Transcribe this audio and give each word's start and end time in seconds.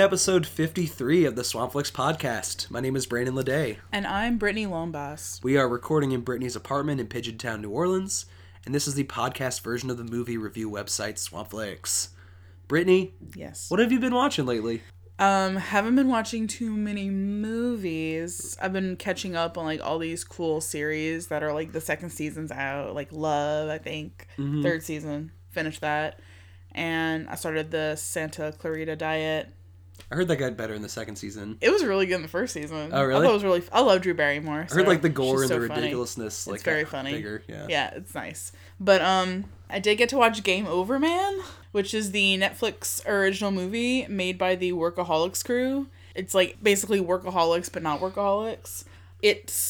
episode 0.00 0.46
53 0.46 1.26
of 1.26 1.36
the 1.36 1.42
Swampflix 1.42 1.92
podcast. 1.92 2.70
My 2.70 2.80
name 2.80 2.96
is 2.96 3.06
Brandon 3.06 3.34
Ledet. 3.34 3.76
And 3.92 4.06
I'm 4.06 4.38
Britnee 4.38 4.66
Lombas. 4.66 5.42
We 5.42 5.56
are 5.58 5.68
recording 5.68 6.12
in 6.12 6.22
Britnee's 6.24 6.56
apartment 6.56 7.00
in 7.00 7.06
Pigeontown, 7.06 7.60
New 7.60 7.70
Orleans, 7.70 8.26
and 8.64 8.74
this 8.74 8.88
is 8.88 8.94
the 8.94 9.04
podcast 9.04 9.60
version 9.62 9.90
of 9.90 9.98
the 9.98 10.04
movie 10.04 10.38
review 10.38 10.70
website 10.70 11.14
Swampflix. 11.16 12.08
Britnee, 12.68 13.10
Yes. 13.34 13.70
what 13.70 13.78
have 13.80 13.92
you 13.92 14.00
been 14.00 14.14
watching 14.14 14.46
lately? 14.46 14.82
Um, 15.18 15.56
haven't 15.56 15.96
been 15.96 16.08
watching 16.08 16.46
too 16.46 16.74
many 16.74 17.10
movies. 17.10 18.56
I've 18.60 18.72
been 18.72 18.96
catching 18.96 19.36
up 19.36 19.58
on 19.58 19.66
like 19.66 19.82
all 19.84 19.98
these 19.98 20.24
cool 20.24 20.62
series 20.62 21.26
that 21.26 21.42
are 21.42 21.52
like 21.52 21.72
the 21.72 21.80
second 21.80 22.10
season's 22.10 22.50
out, 22.50 22.94
like 22.94 23.12
Love, 23.12 23.68
I 23.68 23.76
think. 23.76 24.26
Mm-hmm. 24.38 24.62
Third 24.62 24.82
season. 24.82 25.32
Finished 25.50 25.82
that. 25.82 26.20
And 26.72 27.28
I 27.28 27.34
started 27.34 27.70
the 27.70 27.96
Santa 27.96 28.54
Clarita 28.58 28.96
diet. 28.96 29.52
I 30.10 30.16
heard 30.16 30.26
that 30.28 30.36
got 30.36 30.56
better 30.56 30.74
in 30.74 30.82
the 30.82 30.88
second 30.88 31.16
season. 31.16 31.56
It 31.60 31.70
was 31.70 31.84
really 31.84 32.06
good 32.06 32.16
in 32.16 32.22
the 32.22 32.28
first 32.28 32.52
season. 32.52 32.90
Oh, 32.92 33.04
really? 33.04 33.20
I 33.20 33.24
thought 33.24 33.30
it 33.30 33.34
was 33.34 33.44
really 33.44 33.62
I 33.72 33.80
love 33.80 34.02
Drew 34.02 34.14
Barrymore. 34.14 34.66
I 34.70 34.74
heard 34.74 34.88
like 34.88 35.02
the 35.02 35.08
gore 35.08 35.42
and 35.42 35.48
so 35.48 35.58
the 35.60 35.68
funny. 35.68 35.80
ridiculousness 35.82 36.46
like 36.48 36.56
It's 36.56 36.64
very 36.64 36.84
funny. 36.84 37.12
bigger. 37.12 37.42
Yeah. 37.46 37.66
Yeah, 37.68 37.90
it's 37.94 38.14
nice. 38.14 38.50
But 38.80 39.02
um 39.02 39.44
I 39.68 39.78
did 39.78 39.96
get 39.98 40.08
to 40.08 40.16
watch 40.16 40.42
Game 40.42 40.66
Over 40.66 40.98
Man, 40.98 41.38
which 41.70 41.94
is 41.94 42.10
the 42.10 42.36
Netflix 42.38 43.06
original 43.06 43.52
movie 43.52 44.04
made 44.08 44.36
by 44.36 44.56
the 44.56 44.72
Workaholics 44.72 45.44
crew. 45.44 45.86
It's 46.16 46.34
like 46.34 46.56
basically 46.60 47.00
workaholics 47.00 47.70
but 47.72 47.82
not 47.84 48.00
workaholics. 48.00 48.82
It's 49.22 49.62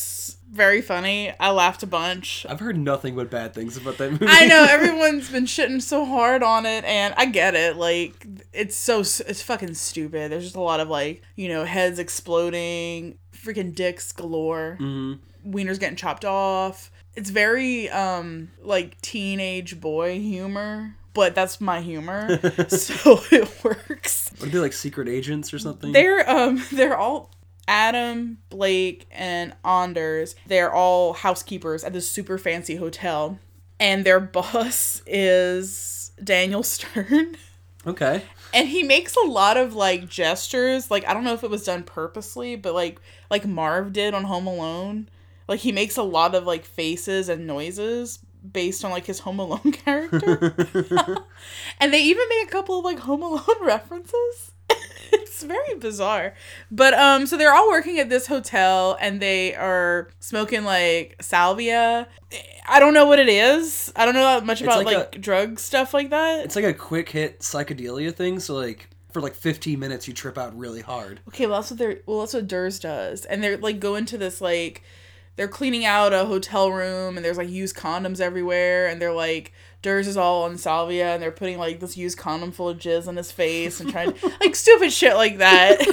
very 0.51 0.83
funny. 0.83 1.33
I 1.39 1.51
laughed 1.51 1.83
a 1.83 1.87
bunch. 1.87 2.45
I've 2.49 2.61
heard 2.61 2.77
nothing 2.77 3.15
but 3.15 3.31
bad 3.31 3.55
things 3.55 3.77
about 3.77 3.99
that 3.99 4.11
movie. 4.11 4.27
I 4.29 4.47
know 4.47 4.67
everyone's 4.69 5.31
been 5.31 5.45
shitting 5.45 5.81
so 5.81 6.05
hard 6.05 6.43
on 6.43 6.67
it, 6.67 6.85
and 6.85 7.15
I 7.17 7.27
get 7.27 7.55
it. 7.55 7.77
Like, 7.77 8.27
it's 8.53 8.77
so 8.77 9.01
it's 9.01 9.43
fucking 9.43 9.75
stupid. 9.75 10.33
There's 10.33 10.45
just 10.45 10.57
a 10.57 10.61
lot 10.61 10.81
of 10.81 10.89
like, 10.89 11.23
you 11.37 11.49
know, 11.49 11.65
heads 11.65 11.99
exploding, 11.99 13.19
freaking 13.35 13.75
dicks 13.75 14.13
galore, 14.13 14.77
hmm 14.79 15.15
wieners 15.47 15.81
getting 15.81 15.97
chopped 15.97 16.25
off. 16.25 16.91
It's 17.17 17.31
very 17.31 17.89
um 17.91 18.51
like 18.61 19.01
teenage 19.01 19.81
boy 19.81 20.21
humor, 20.21 20.95
but 21.15 21.35
that's 21.35 21.61
my 21.61 21.81
humor, 21.81 22.39
so 22.69 23.21
it 23.33 23.65
works. 23.65 24.31
Are 24.43 24.47
they 24.47 24.59
like 24.59 24.73
secret 24.73 25.09
agents 25.09 25.53
or 25.53 25.59
something? 25.59 25.93
They're 25.93 26.29
um 26.29 26.63
they're 26.73 26.97
all 26.97 27.31
Adam, 27.69 28.39
Blake, 28.49 29.07
and 29.11 29.55
Anders. 29.65 30.35
They're 30.47 30.73
all 30.73 31.13
housekeepers 31.13 31.85
at 31.85 31.93
this 31.93 32.09
super 32.09 32.39
fancy 32.39 32.77
hotel. 32.77 33.39
And 33.79 34.05
their 34.05 34.21
boss 34.21 35.03
is 35.07 36.13
Daniel 36.23 36.63
Stern. 36.63 37.37
okay. 37.87 38.23
And 38.53 38.69
he 38.69 38.83
makes 38.83 39.17
a 39.17 39.27
lot 39.27 39.57
of 39.57 39.75
like 39.75 40.09
gestures. 40.09 40.91
Like 40.91 41.07
I 41.07 41.15
don't 41.15 41.25
know 41.25 41.35
if 41.35 41.45
it 41.45 41.51
was 41.51 41.65
done 41.65 41.83
purposely, 41.83 42.57
but 42.57 42.75
like 42.75 43.01
like 43.31 43.47
Marv 43.47 43.93
did 43.93 44.15
on 44.15 44.25
Home 44.25 44.47
Alone. 44.47 45.09
Like 45.49 45.61
he 45.61 45.73
makes 45.73 45.97
a 45.97 46.03
lot 46.03 46.35
of 46.35 46.45
like 46.47 46.65
faces 46.65 47.29
and 47.29 47.47
noises 47.47 48.19
based 48.53 48.85
on 48.85 48.91
like 48.91 49.07
his 49.07 49.21
Home 49.21 49.39
Alone 49.39 49.73
character. 49.73 50.55
and 51.79 51.93
they 51.93 52.03
even 52.03 52.25
make 52.29 52.49
a 52.49 52.51
couple 52.51 52.79
of 52.79 52.85
like 52.85 53.01
Home 53.01 53.23
Alone 53.23 53.63
references. 53.63 54.53
It's 55.43 55.47
very 55.47 55.79
bizarre. 55.79 56.35
But 56.71 56.95
um 56.95 57.27
so 57.27 57.37
they're 57.37 57.55
all 57.55 57.69
working 57.69 57.99
at 57.99 58.09
this 58.09 58.27
hotel 58.27 58.97
and 59.01 59.21
they 59.21 59.55
are 59.55 60.09
smoking 60.21 60.65
like 60.65 61.17
salvia. 61.21 62.09
I 62.69 62.79
don't 62.79 62.95
know 62.95 63.07
what 63.07 63.19
it 63.19 63.29
is. 63.29 63.93
I 63.97 64.05
don't 64.05 64.15
know 64.15 64.25
that 64.25 64.45
much 64.45 64.61
about 64.61 64.85
like 64.85 64.97
like, 64.97 65.21
drug 65.21 65.59
stuff 65.59 65.95
like 65.95 66.11
that. 66.11 66.45
It's 66.45 66.57
like 66.57 66.65
a 66.65 66.75
quick 66.75 67.09
hit 67.09 67.41
psychedelia 67.41 68.15
thing, 68.15 68.39
so 68.41 68.55
like 68.55 68.89
for 69.13 69.21
like 69.21 69.35
15 69.35 69.79
minutes 69.79 70.07
you 70.07 70.15
trip 70.15 70.39
out 70.39 70.57
really 70.57 70.83
hard. 70.83 71.21
Okay, 71.29 71.47
well 71.47 71.61
that's 71.61 71.71
what 71.71 71.79
they're 71.79 72.01
well 72.07 72.21
that's 72.21 72.35
what 72.35 72.47
Durs 72.47 72.81
does. 72.81 73.25
And 73.25 73.43
they're 73.43 73.57
like 73.57 73.81
go 73.81 73.95
into 73.97 74.19
this 74.19 74.41
like 74.41 74.83
they're 75.37 75.49
cleaning 75.49 75.85
out 75.85 76.13
a 76.13 76.27
hotel 76.27 76.71
room 76.71 77.17
and 77.17 77.25
there's 77.25 77.39
like 77.39 77.49
used 77.49 77.75
condoms 77.75 78.21
everywhere 78.21 78.89
and 78.89 79.01
they're 79.01 79.13
like 79.13 79.53
Durs 79.83 80.07
is 80.07 80.17
all 80.17 80.45
on 80.45 80.59
salvia 80.59 81.15
and 81.15 81.23
they're 81.23 81.31
putting 81.31 81.59
like 81.59 81.81
this 81.81 81.97
used 81.97 82.19
condom 82.19 82.53
full 82.53 82.69
of 82.69 82.79
jizz 82.79 83.09
on 83.09 83.17
his 83.17 83.33
face 83.33 83.81
and 83.81 83.91
trying 83.91 84.15
like 84.41 84.55
stupid 84.55 84.93
shit 84.93 85.17
like 85.17 85.39
that. 85.39 85.79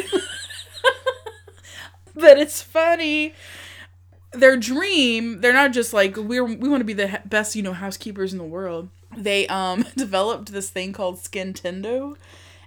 but 2.15 2.37
it's 2.37 2.61
funny. 2.61 3.33
Their 4.33 4.57
dream, 4.57 5.39
they're 5.39 5.53
not 5.53 5.71
just 5.71 5.93
like 5.93 6.17
we're 6.17 6.43
we 6.43 6.67
want 6.67 6.81
to 6.81 6.85
be 6.85 6.93
the 6.93 7.21
best, 7.25 7.55
you 7.55 7.63
know, 7.63 7.73
housekeepers 7.73 8.33
in 8.33 8.39
the 8.39 8.43
world. 8.43 8.89
They 9.15 9.47
um 9.47 9.85
developed 9.95 10.51
this 10.51 10.69
thing 10.69 10.91
called 10.91 11.17
Skintendo 11.17 12.17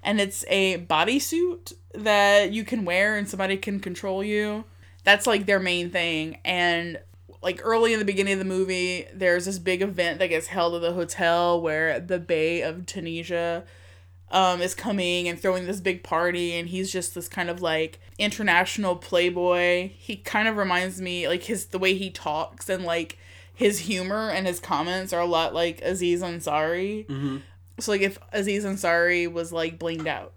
and 0.02 0.20
it's 0.20 0.44
a 0.48 0.78
bodysuit 0.86 1.74
that 1.94 2.52
you 2.52 2.64
can 2.64 2.84
wear 2.84 3.16
and 3.16 3.28
somebody 3.28 3.56
can 3.56 3.80
control 3.80 4.24
you. 4.24 4.64
That's 5.04 5.26
like 5.26 5.46
their 5.46 5.60
main 5.60 5.90
thing. 5.90 6.38
And 6.44 6.98
like 7.42 7.60
early 7.62 7.92
in 7.92 7.98
the 7.98 8.04
beginning 8.04 8.34
of 8.34 8.38
the 8.38 8.44
movie, 8.44 9.06
there's 9.14 9.46
this 9.46 9.58
big 9.58 9.82
event 9.82 10.18
that 10.18 10.28
gets 10.28 10.48
held 10.48 10.74
at 10.74 10.82
the 10.82 10.92
hotel 10.92 11.60
where 11.60 11.98
the 11.98 12.18
Bae 12.18 12.62
of 12.66 12.86
Tunisia 12.86 13.64
um, 14.30 14.60
is 14.60 14.74
coming 14.74 15.28
and 15.28 15.40
throwing 15.40 15.66
this 15.66 15.80
big 15.80 16.02
party, 16.02 16.54
and 16.58 16.68
he's 16.68 16.92
just 16.92 17.14
this 17.14 17.28
kind 17.28 17.50
of 17.50 17.62
like 17.62 17.98
international 18.18 18.96
playboy. 18.96 19.90
He 19.96 20.16
kind 20.16 20.48
of 20.48 20.56
reminds 20.56 21.00
me 21.00 21.26
like 21.28 21.44
his 21.44 21.66
the 21.66 21.78
way 21.78 21.94
he 21.94 22.10
talks 22.10 22.68
and 22.68 22.84
like 22.84 23.18
his 23.52 23.80
humor 23.80 24.30
and 24.30 24.46
his 24.46 24.60
comments 24.60 25.12
are 25.12 25.20
a 25.20 25.26
lot 25.26 25.54
like 25.54 25.80
Aziz 25.82 26.22
Ansari. 26.22 27.06
Mm-hmm. 27.06 27.38
So 27.78 27.92
like 27.92 28.02
if 28.02 28.18
Aziz 28.32 28.64
Ansari 28.64 29.30
was 29.30 29.52
like 29.52 29.78
blinged 29.78 30.06
out, 30.06 30.32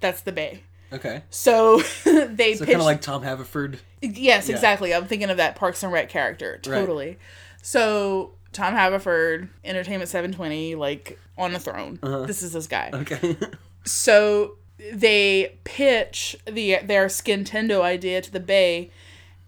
that's 0.00 0.20
the 0.22 0.32
Bae. 0.32 0.60
Okay. 0.92 1.22
So 1.30 1.80
they 2.04 2.54
So 2.54 2.64
kind 2.64 2.78
of 2.78 2.84
like 2.84 3.00
Tom 3.00 3.22
Haverford. 3.22 3.78
yes, 4.00 4.48
yeah. 4.48 4.54
exactly. 4.54 4.94
I'm 4.94 5.06
thinking 5.06 5.30
of 5.30 5.36
that 5.38 5.56
Parks 5.56 5.82
and 5.82 5.92
Rec 5.92 6.08
character. 6.08 6.58
Totally. 6.62 7.18
So 7.62 8.32
Tom 8.52 8.74
Haverford, 8.74 9.48
Entertainment 9.64 10.08
720, 10.08 10.74
like 10.76 11.18
on 11.36 11.52
the 11.52 11.58
throne. 11.58 11.98
Uh-huh. 12.02 12.24
This 12.24 12.42
is 12.42 12.52
this 12.52 12.66
guy. 12.66 12.90
Okay. 12.92 13.36
So 13.86 14.56
they 14.92 15.58
pitch 15.62 16.36
the 16.44 16.80
their 16.82 17.06
Skintendo 17.06 17.82
idea 17.82 18.20
to 18.20 18.32
the 18.32 18.40
Bae, 18.40 18.90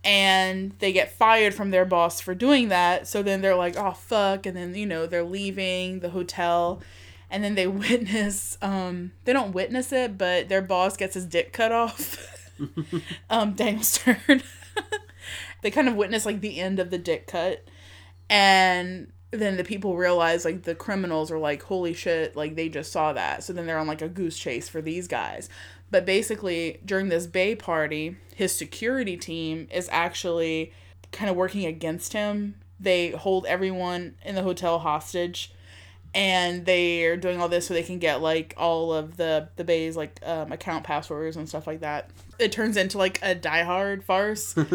and 0.05 0.75
they 0.79 0.93
get 0.93 1.11
fired 1.11 1.55
from 1.55 1.71
their 1.73 1.85
boss 1.85 2.21
for 2.21 2.35
doing 2.37 2.69
that. 2.69 3.09
So 3.09 3.23
then 3.23 3.41
they're 3.41 3.57
like, 3.57 3.77
"Oh 3.77 3.91
fuck!" 3.93 4.47
And 4.47 4.57
then 4.57 4.77
you 4.77 4.87
know 4.87 5.07
they're 5.07 5.25
leaving 5.25 5.99
the 6.01 6.11
hotel, 6.11 6.81
and 7.31 7.43
then 7.43 7.55
they 7.55 7.67
witness. 7.67 8.59
Um, 8.63 9.13
they 9.25 9.33
don't 9.33 9.53
witness 9.53 9.93
it, 9.93 10.19
but 10.19 10.49
their 10.49 10.63
boss 10.63 10.97
gets 10.97 11.15
his 11.15 11.27
dick 11.27 11.53
cut 11.53 11.73
off. 11.73 12.53
um, 13.31 13.55
Daniel 13.55 13.83
Stern. 13.83 14.43
they 15.63 15.71
kind 15.71 15.89
of 15.89 15.97
witness 15.97 16.27
like 16.27 16.41
the 16.41 16.61
end 16.61 16.79
of 16.79 16.91
the 16.91 16.99
dick 16.99 17.27
cut, 17.27 17.65
and 18.29 19.13
then 19.31 19.57
the 19.57 19.65
people 19.65 19.97
realize 19.97 20.45
like 20.45 20.63
the 20.63 20.75
criminals 20.75 21.31
are 21.31 21.39
like 21.39 21.63
holy 21.63 21.93
shit 21.93 22.35
like 22.35 22.55
they 22.55 22.69
just 22.69 22.91
saw 22.91 23.13
that 23.13 23.43
so 23.43 23.53
then 23.53 23.67
they're 23.67 23.79
on 23.79 23.87
like 23.87 24.01
a 24.01 24.09
goose 24.09 24.39
chase 24.39 24.69
for 24.69 24.81
these 24.81 25.07
guys 25.07 25.51
but 25.91 26.07
basically 26.07 26.81
during 26.85 27.09
this 27.09 27.27
Bae 27.27 27.55
party 27.55 28.17
his 28.35 28.57
security 28.57 29.17
team 29.17 29.69
is 29.71 29.89
actually 29.93 30.73
kind 31.13 31.31
of 31.31 31.37
working 31.37 31.67
against 31.67 32.15
him 32.15 32.55
they 32.81 33.11
hold 33.11 33.45
everyone 33.47 34.15
in 34.25 34.35
the 34.35 34.43
hotel 34.43 34.79
hostage 34.79 35.53
and 36.19 36.67
they 36.67 37.05
are 37.05 37.17
doing 37.17 37.41
all 37.41 37.49
this 37.49 37.69
so 37.69 37.75
they 37.75 37.85
can 37.85 38.01
get 38.01 38.21
like 38.21 38.53
all 38.57 38.93
of 38.93 39.17
the 39.17 39.49
the 39.55 39.63
Bae's 39.63 39.97
like 39.97 40.19
um, 40.25 40.51
account 40.51 40.83
passwords 40.83 41.37
and 41.37 41.49
stuff 41.49 41.67
like 41.69 41.81
that. 41.81 42.11
It 42.41 42.51
turns 42.51 42.77
into 42.77 42.99
like 42.99 43.21
a 43.23 43.37
die 43.37 43.63
hard 43.63 44.05
farce. 44.05 44.55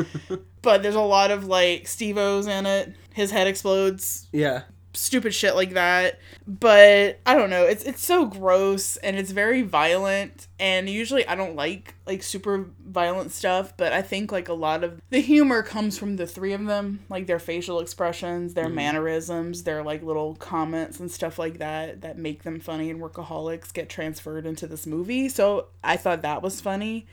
But 0.63 0.81
there's 0.81 0.95
a 0.95 1.01
lot 1.01 1.29
of 1.29 1.43
like 1.43 1.89
steve-o's 1.89 2.47
in 2.47 2.65
it. 2.65 2.95
His 3.13 3.31
head 3.31 3.47
explodes. 3.47 4.29
Yeah. 4.31 4.61
Stupid 4.93 5.33
shit 5.33 5.55
like 5.55 5.71
that. 5.71 6.19
But 6.47 7.19
I 7.25 7.35
don't 7.35 7.49
know, 7.49 7.63
it's 7.63 7.83
it's 7.83 8.05
so 8.05 8.25
gross 8.25 8.97
and 8.97 9.17
it's 9.17 9.31
very 9.31 9.61
violent 9.61 10.47
and 10.59 10.89
usually 10.89 11.27
I 11.27 11.35
don't 11.35 11.55
like 11.55 11.95
like 12.05 12.23
super 12.23 12.69
violent 12.85 13.31
stuff, 13.31 13.75
but 13.77 13.93
I 13.93 14.01
think 14.01 14.31
like 14.31 14.49
a 14.49 14.53
lot 14.53 14.83
of 14.83 15.01
the 15.09 15.21
humor 15.21 15.63
comes 15.63 15.97
from 15.97 16.15
the 16.15 16.27
three 16.27 16.53
of 16.53 16.65
them, 16.65 16.99
like 17.09 17.27
their 17.27 17.39
facial 17.39 17.79
expressions, 17.79 18.53
their 18.53 18.67
mm. 18.67 18.75
mannerisms, 18.75 19.63
their 19.63 19.83
like 19.83 20.03
little 20.03 20.35
comments 20.35 20.99
and 20.99 21.11
stuff 21.11 21.39
like 21.39 21.59
that 21.59 22.01
that 22.01 22.17
make 22.17 22.43
them 22.43 22.59
funny 22.59 22.89
and 22.89 23.01
workaholics 23.01 23.73
get 23.73 23.89
transferred 23.89 24.45
into 24.45 24.67
this 24.67 24.85
movie. 24.85 25.29
So 25.29 25.67
I 25.83 25.97
thought 25.97 26.21
that 26.21 26.41
was 26.41 26.61
funny. 26.61 27.05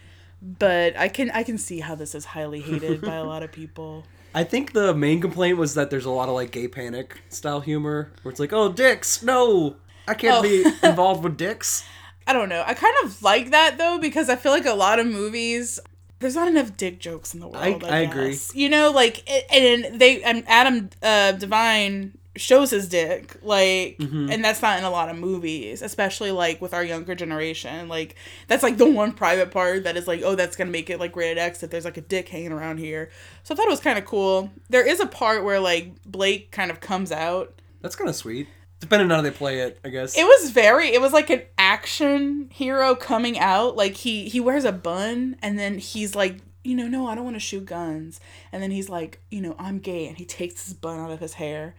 But 0.43 0.97
I 0.97 1.09
can 1.09 1.31
I 1.31 1.43
can 1.43 1.59
see 1.59 1.81
how 1.81 1.95
this 1.95 2.15
is 2.15 2.25
highly 2.25 2.61
hated 2.61 3.03
by 3.03 3.17
a 3.17 3.25
lot 3.25 3.43
of 3.43 3.53
people. 3.61 4.05
I 4.35 4.45
think 4.45 4.73
the 4.73 4.95
main 4.95 5.21
complaint 5.21 5.59
was 5.59 5.75
that 5.75 5.91
there's 5.91 6.05
a 6.05 6.11
lot 6.11 6.29
of 6.29 6.35
like 6.35 6.51
gay 6.53 6.69
panic 6.69 7.21
style 7.29 7.61
humor 7.61 8.13
where 8.23 8.31
it's 8.31 8.41
like, 8.41 8.53
oh, 8.53 8.71
dicks, 8.71 9.23
no, 9.23 9.77
I 10.07 10.15
can't 10.15 10.37
Oh. 10.37 10.43
be 10.43 10.65
involved 10.87 11.25
with 11.25 11.37
dicks. 11.37 11.85
I 12.27 12.33
don't 12.33 12.49
know. 12.49 12.63
I 12.67 12.75
kind 12.75 12.95
of 13.05 13.23
like 13.23 13.51
that 13.51 13.77
though 13.79 13.99
because 13.99 14.29
I 14.29 14.37
feel 14.37 14.53
like 14.53 14.67
a 14.67 14.75
lot 14.75 14.99
of 14.99 15.07
movies 15.07 15.81
there's 16.21 16.35
not 16.35 16.49
enough 16.49 16.77
dick 16.77 17.01
jokes 17.01 17.33
in 17.33 17.41
the 17.41 17.49
world. 17.49 17.83
I- 17.83 17.89
I, 17.89 17.97
I 17.97 17.99
agree. 18.01 18.39
You 18.55 18.69
know, 18.69 18.91
like 18.91 19.29
and 19.53 19.99
they 20.01 20.23
and 20.23 20.45
Adam 20.47 20.91
uh, 21.03 21.33
Devine 21.33 22.17
shows 22.37 22.71
his 22.71 22.89
dick 22.89 23.37
like 23.43 23.97
Mm-hmm. 23.99 24.31
and 24.31 24.45
that's 24.45 24.63
not 24.63 24.79
in 24.79 24.85
a 24.85 24.91
lot 24.91 25.09
of 25.09 25.17
movies 25.19 25.83
especially 25.83 26.31
like 26.31 26.61
with 26.61 26.73
our 26.73 26.85
younger 26.85 27.15
generation. 27.17 27.89
Like 27.89 28.15
that's 28.47 28.63
like 28.63 28.77
the 28.77 28.89
one 28.89 29.13
private 29.13 29.51
part 29.51 29.83
that 29.85 29.97
is 29.97 30.07
like 30.07 30.23
oh 30.25 30.37
that's 30.37 30.55
gonna 30.57 30.71
make 30.71 30.91
it 30.91 31.01
like 31.01 31.17
rated 31.17 31.39
x 31.39 31.63
if 31.63 31.71
there's 31.71 31.85
like 31.85 31.97
a 31.97 32.01
dick 32.03 32.29
hanging 32.29 32.53
around 32.53 32.79
here. 32.79 33.11
So 33.43 33.53
i 33.53 33.57
thought 33.57 33.67
it 33.67 33.71
was 33.71 33.81
kind 33.81 33.99
of 33.99 34.05
cool. 34.05 34.51
There 34.69 34.87
is 34.87 35.01
a 35.01 35.07
part 35.07 35.43
where 35.45 35.59
like 35.59 35.93
blake 36.05 36.53
kind 36.53 36.71
of 36.71 36.79
comes 36.81 37.11
out. 37.11 37.61
That's 37.81 37.97
kind 37.97 38.09
of 38.09 38.15
sweet. 38.15 38.47
Depending 38.79 39.11
on 39.11 39.17
how 39.17 39.23
they 39.23 39.31
play 39.31 39.61
it, 39.61 39.79
I 39.85 39.89
guess. 39.89 40.17
it 40.17 40.25
was 40.25 40.51
very 40.51 40.89
it 40.95 41.01
was 41.01 41.13
like 41.13 41.31
an 41.31 41.43
action 41.59 42.49
hero 42.53 42.95
coming 42.95 43.39
out. 43.39 43.75
Like 43.77 43.95
he 43.95 44.29
he 44.29 44.39
wears 44.41 44.65
a 44.65 44.73
bun 44.73 45.37
and 45.43 45.59
then 45.59 45.79
he's 45.79 46.15
like 46.15 46.39
you 46.63 46.77
know 46.77 46.87
no 46.87 47.07
i 47.07 47.15
don't 47.15 47.25
want 47.25 47.37
to 47.37 47.41
shoot 47.41 47.65
guns. 47.67 48.21
And 48.53 48.63
then 48.63 48.71
he's 48.71 48.89
like 48.89 49.19
you 49.31 49.41
know 49.41 49.57
i'm 49.59 49.79
gay 49.81 50.07
and 50.07 50.17
he 50.17 50.25
takes 50.25 50.65
his 50.67 50.75
bun 50.75 51.01
out 51.01 51.11
of 51.11 51.19
his 51.21 51.35
hair 51.35 51.75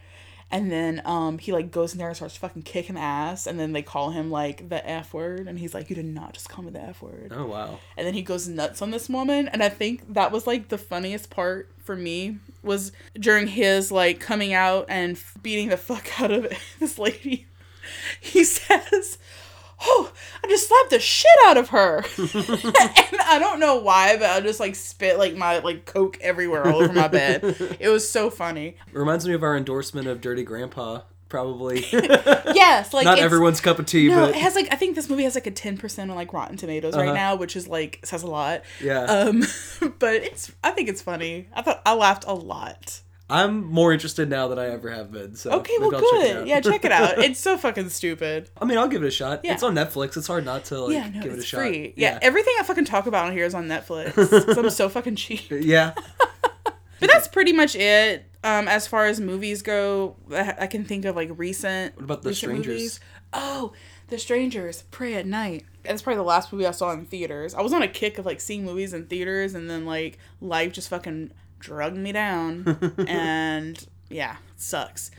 and 0.52 0.72
then 0.72 1.02
um 1.06 1.38
he 1.38 1.52
like 1.52 1.72
goes 1.72 1.94
in 1.94 1.98
there 1.98 2.08
and 2.08 2.16
starts 2.16 2.36
fucking 2.36 2.62
kicking 2.62 2.98
ass 2.98 3.48
and 3.48 3.60
then 3.60 3.72
they 3.72 3.82
call 3.82 4.12
him 4.12 4.30
like 4.30 4.68
the 4.70 4.88
f 4.88 5.14
word 5.14 5.48
and 5.48 5.58
he's 5.58 5.74
like 5.74 5.90
you 5.90 5.96
did 5.96 6.06
not 6.06 6.34
just 6.34 6.50
call 6.50 6.64
me 6.64 6.72
the 6.72 6.82
f 6.82 7.02
word 7.02 7.32
oh 7.36 7.46
wow. 7.46 7.80
and 7.98 8.06
then 8.06 8.14
he 8.14 8.22
goes 8.22 8.48
nuts 8.48 8.82
on 8.82 8.92
this 8.92 9.10
woman 9.10 9.48
and 9.48 9.64
i 9.64 9.70
think 9.70 10.14
that 10.14 10.32
was 10.32 10.46
like 10.46 10.68
the 10.68 10.78
funniest 10.78 11.30
part 11.30 11.70
for 11.80 11.96
me 11.96 12.38
was 12.62 12.92
during 13.16 13.48
his 13.48 13.92
like 13.92 14.20
coming 14.20 14.54
out 14.54 14.86
and 14.90 15.16
f- 15.16 15.38
beating 15.42 15.70
the 15.70 15.78
fuck 15.78 16.22
out 16.22 16.32
of 16.32 16.52
this 16.80 17.00
lady 17.00 17.48
he 18.20 18.44
says 18.44 19.18
oh 19.84 20.12
i 20.44 20.48
just 20.48 20.68
slapped 20.68 20.90
the 20.92 21.00
shit 21.00 21.26
out 21.46 21.58
of 21.58 21.70
her 21.70 21.98
and 22.18 23.22
i 23.26 23.38
don't 23.40 23.60
know 23.60 23.78
why 23.78 24.16
but 24.18 24.30
i 24.30 24.40
just 24.42 24.60
like 24.60 24.76
spit 24.76 25.18
like 25.18 25.36
my 25.36 25.60
like 25.60 25.86
coke 25.86 26.18
everywhere 26.22 26.68
all 26.68 26.82
over 26.84 26.94
my 26.94 27.08
bed 27.08 27.44
it 27.80 27.90
was 27.90 28.08
so 28.10 28.30
funny 28.30 28.70
It 28.88 28.98
reminds 28.98 29.28
me 29.28 29.34
of 29.34 29.44
our 29.44 29.56
endorsement 29.58 30.08
of 30.08 30.22
Dirty 30.22 30.44
Grandpa. 30.44 31.02
Probably 31.30 31.86
yes 31.92 32.94
like 32.94 33.06
not 33.06 33.18
everyone's 33.20 33.62
cup 33.62 33.80
of 33.80 33.86
tea, 33.86 34.10
no, 34.10 34.18
but 34.28 34.30
it 34.32 34.36
has 34.36 34.54
like 34.54 34.68
I 34.70 34.76
think 34.76 34.96
this 34.96 35.10
movie 35.10 35.24
has 35.24 35.34
like 35.34 35.48
a 35.48 35.52
ten 35.52 35.78
percent 35.78 36.12
on 36.12 36.18
like 36.18 36.34
Rotten 36.34 36.58
Tomatoes 36.58 36.94
Uh-huh. 36.94 37.06
right 37.06 37.14
now, 37.14 37.36
which 37.36 37.56
is 37.56 37.70
like 37.70 38.02
says 38.04 38.24
a 38.24 38.28
lot. 38.28 38.64
yeah. 38.84 39.04
Um, 39.04 39.44
but 40.00 40.16
it's 40.16 40.52
I 40.62 40.72
think 40.72 40.90
it's 40.90 41.02
funny. 41.02 41.48
I 41.54 41.62
thought 41.62 41.82
I 41.86 41.94
laughed 41.96 42.26
a 42.28 42.34
lot. 42.34 43.00
I'm 43.32 43.66
more 43.66 43.94
interested 43.94 44.30
now 44.30 44.48
than 44.50 44.60
I 44.60 44.68
ever 44.68 44.90
have 44.92 45.12
been. 45.12 45.36
So 45.36 45.52
Okay, 45.52 45.74
well, 45.80 45.92
check 45.92 46.02
good. 46.02 46.38
out. 46.38 46.48
Yeah, 46.48 46.60
check 46.60 46.84
it 46.86 46.92
out. 46.92 47.18
It's 47.20 47.40
so 47.48 47.58
fucking 47.58 47.90
stupid. 47.90 48.50
I 48.62 48.66
mean, 48.66 48.78
I'll 48.78 48.88
give 48.88 49.04
it 49.04 49.08
a 49.08 49.12
shot. 49.12 49.42
Yeah. 49.44 49.54
It's 49.54 49.64
on 49.64 49.74
Netflix. 49.74 50.18
It's 50.18 50.28
hard 50.28 50.46
not 50.46 50.66
to 50.66 50.82
like 50.82 50.94
yeah, 50.94 51.10
no, 51.10 51.22
give 51.22 51.32
it 51.32 51.36
a 51.36 51.38
it's 51.40 51.46
shot. 51.46 51.62
free. 51.62 51.94
Yeah. 51.96 52.20
everything 52.22 52.54
I 52.60 52.64
fucking 52.64 52.86
talk 52.86 53.08
about 53.08 53.26
on 53.28 53.32
here 53.32 53.46
is 53.46 53.56
on 53.56 53.68
Netflix. 53.68 54.58
I'm 54.58 54.70
so 54.70 54.90
fucking 54.90 55.16
cheap. 55.16 55.46
yeah. 55.50 55.94
But 57.00 57.10
that's 57.10 57.28
pretty 57.28 57.54
much 57.54 57.76
it. 57.76 58.26
Um, 58.44 58.68
as 58.68 58.88
far 58.88 59.06
as 59.06 59.20
movies 59.20 59.62
go, 59.62 60.18
I 60.32 60.56
I 60.62 60.68
can 60.68 60.84
think 60.86 61.06
of 61.06 61.16
like 61.16 61.30
recent. 61.36 61.96
What 61.96 62.04
about 62.04 62.22
The 62.24 62.34
Strangers? 62.36 63.00
Oh, 63.34 63.74
The 64.10 64.18
Strangers. 64.20 64.84
Prey 64.92 65.16
at 65.16 65.26
Night. 65.26 65.66
That's 65.84 66.02
probably 66.04 66.18
the 66.18 66.24
last 66.24 66.52
movie 66.54 66.66
I 66.68 66.72
saw 66.72 66.92
in 66.92 67.06
theaters. 67.06 67.56
I 67.56 67.62
was 67.62 67.74
on 67.74 67.82
a 67.82 67.88
kick 67.88 68.18
of 68.20 68.26
like 68.26 68.40
seeing 68.40 68.66
movies 68.66 68.94
in 68.94 69.06
theaters, 69.08 69.56
and 69.56 69.68
then 69.70 69.86
like 69.86 70.20
life 70.42 70.74
just 70.74 70.90
fucking 70.90 71.32
drugged 71.62 71.98
me 71.98 72.12
down, 72.12 72.94
and 73.08 73.86
yeah, 74.10 74.38
sucks. 74.58 75.12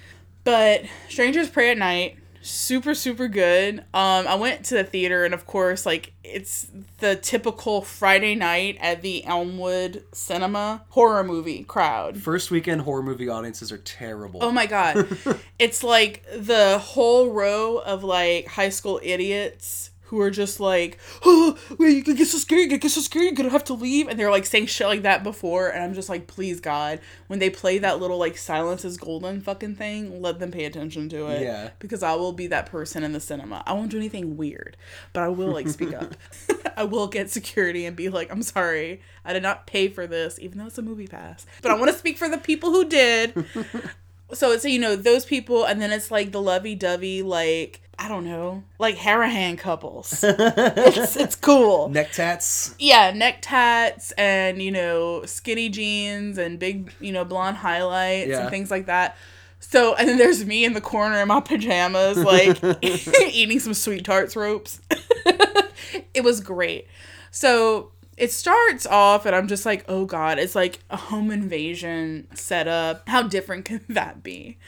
But 0.44 0.82
Strangers 1.08 1.48
Prey 1.48 1.70
at 1.70 1.78
Night, 1.78 2.18
super 2.42 2.94
super 2.94 3.28
good. 3.28 3.78
Um, 3.94 4.26
I 4.26 4.34
went 4.34 4.64
to 4.66 4.74
the 4.74 4.84
theater, 4.84 5.24
and 5.24 5.32
of 5.32 5.46
course, 5.46 5.86
like 5.86 6.12
it's 6.24 6.66
the 6.98 7.16
typical 7.16 7.82
Friday 7.82 8.34
night 8.34 8.76
at 8.80 9.02
the 9.02 9.24
Elmwood 9.24 10.04
Cinema 10.12 10.84
horror 10.90 11.24
movie 11.24 11.64
crowd. 11.64 12.18
First 12.18 12.50
weekend 12.50 12.82
horror 12.82 13.02
movie 13.02 13.28
audiences 13.28 13.72
are 13.72 13.78
terrible. 13.78 14.40
Oh 14.42 14.50
my 14.50 14.66
god. 14.66 15.06
it's 15.58 15.82
like 15.82 16.24
the 16.36 16.78
whole 16.78 17.30
row 17.30 17.78
of 17.78 18.04
like 18.04 18.48
high 18.48 18.70
school 18.70 19.00
idiots 19.02 19.91
who 20.12 20.20
are 20.20 20.30
just 20.30 20.60
like, 20.60 20.98
oh, 21.24 21.56
wait, 21.78 22.06
you 22.06 22.14
get 22.14 22.26
so 22.26 22.36
scared, 22.36 22.70
you 22.70 22.76
get 22.76 22.90
so 22.90 23.00
scared, 23.00 23.24
you're 23.24 23.32
gonna 23.32 23.48
have 23.48 23.64
to 23.64 23.72
leave. 23.72 24.08
And 24.08 24.18
they're 24.18 24.30
like 24.30 24.44
saying 24.44 24.66
shit 24.66 24.86
like 24.86 25.00
that 25.02 25.24
before. 25.24 25.70
And 25.70 25.82
I'm 25.82 25.94
just 25.94 26.10
like, 26.10 26.26
please, 26.26 26.60
God, 26.60 27.00
when 27.28 27.38
they 27.38 27.48
play 27.48 27.78
that 27.78 27.98
little 27.98 28.18
like 28.18 28.36
silence 28.36 28.84
is 28.84 28.98
golden 28.98 29.40
fucking 29.40 29.76
thing, 29.76 30.20
let 30.20 30.38
them 30.38 30.50
pay 30.50 30.66
attention 30.66 31.08
to 31.08 31.28
it. 31.28 31.44
Yeah. 31.44 31.70
Because 31.78 32.02
I 32.02 32.14
will 32.16 32.34
be 32.34 32.46
that 32.48 32.66
person 32.66 33.04
in 33.04 33.12
the 33.12 33.20
cinema. 33.20 33.62
I 33.66 33.72
won't 33.72 33.90
do 33.90 33.96
anything 33.96 34.36
weird, 34.36 34.76
but 35.14 35.22
I 35.22 35.28
will 35.28 35.50
like 35.50 35.68
speak 35.68 35.94
up. 35.94 36.14
I 36.76 36.84
will 36.84 37.06
get 37.06 37.30
security 37.30 37.86
and 37.86 37.96
be 37.96 38.10
like, 38.10 38.30
I'm 38.30 38.42
sorry, 38.42 39.00
I 39.24 39.32
did 39.32 39.42
not 39.42 39.66
pay 39.66 39.88
for 39.88 40.06
this, 40.06 40.38
even 40.38 40.58
though 40.58 40.66
it's 40.66 40.76
a 40.76 40.82
movie 40.82 41.06
pass. 41.06 41.46
But 41.62 41.70
I 41.70 41.74
want 41.74 41.90
to 41.90 41.96
speak 41.96 42.18
for 42.18 42.28
the 42.28 42.36
people 42.36 42.70
who 42.70 42.84
did 42.84 43.46
so 44.32 44.50
it's 44.52 44.64
you 44.64 44.78
know 44.78 44.96
those 44.96 45.24
people 45.24 45.64
and 45.64 45.80
then 45.80 45.92
it's 45.92 46.10
like 46.10 46.32
the 46.32 46.40
lovey-dovey 46.40 47.22
like 47.22 47.81
i 47.98 48.08
don't 48.08 48.24
know 48.24 48.62
like 48.78 48.96
harahan 48.96 49.56
couples. 49.58 50.24
It's, 50.28 51.16
it's 51.16 51.36
cool. 51.36 51.88
Neck 51.88 52.12
tats. 52.12 52.74
yeah 52.78 53.12
neck 53.12 53.38
tats 53.42 54.12
and 54.12 54.60
you 54.62 54.70
know 54.72 55.24
skinny 55.24 55.68
jeans 55.68 56.38
and 56.38 56.58
big 56.58 56.92
you 57.00 57.12
know 57.12 57.24
blonde 57.24 57.56
highlights 57.58 58.28
Yeah. 58.30 58.40
and 58.42 58.50
things 58.50 58.70
like 58.70 58.86
that. 58.86 59.16
So 59.60 59.94
and 59.94 60.08
then 60.08 60.18
there's 60.18 60.44
me 60.44 60.64
in 60.64 60.72
the 60.72 60.80
corner 60.80 61.20
in 61.20 61.28
my 61.28 61.40
pajamas 61.40 62.18
like 62.18 62.58
eating 62.82 63.60
some 63.60 63.74
sweet 63.74 64.04
tarts 64.04 64.34
ropes. 64.36 64.80
It 66.14 66.24
was 66.24 66.40
great. 66.40 66.86
So 67.30 67.90
it 68.16 68.30
starts 68.30 68.84
off 68.86 69.24
and 69.24 69.34
i'm 69.34 69.48
just 69.48 69.64
like 69.64 69.86
oh 69.88 70.04
god 70.04 70.38
it's 70.38 70.54
like 70.54 70.80
a 70.90 70.96
home 70.96 71.30
invasion 71.30 72.26
setup. 72.34 73.08
How 73.08 73.22
different 73.22 73.64
can 73.64 73.80
that 73.88 74.22
be 74.22 74.58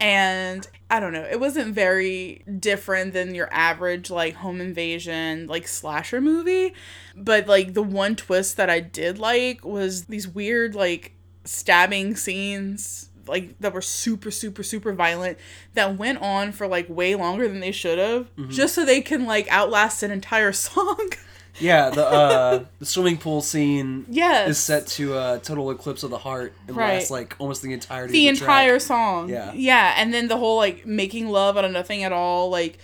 and 0.00 0.66
i 0.90 0.98
don't 0.98 1.12
know 1.12 1.26
it 1.30 1.38
wasn't 1.38 1.74
very 1.74 2.42
different 2.58 3.12
than 3.12 3.34
your 3.34 3.48
average 3.52 4.10
like 4.10 4.34
home 4.34 4.60
invasion 4.60 5.46
like 5.46 5.68
slasher 5.68 6.20
movie. 6.20 6.74
But 7.16 7.46
like 7.46 7.74
the 7.74 7.82
one 7.82 8.16
twist 8.16 8.56
that 8.56 8.70
i 8.70 8.80
did 8.80 9.18
like 9.18 9.64
was 9.64 10.06
these 10.06 10.26
weird 10.26 10.74
like 10.74 11.12
stabbing 11.44 12.16
scenes 12.16 13.10
like 13.26 13.58
that 13.60 13.72
were 13.72 13.82
super 13.82 14.30
super 14.30 14.62
super 14.62 14.92
violent 14.92 15.38
that 15.74 15.96
went 15.96 16.20
on 16.20 16.52
for 16.52 16.66
like 16.66 16.88
way 16.88 17.14
longer 17.14 17.46
than 17.48 17.60
they 17.60 17.72
should 17.72 17.98
have 17.98 18.34
mm-hmm. 18.36 18.50
just 18.50 18.74
so 18.74 18.84
they 18.84 19.00
can 19.00 19.26
like 19.26 19.46
outlast 19.50 20.02
an 20.02 20.10
entire 20.10 20.52
song 20.66 21.10
Yeah, 21.58 21.90
the 21.90 22.06
uh 22.06 22.64
the 22.78 22.86
swimming 22.86 23.18
pool 23.18 23.42
scene 23.42 24.06
yes 24.08 24.50
is 24.50 24.58
set 24.58 24.86
to 24.88 25.14
uh 25.14 25.38
Total 25.38 25.70
Eclipse 25.70 26.02
of 26.02 26.10
the 26.10 26.18
Heart 26.18 26.52
and 26.68 26.76
Right. 26.76 26.94
lasts 26.94 27.10
like 27.10 27.34
almost 27.38 27.62
the 27.62 27.72
entirety 27.72 28.12
the 28.12 28.18
the 28.20 28.28
entire 28.28 28.72
track. 28.78 28.80
song 28.82 29.28
Yeah. 29.28 29.52
yeah 29.54 29.94
and 29.96 30.12
then 30.14 30.28
the 30.28 30.36
whole 30.36 30.56
like 30.56 30.86
making 30.86 31.28
love 31.28 31.56
out 31.56 31.64
of 31.64 31.72
nothing 31.72 32.04
at 32.04 32.12
all 32.12 32.50
like 32.50 32.78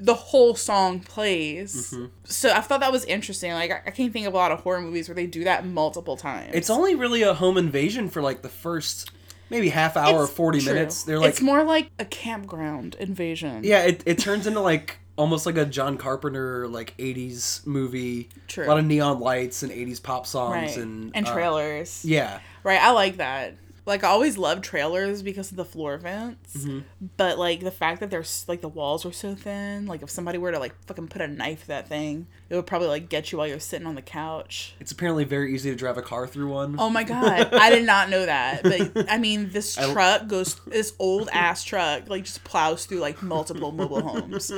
the 0.00 0.14
whole 0.14 0.54
song 0.54 1.00
plays 1.00 1.92
Mm-hmm. 1.92 2.06
so 2.24 2.50
i 2.52 2.60
thought 2.60 2.80
that 2.80 2.92
was 2.92 3.04
interesting 3.06 3.52
like 3.52 3.70
I, 3.70 3.82
I 3.86 3.90
can't 3.90 4.12
think 4.12 4.26
of 4.26 4.34
a 4.34 4.36
lot 4.36 4.52
of 4.52 4.60
horror 4.60 4.80
movies 4.80 5.08
where 5.08 5.14
they 5.16 5.26
do 5.26 5.44
that 5.44 5.66
multiple 5.66 6.16
times 6.16 6.50
It's 6.54 6.70
only 6.70 6.94
really 6.94 7.22
a 7.22 7.34
home 7.34 7.56
invasion 7.56 8.08
for 8.08 8.22
like 8.22 8.42
the 8.42 8.48
first 8.48 9.10
maybe 9.50 9.70
half 9.70 9.96
hour 9.96 10.22
or 10.22 10.26
40 10.26 10.60
true. 10.60 10.74
minutes. 10.74 11.04
They're 11.04 11.18
like 11.18 11.30
it's 11.30 11.40
more 11.40 11.64
like 11.64 11.90
a 11.98 12.04
campground 12.04 12.94
invasion 13.00 13.64
Yeah, 13.64 13.84
it, 13.86 14.02
it 14.06 14.18
turns 14.18 14.46
into 14.46 14.60
like 14.60 14.98
almost 15.18 15.44
like 15.44 15.58
a 15.58 15.66
John 15.66 15.98
Carpenter 15.98 16.66
like 16.68 16.96
80s 16.96 17.66
movie. 17.66 18.30
True. 18.46 18.64
A 18.64 18.68
lot 18.68 18.78
of 18.78 18.86
neon 18.86 19.20
lights 19.20 19.62
and 19.62 19.70
80s 19.70 20.02
pop 20.02 20.26
songs 20.26 20.54
right 20.54 20.76
and 20.78 21.12
and 21.14 21.26
uh, 21.26 21.32
trailers 21.32 22.04
yeah. 22.04 22.40
Right, 22.64 22.80
I 22.80 22.92
like 22.92 23.18
that. 23.18 23.54
Like 23.88 24.04
I 24.04 24.08
always 24.08 24.36
love 24.36 24.60
trailers 24.60 25.22
because 25.22 25.50
of 25.50 25.56
the 25.56 25.64
floor 25.64 25.96
vents. 25.96 26.58
Mm-hmm. 26.58 26.80
But 27.16 27.38
like 27.38 27.60
the 27.60 27.70
fact 27.70 28.00
that 28.00 28.10
there's 28.10 28.44
like 28.46 28.60
the 28.60 28.68
walls 28.68 29.06
are 29.06 29.12
so 29.12 29.34
thin, 29.34 29.86
like 29.86 30.02
if 30.02 30.10
somebody 30.10 30.36
were 30.36 30.52
to 30.52 30.58
like 30.58 30.74
fucking 30.84 31.08
put 31.08 31.22
a 31.22 31.26
knife 31.26 31.62
to 31.62 31.68
that 31.68 31.88
thing, 31.88 32.26
it 32.50 32.54
would 32.54 32.66
probably 32.66 32.88
like 32.88 33.08
get 33.08 33.32
you 33.32 33.38
while 33.38 33.46
you're 33.46 33.58
sitting 33.58 33.86
on 33.86 33.94
the 33.94 34.02
couch. 34.02 34.74
It's 34.78 34.92
apparently 34.92 35.24
very 35.24 35.54
easy 35.54 35.70
to 35.70 35.76
drive 35.76 35.96
a 35.96 36.02
car 36.02 36.26
through 36.26 36.52
one. 36.52 36.76
Oh 36.78 36.90
my 36.90 37.02
god, 37.02 37.48
I 37.54 37.70
did 37.70 37.86
not 37.86 38.10
know 38.10 38.26
that. 38.26 38.62
But 38.62 39.10
I 39.10 39.16
mean, 39.16 39.50
this 39.50 39.74
truck 39.74 40.28
goes, 40.28 40.56
this 40.66 40.92
old 40.98 41.30
ass 41.32 41.64
truck, 41.64 42.10
like 42.10 42.24
just 42.24 42.44
plows 42.44 42.84
through 42.84 42.98
like 42.98 43.22
multiple 43.22 43.72
mobile 43.72 44.02
homes. 44.02 44.52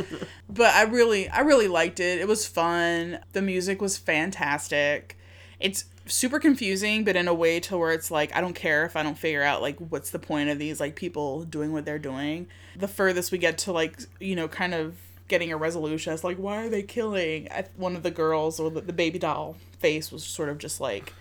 But 0.49 0.75
I 0.75 0.83
really, 0.83 1.29
I 1.29 1.41
really 1.41 1.69
liked 1.69 2.01
it. 2.01 2.21
It 2.21 2.27
was 2.27 2.47
fun. 2.47 3.21
The 3.33 3.43
music 3.43 3.81
was 3.81 3.97
fantastic. 3.97 5.17
It's 5.61 5.85
super 6.11 6.39
confusing, 6.39 7.05
but 7.05 7.17
in 7.17 7.29
a 7.29 7.35
way 7.35 7.61
to 7.61 7.79
where 7.79 7.93
it's 7.93 8.11
like 8.11 8.35
I 8.35 8.41
don't 8.41 8.55
care 8.55 8.85
if 8.85 8.97
I 8.97 9.03
don't 9.03 9.19
figure 9.19 9.43
out 9.43 9.63
like 9.63 9.79
what's 9.79 10.11
the 10.11 10.19
point 10.19 10.51
of 10.51 10.59
these 10.59 10.81
like 10.81 10.97
people 10.97 11.45
doing 11.45 11.73
what 11.73 11.85
they're 11.85 11.99
doing. 11.99 12.49
The 12.77 12.89
furthest 12.89 13.33
we 13.33 13.39
get 13.39 13.59
to 13.59 13.73
like 13.73 14.01
you 14.19 14.37
know 14.37 14.49
kind 14.49 14.75
of 14.75 14.97
getting 15.29 15.53
a 15.53 15.57
resolution 15.57 16.13
as 16.13 16.25
like 16.25 16.37
why 16.39 16.57
are 16.65 16.69
they 16.69 16.83
killing 16.83 17.47
I, 17.53 17.65
one 17.77 17.95
of 17.95 18.03
the 18.03 18.11
girls 18.11 18.59
or 18.59 18.69
the, 18.69 18.81
the 18.81 18.93
baby 18.93 19.19
doll 19.19 19.57
face 19.79 20.11
was 20.11 20.25
sort 20.25 20.49
of 20.49 20.59
just 20.59 20.81
like 20.81 21.13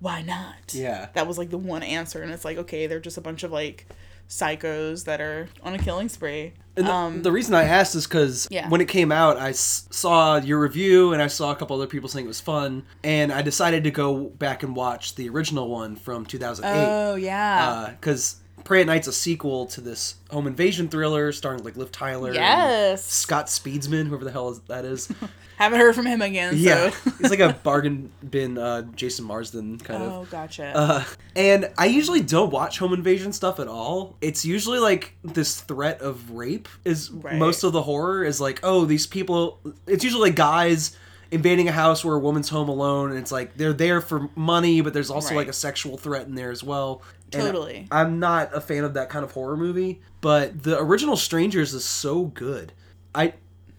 why 0.00 0.22
not? 0.22 0.72
Yeah. 0.72 1.08
That 1.12 1.26
was 1.26 1.36
like 1.38 1.50
the 1.50 1.58
one 1.58 1.82
answer, 1.82 2.22
and 2.22 2.32
it's 2.32 2.44
like, 2.44 2.56
okay, 2.56 2.86
they're 2.86 3.00
just 3.00 3.18
a 3.18 3.20
bunch 3.20 3.42
of 3.42 3.52
like 3.52 3.86
psychos 4.30 5.04
that 5.04 5.20
are 5.20 5.48
on 5.62 5.74
a 5.74 5.78
killing 5.78 6.08
spree. 6.08 6.52
And 6.76 6.86
the, 6.86 6.92
um, 6.92 7.22
the 7.22 7.32
reason 7.32 7.54
I 7.54 7.64
asked 7.64 7.94
is 7.96 8.06
because 8.06 8.46
Yeah. 8.50 8.68
when 8.68 8.80
it 8.80 8.86
came 8.88 9.10
out, 9.12 9.36
I 9.36 9.50
s- 9.50 9.86
saw 9.90 10.36
your 10.36 10.58
review 10.60 11.12
and 11.12 11.20
I 11.20 11.26
saw 11.26 11.50
a 11.50 11.56
couple 11.56 11.76
other 11.76 11.88
people 11.88 12.08
saying 12.08 12.24
it 12.24 12.28
was 12.28 12.40
fun, 12.40 12.84
and 13.02 13.32
I 13.32 13.42
decided 13.42 13.84
to 13.84 13.90
go 13.90 14.14
back 14.38 14.62
and 14.62 14.74
watch 14.76 15.16
the 15.16 15.28
original 15.28 15.68
one 15.68 15.96
from 15.96 16.24
2008. 16.24 16.86
Oh 16.88 17.16
yeah, 17.16 17.90
because 18.00 18.36
Prey 18.64 18.80
at 18.82 18.86
Night's 18.86 19.08
a 19.08 19.12
sequel 19.12 19.66
to 19.66 19.80
this 19.80 20.16
home 20.30 20.46
invasion 20.46 20.88
thriller 20.88 21.32
starring 21.32 21.62
like 21.64 21.76
Liv 21.76 21.90
Tyler, 21.92 22.28
and 22.28 22.36
Yes. 22.36 23.04
Scott 23.04 23.46
Speedman, 23.46 24.06
whoever 24.06 24.24
the 24.24 24.30
hell 24.32 24.50
is, 24.50 24.60
that 24.68 24.84
is. 24.84 25.12
Haven't 25.56 25.78
heard 25.78 25.94
from 25.94 26.06
him 26.06 26.22
again. 26.22 26.54
yeah, 26.56 26.88
So. 26.88 27.10
he's 27.18 27.28
like 27.30 27.40
a 27.40 27.52
bargain 27.62 28.10
bin 28.30 28.56
uh, 28.56 28.80
Jason 28.96 29.26
Marsden 29.26 29.76
kind 29.78 30.02
of. 30.02 30.12
oh, 30.12 30.26
gotcha. 30.30 30.72
Uh, 30.74 31.04
and 31.36 31.70
I 31.76 31.84
usually 31.84 32.22
don't 32.22 32.50
watch 32.50 32.78
home 32.78 32.94
invasion 32.94 33.30
stuff 33.34 33.60
at 33.60 33.68
all. 33.68 34.16
It's 34.22 34.42
usually 34.44 34.78
like 34.78 35.14
this 35.22 35.60
threat 35.60 36.00
of 36.00 36.30
rape 36.30 36.66
is 36.86 37.10
Right. 37.10 37.36
most 37.36 37.62
of 37.62 37.72
the 37.74 37.82
horror 37.82 38.24
is 38.24 38.40
like, 38.40 38.60
oh, 38.62 38.86
these 38.86 39.06
people. 39.06 39.60
It's 39.86 40.02
usually 40.02 40.30
like 40.30 40.36
guys 40.36 40.96
invading 41.30 41.68
a 41.68 41.72
house 41.72 42.04
where 42.04 42.14
a 42.16 42.18
woman's 42.18 42.48
home 42.48 42.68
alone, 42.68 43.10
and 43.10 43.18
it's 43.18 43.30
like 43.32 43.56
they're 43.56 43.72
there 43.72 44.00
for 44.00 44.28
money, 44.34 44.80
but 44.80 44.92
there's 44.92 45.10
also 45.10 45.30
Right. 45.30 45.36
like 45.38 45.48
a 45.48 45.52
sexual 45.52 45.96
threat 45.96 46.26
in 46.26 46.34
there 46.34 46.50
as 46.50 46.62
well. 46.64 47.02
And 47.32 47.42
Totally. 47.42 47.86
I'm 47.92 48.18
not 48.18 48.54
a 48.54 48.60
fan 48.60 48.82
of 48.84 48.94
that 48.94 49.08
kind 49.08 49.24
of 49.24 49.30
horror 49.32 49.56
movie, 49.56 50.00
but 50.20 50.64
the 50.64 50.78
original 50.80 51.16
Strangers 51.16 51.72
is 51.74 51.84
so 51.84 52.24
good. 52.24 52.72
I 53.14 53.34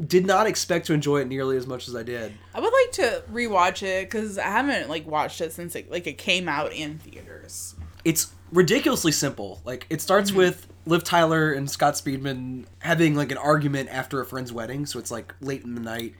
did 0.05 0.25
not 0.25 0.47
expect 0.47 0.87
to 0.87 0.93
enjoy 0.93 1.19
it 1.21 1.27
nearly 1.27 1.57
as 1.57 1.67
much 1.67 1.87
as 1.87 1.95
I 1.95 2.03
did. 2.03 2.33
I 2.55 2.59
would 2.61 2.71
like 2.73 2.91
to 2.93 3.23
rewatch 3.31 3.83
it 3.83 4.09
because 4.09 4.37
I 4.37 4.43
haven't 4.47 4.89
like 4.89 5.05
watched 5.05 5.41
it 5.41 5.51
since 5.51 5.75
it, 5.75 5.91
like 5.91 6.07
it 6.07 6.17
came 6.17 6.47
out 6.49 6.73
in 6.73 6.97
theaters. 6.99 7.75
it's 8.03 8.31
ridiculously 8.51 9.11
simple. 9.11 9.61
Like 9.65 9.85
it 9.89 10.01
starts 10.01 10.29
Mm-hmm. 10.31 10.39
with 10.39 10.67
Liv 10.87 11.03
Tyler 11.03 11.51
and 11.53 11.69
Scott 11.69 11.93
Speedman 11.93 12.65
having 12.79 13.13
like 13.15 13.31
an 13.31 13.37
argument 13.37 13.89
after 13.91 14.19
a 14.21 14.25
friend's 14.25 14.51
wedding, 14.51 14.85
so 14.87 14.97
it's 14.97 15.11
like 15.11 15.35
late 15.41 15.63
in 15.63 15.75
the 15.75 15.81
night 15.81 16.15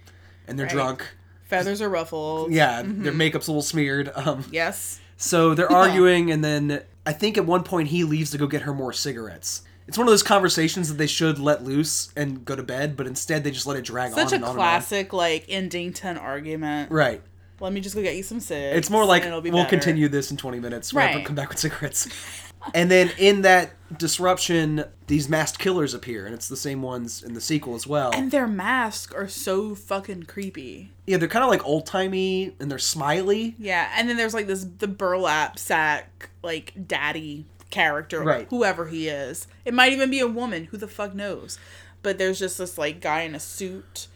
and 0.48 0.60
they're 0.60 0.68
Right. 0.68 0.74
drunk. 0.76 1.08
Feathers 1.52 1.82
are 1.82 1.90
ruffled. 1.90 2.52
Yeah, 2.52 2.82
their 2.86 3.14
makeup's 3.14 3.48
a 3.48 3.52
little 3.52 3.62
smeared. 3.62 4.12
Um 4.16 4.46
Yes. 4.52 5.00
so 5.18 5.54
they're 5.54 5.72
arguing 5.72 6.32
and 6.32 6.44
then 6.44 6.82
I 7.06 7.14
think 7.14 7.38
at 7.38 7.46
one 7.46 7.64
point 7.64 7.90
he 7.90 8.04
leaves 8.04 8.32
to 8.32 8.38
go 8.38 8.48
get 8.48 8.64
her 8.64 8.74
more 8.74 8.94
cigarettes. 8.94 9.62
It's 9.88 9.98
one 9.98 10.08
of 10.08 10.12
those 10.12 10.24
conversations 10.24 10.88
that 10.90 10.98
they 10.98 11.08
should 11.08 11.38
let 11.40 11.64
loose 11.64 12.12
and 12.16 12.46
go 12.46 12.56
to 12.56 12.64
bed, 12.64 12.96
but 12.96 13.08
instead 13.08 13.44
they 13.44 13.52
just 13.52 13.68
let 13.68 13.76
it 13.78 13.84
drag 13.84 14.12
Such 14.12 14.20
on 14.20 14.26
Such 14.28 14.32
a 14.34 14.36
and 14.36 14.46
on 14.46 14.56
classic 14.56 15.12
like 15.12 15.48
Endington 15.48 16.22
argument. 16.22 16.90
and 16.90 16.92
on. 16.92 16.96
Right. 16.98 17.22
Let 17.60 17.74
me 17.74 17.82
just 17.82 17.96
go 17.96 18.02
get 18.02 18.16
you 18.16 18.24
some 18.24 18.40
cigs. 18.40 18.78
It's 18.78 18.90
more 18.90 19.04
like 19.06 19.24
and 19.24 19.30
it'll 19.30 19.42
be 19.42 19.52
we'll 19.52 19.64
better." 19.64 19.76
continue 19.78 20.08
this 20.08 20.32
in 20.32 20.38
20 20.38 20.60
minutes. 20.60 20.94
Right. 20.94 21.16
Right. 21.16 21.26
Come 21.26 21.36
back 21.36 21.50
with 21.50 21.60
cigarettes. 21.60 22.08
and 22.74 22.90
then 22.92 23.12
in 23.18 23.42
that 23.44 23.72
disruption, 23.98 24.84
these 25.08 25.28
masked 25.28 25.60
killers 25.60 25.94
appear, 25.94 26.26
and 26.26 26.34
it's 26.34 26.48
the 26.48 26.56
same 26.58 26.82
ones 26.82 27.24
in 27.24 27.34
the 27.34 27.42
sequel 27.42 27.76
as 27.76 27.86
well. 27.88 28.12
And 28.14 28.32
their 28.32 28.48
masks 28.48 29.14
are 29.14 29.28
so 29.28 29.76
fucking 29.76 30.24
creepy. 30.24 30.92
yeah, 31.06 31.18
they're 31.18 31.28
kind 31.28 31.44
of 31.44 31.50
like 31.50 31.66
old 31.66 31.86
timey, 31.86 32.54
and 32.60 32.70
they're 32.72 32.78
smiley. 32.80 33.56
Yeah, 33.60 33.92
and 33.98 34.08
then 34.10 34.18
there's 34.18 34.34
like 34.34 34.48
this 34.48 34.66
the 34.80 34.88
burlap 34.88 35.58
sack 35.60 36.30
like 36.44 36.74
daddy 36.88 37.46
character, 37.70 38.22
Right. 38.22 38.48
whoever 38.50 38.88
he 38.88 39.08
is. 39.08 39.48
It 39.66 39.74
might 39.74 39.94
even 39.94 40.10
be 40.10 40.20
a 40.20 40.28
woman. 40.28 40.66
Who 40.66 40.78
the 40.78 40.88
fuck 40.88 41.14
knows? 41.16 41.58
But 42.04 42.18
there's 42.18 42.40
just 42.40 42.58
this 42.58 42.78
like 42.78 43.00
guy 43.00 43.22
in 43.22 43.36
a 43.36 43.40
suit 43.40 44.08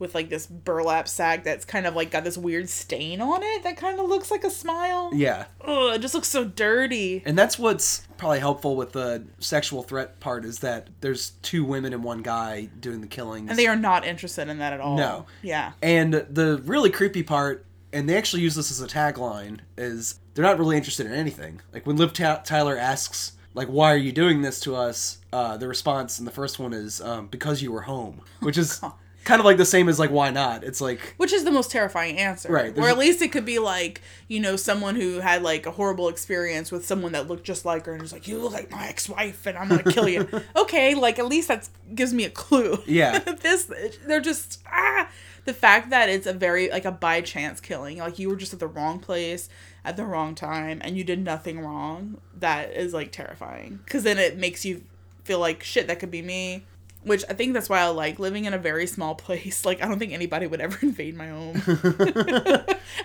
with 0.00 0.14
like 0.14 0.30
this 0.30 0.46
burlap 0.46 1.06
sack 1.06 1.44
that's 1.44 1.64
kind 1.64 1.86
of 1.86 1.94
like 1.94 2.10
got 2.10 2.24
this 2.24 2.36
weird 2.36 2.68
stain 2.68 3.20
on 3.20 3.42
it 3.42 3.62
that 3.62 3.76
kind 3.76 4.00
of 4.00 4.06
looks 4.08 4.30
like 4.30 4.42
a 4.42 4.50
smile. 4.50 5.10
Yeah. 5.12 5.44
Ugh, 5.60 5.94
it 5.94 6.00
just 6.00 6.14
looks 6.14 6.28
so 6.28 6.44
dirty. 6.44 7.22
And 7.24 7.38
that's 7.38 7.58
what's 7.58 8.06
probably 8.16 8.40
helpful 8.40 8.74
with 8.76 8.92
the 8.92 9.24
sexual 9.38 9.82
threat 9.82 10.18
part 10.18 10.44
is 10.44 10.60
that 10.60 10.88
there's 11.00 11.30
two 11.42 11.64
women 11.64 11.92
and 11.92 12.02
one 12.02 12.22
guy 12.22 12.68
doing 12.80 13.00
the 13.00 13.06
killings. 13.06 13.50
And 13.50 13.58
they 13.58 13.66
are 13.66 13.76
not 13.76 14.04
interested 14.04 14.48
in 14.48 14.58
that 14.58 14.72
at 14.72 14.80
all. 14.80 14.96
No. 14.96 15.26
Yeah. 15.42 15.72
And 15.82 16.14
the 16.14 16.60
really 16.64 16.90
creepy 16.90 17.22
part, 17.22 17.64
and 17.92 18.08
they 18.08 18.16
actually 18.16 18.42
use 18.42 18.54
this 18.54 18.70
as 18.70 18.80
a 18.80 18.86
tagline, 18.86 19.60
is 19.76 20.18
they're 20.34 20.44
not 20.44 20.58
really 20.58 20.76
interested 20.76 21.06
in 21.06 21.12
anything. 21.12 21.60
Like 21.72 21.86
when 21.86 21.96
Liv 21.96 22.12
Ta- 22.12 22.42
Tyler 22.44 22.76
asks, 22.76 23.32
like, 23.52 23.68
"Why 23.68 23.92
are 23.92 23.96
you 23.96 24.12
doing 24.12 24.42
this 24.42 24.60
to 24.60 24.76
us?" 24.76 25.18
Uh, 25.32 25.56
the 25.56 25.66
response 25.66 26.18
in 26.18 26.24
the 26.24 26.30
first 26.30 26.58
one 26.58 26.72
is, 26.72 27.00
um, 27.00 27.26
"Because 27.26 27.62
you 27.62 27.72
were 27.72 27.82
home," 27.82 28.20
which 28.40 28.56
is 28.56 28.80
kind 29.24 29.40
of 29.40 29.44
like 29.44 29.56
the 29.56 29.64
same 29.64 29.88
as 29.88 29.98
like, 29.98 30.10
"Why 30.10 30.30
not?" 30.30 30.64
It's 30.64 30.80
like, 30.80 31.14
Which 31.16 31.32
is 31.32 31.44
the 31.44 31.50
most 31.50 31.70
terrifying 31.70 32.18
answer. 32.18 32.50
Right, 32.50 32.76
Or 32.76 32.88
at 32.88 32.98
least 32.98 33.22
it 33.22 33.32
could 33.32 33.44
be 33.44 33.58
like, 33.58 34.00
you 34.28 34.40
know, 34.40 34.56
someone 34.56 34.96
who 34.96 35.20
had 35.20 35.42
like 35.42 35.66
a 35.66 35.70
horrible 35.70 36.08
experience 36.08 36.72
with 36.72 36.84
someone 36.86 37.12
that 37.12 37.28
looked 37.28 37.44
just 37.44 37.64
like 37.64 37.86
her 37.86 37.92
and 37.92 38.02
was 38.02 38.12
like, 38.12 38.26
You 38.26 38.38
look 38.38 38.52
like 38.52 38.70
my 38.70 38.88
ex 38.88 39.08
wife 39.08 39.46
and 39.46 39.56
I'm 39.58 39.68
gonna 39.68 39.84
kill 39.84 40.08
you. 40.08 40.28
okay, 40.56 40.94
like 40.94 41.18
at 41.18 41.26
least 41.26 41.48
that 41.48 41.68
gives 41.94 42.14
me 42.14 42.24
a 42.24 42.30
clue. 42.30 42.78
Yeah. 42.86 43.18
this 43.42 43.70
they're 44.06 44.20
just 44.20 44.60
ah 44.66 45.08
the 45.44 45.54
fact 45.54 45.90
that 45.90 46.08
it's 46.08 46.26
a 46.26 46.32
very 46.32 46.70
like 46.70 46.84
a 46.84 46.92
by 46.92 47.20
chance 47.20 47.60
killing, 47.60 47.98
like 47.98 48.18
you 48.18 48.28
were 48.28 48.36
just 48.36 48.52
at 48.52 48.60
the 48.60 48.66
wrong 48.66 48.98
place 48.98 49.48
at 49.84 49.96
the 49.96 50.04
wrong 50.04 50.34
time 50.34 50.80
and 50.82 50.96
you 50.96 51.04
did 51.04 51.18
nothing 51.18 51.60
wrong, 51.60 52.20
that 52.38 52.72
is 52.72 52.92
like 52.92 53.12
terrifying. 53.12 53.80
Cause 53.86 54.02
then 54.02 54.18
it 54.18 54.36
makes 54.36 54.64
you 54.64 54.82
feel 55.24 55.38
like 55.38 55.62
shit 55.62 55.86
that 55.86 55.98
could 55.98 56.10
be 56.10 56.22
me. 56.22 56.64
Which 57.02 57.24
I 57.30 57.32
think 57.32 57.54
that's 57.54 57.68
why 57.70 57.80
I 57.80 57.86
like 57.86 58.18
living 58.18 58.44
in 58.44 58.52
a 58.52 58.58
very 58.58 58.86
small 58.86 59.14
place. 59.26 59.64
Like 59.64 59.82
I 59.82 59.88
don't 59.88 59.98
think 59.98 60.12
anybody 60.12 60.46
would 60.46 60.60
ever 60.60 60.78
invade 60.82 61.16
my 61.16 61.28
home. 61.28 61.62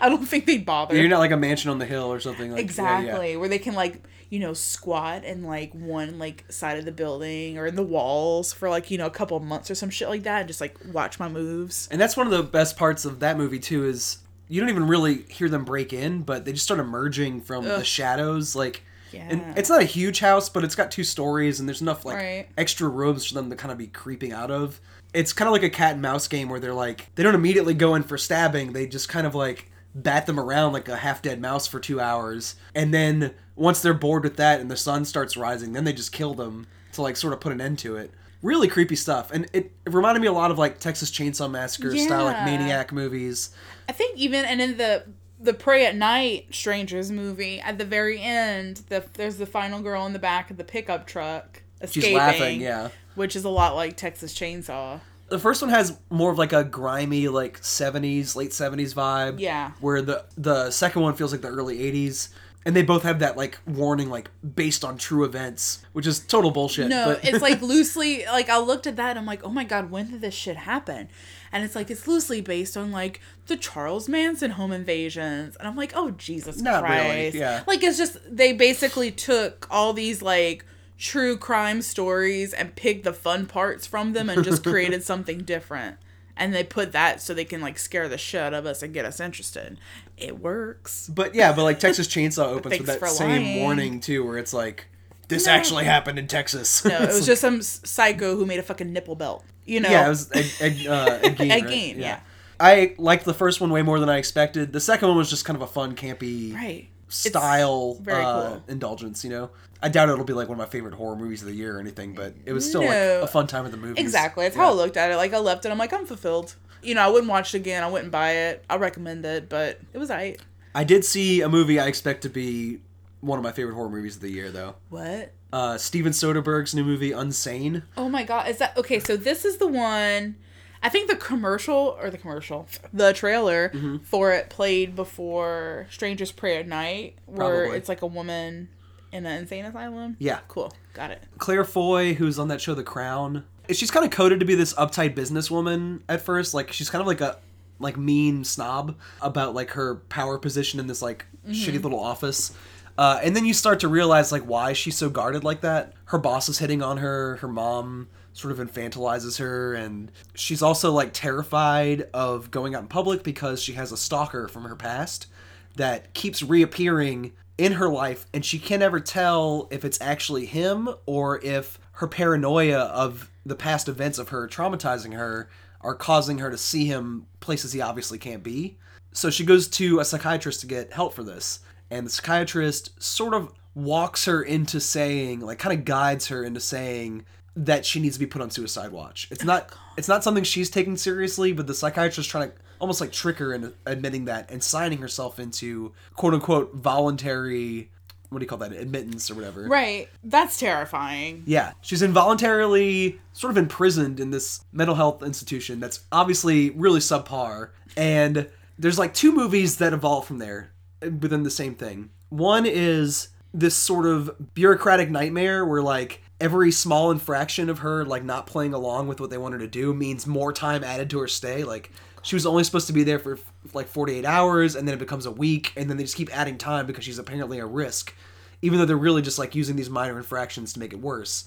I 0.01 0.09
don't 0.09 0.25
think 0.25 0.45
they'd 0.45 0.65
bother. 0.65 0.95
you're 0.95 1.07
not 1.09 1.19
like 1.19 1.31
a 1.31 1.37
mansion 1.37 1.69
on 1.71 1.79
the 1.79 1.85
hill 1.85 2.11
or 2.11 2.19
something 2.19 2.51
like 2.51 2.59
exactly 2.59 3.31
Yeah, 3.33 3.37
where 3.37 3.47
they 3.49 3.59
can 3.59 3.73
like 3.73 4.03
you 4.29 4.39
know 4.39 4.53
squat 4.53 5.23
in 5.23 5.43
like 5.43 5.71
one 5.73 6.17
like 6.19 6.43
side 6.51 6.77
of 6.77 6.85
the 6.85 6.91
building 6.91 7.57
or 7.57 7.67
in 7.67 7.75
the 7.75 7.83
walls 7.83 8.51
for 8.51 8.69
like 8.69 8.89
you 8.91 8.97
know 8.97 9.05
a 9.05 9.11
couple 9.11 9.39
months 9.39 9.69
or 9.71 9.75
some 9.75 9.89
shit 9.89 10.09
like 10.09 10.23
that 10.23 10.39
and 10.39 10.47
just 10.47 10.59
like 10.61 10.75
watch 10.91 11.19
my 11.19 11.29
moves. 11.29 11.87
And 11.91 12.01
that's 12.01 12.17
one 12.17 12.27
of 12.27 12.33
the 12.33 12.43
best 12.43 12.77
parts 12.77 13.05
of 13.05 13.19
that 13.21 13.37
movie 13.37 13.59
too 13.59 13.85
is 13.85 14.17
you 14.47 14.59
don't 14.61 14.69
even 14.69 14.87
really 14.87 15.23
hear 15.23 15.49
them 15.49 15.63
break 15.65 15.93
in, 15.93 16.21
but 16.23 16.45
they 16.45 16.51
just 16.51 16.65
start 16.65 16.79
emerging 16.79 17.41
from 17.41 17.63
the 17.65 17.83
shadows. 17.83 18.55
Like, 18.55 18.83
Yeah. 19.15 19.27
and 19.29 19.57
it's 19.57 19.69
not 19.69 19.81
a 19.81 19.85
huge 19.85 20.19
house, 20.19 20.49
but 20.49 20.63
it's 20.63 20.75
got 20.75 20.91
two 20.91 21.03
stories, 21.03 21.59
and 21.59 21.67
there's 21.69 21.81
enough 21.81 22.05
like 22.05 22.17
Right. 22.17 22.47
extra 22.57 22.87
rooms 22.89 23.25
for 23.25 23.33
them 23.33 23.49
to 23.49 23.55
kind 23.55 23.71
of 23.71 23.77
be 23.77 23.87
creeping 23.87 24.31
out 24.33 24.51
of. 24.51 24.79
It's 25.13 25.31
kind 25.33 25.47
of 25.47 25.53
like 25.53 25.63
a 25.63 25.69
cat 25.69 25.93
and 25.93 26.01
mouse 26.01 26.27
game 26.27 26.49
where 26.49 26.59
they're 26.59 26.73
like 26.73 27.07
they 27.15 27.23
don't 27.23 27.35
immediately 27.35 27.73
go 27.73 27.95
in 27.95 28.03
for 28.03 28.17
stabbing; 28.17 28.73
they 28.73 28.85
just 28.87 29.07
kind 29.09 29.25
of 29.25 29.33
like 29.33 29.71
bat 29.93 30.25
them 30.25 30.37
around 30.39 30.73
like 30.73 30.89
a 30.89 30.97
half 30.97 31.21
dead 31.21 31.39
mouse 31.41 31.67
for 31.67 31.79
two 31.79 31.99
hours, 32.01 32.55
and 32.75 32.93
then 32.93 33.33
once 33.55 33.81
they're 33.81 33.93
bored 33.93 34.23
with 34.23 34.35
that 34.35 34.59
and 34.59 34.69
the 34.69 34.75
sun 34.75 35.05
starts 35.05 35.37
rising, 35.37 35.71
then 35.71 35.85
they 35.85 35.93
just 35.93 36.11
kill 36.11 36.33
them 36.33 36.67
to 36.91 37.01
like 37.01 37.15
sort 37.15 37.31
of 37.33 37.39
put 37.39 37.51
an 37.53 37.61
end 37.61 37.79
to 37.79 37.95
it. 37.95 38.11
Really 38.41 38.67
creepy 38.67 38.95
stuff, 38.97 39.31
and 39.31 39.45
it, 39.53 39.71
it 39.85 39.93
reminded 39.93 40.19
me 40.19 40.27
a 40.27 40.33
lot 40.33 40.51
of 40.51 40.57
like 40.59 40.79
Texas 40.79 41.09
Chainsaw 41.09 41.49
Massacre 41.49 41.95
style 41.97 42.25
like 42.25 42.43
maniac 42.45 42.91
movies. 42.91 43.49
I 43.87 43.91
think 43.93 44.17
even 44.17 44.43
and 44.45 44.61
in 44.61 44.77
the 44.77 45.05
the 45.45 45.53
Prey 45.53 45.85
at 45.85 45.95
Night 45.95 46.47
Strangers 46.51 47.11
movie 47.11 47.59
at 47.59 47.77
the 47.77 47.85
very 47.85 48.21
end, 48.21 48.77
the 48.89 49.05
there's 49.13 49.37
the 49.37 49.45
final 49.45 49.81
girl 49.81 50.05
in 50.05 50.13
the 50.13 50.19
back 50.19 50.51
of 50.51 50.57
the 50.57 50.63
pickup 50.63 51.07
truck 51.07 51.61
escaping, 51.81 52.09
She's 52.09 52.17
laughing, 52.17 52.61
yeah. 52.61 52.89
which 53.15 53.35
is 53.35 53.45
a 53.45 53.49
lot 53.49 53.75
like 53.75 53.95
Texas 53.95 54.33
Chainsaw. 54.33 54.99
The 55.29 55.39
first 55.39 55.61
one 55.61 55.71
has 55.71 55.97
more 56.09 56.31
of 56.31 56.37
like 56.37 56.53
a 56.53 56.63
grimy 56.63 57.27
like 57.27 57.61
70s, 57.61 58.35
late 58.35 58.51
70s 58.51 58.93
vibe. 58.93 59.39
Yeah. 59.39 59.71
Where 59.79 60.01
the 60.01 60.25
the 60.37 60.69
second 60.71 61.01
one 61.01 61.15
feels 61.15 61.31
like 61.31 61.41
the 61.41 61.47
early 61.47 61.79
80s. 61.79 62.29
And 62.65 62.75
they 62.75 62.81
both 62.81 63.03
have 63.03 63.19
that 63.19 63.37
like 63.37 63.59
warning 63.67 64.09
like 64.09 64.31
based 64.55 64.83
on 64.83 64.97
true 64.97 65.23
events, 65.23 65.85
which 65.93 66.07
is 66.07 66.19
total 66.19 66.49
bullshit. 66.49 66.87
No, 66.87 67.05
but 67.05 67.23
it's 67.23 67.41
like 67.41 67.61
loosely 67.61 68.25
like 68.25 68.49
I 68.49 68.57
looked 68.57 68.87
at 68.87 68.95
that 68.95 69.11
and 69.11 69.19
I'm 69.19 69.25
like, 69.27 69.43
oh 69.43 69.51
my 69.51 69.63
god, 69.63 69.91
when 69.91 70.09
did 70.09 70.21
this 70.21 70.33
shit 70.33 70.57
happen? 70.57 71.07
And 71.51 71.63
it's 71.63 71.75
like 71.75 71.91
it's 71.91 72.07
loosely 72.07 72.41
based 72.41 72.75
on 72.75 72.91
like 72.91 73.21
the 73.45 73.55
Charles 73.55 74.09
Manson 74.09 74.51
home 74.51 74.71
invasions, 74.71 75.55
and 75.57 75.67
I'm 75.67 75.75
like, 75.75 75.93
oh 75.95 76.11
Jesus 76.11 76.59
Not 76.59 76.83
really, 76.83 76.95
Christ, 76.95 77.35
yeah. 77.35 77.63
Like 77.67 77.83
it's 77.83 77.97
just 77.97 78.17
they 78.27 78.51
basically 78.51 79.11
took 79.11 79.67
all 79.69 79.93
these 79.93 80.23
like 80.23 80.65
true 80.97 81.37
crime 81.37 81.81
stories 81.81 82.53
and 82.53 82.75
picked 82.75 83.03
the 83.03 83.13
fun 83.13 83.45
parts 83.45 83.85
from 83.85 84.13
them 84.13 84.29
and 84.29 84.43
just 84.43 84.63
created 84.65 85.03
something 85.03 85.39
different. 85.39 85.97
And 86.37 86.53
they 86.53 86.63
put 86.63 86.91
that 86.91 87.21
so 87.21 87.33
they 87.33 87.45
can 87.45 87.61
like 87.61 87.79
scare 87.79 88.09
the 88.09 88.17
shit 88.17 88.41
out 88.41 88.53
of 88.53 88.65
us 88.65 88.83
and 88.83 88.93
get 88.93 89.05
us 89.05 89.19
interested. 89.19 89.77
It 90.17 90.39
works. 90.39 91.09
but 91.13 91.35
yeah, 91.35 91.51
but 91.53 91.63
like 91.63 91.79
Texas 91.79 92.07
Chainsaw 92.07 92.45
opens 92.55 92.77
with 92.79 92.87
that 92.87 93.07
same 93.09 93.29
lying. 93.43 93.59
warning 93.61 93.99
too, 93.99 94.25
where 94.25 94.37
it's 94.37 94.53
like 94.53 94.87
this 95.27 95.45
No. 95.45 95.51
actually 95.53 95.85
happened 95.85 96.17
in 96.19 96.27
Texas. 96.27 96.85
No, 96.85 96.97
it 97.01 97.07
was 97.13 97.25
just 97.25 97.41
some 97.41 97.61
psycho 97.61 98.35
who 98.35 98.45
made 98.45 98.59
a 98.59 98.63
fucking 98.63 98.93
nipple 98.93 99.15
belt. 99.15 99.43
You 99.65 99.79
know? 99.81 99.89
Yeah, 99.89 100.05
it 100.05 100.09
was 100.09 100.31
a, 100.31 100.63
Ed, 100.63 100.87
uh, 100.87 101.19
Ed 101.23 101.37
Gein. 101.37 101.49
Ed 101.51 101.63
right? 101.63 101.71
Gein, 101.73 101.97
yeah. 101.97 102.19
I 102.59 102.95
liked 102.97 103.25
the 103.25 103.33
first 103.33 103.59
one 103.59 103.69
way 103.71 103.81
more 103.81 103.99
than 103.99 104.07
I 104.09 104.17
expected. 104.17 104.71
The 104.71 104.79
second 104.79 105.09
one 105.09 105.17
was 105.17 105.29
just 105.29 105.43
kind 105.43 105.55
of 105.57 105.61
a 105.63 105.67
fun, 105.67 105.95
campy 105.95 106.53
right. 106.53 106.87
style 107.09 107.95
very 107.95 108.23
uh, 108.23 108.49
cool. 108.49 108.63
indulgence. 108.69 109.23
You 109.25 109.31
know, 109.31 109.49
I 109.81 109.89
doubt 109.89 110.07
it'll 110.09 110.23
be 110.23 110.31
like 110.33 110.47
one 110.47 110.57
of 110.59 110.65
my 110.65 110.69
favorite 110.71 110.93
horror 110.93 111.15
movies 111.17 111.41
of 111.41 111.47
the 111.49 111.53
year 111.55 111.75
or 111.75 111.79
anything, 111.81 112.13
but 112.13 112.33
it 112.45 112.53
was 112.53 112.65
still 112.67 112.81
No. 112.83 112.87
like 112.87 113.23
a 113.23 113.27
fun 113.27 113.47
time 113.47 113.65
at 113.65 113.71
the 113.71 113.77
movies. 113.77 113.97
Exactly. 114.01 114.45
That's 114.45 114.55
Yeah. 114.55 114.63
how 114.63 114.69
I 114.69 114.73
looked 114.73 114.95
at 114.95 115.11
it. 115.11 115.17
Like 115.17 115.33
I 115.33 115.39
left 115.39 115.65
it. 115.65 115.69
I'm 115.71 115.77
like, 115.77 115.91
I'm 115.91 116.05
fulfilled. 116.05 116.55
You 116.85 116.95
know, 116.95 117.01
I 117.01 117.07
wouldn't 117.07 117.29
watch 117.29 117.53
it 117.53 117.57
again. 117.57 117.83
I 117.83 117.89
wouldn't 117.89 118.11
buy 118.11 118.31
it. 118.31 118.65
I 118.69 118.77
recommend 118.77 119.25
it, 119.25 119.49
but 119.49 119.79
it 119.93 119.97
was 119.97 120.09
alright. 120.11 120.39
I 120.73 120.83
did 120.83 121.05
see 121.05 121.41
a 121.41 121.49
movie 121.49 121.79
I 121.79 121.87
expect 121.87 122.21
to 122.23 122.29
be 122.29 122.79
one 123.21 123.39
of 123.39 123.43
my 123.43 123.51
favorite 123.51 123.75
horror 123.75 123.89
movies 123.89 124.17
of 124.17 124.21
the 124.21 124.29
year, 124.29 124.51
though. 124.51 124.75
What? 124.89 125.31
Uh, 125.51 125.77
Steven 125.77 126.11
Soderbergh's 126.11 126.75
new 126.75 126.83
movie 126.83 127.11
Unsane. 127.11 127.83
Oh 127.97 128.09
my 128.09 128.23
god. 128.23 128.49
Is 128.49 128.57
that 128.57 128.77
okay? 128.77 128.99
So 128.99 129.15
this 129.15 129.45
is 129.45 129.57
the 129.57 129.67
one. 129.67 130.35
I 130.83 130.89
think 130.89 131.09
the 131.09 131.15
commercial 131.15 131.97
or 131.99 132.09
the 132.11 132.17
commercial, 132.17 132.67
the 132.93 133.11
trailer 133.13 133.71
for 134.03 134.33
it 134.33 134.49
played 134.49 134.95
before 134.95 135.87
Strangers 135.89 136.31
Prey 136.31 136.57
at 136.57 136.67
Night, 136.67 137.15
where 137.25 137.61
Probably. 137.61 137.77
it's 137.77 137.89
like 137.89 138.03
a 138.03 138.07
woman 138.07 138.69
in 139.11 139.25
an 139.25 139.39
insane 139.41 139.65
asylum. 139.65 140.15
Yeah. 140.19 140.39
Cool. 140.47 140.73
Got 140.93 141.09
it. 141.11 141.23
Claire 141.39 141.63
Foy, 141.63 142.13
who's 142.13 142.37
on 142.37 142.49
that 142.49 142.61
show 142.61 142.75
The 142.75 142.83
Crown, 142.83 143.45
she's 143.71 143.91
kind 143.91 144.05
of 144.05 144.11
coded 144.11 144.39
to 144.39 144.45
be 144.45 144.55
this 144.55 144.73
uptight 144.73 145.15
businesswoman 145.15 146.01
at 146.09 146.21
first. 146.21 146.53
Like 146.53 146.71
she's 146.71 146.89
kind 146.89 147.01
of 147.01 147.07
like 147.07 147.21
a 147.21 147.37
like 147.79 147.97
mean 147.97 148.43
snob 148.43 148.95
about 149.21 149.53
like 149.53 149.71
her 149.71 149.95
power 149.95 150.37
position 150.37 150.79
in 150.79 150.87
this 150.87 151.01
like 151.01 151.25
shitty 151.47 151.81
little 151.81 151.99
office. 151.99 152.55
Uh, 152.97 153.19
and 153.21 153.35
then 153.35 153.45
you 153.45 153.53
start 153.53 153.81
to 153.81 153.87
realize 153.87 154.31
like 154.31 154.43
why 154.43 154.73
she's 154.73 154.95
so 154.95 155.09
guarded 155.09 155.43
like 155.43 155.61
that. 155.61 155.93
Her 156.05 156.17
boss 156.17 156.47
is 156.47 156.59
hitting 156.59 156.81
on 156.81 156.97
her. 156.97 157.37
Her 157.37 157.47
mom 157.47 158.07
sort 158.33 158.57
of 158.57 158.65
infantilizes 158.65 159.39
her, 159.39 159.73
and 159.73 160.11
she's 160.33 160.61
also 160.61 160.91
like 160.91 161.11
terrified 161.13 162.07
of 162.13 162.51
going 162.51 162.75
out 162.75 162.81
in 162.81 162.87
public 162.87 163.23
because 163.23 163.61
she 163.61 163.73
has 163.73 163.91
a 163.91 163.97
stalker 163.97 164.47
from 164.47 164.63
her 164.63 164.75
past 164.75 165.27
that 165.75 166.13
keeps 166.13 166.41
reappearing 166.41 167.33
in 167.57 167.73
her 167.73 167.87
life 167.87 168.25
and 168.33 168.43
she 168.43 168.59
can 168.59 168.79
never 168.79 168.99
tell 168.99 169.67
if 169.71 169.85
it's 169.85 169.99
actually 170.01 170.45
him 170.45 170.89
or 171.05 171.41
if 171.43 171.79
her 171.93 172.07
paranoia 172.07 172.79
of 172.79 173.31
the 173.45 173.55
past 173.55 173.87
events 173.87 174.17
of 174.17 174.29
her 174.29 174.47
traumatizing 174.47 175.13
her 175.13 175.49
are 175.81 175.95
causing 175.95 176.39
her 176.39 176.49
to 176.49 176.57
see 176.57 176.85
him 176.85 177.27
places 177.39 177.73
he 177.73 177.81
obviously 177.81 178.17
can't 178.17 178.43
be. 178.43 178.77
So 179.11 179.29
she 179.29 179.45
goes 179.45 179.67
to 179.69 179.99
a 179.99 180.05
psychiatrist 180.05 180.61
to 180.61 180.67
get 180.67 180.91
help 180.91 181.13
for 181.13 181.23
this. 181.23 181.59
And 181.91 182.05
the 182.05 182.09
psychiatrist 182.09 183.01
sort 183.01 183.33
of 183.33 183.53
walks 183.75 184.25
her 184.25 184.41
into 184.41 184.79
saying, 184.79 185.41
like 185.41 185.59
kind 185.59 185.77
of 185.77 185.85
guides 185.85 186.27
her 186.27 186.43
into 186.43 186.59
saying 186.59 187.25
that 187.55 187.85
she 187.85 187.99
needs 187.99 188.15
to 188.15 188.19
be 188.19 188.25
put 188.25 188.41
on 188.41 188.49
suicide 188.49 188.91
watch. 188.91 189.27
It's 189.31 189.43
not 189.43 189.69
oh, 189.73 189.77
it's 189.97 190.07
not 190.07 190.23
something 190.23 190.43
she's 190.43 190.69
taking 190.69 190.97
seriously, 190.97 191.53
but 191.53 191.67
the 191.67 191.73
psychiatrist 191.73 192.29
trying 192.29 192.49
to 192.49 192.55
almost 192.79 192.99
like 192.99 193.11
trick 193.11 193.37
her 193.37 193.53
into 193.53 193.73
admitting 193.85 194.25
that 194.25 194.51
and 194.51 194.61
signing 194.61 194.97
herself 194.97 195.39
into 195.39 195.93
quote 196.15 196.33
unquote 196.33 196.73
voluntary 196.75 197.89
what 198.35 198.39
do 198.39 198.43
you 198.43 198.49
call 198.49 198.57
that? 198.57 198.73
Admittance 198.73 199.31
or 199.31 199.35
whatever. 199.35 199.63
Right. 199.63 200.09
That's 200.25 200.59
terrifying. 200.59 201.43
yeah. 201.45 201.71
She's 201.79 202.01
involuntarily 202.01 203.21
sort 203.31 203.51
of 203.51 203.57
imprisoned 203.57 204.19
in 204.19 204.31
this 204.31 204.65
mental 204.73 204.95
health 204.95 205.23
institution 205.23 205.79
that's 205.79 206.01
obviously 206.11 206.71
really 206.71 206.99
subpar. 206.99 207.69
And 207.95 208.49
there's 208.77 208.99
like 208.99 209.13
two 209.13 209.31
movies 209.31 209.77
that 209.77 209.93
evolve 209.93 210.27
from 210.27 210.39
there 210.39 210.71
uh, 211.01 211.11
within 211.11 211.43
the 211.43 211.49
same 211.49 211.75
thing. 211.75 212.09
One 212.27 212.65
is 212.65 213.29
this 213.53 213.73
sort 213.75 214.05
of 214.05 214.53
bureaucratic 214.53 215.09
nightmare 215.09 215.65
where 215.65 215.81
like 215.81 216.21
every 216.41 216.73
small 216.73 217.11
infraction 217.11 217.69
of 217.69 217.79
her 217.79 218.03
like 218.03 218.25
not 218.25 218.47
playing 218.47 218.73
along 218.73 219.07
with 219.07 219.21
what 219.21 219.29
they 219.29 219.37
want 219.37 219.53
her 219.53 219.59
to 219.59 219.67
do 219.67 219.93
means 219.93 220.27
more 220.27 220.51
time 220.51 220.83
added 220.83 221.09
to 221.11 221.19
her 221.19 221.27
stay. 221.29 221.63
Like 221.63 221.89
she 222.25 222.35
was 222.35 222.47
only 222.47 222.63
supposed 222.63 222.87
to 222.87 222.93
be 222.93 223.03
there 223.03 223.19
for 223.19 223.37
like 223.73 223.87
48 223.87 224.25
hours 224.25 224.75
and 224.75 224.87
then 224.87 224.95
it 224.95 224.99
becomes 224.99 225.27
a 225.27 225.31
week 225.31 225.71
and 225.77 225.89
then 225.89 225.97
they 225.97 226.03
just 226.03 226.15
keep 226.15 226.35
adding 226.35 226.57
time 226.57 226.87
because 226.87 227.03
she's 227.03 227.19
apparently 227.19 227.59
a 227.59 227.65
risk 227.65 228.13
even 228.61 228.79
though 228.79 228.85
they're 228.85 228.97
really 228.97 229.21
just 229.21 229.37
like 229.37 229.53
using 229.53 229.75
these 229.75 229.89
minor 229.89 230.17
infractions 230.17 230.73
to 230.73 230.79
make 230.79 230.91
it 230.91 230.99
worse 230.99 231.45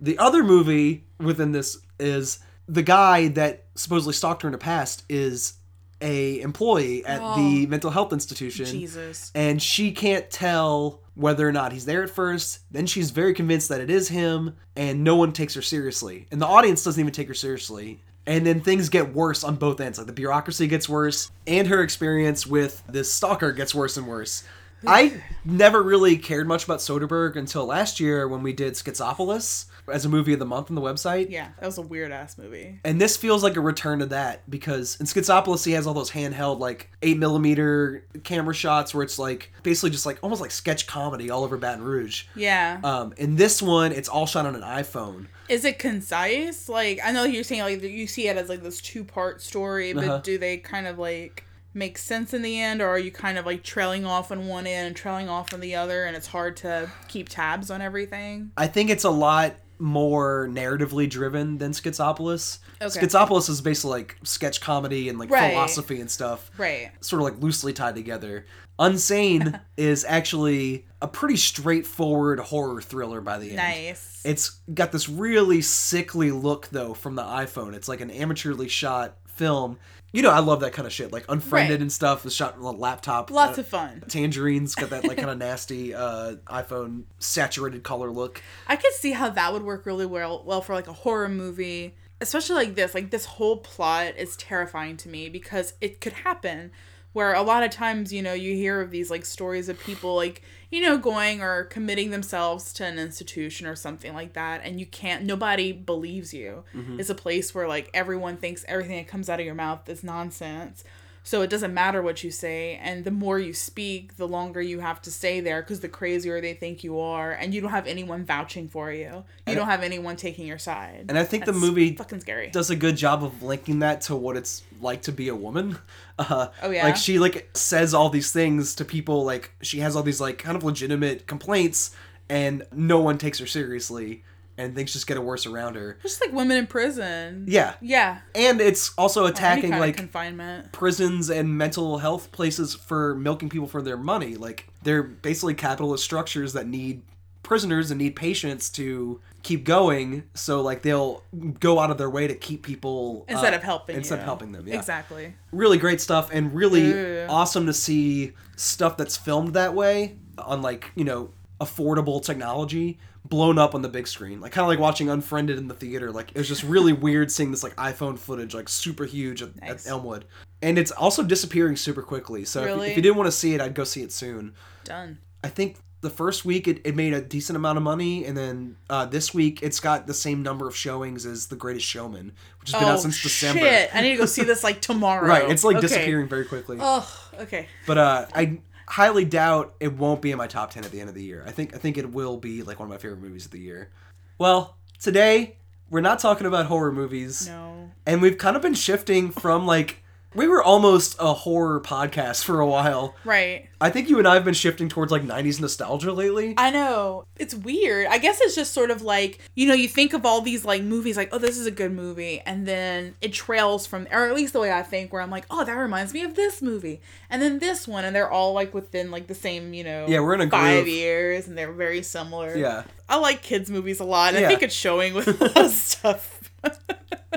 the 0.00 0.18
other 0.18 0.44
movie 0.44 1.04
within 1.18 1.52
this 1.52 1.78
is 1.98 2.40
the 2.68 2.82
guy 2.82 3.28
that 3.28 3.64
supposedly 3.74 4.12
stalked 4.12 4.42
her 4.42 4.48
in 4.48 4.52
the 4.52 4.58
past 4.58 5.02
is 5.08 5.54
a 6.00 6.40
employee 6.42 7.04
at 7.04 7.18
the 7.18 7.64
oh. 7.64 7.68
mental 7.68 7.90
health 7.90 8.12
institution 8.12 8.66
Jesus. 8.66 9.32
and 9.34 9.60
she 9.60 9.90
can't 9.90 10.30
tell 10.30 11.00
whether 11.18 11.48
or 11.48 11.50
not 11.50 11.72
he's 11.72 11.84
there 11.84 12.04
at 12.04 12.10
first. 12.10 12.60
Then 12.70 12.86
she's 12.86 13.10
very 13.10 13.34
convinced 13.34 13.68
that 13.70 13.80
it 13.80 13.90
is 13.90 14.06
him, 14.06 14.54
and 14.76 15.02
no 15.02 15.16
one 15.16 15.32
takes 15.32 15.54
her 15.54 15.62
seriously. 15.62 16.28
And 16.30 16.40
the 16.40 16.46
audience 16.46 16.84
doesn't 16.84 17.00
even 17.00 17.12
take 17.12 17.26
her 17.26 17.34
seriously. 17.34 18.04
And 18.28 18.46
then 18.46 18.60
things 18.60 18.90
get 18.90 19.14
worse 19.14 19.42
on 19.42 19.56
both 19.56 19.80
ends. 19.80 19.96
Like 19.96 20.06
the 20.06 20.12
bureaucracy 20.12 20.66
gets 20.66 20.86
worse, 20.86 21.30
and 21.46 21.66
her 21.68 21.82
experience 21.82 22.46
with 22.46 22.82
this 22.86 23.10
stalker 23.10 23.52
gets 23.52 23.74
worse 23.74 23.96
and 23.96 24.06
worse. 24.06 24.44
I 24.86 25.22
never 25.46 25.82
really 25.82 26.18
cared 26.18 26.46
much 26.46 26.64
about 26.64 26.80
Soderbergh 26.80 27.36
until 27.36 27.64
last 27.64 28.00
year 28.00 28.28
when 28.28 28.42
we 28.42 28.52
did 28.52 28.74
Schizopolis 28.74 29.64
as 29.92 30.04
a 30.04 30.08
movie 30.08 30.32
of 30.32 30.38
the 30.38 30.46
month 30.46 30.70
on 30.70 30.74
the 30.74 30.80
website. 30.80 31.30
Yeah, 31.30 31.48
that 31.58 31.66
was 31.66 31.78
a 31.78 31.82
weird 31.82 32.12
ass 32.12 32.38
movie. 32.38 32.80
And 32.84 33.00
this 33.00 33.16
feels 33.16 33.42
like 33.42 33.56
a 33.56 33.60
return 33.60 33.98
to 34.00 34.06
that 34.06 34.48
because 34.50 34.96
in 35.00 35.06
Schizopolis 35.06 35.64
he 35.64 35.72
has 35.72 35.86
all 35.86 35.94
those 35.94 36.10
handheld 36.10 36.58
like 36.58 36.90
eight 37.02 37.18
millimeter 37.18 38.04
camera 38.24 38.54
shots 38.54 38.94
where 38.94 39.02
it's 39.02 39.18
like 39.18 39.52
basically 39.62 39.90
just 39.90 40.06
like 40.06 40.18
almost 40.22 40.40
like 40.40 40.50
sketch 40.50 40.86
comedy 40.86 41.30
all 41.30 41.44
over 41.44 41.56
Baton 41.56 41.82
Rouge. 41.82 42.24
Yeah. 42.34 42.80
Um, 42.84 43.14
in 43.16 43.36
this 43.36 43.62
one, 43.62 43.92
it's 43.92 44.08
all 44.08 44.26
shot 44.26 44.46
on 44.46 44.54
an 44.54 44.62
iPhone. 44.62 45.26
Is 45.48 45.64
it 45.64 45.78
concise? 45.78 46.68
Like 46.68 47.00
I 47.04 47.12
know 47.12 47.24
you're 47.24 47.44
saying 47.44 47.62
like 47.62 47.82
you 47.82 48.06
see 48.06 48.28
it 48.28 48.36
as 48.36 48.48
like 48.48 48.62
this 48.62 48.80
two 48.80 49.04
part 49.04 49.40
story, 49.42 49.92
but 49.92 50.04
Uh-huh. 50.04 50.18
do 50.18 50.38
they 50.38 50.58
kind 50.58 50.86
of 50.86 50.98
like 50.98 51.44
make 51.74 51.98
sense 51.98 52.34
in 52.34 52.42
the 52.42 52.58
end, 52.60 52.80
or 52.82 52.88
are 52.88 52.98
you 52.98 53.10
kind 53.10 53.38
of 53.38 53.46
like 53.46 53.62
trailing 53.62 54.04
off 54.04 54.32
on 54.32 54.46
one 54.48 54.66
end 54.66 54.88
and 54.88 54.96
trailing 54.96 55.28
off 55.28 55.52
on 55.54 55.60
the 55.60 55.74
other, 55.76 56.04
and 56.06 56.16
it's 56.16 56.26
hard 56.26 56.56
to 56.56 56.90
keep 57.08 57.28
tabs 57.28 57.70
on 57.70 57.80
everything? 57.80 58.50
I 58.56 58.66
think 58.66 58.90
it's 58.90 59.04
a 59.04 59.10
lot 59.10 59.54
more 59.78 60.48
narratively 60.50 61.08
driven 61.08 61.58
than 61.58 61.72
Schizopolis. 61.72 62.58
Okay. 62.80 63.00
Schizopolis 63.00 63.48
is 63.48 63.60
basically 63.60 63.90
like 63.90 64.16
sketch 64.22 64.60
comedy 64.60 65.08
and 65.08 65.18
like 65.18 65.30
Right. 65.30 65.50
philosophy 65.52 66.00
and 66.00 66.10
stuff. 66.10 66.50
Right. 66.58 66.90
sort 67.00 67.20
of 67.22 67.24
like 67.24 67.42
loosely 67.42 67.72
tied 67.72 67.94
together. 67.94 68.46
Unsane 68.78 69.60
is 69.76 70.04
actually 70.08 70.86
a 71.02 71.08
pretty 71.08 71.36
straightforward 71.36 72.38
horror 72.40 72.80
thriller 72.80 73.20
by 73.20 73.38
the 73.38 73.48
end. 73.48 73.56
Nice. 73.56 74.22
It's 74.24 74.50
got 74.72 74.92
this 74.92 75.08
really 75.08 75.62
sickly 75.62 76.30
look 76.30 76.68
though 76.68 76.94
from 76.94 77.14
the 77.14 77.22
iPhone. 77.22 77.74
It's 77.74 77.88
like 77.88 78.00
an 78.00 78.10
amateurly 78.10 78.68
shot 78.68 79.16
film. 79.26 79.78
You 80.12 80.22
know, 80.22 80.30
I 80.30 80.38
love 80.38 80.60
that 80.60 80.72
kind 80.72 80.86
of 80.86 80.92
shit. 80.92 81.12
Like 81.12 81.26
Unfriended 81.28 81.72
Right. 81.76 81.80
and 81.82 81.92
stuff 81.92 82.24
is 82.24 82.34
shot 82.34 82.54
on 82.56 82.62
a 82.62 82.70
laptop. 82.70 83.30
Lots 83.30 83.58
Uh, 83.58 83.60
of 83.60 83.68
fun. 83.68 84.02
Tangerine's 84.08 84.74
got 84.74 84.90
that 84.90 85.04
like 85.04 85.16
kind 85.18 85.28
of 85.30 85.36
nasty 85.38 85.94
uh, 85.94 86.36
iPhone 86.46 87.02
saturated 87.18 87.82
color 87.82 88.10
look. 88.10 88.42
I 88.66 88.76
could 88.76 88.92
see 88.94 89.12
how 89.12 89.28
that 89.28 89.52
would 89.52 89.62
work 89.62 89.84
really 89.84 90.06
well 90.06 90.42
well 90.46 90.62
for 90.62 90.72
like 90.74 90.88
a 90.88 90.92
horror 90.94 91.28
movie, 91.28 91.94
especially 92.22 92.56
like 92.56 92.74
this. 92.74 92.94
Like 92.94 93.10
this 93.10 93.26
whole 93.26 93.58
plot 93.58 94.14
is 94.16 94.34
terrifying 94.36 94.96
to 94.98 95.08
me 95.10 95.28
because 95.28 95.74
it 95.82 96.00
could 96.00 96.14
happen 96.14 96.70
where 97.12 97.34
a 97.34 97.42
lot 97.42 97.62
of 97.62 97.70
times, 97.70 98.12
you 98.12 98.22
know, 98.22 98.32
you 98.32 98.54
hear 98.54 98.80
of 98.80 98.90
these 98.90 99.10
like 99.10 99.24
stories 99.24 99.68
of 99.68 99.78
people 99.80 100.14
like, 100.14 100.42
you 100.70 100.80
know, 100.80 100.98
going 100.98 101.42
or 101.42 101.64
committing 101.64 102.10
themselves 102.10 102.72
to 102.74 102.84
an 102.84 102.98
institution 102.98 103.66
or 103.66 103.74
something 103.74 104.14
like 104.14 104.34
that 104.34 104.60
and 104.64 104.78
you 104.78 104.86
can't 104.86 105.24
nobody 105.24 105.72
believes 105.72 106.34
you. 106.34 106.64
Mm-hmm. 106.74 107.00
It's 107.00 107.10
a 107.10 107.14
place 107.14 107.54
where 107.54 107.66
like 107.66 107.90
everyone 107.94 108.36
thinks 108.36 108.64
everything 108.68 108.98
that 108.98 109.08
comes 109.08 109.28
out 109.28 109.40
of 109.40 109.46
your 109.46 109.54
mouth 109.54 109.88
is 109.88 110.04
nonsense. 110.04 110.84
So 111.22 111.42
it 111.42 111.50
doesn't 111.50 111.74
matter 111.74 112.00
what 112.00 112.24
you 112.24 112.30
say, 112.30 112.78
and 112.82 113.04
the 113.04 113.10
more 113.10 113.38
you 113.38 113.52
speak, 113.52 114.16
the 114.16 114.26
longer 114.26 114.62
you 114.62 114.80
have 114.80 115.02
to 115.02 115.10
stay 115.10 115.40
there 115.40 115.60
because 115.60 115.80
the 115.80 115.88
crazier 115.88 116.40
they 116.40 116.54
think 116.54 116.82
you 116.82 116.98
are, 116.98 117.32
and 117.32 117.52
you 117.52 117.60
don't 117.60 117.70
have 117.70 117.86
anyone 117.86 118.24
vouching 118.24 118.68
for 118.68 118.90
you. 118.90 119.24
You 119.46 119.54
don't 119.54 119.66
have 119.68 119.82
anyone 119.82 120.16
taking 120.16 120.46
your 120.46 120.58
side. 120.58 121.06
And 121.08 121.18
I 121.18 121.24
think 121.24 121.44
the 121.44 121.52
movie 121.52 121.94
fucking 121.96 122.20
scary. 122.20 122.48
does 122.48 122.70
a 122.70 122.76
good 122.76 122.96
job 122.96 123.22
of 123.22 123.42
linking 123.42 123.80
that 123.80 124.00
to 124.02 124.16
what 124.16 124.36
it's 124.36 124.62
like 124.80 125.02
to 125.02 125.12
be 125.12 125.28
a 125.28 125.36
woman. 125.36 125.78
Uh, 126.20 126.48
Oh, 126.62 126.70
yeah? 126.70 126.82
Like 126.82 126.96
she 126.96 127.20
like 127.20 127.48
says 127.54 127.94
all 127.94 128.10
these 128.10 128.32
things 128.32 128.74
to 128.74 128.84
people. 128.84 129.24
Like 129.24 129.52
she 129.62 129.78
has 129.78 129.94
all 129.94 130.02
these 130.02 130.20
like 130.20 130.36
kind 130.38 130.56
of 130.56 130.64
legitimate 130.64 131.28
complaints, 131.28 131.92
and 132.28 132.66
no 132.74 132.98
one 132.98 133.18
takes 133.18 133.38
her 133.38 133.46
seriously, 133.46 134.24
and 134.58 134.74
things 134.74 134.92
just 134.92 135.06
get 135.06 135.22
worse 135.22 135.46
around 135.46 135.76
her. 135.76 135.96
Just 136.02 136.20
like 136.20 136.32
women 136.32 136.56
in 136.58 136.66
prison. 136.66 137.44
Yeah, 137.48 137.74
Yeah. 137.80 138.18
and 138.34 138.60
it's 138.60 138.92
also 138.98 139.24
attacking 139.26 139.70
like 139.70 139.96
confinement. 139.96 140.72
prisons 140.72 141.30
and 141.30 141.56
mental 141.56 141.98
health 141.98 142.30
places 142.32 142.74
for 142.74 143.14
milking 143.14 143.48
people 143.48 143.68
for 143.68 143.80
their 143.80 143.96
money. 143.96 144.34
Like 144.36 144.66
they're 144.82 145.02
basically 145.04 145.54
capitalist 145.54 146.04
structures 146.04 146.52
that 146.54 146.66
need 146.66 147.02
prisoners 147.42 147.90
and 147.90 147.98
need 147.98 148.14
patients 148.14 148.68
to 148.68 149.20
keep 149.42 149.64
going. 149.64 150.24
So 150.34 150.60
like 150.60 150.82
they'll 150.82 151.22
go 151.60 151.78
out 151.78 151.90
of 151.90 151.96
their 151.96 152.10
way 152.10 152.26
to 152.26 152.34
keep 152.34 152.62
people 152.62 153.24
Instead 153.28 153.54
uh, 153.54 153.56
of 153.58 153.62
helping 153.62 153.96
instead 153.96 154.16
you. 154.16 154.20
of 154.20 154.24
helping 154.24 154.52
them. 154.52 154.66
Yeah, 154.68 154.74
Exactly. 154.74 155.34
really 155.52 155.78
great 155.78 156.00
stuff 156.00 156.30
and 156.32 156.52
really 156.52 156.92
Ooh. 156.92 157.26
awesome 157.28 157.64
to 157.66 157.72
see 157.72 158.32
stuff 158.56 158.96
that's 158.98 159.16
filmed 159.16 159.54
that 159.54 159.72
way 159.74 160.16
on 160.36 160.60
like 160.62 160.90
you 160.94 161.04
know 161.04 161.30
affordable 161.60 162.22
technology 162.22 162.98
blown 163.24 163.58
up 163.58 163.74
on 163.74 163.82
the 163.82 163.88
big 163.88 164.06
screen 164.06 164.40
like 164.40 164.52
kind 164.52 164.62
of 164.64 164.68
like 164.68 164.78
watching 164.78 165.10
unfriended 165.10 165.58
in 165.58 165.68
the 165.68 165.74
theater 165.74 166.10
like 166.10 166.30
it 166.30 166.38
was 166.38 166.48
just 166.48 166.62
really 166.62 166.92
weird 167.06 167.30
seeing 167.30 167.50
this 167.50 167.62
like 167.62 167.74
iphone 167.76 168.18
footage 168.18 168.54
like 168.54 168.68
super 168.68 169.04
huge 169.04 169.42
at, 169.42 169.60
Nice. 169.60 169.86
at 169.86 169.90
elmwood 169.92 170.24
and 170.62 170.78
it's 170.78 170.90
also 170.90 171.22
disappearing 171.22 171.76
super 171.76 172.02
quickly 172.02 172.44
so 172.44 172.62
if, 172.62 172.68
you, 172.76 172.82
if 172.82 172.96
you 172.96 173.02
didn't 173.02 173.16
want 173.16 173.26
to 173.26 173.32
see 173.32 173.54
it 173.54 173.60
i'd 173.60 173.74
go 173.74 173.84
see 173.84 174.02
it 174.02 174.12
soon 174.12 174.54
Done. 174.84 175.18
i 175.44 175.48
think 175.48 175.76
the 176.00 176.10
first 176.10 176.44
week 176.44 176.68
it, 176.68 176.80
it 176.84 176.94
made 176.94 177.12
a 177.12 177.20
decent 177.20 177.56
amount 177.56 177.76
of 177.76 177.82
money 177.82 178.24
and 178.24 178.36
then 178.36 178.76
uh, 178.88 179.04
this 179.04 179.34
week 179.34 179.62
it's 179.64 179.80
got 179.80 180.06
the 180.06 180.14
same 180.14 180.42
number 180.44 180.68
of 180.68 180.76
showings 180.76 181.26
as 181.26 181.48
the 181.48 181.56
greatest 181.56 181.84
showman 181.86 182.32
which 182.60 182.70
has 182.70 182.80
been 182.80 182.88
out 182.88 183.00
since 183.00 183.20
december 183.22 183.60
Oh, 183.62 183.64
Shit. 183.68 183.90
I 183.94 184.00
need 184.02 184.12
to 184.12 184.16
go 184.18 184.26
see 184.26 184.42
this 184.44 184.62
like 184.62 184.80
tomorrow. 184.80 185.26
right 185.26 185.50
it's 185.50 185.64
like 185.64 185.76
Okay. 185.76 185.86
disappearing 185.86 186.28
very 186.28 186.44
quickly 186.44 186.78
Oh, 186.80 187.06
okay. 187.40 187.66
but 187.86 187.98
uh, 187.98 188.26
I 188.32 188.60
highly 188.88 189.24
doubt 189.24 189.74
it 189.80 189.92
won't 189.92 190.22
be 190.22 190.30
in 190.32 190.38
my 190.38 190.46
top 190.46 190.70
ten 190.70 190.84
at 190.84 190.90
the 190.90 191.00
end 191.00 191.08
of 191.08 191.14
the 191.14 191.22
year. 191.22 191.44
I 191.46 191.50
think 191.52 191.74
I 191.74 191.78
think 191.78 191.98
it 191.98 192.10
will 192.10 192.36
be 192.36 192.62
like 192.62 192.78
one 192.78 192.86
of 192.86 192.90
my 192.90 192.98
favorite 192.98 193.20
movies 193.20 193.44
of 193.44 193.50
the 193.52 193.60
year. 193.60 193.90
Well, 194.38 194.76
today 195.00 195.56
we're 195.90 196.00
not 196.00 196.18
talking 196.18 196.46
about 196.46 196.66
horror 196.66 196.92
movies, 196.92 197.46
No. 197.46 197.90
and 198.06 198.20
we've 198.22 198.38
kind 198.38 198.56
of 198.56 198.62
been 198.62 198.74
shifting 198.74 199.30
from 199.30 199.66
like 199.66 200.02
We 200.34 200.46
were 200.46 200.62
almost 200.62 201.16
a 201.18 201.32
horror 201.32 201.80
podcast 201.80 202.44
for 202.44 202.60
a 202.60 202.66
while. 202.66 203.14
Right. 203.24 203.66
I 203.80 203.90
think 203.90 204.08
you 204.10 204.18
and 204.18 204.26
I 204.28 204.34
have 204.34 204.44
been 204.44 204.54
shifting 204.54 204.88
towards 204.88 205.10
like 205.10 205.22
90s 205.22 205.60
nostalgia 205.60 206.12
lately. 206.12 206.52
I 206.56 206.70
know. 206.70 207.24
It's 207.36 207.54
weird. 207.54 208.08
I 208.08 208.18
guess 208.18 208.40
it's 208.40 208.54
just 208.54 208.74
sort 208.74 208.90
of 208.90 209.02
like, 209.02 209.38
you 209.54 209.66
know, 209.68 209.74
you 209.74 209.88
think 209.88 210.12
of 210.12 210.26
all 210.26 210.40
these 210.42 210.64
like 210.64 210.82
movies 210.82 211.16
like, 211.16 211.30
oh, 211.32 211.38
this 211.38 211.56
is 211.56 211.66
a 211.66 211.70
good 211.70 211.92
movie. 211.92 212.40
And 212.44 212.66
then 212.66 213.14
it 213.20 213.32
trails 213.32 213.86
from, 213.86 214.06
or 214.12 214.26
at 214.28 214.34
least 214.34 214.52
the 214.52 214.60
way 214.60 214.70
I 214.72 214.82
think, 214.82 215.12
where 215.12 215.22
I'm 215.22 215.30
like, 215.30 215.46
oh, 215.50 215.64
that 215.64 215.72
reminds 215.72 216.12
me 216.12 216.22
of 216.24 216.34
this 216.34 216.60
movie. 216.60 217.00
And 217.30 217.40
then 217.40 217.58
this 217.60 217.88
one. 217.88 218.04
And 218.04 218.14
they're 218.14 218.30
all 218.30 218.52
like 218.52 218.74
within 218.74 219.10
like 219.10 219.28
the 219.28 219.34
same, 219.34 219.72
you 219.72 219.84
know, 219.84 220.06
Yeah, 220.08 220.20
we're 220.20 220.34
in 220.34 220.40
a 220.42 220.50
five 220.50 220.84
groove. 220.84 220.88
years 220.88 221.46
and 221.48 221.56
they're 221.56 221.72
very 221.72 222.02
similar. 222.02 222.54
Yeah. 222.56 222.82
I 223.08 223.16
like 223.18 223.40
kids' 223.42 223.70
movies 223.70 224.00
a 224.00 224.04
lot. 224.04 224.34
and 224.34 224.40
Yeah. 224.42 224.46
I 224.46 224.50
think 224.50 224.62
it's 224.64 224.74
showing 224.74 225.14
with 225.14 225.28
a 225.40 225.44
lot 225.44 225.56
of 225.56 225.70
stuff. 225.70 226.37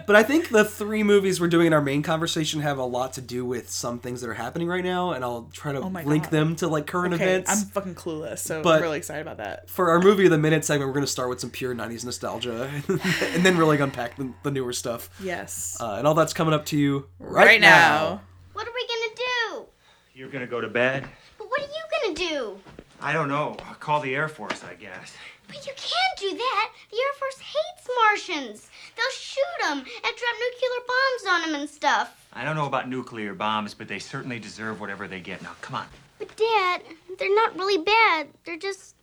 But 0.08 0.16
I 0.16 0.24
think 0.24 0.50
the 0.50 0.66
three 0.66 1.04
movies 1.04 1.40
we're 1.40 1.48
doing 1.48 1.68
in 1.68 1.74
our 1.74 1.82
main 1.82 2.02
conversation 2.02 2.62
have 2.62 2.78
a 2.78 2.84
lot 2.84 3.14
to 3.14 3.22
do 3.22 3.46
with 3.46 3.70
some 3.70 4.00
things 4.00 4.20
that 4.22 4.30
are 4.30 4.34
happening 4.34 4.68
right 4.68 4.84
now, 4.84 5.12
and 5.12 5.24
I'll 5.24 5.50
try 5.54 5.72
to 5.74 5.80
Oh 5.80 5.88
link 5.88 6.24
God. 6.24 6.32
them 6.32 6.56
to 6.58 6.68
like 6.68 6.88
current 6.88 7.14
Okay, 7.14 7.24
events. 7.24 7.52
I'm 7.52 7.68
fucking 7.70 7.96
clueless, 7.96 8.40
so 8.40 8.62
But- 8.62 8.78
I'm 8.78 8.82
really 8.82 8.98
excited 8.98 9.22
about 9.22 9.38
that. 9.38 9.70
For 9.70 9.90
our 9.92 10.00
movie 10.00 10.26
of 10.26 10.32
the 10.32 10.38
minute 10.38 10.66
segment, 10.66 10.90
we're 10.90 10.94
going 10.96 11.06
to 11.06 11.12
start 11.12 11.30
with 11.30 11.40
some 11.40 11.50
pure 11.50 11.74
90s 11.76 12.04
nostalgia 12.04 12.70
and 12.90 13.46
then 13.46 13.58
really 13.58 13.78
unpack 13.80 14.18
the, 14.18 14.34
the 14.44 14.52
newer 14.52 14.74
stuff. 14.74 15.10
Yes. 15.22 15.78
Uh, 15.80 15.96
and 15.98 16.08
all 16.08 16.14
that's 16.16 16.34
coming 16.34 16.54
up 16.54 16.66
to 16.68 16.78
you 16.78 17.08
right, 17.20 17.46
right, 17.46 17.62
now. 17.62 18.22
What 18.54 18.68
are 18.68 18.74
we 18.74 18.88
gonna 18.88 19.16
do? 19.16 19.66
You're 20.14 20.30
gonna 20.30 20.48
go 20.48 20.60
to 20.62 20.68
bed? 20.68 21.08
But 21.38 21.48
what 21.50 21.62
are 21.62 21.66
you 21.68 22.14
gonna 22.16 22.30
do? 22.30 22.60
I 23.04 23.14
don't 23.14 23.30
know. 23.30 23.58
I'll 23.68 23.76
call 23.76 24.00
the 24.00 24.16
Air 24.16 24.28
Force, 24.28 24.64
I 24.64 24.76
guess. 24.76 25.16
But 25.48 25.66
you 25.66 25.74
can't 25.76 26.20
do 26.20 26.38
that. 26.38 26.72
The 26.92 26.98
Air 26.98 27.14
Force 27.18 27.40
hates 27.40 27.90
Martians. 28.04 28.70
They'll 28.96 29.12
shoot 29.12 29.44
them 29.62 29.80
and 29.80 29.86
drop 29.86 30.36
nuclear 30.40 30.86
bombs 30.88 31.26
on 31.30 31.42
them 31.52 31.62
and 31.62 31.70
stuff. 31.70 32.28
I 32.32 32.46
don't 32.46 32.56
know 32.56 32.68
about 32.68 32.88
nuclear 32.88 33.34
bombs, 33.34 33.74
but 33.74 33.88
they 33.88 33.98
certainly 33.98 34.40
deserve 34.40 34.80
whatever 34.80 35.08
they 35.08 35.20
get. 35.20 35.42
Now, 35.42 35.54
come 35.62 35.76
on. 35.76 35.88
But 36.20 36.36
Dad, 36.38 36.84
they're 37.18 37.36
not 37.36 37.58
really 37.58 37.84
bad. 37.84 38.28
They're 38.46 38.56
just 38.58 38.94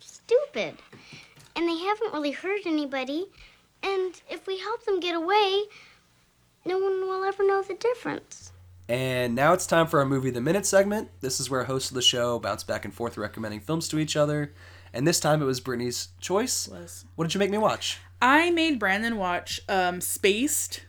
stupid. 0.00 0.74
And 1.54 1.68
they 1.68 1.78
haven't 1.78 2.12
really 2.12 2.32
hurt 2.32 2.66
anybody. 2.66 3.26
And 3.84 4.20
if 4.28 4.48
we 4.48 4.58
help 4.58 4.84
them 4.84 4.98
get 4.98 5.14
away, 5.14 5.62
no 6.64 6.78
one 6.78 7.00
will 7.02 7.22
ever 7.22 7.46
know 7.46 7.62
the 7.62 7.74
difference. 7.74 8.43
And 8.88 9.34
now 9.34 9.52
it's 9.52 9.66
time 9.66 9.86
for 9.86 10.00
our 10.00 10.04
movie 10.04 10.28
of 10.28 10.34
the 10.34 10.40
minute 10.40 10.66
segment. 10.66 11.08
This 11.20 11.40
is 11.40 11.48
where 11.48 11.64
hosts 11.64 11.90
of 11.90 11.94
the 11.94 12.02
show 12.02 12.38
bounce 12.38 12.64
back 12.64 12.84
and 12.84 12.92
forth 12.92 13.16
recommending 13.16 13.60
films 13.60 13.88
to 13.88 13.98
each 13.98 14.16
other. 14.16 14.52
And 14.92 15.06
this 15.06 15.20
time 15.20 15.42
it 15.42 15.46
was 15.46 15.60
Britnee's 15.60 16.08
choice. 16.20 16.68
Was. 16.68 17.04
What 17.16 17.24
did 17.24 17.34
you 17.34 17.38
make 17.38 17.50
me 17.50 17.58
watch? 17.58 17.98
I 18.20 18.50
made 18.50 18.78
Brandon 18.78 19.16
watch 19.16 19.60
um, 19.68 20.00
Spaced 20.00 20.84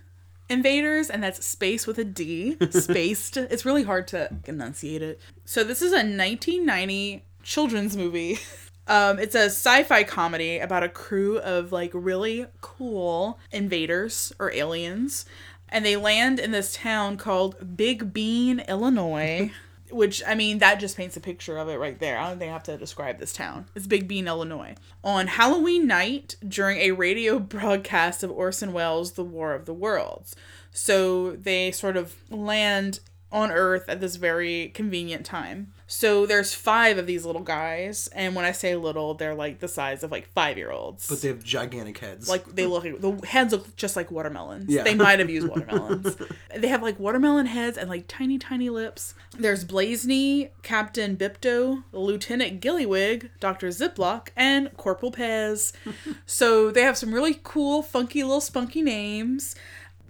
Invaders, 0.47 1.09
and 1.09 1.23
that's 1.23 1.43
space 1.43 1.87
with 1.87 1.97
a 1.97 2.03
D. 2.03 2.57
Spaced. 2.69 3.37
it's 3.37 3.65
really 3.65 3.83
hard 3.83 4.07
to 4.09 4.29
enunciate 4.45 5.01
it. 5.01 5.19
So 5.43 5.63
this 5.63 5.81
is 5.81 5.91
a 5.91 5.95
1990 5.95 7.23
children's 7.43 7.95
movie. 7.97 8.39
Um, 8.87 9.17
it's 9.17 9.33
a 9.33 9.45
sci-fi 9.45 10.03
comedy 10.03 10.59
about 10.59 10.83
a 10.83 10.89
crew 10.89 11.39
of 11.39 11.71
like 11.71 11.89
really 11.93 12.45
cool 12.61 13.39
invaders 13.51 14.31
or 14.37 14.51
aliens, 14.51 15.25
and 15.69 15.85
they 15.85 15.95
land 15.95 16.39
in 16.39 16.51
this 16.51 16.73
town 16.73 17.17
called 17.17 17.77
Big 17.77 18.13
Bean, 18.13 18.59
Illinois. 18.67 19.51
Which 19.91 20.23
I 20.27 20.33
mean, 20.33 20.57
that 20.57 20.79
just 20.79 20.97
paints 20.97 21.15
a 21.15 21.21
picture 21.21 21.57
of 21.57 21.69
it 21.69 21.75
right 21.75 21.97
there. 21.99 22.17
I 22.17 22.27
don't 22.27 22.39
think 22.39 22.49
I 22.49 22.53
have 22.53 22.63
to 22.63 22.75
describe 22.75 23.19
this 23.19 23.31
town. 23.31 23.67
It's 23.75 23.85
Big 23.85 24.07
Bean, 24.07 24.27
Illinois. 24.27 24.75
On 25.03 25.27
Halloween 25.27 25.85
night, 25.85 26.37
during 26.45 26.79
a 26.79 26.91
radio 26.91 27.37
broadcast 27.39 28.23
of 28.23 28.31
Orson 28.31 28.73
Welles' 28.73 29.13
The 29.13 29.23
War 29.23 29.53
of 29.53 29.65
the 29.65 29.75
Worlds. 29.75 30.35
So 30.71 31.35
they 31.35 31.71
sort 31.71 31.97
of 31.97 32.15
land 32.31 32.99
on 33.31 33.51
Earth 33.51 33.87
at 33.87 34.01
this 34.01 34.15
very 34.15 34.69
convenient 34.69 35.25
time. 35.25 35.71
So 35.87 36.25
there's 36.25 36.53
five 36.53 36.97
of 36.97 37.05
these 37.05 37.25
little 37.25 37.43
guys, 37.43 38.07
and 38.13 38.35
when 38.35 38.43
I 38.43 38.51
say 38.51 38.75
little, 38.75 39.13
they're 39.13 39.35
like 39.35 39.59
the 39.59 39.67
size 39.67 40.03
of 40.03 40.11
like 40.11 40.27
five 40.29 40.57
year 40.57 40.71
olds. 40.71 41.07
But 41.07 41.21
they 41.21 41.27
have 41.27 41.43
gigantic 41.43 41.99
heads. 41.99 42.27
Like 42.27 42.55
they 42.55 42.65
look, 42.65 42.83
the 42.83 43.27
heads 43.27 43.53
look 43.53 43.75
just 43.75 43.95
like 43.95 44.09
watermelons. 44.09 44.69
Yeah. 44.69 44.83
They 44.83 44.95
might 44.95 45.19
have 45.19 45.29
used 45.29 45.47
watermelons. 45.47 46.17
they 46.55 46.67
have 46.69 46.81
like 46.81 46.99
watermelon 46.99 47.45
heads 47.45 47.77
and 47.77 47.89
like 47.89 48.05
tiny, 48.07 48.39
tiny 48.39 48.69
lips. 48.69 49.13
There's 49.37 49.63
Blazeney, 49.63 50.49
Captain 50.63 51.15
Bipto, 51.15 51.83
Lieutenant 51.91 52.61
Gilliwig, 52.61 53.29
Doctor 53.39 53.67
Ziploc, 53.67 54.29
and 54.35 54.75
Corporal 54.77 55.11
Pez. 55.11 55.71
so 56.25 56.71
they 56.71 56.81
have 56.81 56.97
some 56.97 57.13
really 57.13 57.39
cool, 57.43 57.83
funky 57.83 58.23
little 58.23 58.41
spunky 58.41 58.81
names 58.81 59.55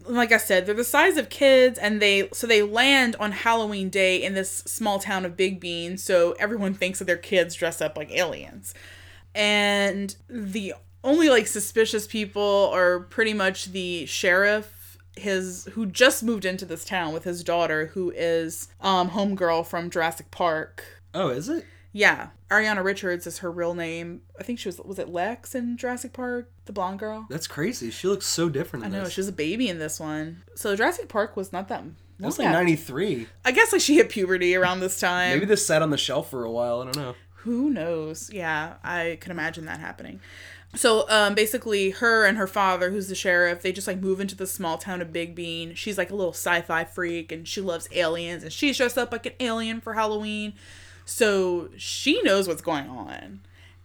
like 0.07 0.31
I 0.31 0.37
said, 0.37 0.65
they're 0.65 0.75
the 0.75 0.83
size 0.83 1.17
of 1.17 1.29
kids, 1.29 1.77
and 1.79 2.01
they 2.01 2.29
so 2.33 2.47
they 2.47 2.61
land 2.61 3.15
on 3.19 3.31
Halloween 3.31 3.89
Day 3.89 4.23
in 4.23 4.33
this 4.33 4.49
small 4.49 4.99
town 4.99 5.25
of 5.25 5.35
Big 5.37 5.59
Bean. 5.59 5.97
So 5.97 6.33
everyone 6.39 6.73
thinks 6.73 6.99
that 6.99 7.05
their 7.05 7.17
kids 7.17 7.55
dress 7.55 7.81
up 7.81 7.97
like 7.97 8.11
aliens, 8.11 8.73
and 9.33 10.15
the 10.29 10.73
only 11.03 11.29
like 11.29 11.47
suspicious 11.47 12.07
people 12.07 12.69
are 12.73 13.01
pretty 13.01 13.33
much 13.33 13.65
the 13.67 14.05
sheriff, 14.05 14.97
his 15.15 15.65
who 15.73 15.85
just 15.85 16.23
moved 16.23 16.45
into 16.45 16.65
this 16.65 16.85
town 16.85 17.13
with 17.13 17.23
his 17.23 17.43
daughter, 17.43 17.87
who 17.87 18.11
is 18.15 18.67
um 18.81 19.11
homegirl 19.11 19.65
from 19.65 19.89
Jurassic 19.89 20.31
Park. 20.31 20.83
oh, 21.13 21.29
is 21.29 21.49
it? 21.49 21.65
Yeah, 21.95 22.31
Ariana 22.51 22.83
Richards 22.83 23.25
is 23.25 23.37
her 23.37 23.49
real 23.49 23.73
name. 23.73 24.19
I 24.37 24.43
think 24.43 24.59
she 24.59 24.67
was 24.67 24.79
was 24.81 24.99
it 24.99 25.07
Lex 25.07 25.55
in 25.55 25.77
Jurassic 25.77 26.11
Park, 26.11 26.51
the 26.65 26.73
blonde 26.73 26.99
girl. 26.99 27.25
That's 27.29 27.47
crazy. 27.47 27.89
She 27.89 28.09
looks 28.09 28.25
so 28.25 28.49
different 28.49 28.83
I 28.83 28.89
know 28.89 29.05
this. 29.05 29.13
she 29.13 29.21
was 29.21 29.29
a 29.29 29.31
baby 29.31 29.69
in 29.69 29.79
this 29.79 29.97
one. 29.97 30.43
So 30.55 30.75
Jurassic 30.75 31.07
Park 31.07 31.37
was 31.37 31.53
not 31.53 31.69
that. 31.69 31.85
That 32.19 32.25
was 32.25 32.37
like 32.37 32.49
93. 32.49 33.27
I 33.45 33.51
guess 33.53 33.71
like 33.71 33.79
she 33.79 33.95
hit 33.95 34.09
puberty 34.09 34.55
around 34.55 34.81
this 34.81 34.99
time. 34.99 35.35
Maybe 35.35 35.45
this 35.45 35.65
sat 35.65 35.81
on 35.81 35.89
the 35.89 35.97
shelf 35.97 36.29
for 36.29 36.43
a 36.43 36.51
while. 36.51 36.81
I 36.81 36.83
don't 36.83 36.97
know. 36.97 37.15
Who 37.43 37.69
knows? 37.69 38.29
Yeah, 38.29 38.73
I 38.83 39.17
can 39.21 39.31
imagine 39.31 39.63
that 39.65 39.79
happening. 39.79 40.19
So 40.75 41.09
um, 41.09 41.33
basically, 41.33 41.91
her 41.91 42.25
and 42.25 42.37
her 42.37 42.47
father, 42.47 42.91
who's 42.91 43.07
the 43.07 43.15
sheriff, 43.15 43.61
they 43.61 43.71
just 43.71 43.87
like 43.87 44.01
move 44.01 44.19
into 44.19 44.35
the 44.35 44.47
small 44.47 44.77
town 44.77 45.01
of 45.01 45.13
Big 45.13 45.33
Bean. 45.33 45.75
She's 45.75 45.97
like 45.97 46.11
a 46.11 46.15
little 46.15 46.33
sci-fi 46.33 46.83
freak, 46.83 47.31
and 47.31 47.47
she 47.47 47.61
loves 47.61 47.87
aliens, 47.93 48.43
and 48.43 48.51
she's 48.51 48.75
dressed 48.75 48.97
up 48.97 49.13
like 49.13 49.25
an 49.25 49.33
alien 49.39 49.79
for 49.79 49.93
Halloween. 49.93 50.55
So 51.05 51.69
she 51.77 52.21
knows 52.23 52.47
what's 52.47 52.61
going 52.61 52.89
on. 52.89 53.41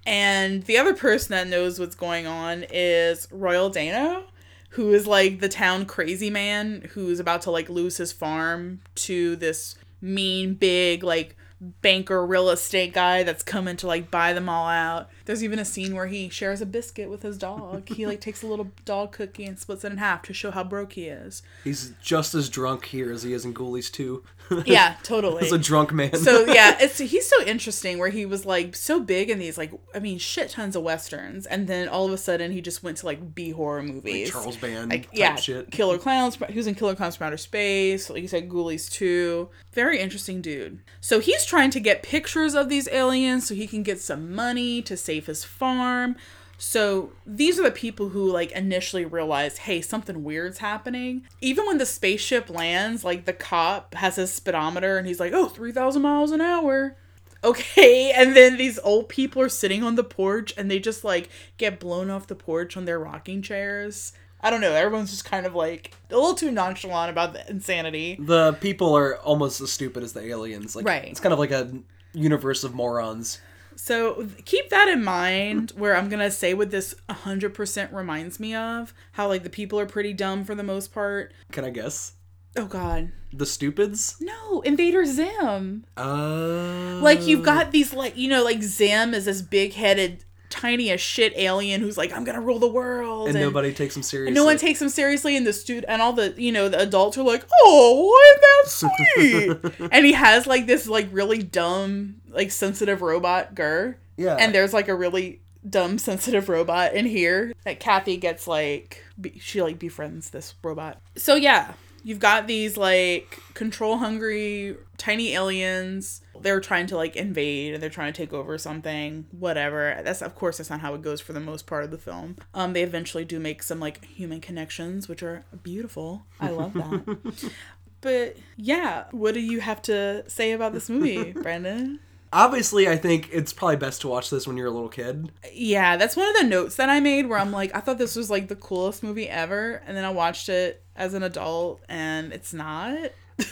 And 0.07 0.63
the 0.65 0.79
other 0.79 0.95
person 0.95 1.33
that 1.33 1.47
knows 1.47 1.79
what's 1.79 1.95
going 1.95 2.27
on 2.27 2.65
is 2.71 3.29
Royal 3.31 3.69
Dano, 3.69 4.25
who 4.71 4.93
is 4.93 5.07
like 5.07 5.41
the 5.41 5.49
town 5.49 5.85
crazy 5.85 6.31
man 6.31 6.89
who's 6.93 7.21
about 7.21 7.43
to 7.43 7.51
like 7.51 7.69
lose 7.69 7.99
his 7.99 8.11
farm 8.11 8.81
to 8.95 9.37
this 9.37 9.77
mean, 10.01 10.55
big, 10.55 11.05
like 11.05 11.37
banker 11.83 12.25
real 12.25 12.49
estate 12.49 12.95
guy 12.95 13.23
that's 13.23 13.43
coming 13.43 13.77
to 13.77 13.87
like 13.87 14.11
buy 14.11 14.33
them 14.33 14.49
all 14.49 14.67
out. 14.67 15.11
There's 15.27 15.45
even 15.45 15.59
a 15.59 15.65
scene 15.65 15.95
where 15.95 16.07
he 16.07 16.31
shares 16.31 16.63
a 16.63 16.67
biscuit 16.67 17.11
with 17.11 17.23
his 17.23 17.37
dog. 17.37 17.89
he 17.89 18.07
like 18.07 18.21
takes 18.21 18.43
a 18.43 18.47
little 18.47 18.71
dog 18.87 19.13
cookie 19.13 19.45
and 19.45 19.59
splits 19.59 19.85
it 19.85 19.93
in 19.93 19.99
half 19.99 20.23
to 20.23 20.33
show 20.33 20.51
how 20.51 20.65
broke 20.65 20.95
he 20.95 21.07
is. 21.07 21.43
He's 21.63 21.93
just 22.03 22.35
as 22.35 22.49
drunk 22.49 22.87
here 22.87 23.13
as 23.13 23.23
he 23.23 23.35
is 23.35 23.45
in 23.45 23.53
Ghoulies 23.53 23.93
2. 23.93 24.25
Yeah, 24.67 24.97
totally. 25.03 25.47
As 25.47 25.53
a 25.53 25.59
drunk 25.59 25.93
man. 25.93 26.15
so 26.17 26.45
yeah, 26.47 26.77
it's 26.81 26.99
he's 26.99 27.27
so 27.27 27.43
interesting 27.45 27.99
where 27.99 28.09
he 28.09 28.27
was 28.27 28.45
like 28.45 28.77
so 28.77 29.01
big 29.01 29.31
in 29.31 29.39
these 29.39 29.57
like 29.57 29.73
I 29.95 29.99
mean 29.99 30.19
shit 30.19 30.51
tons 30.51 30.77
of 30.77 30.83
westerns, 30.83 31.47
and 31.47 31.67
then 31.67 31.89
all 31.89 32.07
of 32.07 32.13
a 32.13 32.19
sudden 32.19 32.53
he 32.53 32.61
just 32.61 32.83
went 32.83 32.99
to 32.99 33.07
like 33.07 33.35
B 33.35 33.51
horror 33.51 33.83
movies. 33.83 34.31
Charles 34.31 34.57
Band 34.57 34.91
like 34.91 35.07
type 35.07 35.11
yeah, 35.13 35.37
shit. 35.37 35.71
Killer 35.71 35.99
Klowns. 35.99 36.45
He 36.51 36.57
was 36.57 36.67
in 36.67 36.75
Killer 36.75 36.95
Klowns 36.95 37.17
from 37.17 37.29
Outer 37.29 37.37
Space. 37.37 38.11
Like 38.11 38.23
you 38.23 38.29
said, 38.29 38.49
Ghoulies 38.49 38.91
too. 38.91 39.49
Very 39.73 39.99
interesting 39.99 40.41
dude. 40.41 40.81
So 41.01 41.21
he's 41.21 41.45
trying 41.45 41.71
to 41.71 41.81
get 41.81 42.03
pictures 42.03 42.55
of 42.55 42.69
these 42.69 42.89
aliens 42.89 43.47
so 43.47 43.55
he 43.55 43.67
can 43.67 43.83
get 43.83 44.01
some 44.01 44.35
money 44.35 44.83
to 44.83 44.97
save 44.97 45.27
his 45.27 45.45
farm. 45.45 46.17
So 46.61 47.13
these 47.27 47.59
are 47.59 47.63
the 47.63 47.71
people 47.71 48.11
who 48.11 48.31
like 48.31 48.53
initially 48.53 49.07
realize, 49.07 49.59
hey, 49.59 49.81
something 49.81 50.23
weird's 50.23 50.59
happening. 50.59 51.27
Even 51.41 51.67
when 51.67 51.79
the 51.79 51.87
spaceship 51.87 52.51
lands, 52.51 53.03
like 53.03 53.25
the 53.25 53.33
cop 53.33 53.95
has 53.95 54.17
his 54.17 54.31
speedometer 54.31 54.99
and 54.99 55.07
he's 55.07 55.19
like, 55.19 55.33
oh, 55.33 55.47
3,000 55.47 56.03
miles 56.03 56.33
an 56.33 56.43
hour. 56.43 56.97
Okay, 57.43 58.13
and 58.17 58.37
then 58.37 58.59
these 58.59 58.79
old 58.81 59.09
people 59.09 59.41
are 59.41 59.49
sitting 59.49 59.83
on 59.83 59.95
the 59.95 60.05
porch 60.05 60.53
and 60.59 60.71
they 60.71 60.79
just 60.79 61.03
like 61.03 61.31
get 61.57 61.81
blown 61.81 62.11
off 62.11 62.27
the 62.27 62.35
porch 62.35 62.77
on 62.77 62.85
their 62.85 62.99
rocking 62.99 63.41
chairs. 63.41 64.13
I 64.43 64.51
don't 64.51 64.61
know, 64.61 64.73
everyone's 64.73 65.11
just 65.11 65.25
kind 65.25 65.47
of 65.47 65.55
like 65.55 65.95
a 66.11 66.15
little 66.15 66.35
too 66.35 66.51
nonchalant 66.51 67.11
about 67.11 67.33
the 67.33 67.49
insanity. 67.49 68.19
the 68.21 68.53
people 68.61 68.95
are 68.95 69.19
almost 69.21 69.63
as 69.63 69.73
stupid 69.73 70.03
as 70.03 70.13
the 70.13 70.27
aliens. 70.27 70.77
Like, 70.77 70.87
Right. 70.87 71.09
It's 71.09 71.21
kind 71.21 71.33
of 71.33 71.39
like 71.39 71.53
a 71.53 71.73
universe 72.13 72.65
of 72.65 72.75
morons. 72.75 73.39
So 73.83 74.29
keep 74.45 74.69
that 74.69 74.89
in 74.89 75.03
mind 75.03 75.73
where 75.75 75.97
I'm 75.97 76.11
going 76.11 76.21
to 76.21 76.31
say 76.31 76.53
what 76.53 76.71
this 76.71 76.95
100% 77.09 77.93
reminds 77.95 78.39
me 78.39 78.55
of. 78.55 78.93
How 79.13 79.27
like 79.27 79.43
the 79.43 79.49
people 79.51 79.81
are 79.81 79.87
pretty 79.87 80.13
dumb 80.13 80.45
for 80.45 80.55
the 80.55 80.63
most 80.63 80.93
part. 80.93 81.33
Can 81.51 81.65
I 81.65 81.71
guess? 81.71 82.13
Oh 82.57 82.67
god. 82.67 83.13
The 83.33 83.47
stupids? 83.47 84.17
No, 84.21 84.61
Invader 84.63 85.07
Zim. 85.07 85.87
Uh, 85.97 87.01
Like 87.01 87.27
you've 87.27 87.45
got 87.45 87.71
these 87.71 87.95
like 87.95 88.17
you 88.19 88.29
know 88.29 88.45
like 88.45 88.63
Zim 88.63 89.15
is 89.15 89.25
this 89.25 89.41
big-headed 89.41 90.25
tiny 90.51 90.91
as 90.91 91.01
shit 91.01 91.33
alien 91.37 91.81
who's 91.81 91.97
like, 91.97 92.13
I'm 92.13 92.25
gonna 92.25 92.41
rule 92.41 92.59
the 92.59 92.69
world. 92.69 93.29
and 93.29 93.39
nobody 93.39 93.73
takes 93.73 93.97
him 93.97 94.03
seriously. 94.03 94.29
and 94.29 94.35
no 94.35 94.45
one 94.45 94.59
takes 94.59 94.83
him 94.83 94.89
seriously, 94.91 95.37
and 95.37 95.47
the 95.47 95.53
stud 95.53 95.85
and 95.89 96.03
all 96.03 96.13
the 96.13 96.35
you 96.37 96.53
know 96.53 96.69
the 96.69 96.79
adults 96.81 97.17
are 97.17 97.23
like, 97.23 97.45
"Oh, 97.63 98.19
isn't 98.27 99.61
that 99.63 99.71
sweet?" 99.81 99.91
and 99.93 100.05
he 100.05 100.13
has 100.13 100.47
like 100.47 100.67
this 100.67 100.87
like 100.87 101.09
really 101.13 101.43
dumb 101.43 102.17
like 102.29 102.51
sensitive 102.51 103.01
robot 103.03 103.55
GIR. 103.55 103.97
Yeah. 104.17 104.37
And 104.37 104.55
there's 104.55 104.75
like 104.75 104.89
a 104.89 104.95
really 104.95 105.41
dumb 105.69 105.99
sensitive 105.99 106.49
robot 106.49 106.95
in 106.95 107.07
here 107.07 107.53
that 107.65 107.81
Kathy 107.81 108.17
gets 108.17 108.47
like 108.47 109.03
be- 109.21 109.39
she 109.39 109.63
like 109.63 109.79
befriends 109.79 110.31
this 110.31 110.55
robot. 110.63 111.01
So 111.17 111.35
yeah, 111.37 111.73
you've 112.03 112.19
got 112.19 112.47
these 112.47 112.77
like 112.77 113.39
control 113.55 113.99
hungry 113.99 114.77
tiny 114.99 115.33
aliens. 115.35 116.21
They're 116.43 116.61
trying 116.61 116.87
to 116.89 116.97
like 116.97 117.17
invade 117.17 117.75
and 117.75 117.83
they're 117.83 117.91
trying 117.91 118.13
to 118.13 118.17
take 118.17 118.33
over 118.33 118.59
something, 118.59 119.27
whatever. 119.31 120.01
That's 120.05 120.23
of 120.23 120.35
course 120.35 120.59
that's 120.59 120.71
not 120.71 120.81
how 120.81 120.95
it 120.95 121.03
goes 121.03 121.21
for 121.21 121.33
the 121.33 121.41
most 121.41 121.67
part 121.67 121.85
of 121.85 121.91
the 121.91 121.99
film. 121.99 122.37
Um 122.55 122.73
they 122.73 122.83
eventually 122.83 123.25
do 123.25 123.39
make 123.39 123.63
some 123.63 123.81
like 123.81 124.05
human 124.05 124.41
connections 124.41 125.09
which 125.09 125.23
are 125.23 125.45
beautiful. 125.63 126.27
I 126.41 126.51
love 126.51 126.75
that. 126.75 127.53
but 128.01 128.37
yeah, 128.57 129.05
what 129.11 129.35
do 129.35 129.41
you 129.41 129.61
have 129.61 129.83
to 129.83 130.29
say 130.29 130.53
about 130.53 130.73
this 130.73 130.89
movie, 130.89 131.33
Brandon? 131.43 132.01
Obviously, 132.33 132.89
I 132.89 132.97
think 132.97 133.29
it's 133.33 133.53
probably 133.53 133.77
best 133.77 134.03
to 134.03 134.09
watch 134.09 134.31
this 134.31 134.47
when 134.47 134.57
you're 134.57 134.69
a 134.69 134.71
little 134.71 134.89
kid. 134.89 135.33
Yeah, 135.53 135.97
that's 135.97 136.15
one 136.15 136.29
of 136.29 136.37
the 136.37 136.45
notes 136.45 136.77
that 136.77 136.89
I 136.89 137.01
made 137.01 137.29
where 137.29 137.39
I'm 137.41 137.51
like, 137.51 137.75
I 137.75 137.81
thought 137.81 137.99
this 137.99 138.15
was 138.15 138.31
like 138.31 138.47
the 138.47 138.55
coolest 138.55 139.03
movie 139.03 139.29
ever, 139.29 139.83
and 139.85 139.97
then 139.97 140.05
I 140.05 140.11
watched 140.11 140.49
it 140.49 140.85
as 140.95 141.15
an 141.15 141.25
adult, 141.25 141.81
and 141.89 142.33
it's 142.33 142.55
not. 142.55 143.11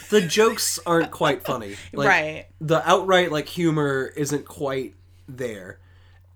The 0.09 0.21
jokes 0.21 0.79
aren't 0.85 1.11
quite 1.11 1.43
funny. 1.43 1.75
Like, 1.93 2.07
right. 2.07 2.45
The 2.61 2.87
outright 2.89 3.31
like 3.31 3.47
humor 3.47 4.11
isn't 4.15 4.45
quite 4.45 4.95
there. 5.27 5.79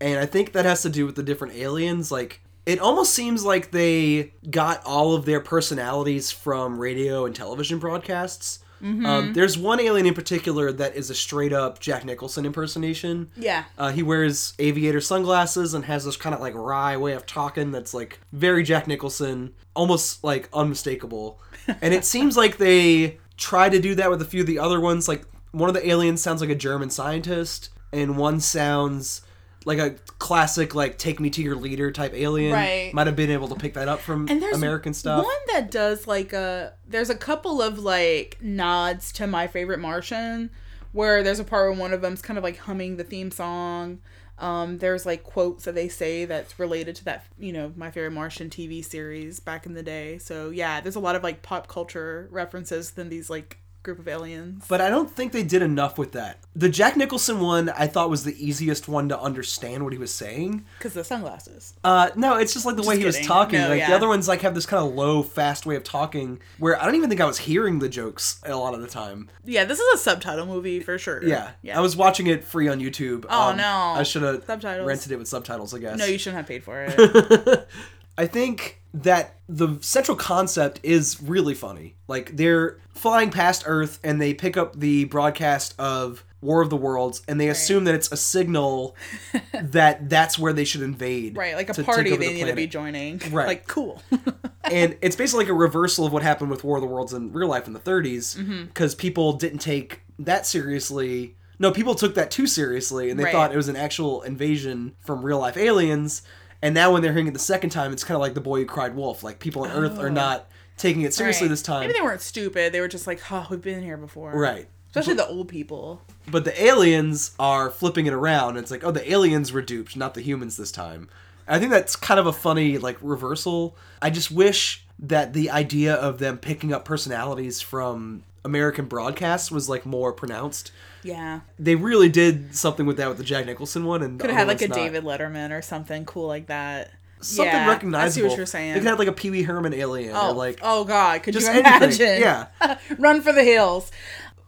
And 0.02 0.20
I 0.20 0.26
think 0.26 0.54
that 0.54 0.66
has 0.66 0.82
to 0.82 0.90
do 0.90 1.06
with 1.06 1.16
the 1.16 1.24
different 1.24 1.56
aliens. 1.56 2.12
Like 2.12 2.42
it 2.66 2.80
almost 2.80 3.14
seems 3.14 3.44
like 3.44 3.72
they 3.72 4.34
got 4.50 4.82
all 4.86 5.16
of 5.16 5.26
their 5.26 5.40
personalities 5.40 6.32
from 6.32 6.80
radio 6.80 7.26
and 7.26 7.36
television 7.36 7.80
broadcasts. 7.80 8.60
Mm-hmm. 8.82 9.06
Um, 9.06 9.34
there's 9.34 9.58
one 9.58 9.80
alien 9.80 10.06
in 10.06 10.14
particular 10.14 10.72
that 10.74 10.96
is 10.96 11.10
a 11.10 11.16
straight 11.16 11.54
up 11.54 11.80
Jack 11.80 12.04
Nicholson 12.04 12.46
impersonation. 12.46 13.32
Yeah. 13.38 13.64
Uh, 13.78 13.92
he 13.92 14.04
wears 14.04 14.54
aviator 14.60 15.00
sunglasses 15.00 15.74
and 15.74 15.86
has 15.86 16.04
this 16.04 16.18
kind 16.18 16.36
of 16.36 16.42
like 16.42 16.54
wry 16.54 16.98
way 16.98 17.14
of 17.14 17.26
talking 17.26 17.72
that's 17.72 17.94
like 17.94 18.20
very 18.34 18.62
Jack 18.64 18.88
Nicholson, 18.88 19.54
almost 19.74 20.24
like 20.24 20.50
unmistakable. 20.54 21.40
And 21.82 21.94
it 21.94 22.04
seems 22.04 22.36
like 22.36 22.58
they 22.58 23.20
try 23.38 23.70
to 23.70 23.80
do 23.80 23.96
that 23.96 24.10
with 24.10 24.22
a 24.22 24.26
few 24.26 24.42
of 24.42 24.48
the 24.48 24.60
other 24.60 24.80
ones. 24.80 25.08
Like 25.08 25.24
one 25.52 25.70
of 25.70 25.76
the 25.76 25.88
aliens 25.88 26.22
sounds 26.22 26.42
like 26.42 26.50
a 26.50 26.56
German 26.56 26.90
scientist, 26.90 27.70
and 27.92 28.18
one 28.18 28.40
sounds 28.40 29.22
like 29.66 29.80
a 29.80 29.92
classic 30.20 30.76
like 30.76 30.98
take 30.98 31.20
me 31.20 31.30
to 31.30 31.42
your 31.42 31.56
leader 31.56 31.92
type 31.92 32.14
alien. 32.14 32.54
Right. 32.54 32.94
Might 32.94 33.08
have 33.08 33.16
been 33.16 33.32
able 33.32 33.48
to 33.50 33.56
pick 33.56 33.74
that 33.76 33.88
up 33.88 34.00
from 34.00 34.28
And 34.30 34.42
there's 34.42 34.58
American 34.58 34.94
stuff. 34.94 35.24
One 35.24 35.36
that 35.54 35.72
does 35.72 36.08
like 36.08 36.34
a 36.34 36.74
there's 36.88 37.10
a 37.10 37.16
couple 37.16 37.62
of 37.62 37.80
like 37.80 38.38
nods 38.42 39.12
to 39.14 39.28
my 39.28 39.48
favorite 39.48 39.80
Martian 39.80 40.50
where 40.92 41.24
there's 41.24 41.40
a 41.40 41.44
part 41.44 41.70
where 41.70 41.80
one 41.80 41.94
of 41.94 42.02
them's 42.02 42.22
kind 42.22 42.38
of 42.38 42.44
like 42.44 42.58
humming 42.58 42.98
the 42.98 43.04
theme 43.04 43.32
song. 43.32 44.00
Um, 44.44 44.80
there's 44.80 45.06
like 45.06 45.24
quotes 45.24 45.64
that 45.64 45.74
they 45.74 45.88
say 45.88 46.26
that's 46.26 46.60
related 46.60 46.98
to 46.98 47.06
that, 47.06 47.26
you 47.40 47.54
know, 47.54 47.72
my 47.78 47.92
favorite 47.92 48.12
Martian 48.12 48.50
TV 48.50 48.84
series 48.84 49.40
back 49.40 49.66
in 49.66 49.74
the 49.74 49.82
day. 49.82 50.18
So 50.18 50.50
yeah, 50.50 50.82
there's 50.82 50.98
a 50.98 51.00
lot 51.00 51.16
of 51.16 51.24
like 51.24 51.42
pop 51.42 51.70
culture 51.70 52.28
references 52.30 52.92
than 52.92 53.08
these 53.08 53.30
like 53.30 53.58
group 53.84 54.00
of 54.00 54.08
aliens. 54.08 54.66
But 54.68 54.82
I 54.82 54.90
don't 54.90 55.12
think 55.12 55.34
they 55.34 55.44
did 55.44 55.62
enough 55.62 55.98
with 55.98 56.14
that. 56.14 56.40
The 56.56 56.70
Jack 56.70 56.96
Nicholson 56.96 57.40
one 57.42 57.70
I 57.70 57.88
thought 57.88 58.10
was 58.10 58.24
the 58.24 58.34
easiest 58.44 58.88
one 58.88 59.10
to 59.10 59.20
understand 59.20 59.84
what 59.84 59.92
he 59.92 60.00
was 60.00 60.14
saying. 60.14 60.66
Because 60.78 60.94
the 60.94 61.04
sunglasses. 61.04 61.74
Uh, 61.84 62.10
no, 62.16 62.38
it's 62.38 62.54
just 62.54 62.66
like 62.66 62.76
the 62.78 62.84
way 62.84 62.98
he 62.98 63.06
was 63.06 63.20
talking. 63.20 63.60
No, 63.60 63.70
like 63.70 63.86
the 63.86 63.94
other 63.94 64.08
ones, 64.08 64.28
like 64.28 64.42
have 64.42 64.56
this 64.56 64.66
kind 64.66 64.86
of 64.86 64.94
low, 64.94 65.22
fast 65.22 65.66
way 65.66 65.76
of 65.76 65.84
talking, 65.84 66.40
where 66.60 66.82
I 66.82 66.86
don't 66.86 66.96
even 66.96 67.10
think 67.10 67.22
I 67.22 67.26
was 67.26 67.40
hearing 67.40 67.80
the 67.80 67.90
jokes 67.90 68.40
a 68.46 68.56
lot 68.56 68.74
of 68.74 68.82
the 68.82 68.88
time. 68.88 69.30
Yeah, 69.44 69.66
this 69.66 69.80
is 69.80 69.94
a 69.94 69.98
subtitle 69.98 70.46
movie 70.46 70.80
for 70.80 70.98
sure. 70.98 71.24
Yeah, 71.24 71.52
Yeah. 71.62 71.78
I 71.78 71.82
was 71.82 71.96
watching 71.98 72.28
it 72.28 72.44
free 72.44 72.68
on 72.70 72.80
YouTube. 72.80 73.26
Oh, 73.30 73.50
Um, 73.50 73.58
no. 73.58 73.64
I 73.98 74.04
should 74.04 74.22
have 74.24 74.48
rented 74.86 75.12
it 75.12 75.18
with 75.18 75.28
subtitles. 75.28 75.74
I 75.74 75.80
guess. 75.80 75.98
No, 75.98 76.06
you 76.06 76.18
shouldn't 76.18 76.38
have 76.38 76.48
paid 76.48 76.64
for 76.64 76.86
it. 76.88 77.68
I 78.18 78.28
think 78.28 78.82
that 78.94 79.36
the 79.50 79.78
central 79.82 80.16
concept 80.16 80.80
is 80.84 81.22
really 81.22 81.54
funny. 81.56 81.96
Like 82.08 82.36
they're 82.38 82.80
flying 82.94 83.32
past 83.32 83.64
Earth 83.66 84.00
and 84.04 84.22
they 84.22 84.34
pick 84.34 84.56
up 84.56 84.80
the 84.80 85.06
broadcast 85.06 85.74
of 85.80 86.24
War 86.42 86.62
of 86.62 86.70
the 86.70 86.76
Worlds 86.78 87.24
and 87.28 87.40
they 87.42 87.48
assume 87.48 87.86
that 87.86 87.96
it's 87.96 88.12
a 88.12 88.18
signal 88.18 88.96
that 89.54 90.10
that's 90.10 90.38
where 90.38 90.54
they 90.54 90.66
should 90.66 90.82
invade. 90.82 91.36
right, 91.38 91.56
like 91.56 91.70
a 91.76 91.84
party 91.84 92.12
they 92.12 92.18
the 92.18 92.34
need 92.34 92.46
to 92.48 92.54
be 92.56 92.68
joining. 92.68 93.20
Right. 93.32 93.48
Like, 93.48 93.68
cool. 93.68 94.02
and 94.64 94.96
it's 95.02 95.16
basically 95.16 95.46
like 95.46 95.52
a 95.52 95.56
reversal 95.56 96.06
of 96.06 96.14
what 96.14 96.22
happened 96.22 96.52
with 96.52 96.64
War 96.64 96.78
of 96.78 96.82
the 96.82 96.88
Worlds 96.88 97.14
in 97.14 97.32
real 97.32 97.48
life 97.48 97.66
in 97.68 97.74
the 97.74 97.80
30s 97.80 98.38
Mm-hmm. 98.38 98.66
because 98.66 98.94
people 98.94 99.34
didn't 99.34 99.60
take 99.60 100.02
that 100.20 100.46
seriously. 100.46 101.36
No, 101.60 101.72
people 101.72 101.96
took 101.96 102.14
that 102.16 102.30
too 102.30 102.46
seriously 102.46 103.10
and 103.10 103.20
they 103.20 103.24
Right. 103.24 103.32
thought 103.34 103.54
it 103.54 103.58
was 103.58 103.70
an 103.70 103.76
actual 103.76 104.22
invasion 104.22 104.94
from 105.00 105.24
real 105.26 105.40
life 105.40 105.58
aliens. 105.58 106.22
And 106.64 106.74
now 106.74 106.94
when 106.94 107.02
they're 107.02 107.12
hearing 107.12 107.28
it 107.28 107.34
the 107.34 107.40
second 107.40 107.72
time, 107.72 107.92
it's 107.92 108.06
kind 108.06 108.16
of 108.16 108.22
like 108.22 108.36
the 108.36 108.42
boy 108.42 108.60
who 108.60 108.66
cried 108.66 108.96
wolf. 108.96 109.22
Like 109.22 109.40
people 109.40 109.64
on 109.64 109.72
Earth 109.72 110.00
are 110.00 110.08
oh. 110.08 110.12
not 110.12 110.48
taking 110.78 111.02
it 111.02 111.14
seriously 111.14 111.46
Oh. 111.46 111.48
Right. 111.48 111.50
this 111.50 111.62
time. 111.62 111.82
Maybe 111.82 111.92
they 111.92 112.02
weren't 112.02 112.22
stupid. 112.22 112.72
They 112.72 112.80
were 112.80 112.88
just 112.88 113.06
like, 113.06 113.20
oh, 113.30 113.46
we've 113.50 113.62
been 113.62 113.84
here 113.84 113.98
before. 113.98 114.32
Right. 114.32 114.70
Especially 114.88 115.16
the 115.16 115.28
old 115.28 115.50
people. 115.50 116.02
But 116.32 116.46
the 116.46 116.64
aliens 116.64 117.36
are 117.38 117.70
flipping 117.70 118.06
it 118.06 118.14
around. 118.14 118.56
It's 118.56 118.72
like, 118.72 118.86
oh, 118.86 118.92
the 118.92 119.12
aliens 119.12 119.52
were 119.52 119.62
duped, 119.62 119.98
not 119.98 120.14
the 120.14 120.22
humans 120.22 120.56
this 120.56 120.72
time. 120.72 121.10
I 121.50 121.60
think 121.60 121.70
that's 121.70 121.98
kind 121.98 122.18
of 122.18 122.28
a 122.28 122.34
funny 122.34 122.78
like 122.78 122.98
reversal. 123.02 123.76
I 124.02 124.10
just 124.10 124.32
wish 124.32 124.86
that 125.00 125.34
the 125.34 125.50
idea 125.50 125.96
of 125.96 126.20
them 126.20 126.38
picking 126.38 126.72
up 126.72 126.86
personalities 126.86 127.60
from 127.60 128.24
American 128.46 128.86
broadcast 128.86 129.52
was 129.52 129.70
like 129.70 129.86
more 129.86 130.12
pronounced. 130.14 130.72
Yeah. 131.04 131.42
They 131.60 131.76
really 131.76 132.10
did 132.10 132.56
something 132.56 132.86
with 132.86 132.98
that 132.98 133.10
with 133.10 133.18
the 133.18 133.24
Jack 133.24 133.46
Nicholson 133.46 133.86
one, 133.86 134.02
and 134.04 134.20
Could 134.20 134.30
have 134.30 134.40
had 134.40 134.48
like 134.48 134.62
a 134.62 134.68
not. 134.68 134.76
David 134.76 135.04
Letterman 135.04 135.52
or 135.52 135.62
something 135.62 136.06
cool 136.06 136.28
like 136.28 136.48
that. 136.48 136.92
something 137.22 137.46
yeah, 137.54 137.68
recognizable. 137.68 138.06
I 138.06 138.10
see 138.10 138.30
what 138.30 138.38
you're 138.38 138.46
saying. 138.46 138.74
They 138.74 138.80
could 138.80 138.88
have 138.88 139.00
like 139.00 139.08
a 139.08 139.14
Pee 139.14 139.30
Wee 139.30 139.44
Herman 139.44 139.74
alien, 139.74 140.14
Oh, 140.16 140.30
or 140.32 140.34
like 140.34 140.60
oh 140.62 140.84
God! 140.86 141.24
Could 141.24 141.34
just 141.34 141.48
you 141.48 141.54
anything. 141.62 141.76
imagine? 141.76 142.22
Yeah. 142.22 142.78
Run 142.98 143.22
for 143.22 143.34
the 143.34 143.44
hills. 143.44 143.92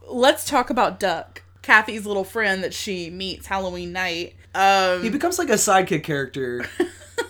Let's 0.07 0.45
talk 0.45 0.69
about 0.69 0.99
Duck, 0.99 1.41
Kathy's 1.61 2.05
little 2.05 2.23
friend 2.23 2.63
that 2.63 2.73
she 2.73 3.09
meets 3.09 3.47
Halloween 3.47 3.91
night. 3.91 4.35
Um, 4.53 5.01
he 5.03 5.09
becomes 5.09 5.37
like 5.39 5.49
a 5.49 5.53
sidekick 5.53 6.03
character. 6.03 6.65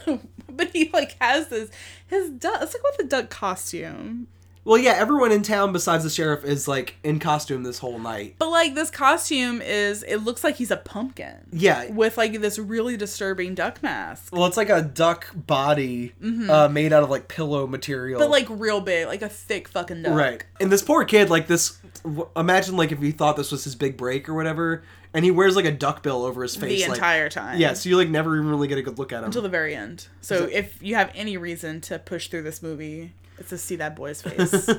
but 0.50 0.70
he 0.72 0.90
like 0.94 1.16
has 1.20 1.48
this 1.48 1.70
his 2.08 2.30
duck. 2.30 2.60
It's 2.62 2.74
like 2.74 2.84
with 2.84 2.98
the 2.98 3.04
duck 3.06 3.30
costume. 3.30 4.28
Well, 4.66 4.78
yeah, 4.78 4.94
everyone 4.98 5.32
in 5.32 5.44
town 5.44 5.72
besides 5.72 6.04
the 6.04 6.10
sheriff 6.10 6.44
is 6.44 6.68
like 6.68 6.96
in 7.04 7.20
costume 7.20 7.64
this 7.64 7.80
whole 7.80 8.00
night. 8.00 8.36
But 8.40 8.50
like 8.50 8.74
this 8.76 8.90
costume 8.92 9.62
is, 9.62 10.04
it 10.04 10.18
looks 10.18 10.44
like 10.44 10.56
he's 10.56 10.72
a 10.72 10.78
pumpkin. 10.78 11.36
Yeah, 11.54 11.90
With 11.92 12.18
like 12.18 12.42
this 12.42 12.58
really 12.60 12.98
disturbing 12.98 13.56
duck 13.56 13.82
mask. 13.84 14.34
Well, 14.34 14.46
it's 14.48 14.58
like 14.58 14.70
a 14.70 14.82
duck 14.82 15.28
body 15.34 16.14
uh, 16.50 16.68
made 16.70 16.92
out 16.92 17.04
of 17.04 17.10
like 17.10 17.28
pillow 17.28 17.68
material. 17.68 18.20
Mm-hmm. 18.20 18.30
But 18.30 18.32
like 18.32 18.48
real 18.60 18.82
big, 18.82 19.08
like 19.08 19.22
a 19.22 19.30
thick 19.30 19.68
fucking 19.68 20.02
duck. 20.04 20.18
right. 20.18 20.44
And 20.60 20.72
this 20.72 20.82
poor 20.82 21.06
kid, 21.06 21.30
like 21.30 21.48
this. 21.48 21.78
w- 22.04 22.28
Imagine 22.36 22.76
like 22.76 22.92
if 22.92 23.00
he 23.00 23.12
thought 23.12 23.38
this 23.38 23.52
was 23.52 23.64
his 23.64 23.76
big 23.76 23.96
break 23.98 24.28
or 24.28 24.34
whatever, 24.34 24.84
and 25.14 25.24
he 25.24 25.32
wears 25.32 25.56
like 25.56 25.66
a 25.66 25.72
duck 25.72 26.02
bill 26.04 26.24
over 26.24 26.42
his 26.42 26.56
face 26.56 26.82
The 26.84 26.90
like- 26.90 26.98
entire 26.98 27.30
time. 27.30 27.60
Yeah, 27.60 27.74
so 27.74 27.88
you 27.90 27.98
like 27.98 28.10
never 28.10 28.36
even 28.36 28.50
really 28.50 28.68
get 28.68 28.78
a 28.78 28.82
good 28.82 28.98
look 28.98 29.14
at 29.14 29.20
him. 29.20 29.26
Until 29.26 29.42
the 29.44 29.50
very 29.50 29.76
end. 29.76 30.08
So 30.22 30.40
So- 30.40 30.46
if 30.52 30.82
you 30.82 30.96
have 30.96 31.12
any 31.14 31.38
reason 31.38 31.82
to 31.82 32.00
push 32.00 32.28
through 32.30 32.42
this 32.44 32.62
movie, 32.64 33.14
it's 33.38 33.50
to 33.50 33.58
see 33.58 33.76
that 33.78 33.96
boy's 33.96 34.22
face. 34.24 34.70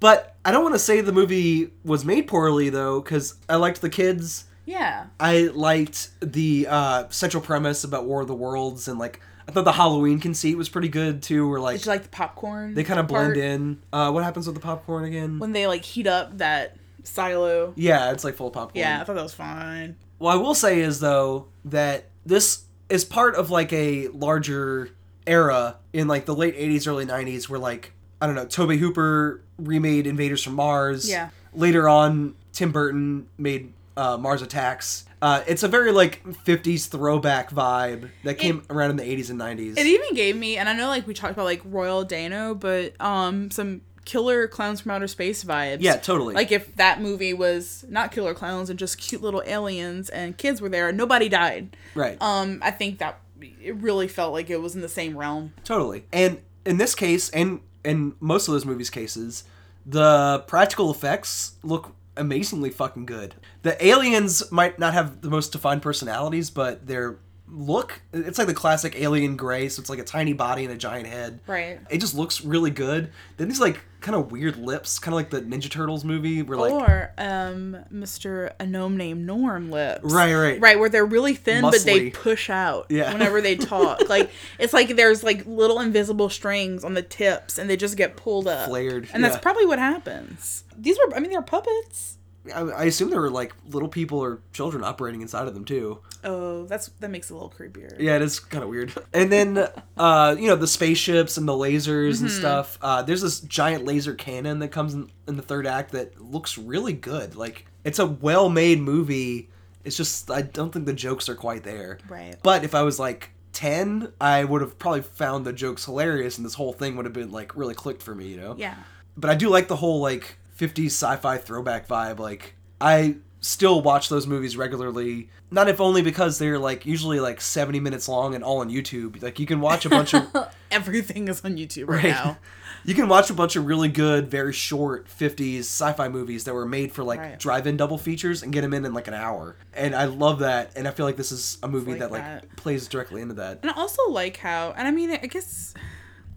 but 0.00 0.36
I 0.44 0.50
don't 0.50 0.62
want 0.62 0.74
to 0.74 0.78
say 0.78 1.00
the 1.00 1.12
movie 1.12 1.70
was 1.84 2.04
made 2.04 2.26
poorly 2.26 2.70
though, 2.70 3.00
because 3.00 3.34
I 3.48 3.56
liked 3.56 3.80
the 3.80 3.90
kids. 3.90 4.44
yeah. 4.66 5.06
I 5.18 5.50
liked 5.54 6.10
the 6.20 6.66
uh, 6.68 7.08
central 7.10 7.42
premise 7.42 7.84
about 7.84 8.06
War 8.06 8.22
of 8.22 8.28
the 8.28 8.34
Worlds, 8.34 8.88
and 8.88 8.98
like 8.98 9.20
I 9.48 9.52
thought 9.52 9.64
the 9.64 9.72
Halloween 9.72 10.20
conceit 10.20 10.56
was 10.56 10.68
pretty 10.68 10.88
good 10.88 11.22
too. 11.22 11.48
Where 11.48 11.60
like 11.60 11.78
Did 11.78 11.86
you 11.86 11.92
like 11.92 12.02
the 12.04 12.08
popcorn? 12.08 12.74
they 12.74 12.84
kind 12.84 13.00
of 13.00 13.08
part? 13.08 13.34
blend 13.34 13.36
in. 13.36 13.82
Uh, 13.92 14.10
what 14.12 14.22
happens 14.24 14.46
with 14.46 14.54
the 14.54 14.60
popcorn 14.62 15.04
again? 15.04 15.38
When 15.38 15.52
they 15.52 15.66
like 15.66 15.84
heat 15.84 16.06
up 16.06 16.38
that 16.38 16.76
silo. 17.04 17.72
yeah, 17.76 18.12
it's 18.12 18.22
like 18.24 18.36
full 18.36 18.48
of 18.48 18.52
popcorn. 18.52 18.78
Yeah, 18.80 19.00
I 19.00 19.04
thought 19.04 19.16
that 19.16 19.22
was 19.22 19.34
fine. 19.34 19.96
What 20.18 20.32
I 20.32 20.36
will 20.36 20.54
say 20.54 20.80
is 20.80 21.00
though 21.00 21.48
that 21.64 22.10
this 22.24 22.64
is 22.88 23.04
part 23.04 23.34
of 23.36 23.50
like 23.50 23.72
a 23.72 24.08
larger 24.08 24.90
era 25.26 25.76
in 25.92 26.08
like 26.08 26.26
the 26.26 26.34
late 26.34 26.56
80s 26.56 26.86
early 26.86 27.06
90s 27.06 27.48
where 27.48 27.58
like 27.58 27.92
I 28.20 28.26
don't 28.26 28.34
know, 28.34 28.44
Tobe 28.46 28.72
Hooper 28.72 29.40
remade 29.58 30.06
Invaders 30.06 30.42
from 30.42 30.54
Mars. 30.54 31.08
Yeah. 31.08 31.30
Later 31.54 31.88
on 31.88 32.34
Tim 32.52 32.70
Burton 32.70 33.26
made 33.38 33.72
uh, 33.96 34.16
Mars 34.18 34.42
Attacks. 34.42 35.06
Uh, 35.22 35.42
it's 35.46 35.62
a 35.62 35.68
very 35.68 35.92
like 35.92 36.22
50s 36.24 36.88
throwback 36.88 37.50
vibe 37.50 38.08
that 38.24 38.38
came 38.38 38.62
around 38.70 38.90
in 38.90 38.96
the 38.96 39.02
80s 39.04 39.30
and 39.30 39.38
90s. 39.40 39.78
It 39.78 39.86
even 39.86 40.14
gave 40.14 40.36
me, 40.36 40.56
and 40.56 40.68
I 40.68 40.72
know 40.72 40.88
like 40.88 41.06
we 41.06 41.14
talked 41.14 41.32
about 41.32 41.44
like 41.44 41.60
Royal 41.64 42.04
Dano, 42.04 42.54
but 42.54 42.98
um 43.00 43.50
some 43.50 43.82
Killer 44.06 44.48
Klowns 44.48 44.80
from 44.82 44.92
Outer 44.92 45.06
Space 45.06 45.44
vibes. 45.44 45.78
Yeah, 45.80 45.96
totally. 45.96 46.34
Like 46.34 46.50
if 46.50 46.74
that 46.76 47.00
movie 47.00 47.34
was 47.34 47.84
not 47.88 48.12
Killer 48.12 48.34
Klowns 48.34 48.70
and 48.70 48.78
just 48.78 48.98
cute 48.98 49.22
little 49.22 49.42
aliens 49.46 50.08
and 50.08 50.36
kids 50.36 50.60
were 50.60 50.68
there, 50.68 50.88
and 50.88 50.98
nobody 50.98 51.28
died. 51.28 51.76
right. 51.94 52.20
Um, 52.20 52.60
I 52.62 52.70
think 52.70 52.98
that 52.98 53.20
it 53.62 53.74
really 53.76 54.08
felt 54.08 54.32
like 54.32 54.50
it 54.50 54.60
was 54.60 54.74
in 54.74 54.80
the 54.80 54.88
same 54.88 55.16
realm. 55.16 55.52
Totally. 55.64 56.04
And 56.12 56.40
in 56.64 56.76
this 56.78 56.94
case, 56.94 57.30
and 57.30 57.60
in 57.84 58.14
most 58.20 58.48
of 58.48 58.52
those 58.52 58.64
movies' 58.64 58.90
cases, 58.90 59.44
the 59.86 60.44
practical 60.46 60.90
effects 60.90 61.52
look 61.62 61.94
amazingly 62.16 62.70
fucking 62.70 63.06
good. 63.06 63.34
The 63.62 63.82
aliens 63.84 64.50
might 64.52 64.78
not 64.78 64.92
have 64.94 65.22
the 65.22 65.30
most 65.30 65.52
defined 65.52 65.82
personalities, 65.82 66.50
but 66.50 66.86
their 66.86 67.18
look 67.52 68.00
it's 68.12 68.38
like 68.38 68.46
the 68.46 68.54
classic 68.54 68.94
alien 68.96 69.34
gray 69.34 69.68
so 69.68 69.80
it's 69.80 69.90
like 69.90 69.98
a 69.98 70.04
tiny 70.04 70.32
body 70.32 70.62
and 70.64 70.72
a 70.72 70.76
giant 70.76 71.08
head 71.08 71.40
Right. 71.48 71.80
it 71.90 71.98
just 71.98 72.14
looks 72.14 72.44
really 72.44 72.70
good 72.70 73.10
then 73.38 73.48
these 73.48 73.58
like 73.60 73.80
kind 74.00 74.16
of 74.16 74.32
weird 74.32 74.56
lips 74.56 74.98
kind 74.98 75.12
of 75.12 75.16
like 75.16 75.30
the 75.30 75.42
ninja 75.42 75.70
turtles 75.70 76.04
movie 76.04 76.42
where 76.42 76.56
like 76.58 76.72
or 76.72 77.12
um, 77.18 77.76
Mr. 77.92 78.52
A 78.58 78.66
gnome 78.66 78.96
named 78.96 79.26
Norm 79.26 79.70
lips. 79.70 80.00
Right, 80.02 80.34
right. 80.34 80.60
Right, 80.60 80.78
where 80.78 80.88
they're 80.88 81.04
really 81.04 81.34
thin, 81.34 81.62
but 81.62 81.80
they 81.84 82.10
push 82.10 82.48
out 82.50 82.86
Yeah. 82.88 83.12
whenever 83.12 83.40
they 83.40 83.56
talk. 83.56 84.08
like 84.08 84.30
it's 84.58 84.72
like 84.72 84.96
there's 84.96 85.22
like 85.22 85.44
little 85.46 85.80
invisible 85.80 86.28
strings 86.28 86.84
on 86.84 86.94
the 86.94 87.02
tips, 87.02 87.58
and 87.58 87.68
they 87.68 87.76
just 87.76 87.96
get 87.96 88.16
pulled 88.16 88.48
up, 88.48 88.68
Flared, 88.68 89.08
and 89.12 89.22
that's 89.22 89.38
probably 89.38 89.66
what 89.66 89.78
happens. 89.78 90.64
These 90.78 90.98
were, 90.98 91.14
I 91.14 91.20
mean, 91.20 91.30
they're 91.30 91.42
puppets. 91.42 92.16
I, 92.54 92.60
I 92.60 92.84
assume 92.84 93.10
there 93.10 93.20
were 93.20 93.30
like 93.30 93.54
little 93.68 93.88
people 93.88 94.18
or 94.18 94.40
children 94.52 94.82
operating 94.84 95.20
inside 95.20 95.46
of 95.46 95.54
them 95.54 95.64
too 95.64 96.00
Oh, 96.22 96.64
that's 96.66 96.88
that 97.00 97.10
makes 97.10 97.30
it 97.30 97.34
a 97.34 97.36
little 97.36 97.50
creepier. 97.50 97.98
Yeah, 97.98 98.16
it 98.16 98.22
is 98.22 98.40
kind 98.40 98.62
of 98.62 98.68
weird. 98.68 98.92
And 99.12 99.32
then, 99.32 99.66
uh, 99.96 100.36
you 100.38 100.48
know, 100.48 100.56
the 100.56 100.66
spaceships 100.66 101.36
and 101.36 101.48
the 101.48 101.52
lasers 101.52 102.20
and 102.20 102.30
stuff. 102.30 102.78
Uh, 102.82 103.02
there's 103.02 103.22
this 103.22 103.40
giant 103.40 103.84
laser 103.84 104.14
cannon 104.14 104.58
that 104.58 104.68
comes 104.68 104.94
in, 104.94 105.10
in 105.26 105.36
the 105.36 105.42
third 105.42 105.66
act 105.66 105.92
that 105.92 106.20
looks 106.20 106.58
really 106.58 106.92
good. 106.92 107.36
Like, 107.36 107.66
it's 107.84 107.98
a 107.98 108.06
well-made 108.06 108.80
movie. 108.80 109.48
It's 109.84 109.96
just 109.96 110.30
I 110.30 110.42
don't 110.42 110.72
think 110.72 110.84
the 110.86 110.92
jokes 110.92 111.28
are 111.28 111.34
quite 111.34 111.62
there. 111.62 111.98
Right. 112.08 112.36
But 112.42 112.64
if 112.64 112.74
I 112.74 112.82
was 112.82 112.98
like 112.98 113.30
ten, 113.52 114.12
I 114.20 114.44
would 114.44 114.60
have 114.60 114.78
probably 114.78 115.02
found 115.02 115.46
the 115.46 115.54
jokes 115.54 115.86
hilarious, 115.86 116.36
and 116.36 116.44
this 116.44 116.54
whole 116.54 116.74
thing 116.74 116.96
would 116.96 117.06
have 117.06 117.14
been 117.14 117.32
like 117.32 117.56
really 117.56 117.74
clicked 117.74 118.02
for 118.02 118.14
me. 118.14 118.26
You 118.26 118.36
know. 118.36 118.54
Yeah. 118.58 118.74
But 119.16 119.30
I 119.30 119.34
do 119.34 119.48
like 119.48 119.68
the 119.68 119.76
whole 119.76 120.00
like 120.00 120.36
50s 120.60 120.86
sci-fi 120.86 121.38
throwback 121.38 121.88
vibe. 121.88 122.18
Like 122.18 122.54
I 122.80 123.16
still 123.40 123.80
watch 123.80 124.08
those 124.10 124.26
movies 124.26 124.56
regularly. 124.56 125.30
Not 125.50 125.68
if 125.68 125.80
only 125.80 126.02
because 126.02 126.38
they're 126.38 126.58
like 126.58 126.84
usually 126.86 127.18
like 127.20 127.40
70 127.40 127.80
minutes 127.80 128.08
long 128.08 128.34
and 128.34 128.44
all 128.44 128.58
on 128.58 128.68
YouTube. 128.70 129.22
Like 129.22 129.38
you 129.38 129.46
can 129.46 129.60
watch 129.60 129.86
a 129.86 129.88
bunch 129.88 130.14
of 130.14 130.28
Everything 130.70 131.26
is 131.28 131.44
on 131.44 131.56
YouTube 131.56 131.88
right, 131.88 132.04
Right. 132.04 132.10
now. 132.10 132.38
you 132.84 132.94
can 132.94 133.08
watch 133.08 133.28
a 133.30 133.34
bunch 133.34 133.56
of 133.56 133.66
really 133.66 133.88
good, 133.88 134.30
very 134.30 134.52
short 134.52 135.08
50s 135.08 135.60
sci-fi 135.60 136.08
movies 136.08 136.44
that 136.44 136.54
were 136.54 136.66
made 136.66 136.92
for 136.92 137.02
like 137.02 137.18
Right. 137.18 137.38
drive-in 137.38 137.76
double 137.76 137.98
features 137.98 138.42
and 138.42 138.52
get 138.52 138.60
them 138.60 138.72
in 138.74 138.84
in 138.84 138.92
like 138.94 139.08
an 139.08 139.14
hour. 139.14 139.56
And 139.74 139.94
I 139.94 140.04
love 140.04 140.40
that. 140.40 140.72
And 140.76 140.86
I 140.86 140.90
feel 140.92 141.06
like 141.06 141.16
this 141.16 141.32
is 141.32 141.58
a 141.62 141.68
movie 141.68 141.92
like 141.92 142.00
that 142.00 142.12
like 142.12 142.22
that. 142.22 142.56
plays 142.56 142.86
directly 142.86 143.22
into 143.22 143.34
that. 143.34 143.60
And 143.62 143.70
I 143.70 143.74
also 143.74 144.02
like 144.10 144.36
how, 144.36 144.72
and 144.76 144.86
I 144.86 144.90
mean, 144.92 145.10
I 145.10 145.16
guess 145.26 145.74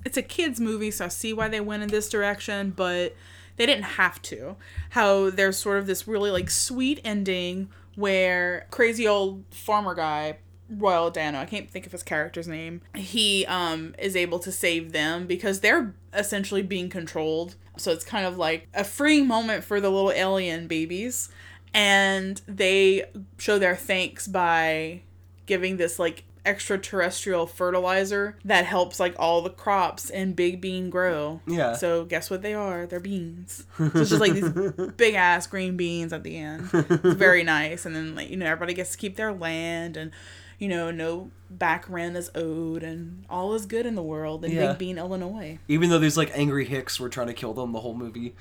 it's 0.05 0.17
a 0.17 0.21
kids' 0.23 0.59
movie, 0.59 0.89
so 0.91 1.05
I 1.05 1.09
see 1.09 1.33
why 1.33 1.47
they 1.49 1.62
went 1.62 1.83
in 1.83 1.89
this 1.89 2.09
direction, 2.09 2.71
but 2.75 3.15
they 3.55 3.65
didn't 3.65 3.83
have 3.83 4.21
to. 4.23 4.55
How 4.91 5.29
there's 5.29 5.57
sort 5.57 5.77
of 5.79 5.87
this 5.87 6.07
really 6.07 6.31
like 6.31 6.49
sweet 6.49 6.99
ending 7.03 7.69
where 7.95 8.67
crazy 8.71 9.07
old 9.07 9.43
farmer 9.51 9.93
guy. 9.93 10.37
Royal 10.69 11.11
Dano, 11.11 11.39
I 11.39 11.45
can't 11.45 11.69
think 11.69 11.85
of 11.85 11.91
his 11.91 12.03
character's 12.03 12.47
name. 12.47 12.81
He 12.95 13.45
um 13.45 13.93
is 13.99 14.15
able 14.15 14.39
to 14.39 14.51
save 14.51 14.91
them 14.91 15.27
because 15.27 15.59
they're 15.59 15.93
essentially 16.13 16.61
being 16.61 16.89
controlled. 16.89 17.55
So 17.77 17.91
it's 17.91 18.05
kind 18.05 18.25
of 18.25 18.37
like 18.37 18.67
a 18.73 18.83
freeing 18.83 19.27
moment 19.27 19.63
for 19.63 19.79
the 19.79 19.89
little 19.89 20.11
alien 20.11 20.67
babies. 20.67 21.29
And 21.73 22.41
they 22.47 23.05
show 23.37 23.59
their 23.59 23.75
thanks 23.75 24.27
by 24.27 25.01
giving 25.45 25.77
this 25.77 25.99
like 25.99 26.23
extraterrestrial 26.45 27.45
fertilizer 27.47 28.38
that 28.45 28.65
helps 28.65 28.99
like 28.99 29.15
all 29.19 29.41
the 29.41 29.49
crops 29.49 30.10
and 30.10 30.36
Big 30.36 30.60
Bean 30.62 30.89
grow. 30.89 31.41
Yeah. 31.47 31.73
So 31.73 32.06
guess 32.06 32.29
what 32.29 32.41
they 32.41 32.53
are? 32.53 32.86
They're 32.86 32.99
beans. 32.99 33.65
So 33.77 33.86
it's 33.95 34.10
just 34.10 34.21
like 34.21 34.34
these 34.34 34.49
big 34.97 35.13
ass 35.15 35.47
green 35.47 35.77
beans 35.77 36.13
at 36.13 36.23
the 36.23 36.38
end. 36.38 36.69
It's 36.73 37.15
very 37.15 37.43
nice. 37.58 37.86
And 37.86 37.95
then 37.95 38.15
like 38.15 38.29
you 38.29 38.38
know 38.38 38.45
everybody 38.45 38.73
gets 38.73 38.91
to 38.91 38.97
keep 38.97 39.15
their 39.15 39.34
land 39.34 39.97
and 39.97 40.12
you 40.60 40.67
know 40.67 40.91
no 40.91 41.32
back 41.49 41.86
rent 41.89 42.15
is 42.15 42.29
owed 42.36 42.84
and 42.84 43.25
all 43.29 43.53
is 43.53 43.65
good 43.65 43.86
in 43.86 43.95
the 43.95 44.03
world 44.03 44.43
in 44.45 44.51
Yeah. 44.51 44.69
Big 44.69 44.77
Bean, 44.79 44.97
Illinois. 44.97 45.60
even 45.67 45.89
though 45.89 45.99
these 45.99 46.17
like 46.17 46.32
angry 46.34 46.65
hicks 46.65 46.99
were 46.99 47.10
trying 47.10 47.27
to 47.27 47.34
kill 47.34 47.53
them 47.53 47.71
the 47.73 47.79
whole 47.82 47.93
movie 47.95 48.34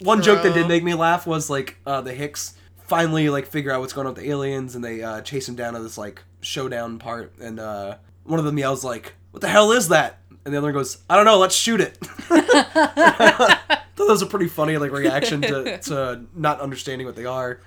one 0.00 0.22
joke 0.22 0.42
that 0.42 0.54
did 0.54 0.66
make 0.66 0.82
me 0.82 0.94
laugh 0.94 1.26
was 1.26 1.48
like 1.50 1.76
uh, 1.86 2.00
the 2.00 2.12
hicks 2.14 2.54
finally 2.86 3.28
like 3.30 3.46
figure 3.46 3.70
out 3.70 3.80
what's 3.80 3.92
going 3.92 4.06
on 4.06 4.14
with 4.14 4.22
the 4.22 4.30
aliens 4.30 4.74
and 4.74 4.82
they 4.84 5.02
uh, 5.02 5.20
chase 5.20 5.48
him 5.48 5.54
down 5.54 5.74
to 5.74 5.80
this 5.80 5.96
like 5.98 6.22
showdown 6.40 6.98
part 6.98 7.32
and 7.40 7.58
uh, 7.60 7.96
one 8.24 8.38
of 8.38 8.44
them 8.44 8.58
yells 8.58 8.82
like 8.84 9.14
what 9.30 9.40
the 9.40 9.48
hell 9.48 9.72
is 9.72 9.88
that? 9.88 10.18
And 10.44 10.54
the 10.54 10.58
other 10.58 10.68
one 10.68 10.74
goes 10.74 10.98
i 11.10 11.16
don't 11.16 11.24
know 11.26 11.38
let's 11.38 11.54
shoot 11.54 11.80
it. 11.80 11.96
Thought 12.06 13.58
that 13.96 14.12
was 14.12 14.22
a 14.22 14.26
pretty 14.26 14.48
funny 14.48 14.76
like 14.78 14.90
reaction 14.92 15.42
to, 15.42 15.78
to 15.82 16.24
not 16.34 16.60
understanding 16.60 17.06
what 17.06 17.16
they 17.16 17.26
are. 17.26 17.60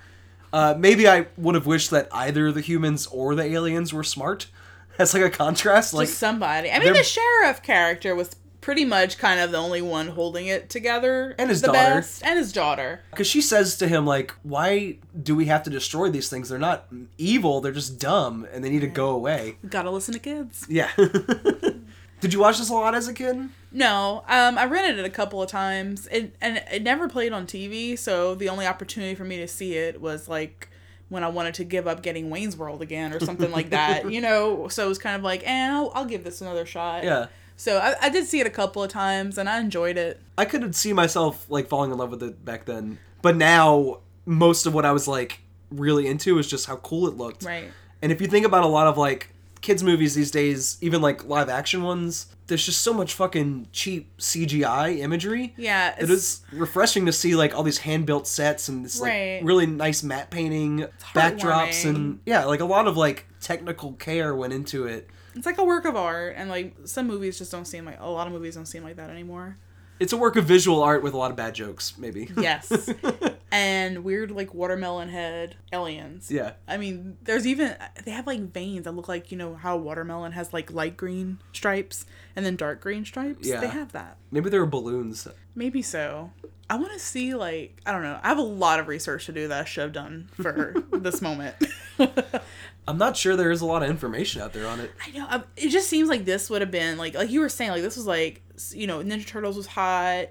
Uh, 0.52 0.74
maybe 0.78 1.08
i 1.08 1.26
would 1.36 1.54
have 1.54 1.66
wished 1.66 1.90
that 1.90 2.08
either 2.12 2.52
the 2.52 2.60
humans 2.60 3.06
or 3.08 3.34
the 3.34 3.44
aliens 3.44 3.92
were 3.92 4.04
smart. 4.04 4.46
That's 4.96 5.12
like 5.14 5.24
a 5.24 5.30
contrast 5.30 5.92
like 5.92 6.06
Just 6.06 6.18
somebody. 6.20 6.70
I 6.70 6.74
mean, 6.74 6.84
they're- 6.84 6.94
the 6.94 7.02
sheriff 7.02 7.62
character 7.62 8.14
was 8.14 8.36
pretty 8.64 8.84
much 8.86 9.18
kind 9.18 9.40
of 9.40 9.52
the 9.52 9.58
only 9.58 9.82
one 9.82 10.08
holding 10.08 10.46
it 10.46 10.70
together. 10.70 11.34
And 11.38 11.50
his 11.50 11.60
the 11.60 11.66
daughter. 11.66 11.96
best, 11.96 12.24
and 12.24 12.38
his 12.38 12.50
daughter. 12.50 13.02
Because 13.10 13.26
she 13.26 13.42
says 13.42 13.76
to 13.76 13.86
him, 13.86 14.06
like, 14.06 14.32
why 14.42 14.96
do 15.22 15.36
we 15.36 15.44
have 15.44 15.62
to 15.64 15.70
destroy 15.70 16.08
these 16.08 16.30
things? 16.30 16.48
They're 16.48 16.58
not 16.58 16.86
evil, 17.18 17.60
they're 17.60 17.72
just 17.72 18.00
dumb, 18.00 18.48
and 18.50 18.64
they 18.64 18.70
need 18.70 18.80
to 18.80 18.86
go 18.86 19.10
away. 19.10 19.58
Gotta 19.68 19.90
listen 19.90 20.14
to 20.14 20.18
kids. 20.18 20.64
Yeah. 20.66 20.90
Did 20.96 22.32
you 22.32 22.40
watch 22.40 22.56
this 22.56 22.70
a 22.70 22.72
lot 22.72 22.94
as 22.94 23.06
a 23.06 23.12
kid? 23.12 23.50
No, 23.70 24.24
um, 24.28 24.56
I 24.56 24.64
rented 24.64 24.98
it 24.98 25.04
a 25.04 25.10
couple 25.10 25.42
of 25.42 25.50
times, 25.50 26.06
it, 26.06 26.34
and 26.40 26.62
it 26.72 26.82
never 26.82 27.06
played 27.06 27.34
on 27.34 27.46
TV. 27.46 27.98
So 27.98 28.34
the 28.34 28.48
only 28.48 28.66
opportunity 28.66 29.14
for 29.14 29.24
me 29.24 29.36
to 29.36 29.48
see 29.48 29.74
it 29.74 30.00
was 30.00 30.26
like 30.26 30.70
when 31.10 31.22
I 31.22 31.28
wanted 31.28 31.52
to 31.54 31.64
give 31.64 31.86
up 31.86 32.02
getting 32.02 32.30
Wayne's 32.30 32.56
World 32.56 32.80
again 32.80 33.12
or 33.12 33.20
something 33.20 33.50
like 33.50 33.70
that, 33.70 34.10
you 34.10 34.22
know. 34.22 34.68
So 34.68 34.86
it 34.86 34.88
was 34.88 34.98
kind 34.98 35.16
of 35.16 35.22
like, 35.22 35.42
eh, 35.44 35.68
I'll, 35.70 35.92
I'll 35.94 36.06
give 36.06 36.24
this 36.24 36.40
another 36.40 36.64
shot. 36.64 37.04
Yeah. 37.04 37.26
So 37.56 37.78
I, 37.78 37.94
I 38.02 38.08
did 38.08 38.26
see 38.26 38.40
it 38.40 38.46
a 38.46 38.50
couple 38.50 38.82
of 38.82 38.90
times, 38.90 39.38
and 39.38 39.48
I 39.48 39.60
enjoyed 39.60 39.96
it. 39.96 40.20
I 40.36 40.44
could 40.44 40.74
see 40.74 40.92
myself, 40.92 41.46
like, 41.48 41.68
falling 41.68 41.90
in 41.92 41.98
love 41.98 42.10
with 42.10 42.22
it 42.22 42.44
back 42.44 42.64
then. 42.64 42.98
But 43.22 43.36
now, 43.36 44.00
most 44.26 44.66
of 44.66 44.74
what 44.74 44.84
I 44.84 44.92
was, 44.92 45.06
like, 45.06 45.40
really 45.70 46.06
into 46.06 46.38
is 46.38 46.46
just 46.48 46.66
how 46.66 46.76
cool 46.76 47.06
it 47.06 47.16
looked. 47.16 47.44
Right. 47.44 47.70
And 48.02 48.10
if 48.12 48.20
you 48.20 48.26
think 48.26 48.44
about 48.44 48.64
a 48.64 48.68
lot 48.68 48.86
of, 48.86 48.98
like, 48.98 49.30
kids' 49.60 49.82
movies 49.82 50.14
these 50.14 50.30
days, 50.30 50.78
even, 50.80 51.00
like, 51.00 51.24
live 51.26 51.48
action 51.48 51.82
ones, 51.82 52.26
there's 52.46 52.66
just 52.66 52.82
so 52.82 52.92
much 52.92 53.14
fucking 53.14 53.68
cheap 53.72 54.18
CGI 54.18 54.98
imagery. 54.98 55.54
Yeah, 55.56 55.94
It 55.98 56.10
is 56.10 56.42
refreshing 56.52 57.06
to 57.06 57.12
see 57.12 57.34
like 57.34 57.54
all 57.54 57.62
these 57.62 57.78
hand 57.78 58.04
built 58.04 58.26
sets 58.26 58.68
and 58.68 58.84
this 58.84 59.00
like 59.00 59.10
Right. 59.10 59.40
really 59.42 59.64
nice 59.66 60.02
matte 60.02 60.30
painting, 60.30 60.86
backdrops, 61.14 61.88
and 61.88 62.20
yeah, 62.26 62.44
like 62.44 62.60
a 62.60 62.66
lot 62.66 62.86
of 62.86 62.98
like 62.98 63.24
technical 63.40 63.92
care 63.94 64.34
went 64.34 64.52
into 64.52 64.86
it. 64.86 65.08
It's 65.34 65.46
like 65.46 65.58
a 65.58 65.64
work 65.64 65.84
of 65.84 65.96
art, 65.96 66.34
and 66.36 66.48
like 66.48 66.74
some 66.84 67.06
movies 67.06 67.38
just 67.38 67.50
don't 67.50 67.64
seem 67.66 67.84
like 67.84 67.98
a 68.00 68.08
lot 68.08 68.26
of 68.26 68.32
movies 68.32 68.54
don't 68.54 68.66
seem 68.66 68.82
like 68.84 68.96
that 68.96 69.10
anymore. 69.10 69.56
It's 70.00 70.12
a 70.12 70.16
work 70.16 70.34
of 70.36 70.44
visual 70.44 70.82
art 70.82 71.02
with 71.04 71.14
a 71.14 71.16
lot 71.16 71.30
of 71.30 71.36
bad 71.36 71.54
jokes, 71.54 71.96
maybe. 71.96 72.28
Yes, 72.36 72.90
and 73.52 74.02
weird 74.02 74.32
like 74.32 74.52
watermelon 74.52 75.08
head 75.08 75.54
aliens. 75.72 76.30
yeah. 76.32 76.54
I 76.66 76.76
mean, 76.78 77.16
there's 77.22 77.46
even 77.46 77.76
they 78.04 78.10
have 78.10 78.26
like 78.26 78.40
veins 78.52 78.84
that 78.84 78.92
look 78.92 79.06
like 79.08 79.30
you 79.30 79.38
know 79.38 79.54
how 79.54 79.76
watermelon 79.76 80.32
has 80.32 80.52
like 80.52 80.72
light 80.72 80.96
green 80.96 81.38
stripes 81.52 82.06
and 82.34 82.44
then 82.44 82.56
dark 82.56 82.80
green 82.80 83.04
stripes. 83.04 83.46
Yeah. 83.46 83.60
They 83.60 83.68
have 83.68 83.92
that. 83.92 84.16
Maybe 84.32 84.50
there 84.50 84.60
were 84.60 84.66
balloons. 84.66 85.28
Maybe 85.54 85.80
so. 85.80 86.32
I 86.68 86.76
want 86.76 86.92
to 86.94 86.98
see 86.98 87.34
like 87.34 87.80
I 87.86 87.92
don't 87.92 88.02
know. 88.02 88.18
I 88.22 88.28
have 88.28 88.38
a 88.38 88.42
lot 88.42 88.80
of 88.80 88.88
research 88.88 89.26
to 89.26 89.32
do 89.32 89.46
that 89.48 89.60
I 89.62 89.64
should 89.64 89.82
have 89.82 89.92
done 89.92 90.28
for 90.42 90.74
this 90.92 91.22
moment. 91.22 91.54
I'm 92.86 92.98
not 92.98 93.16
sure 93.16 93.34
there 93.36 93.50
is 93.50 93.60
a 93.62 93.66
lot 93.66 93.82
of 93.82 93.88
information 93.90 94.42
out 94.42 94.52
there 94.52 94.66
on 94.66 94.78
it. 94.80 94.90
I 95.06 95.10
know. 95.16 95.26
um, 95.30 95.44
It 95.56 95.70
just 95.70 95.88
seems 95.88 96.08
like 96.08 96.24
this 96.24 96.50
would 96.50 96.60
have 96.60 96.70
been 96.70 96.98
like 96.98 97.14
like 97.14 97.30
you 97.30 97.40
were 97.40 97.48
saying 97.48 97.70
like 97.70 97.82
this 97.82 97.96
was 97.96 98.06
like 98.06 98.42
you 98.72 98.86
know 98.86 98.98
Ninja 99.02 99.26
Turtles 99.26 99.56
was 99.56 99.66
hot. 99.68 100.26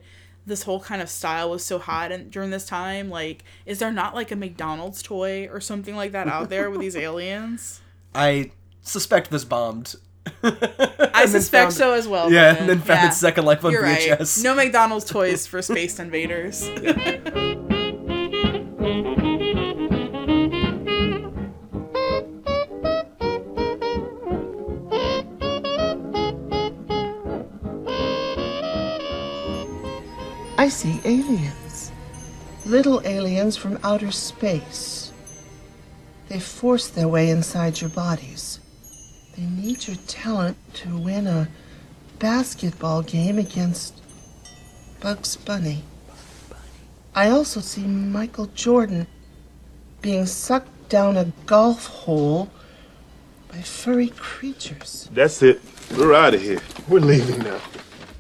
This 0.46 0.64
whole 0.64 0.80
kind 0.82 1.02
of 1.02 1.10
style 1.10 1.50
was 1.52 1.64
so 1.64 1.80
hot 1.80 2.12
and 2.12 2.30
during 2.30 2.50
this 2.52 2.66
time. 2.66 3.10
Like, 3.10 3.44
is 3.66 3.80
there 3.80 3.92
not 3.94 4.14
like 4.14 4.30
a 4.32 4.36
McDonald's 4.36 5.02
toy 5.02 5.48
or 5.48 5.62
something 5.62 5.96
like 5.96 6.12
that 6.12 6.28
out 6.28 6.50
there 6.50 6.70
with 6.70 6.82
these 6.82 6.96
aliens? 7.08 7.80
I 8.14 8.52
suspect 8.82 9.32
this 9.32 9.46
bombed. 9.46 9.96
I 10.44 11.26
suspect 11.28 11.72
so 11.72 11.94
as 11.94 12.08
well. 12.10 12.30
Yeah, 12.32 12.54
Brennan. 12.54 12.60
and 12.62 12.70
then 12.70 12.78
found 12.86 13.02
Yeah. 13.04 13.08
its 13.08 13.18
second 13.18 13.46
life 13.46 13.64
on 13.64 13.72
You're 13.72 13.84
VHS. 13.84 14.20
right. 14.38 14.44
No 14.44 14.54
McDonald's 14.56 15.06
toys 15.10 15.48
for 15.48 15.62
Spaced 15.62 16.00
Invaders. 16.02 16.70
I 30.64 30.70
see 30.70 31.02
aliens. 31.04 31.92
Little 32.66 33.02
aliens 33.06 33.58
from 33.58 33.78
outer 33.84 34.12
space. 34.12 35.12
They 36.30 36.40
force 36.40 36.88
their 36.88 37.10
way 37.10 37.32
inside 37.32 37.82
your 37.82 37.90
bodies. 37.90 38.62
They 39.36 39.44
need 39.44 39.86
your 39.86 39.98
talent 40.08 40.56
to 40.76 40.98
win 40.98 41.28
a 41.28 41.50
basketball 42.18 43.02
game 43.02 43.38
against 43.38 44.02
Bugs 45.02 45.36
Bunny. 45.36 45.84
I 47.14 47.30
also 47.30 47.60
see 47.60 47.84
Michael 47.84 48.48
Jordan 48.56 49.08
being 50.02 50.26
sucked 50.26 50.88
down 50.88 51.18
a 51.18 51.34
golf 51.46 51.88
hole 51.88 52.50
by 53.50 53.58
furry 53.58 54.14
creatures. 54.16 55.10
That's 55.12 55.44
it. 55.44 55.60
We're 55.98 56.14
out 56.14 56.36
of 56.36 56.42
here. 56.42 56.62
We're 56.88 57.02
leaving 57.02 57.40
now. 57.40 57.60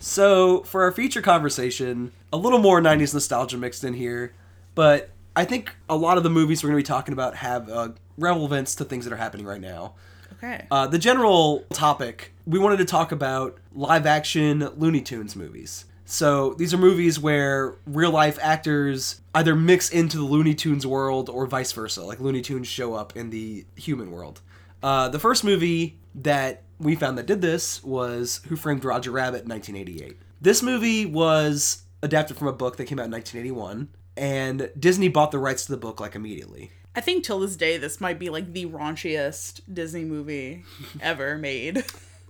So, 0.01 0.63
for 0.63 0.83
our 0.83 0.91
feature 0.91 1.21
conversation, 1.21 2.11
a 2.33 2.37
little 2.37 2.59
more 2.59 2.81
90s 2.81 3.13
nostalgia 3.13 3.57
mixed 3.57 3.83
in 3.83 3.93
here, 3.93 4.33
but 4.73 5.11
I 5.35 5.45
think 5.45 5.75
a 5.87 5.95
lot 5.95 6.17
of 6.17 6.23
the 6.23 6.31
movies 6.31 6.63
we're 6.63 6.71
going 6.71 6.83
to 6.83 6.85
be 6.85 6.93
talking 6.93 7.13
about 7.13 7.35
have 7.35 7.69
uh, 7.69 7.89
relevance 8.17 8.73
to 8.75 8.85
things 8.85 9.05
that 9.05 9.13
are 9.13 9.17
happening 9.17 9.45
right 9.45 9.61
now. 9.61 9.93
Okay. 10.33 10.65
Uh, 10.71 10.87
the 10.87 10.97
general 10.97 11.63
topic, 11.71 12.33
we 12.45 12.57
wanted 12.57 12.77
to 12.77 12.85
talk 12.85 13.11
about 13.11 13.59
live 13.73 14.07
action 14.07 14.67
Looney 14.77 14.99
Tunes 14.99 15.35
movies. 15.35 15.85
So, 16.05 16.53
these 16.55 16.73
are 16.73 16.77
movies 16.77 17.17
where 17.17 17.75
real 17.85 18.11
life 18.11 18.37
actors 18.41 19.21
either 19.33 19.55
mix 19.55 19.89
into 19.89 20.17
the 20.17 20.23
Looney 20.23 20.53
Tunes 20.53 20.85
world 20.85 21.29
or 21.29 21.45
vice 21.45 21.71
versa, 21.71 22.03
like 22.03 22.19
Looney 22.19 22.41
Tunes 22.41 22.67
show 22.67 22.93
up 22.93 23.15
in 23.15 23.29
the 23.29 23.65
human 23.75 24.11
world. 24.11 24.41
Uh, 24.81 25.07
the 25.07 25.19
first 25.19 25.43
movie 25.43 25.97
that 26.15 26.63
we 26.77 26.95
found 26.95 27.17
that 27.19 27.25
did 27.25 27.41
this 27.41 27.81
was 27.83 28.41
Who 28.49 28.55
Framed 28.55 28.83
Roger 28.83 29.11
Rabbit 29.11 29.43
in 29.43 29.49
1988. 29.49 30.17
This 30.41 30.61
movie 30.61 31.05
was 31.05 31.83
adapted 32.03 32.37
from 32.37 32.47
a 32.47 32.53
book 32.53 32.77
that 32.77 32.85
came 32.85 32.99
out 32.99 33.05
in 33.05 33.11
1981, 33.11 33.87
and 34.15 34.69
Disney 34.79 35.07
bought 35.07 35.31
the 35.31 35.39
rights 35.39 35.65
to 35.65 35.71
the 35.71 35.77
book 35.77 35.99
like 35.99 36.13
immediately. 36.13 36.69
I 36.95 37.01
think 37.01 37.23
till 37.23 37.39
this 37.39 37.55
day, 37.55 37.77
this 37.77 37.99
might 37.99 38.19
be 38.19 38.29
like 38.29 38.53
the 38.53 38.67
raunchiest 38.67 39.61
Disney 39.73 40.03
movie 40.03 40.63
ever 41.01 41.37
made. 41.39 41.83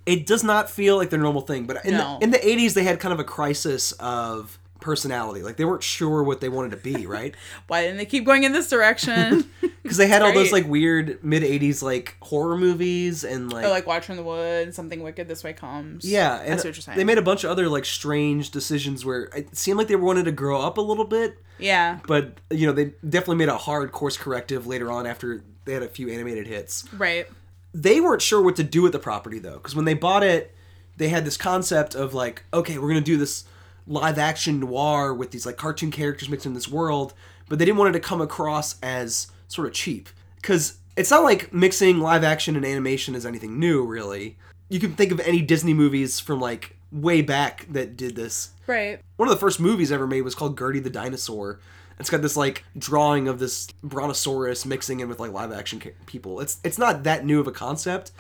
It 0.06 0.26
does 0.26 0.44
not 0.44 0.70
feel 0.70 0.96
like 0.98 1.10
their 1.10 1.20
normal 1.20 1.42
thing, 1.42 1.66
but 1.66 1.84
in, 1.86 1.94
No. 1.98 2.18
the, 2.20 2.24
in 2.24 2.32
the 2.32 2.38
80s, 2.38 2.74
they 2.74 2.84
had 2.84 3.00
kind 3.00 3.14
of 3.14 3.20
a 3.20 3.24
crisis 3.26 3.92
of 3.94 4.58
personality. 4.84 5.42
Like 5.42 5.58
they 5.58 5.66
weren't 5.66 5.82
sure 5.82 6.22
what 6.22 6.40
they 6.42 6.50
wanted 6.50 6.72
to 6.72 6.78
be, 6.78 7.08
right? 7.08 7.34
Why 7.68 7.82
didn't 7.82 7.98
they 7.98 8.06
keep 8.06 8.26
going 8.26 8.44
in 8.44 8.52
this 8.52 8.70
direction? 8.70 9.50
Because 9.84 9.98
they 9.98 10.08
had 10.08 10.22
all 10.22 10.34
those 10.34 10.54
like 10.54 10.66
weird 10.66 11.22
mid 11.26 11.44
80s 11.44 11.84
like 11.84 12.16
horror 12.22 12.58
movies 12.58 13.26
and 13.26 13.52
like, 13.52 13.66
or 13.66 13.70
like 13.70 13.86
Watcher 13.86 14.14
in 14.14 14.18
the 14.18 14.24
Woods, 14.24 14.78
Something 14.78 15.04
Wicked 15.04 15.28
This 15.28 15.44
Way 15.44 15.52
Comes. 15.52 16.06
yeah, 16.10 16.38
and 16.38 16.58
see 16.58 16.70
what 16.70 16.76
you're 16.78 16.82
saying. 16.82 16.98
they 16.98 17.04
made 17.04 17.18
a 17.18 17.22
bunch 17.22 17.44
of 17.44 17.52
other 17.52 17.68
like 17.68 17.84
strange 17.84 18.50
decisions 18.52 19.04
where 19.04 19.24
it 19.36 19.58
seemed 19.58 19.78
like 19.78 19.90
they 19.90 19.98
wanted 19.98 20.24
to 20.24 20.32
grow 20.32 20.62
up 20.62 20.78
a 20.78 20.82
little 20.82 21.04
bit, 21.04 21.38
yeah, 21.60 22.00
but 22.08 22.40
you 22.50 22.66
know 22.66 22.72
they 22.72 22.94
definitely 23.08 23.36
made 23.36 23.50
a 23.50 23.58
hard 23.58 23.92
course 23.92 24.16
corrective 24.16 24.66
later 24.66 24.90
on 24.90 25.06
after 25.06 25.44
they 25.66 25.74
had 25.74 25.84
a 25.84 25.90
few 25.90 26.08
animated 26.10 26.48
hits. 26.48 26.86
right. 26.94 27.28
they 27.74 28.00
weren't 28.00 28.22
sure 28.22 28.42
what 28.42 28.56
to 28.56 28.64
do 28.64 28.82
with 28.84 28.94
the 28.94 29.00
property 29.00 29.38
though 29.38 29.58
because 29.58 29.76
when 29.76 29.84
they 29.84 29.94
bought 29.94 30.24
it 30.24 30.56
they 30.96 31.10
had 31.10 31.26
this 31.26 31.36
concept 31.36 31.94
of 31.94 32.14
like 32.14 32.46
okay 32.54 32.78
we're 32.78 32.88
gonna 32.88 33.02
do 33.02 33.18
this 33.18 33.44
live 33.88 34.18
action 34.18 34.60
noir 34.60 35.14
with 35.14 35.32
these 35.32 35.46
like 35.46 35.58
cartoon 35.58 35.92
characters 35.92 36.30
mixed 36.30 36.46
in 36.46 36.54
this 36.54 36.68
world 36.68 37.14
but 37.50 37.60
they 37.60 37.66
didn't 37.66 37.78
want 37.78 37.90
it 37.94 38.00
to 38.00 38.06
come 38.08 38.22
across 38.22 38.80
as 38.82 39.28
sort 39.48 39.68
of 39.68 39.74
cheap 39.74 40.10
because 40.38 40.78
it's 40.96 41.12
not 41.12 41.24
like 41.24 41.54
mixing 41.54 42.00
live 42.00 42.24
action 42.24 42.56
and 42.56 42.66
animation 42.66 43.14
is 43.16 43.26
anything 43.26 43.60
new 43.60 43.84
really 43.86 44.38
you 44.70 44.80
can 44.80 44.94
think 44.94 45.12
of 45.12 45.20
any 45.22 45.42
disney 45.42 45.74
movies 45.74 46.20
from 46.20 46.40
like 46.40 46.78
way 46.92 47.22
back 47.22 47.66
that 47.72 47.98
did 47.98 48.16
this 48.16 48.52
Right. 48.68 49.00
one 49.18 49.28
of 49.28 49.34
the 49.36 49.40
first 49.40 49.60
movies 49.60 49.92
ever 49.92 50.08
made 50.08 50.22
was 50.22 50.36
called 50.36 50.58
Gertie 50.58 50.80
the 50.80 50.90
Dinosaur. 50.90 51.60
It's 52.00 52.10
got 52.10 52.22
this 52.22 52.38
like 52.38 52.64
drawing 52.78 53.28
of 53.28 53.38
this 53.40 53.68
brontosaurus 53.84 54.66
mixing 54.66 55.00
in 55.02 55.10
with 55.10 55.20
like 55.20 55.32
live 55.34 55.52
action 55.52 55.80
ca- 55.82 55.92
people. 56.06 56.40
It's 56.40 56.60
it's 56.64 56.78
not 56.78 57.04
that 57.04 57.26
new 57.26 57.42
of 57.42 57.48
a 57.48 57.52
concept, 57.52 58.12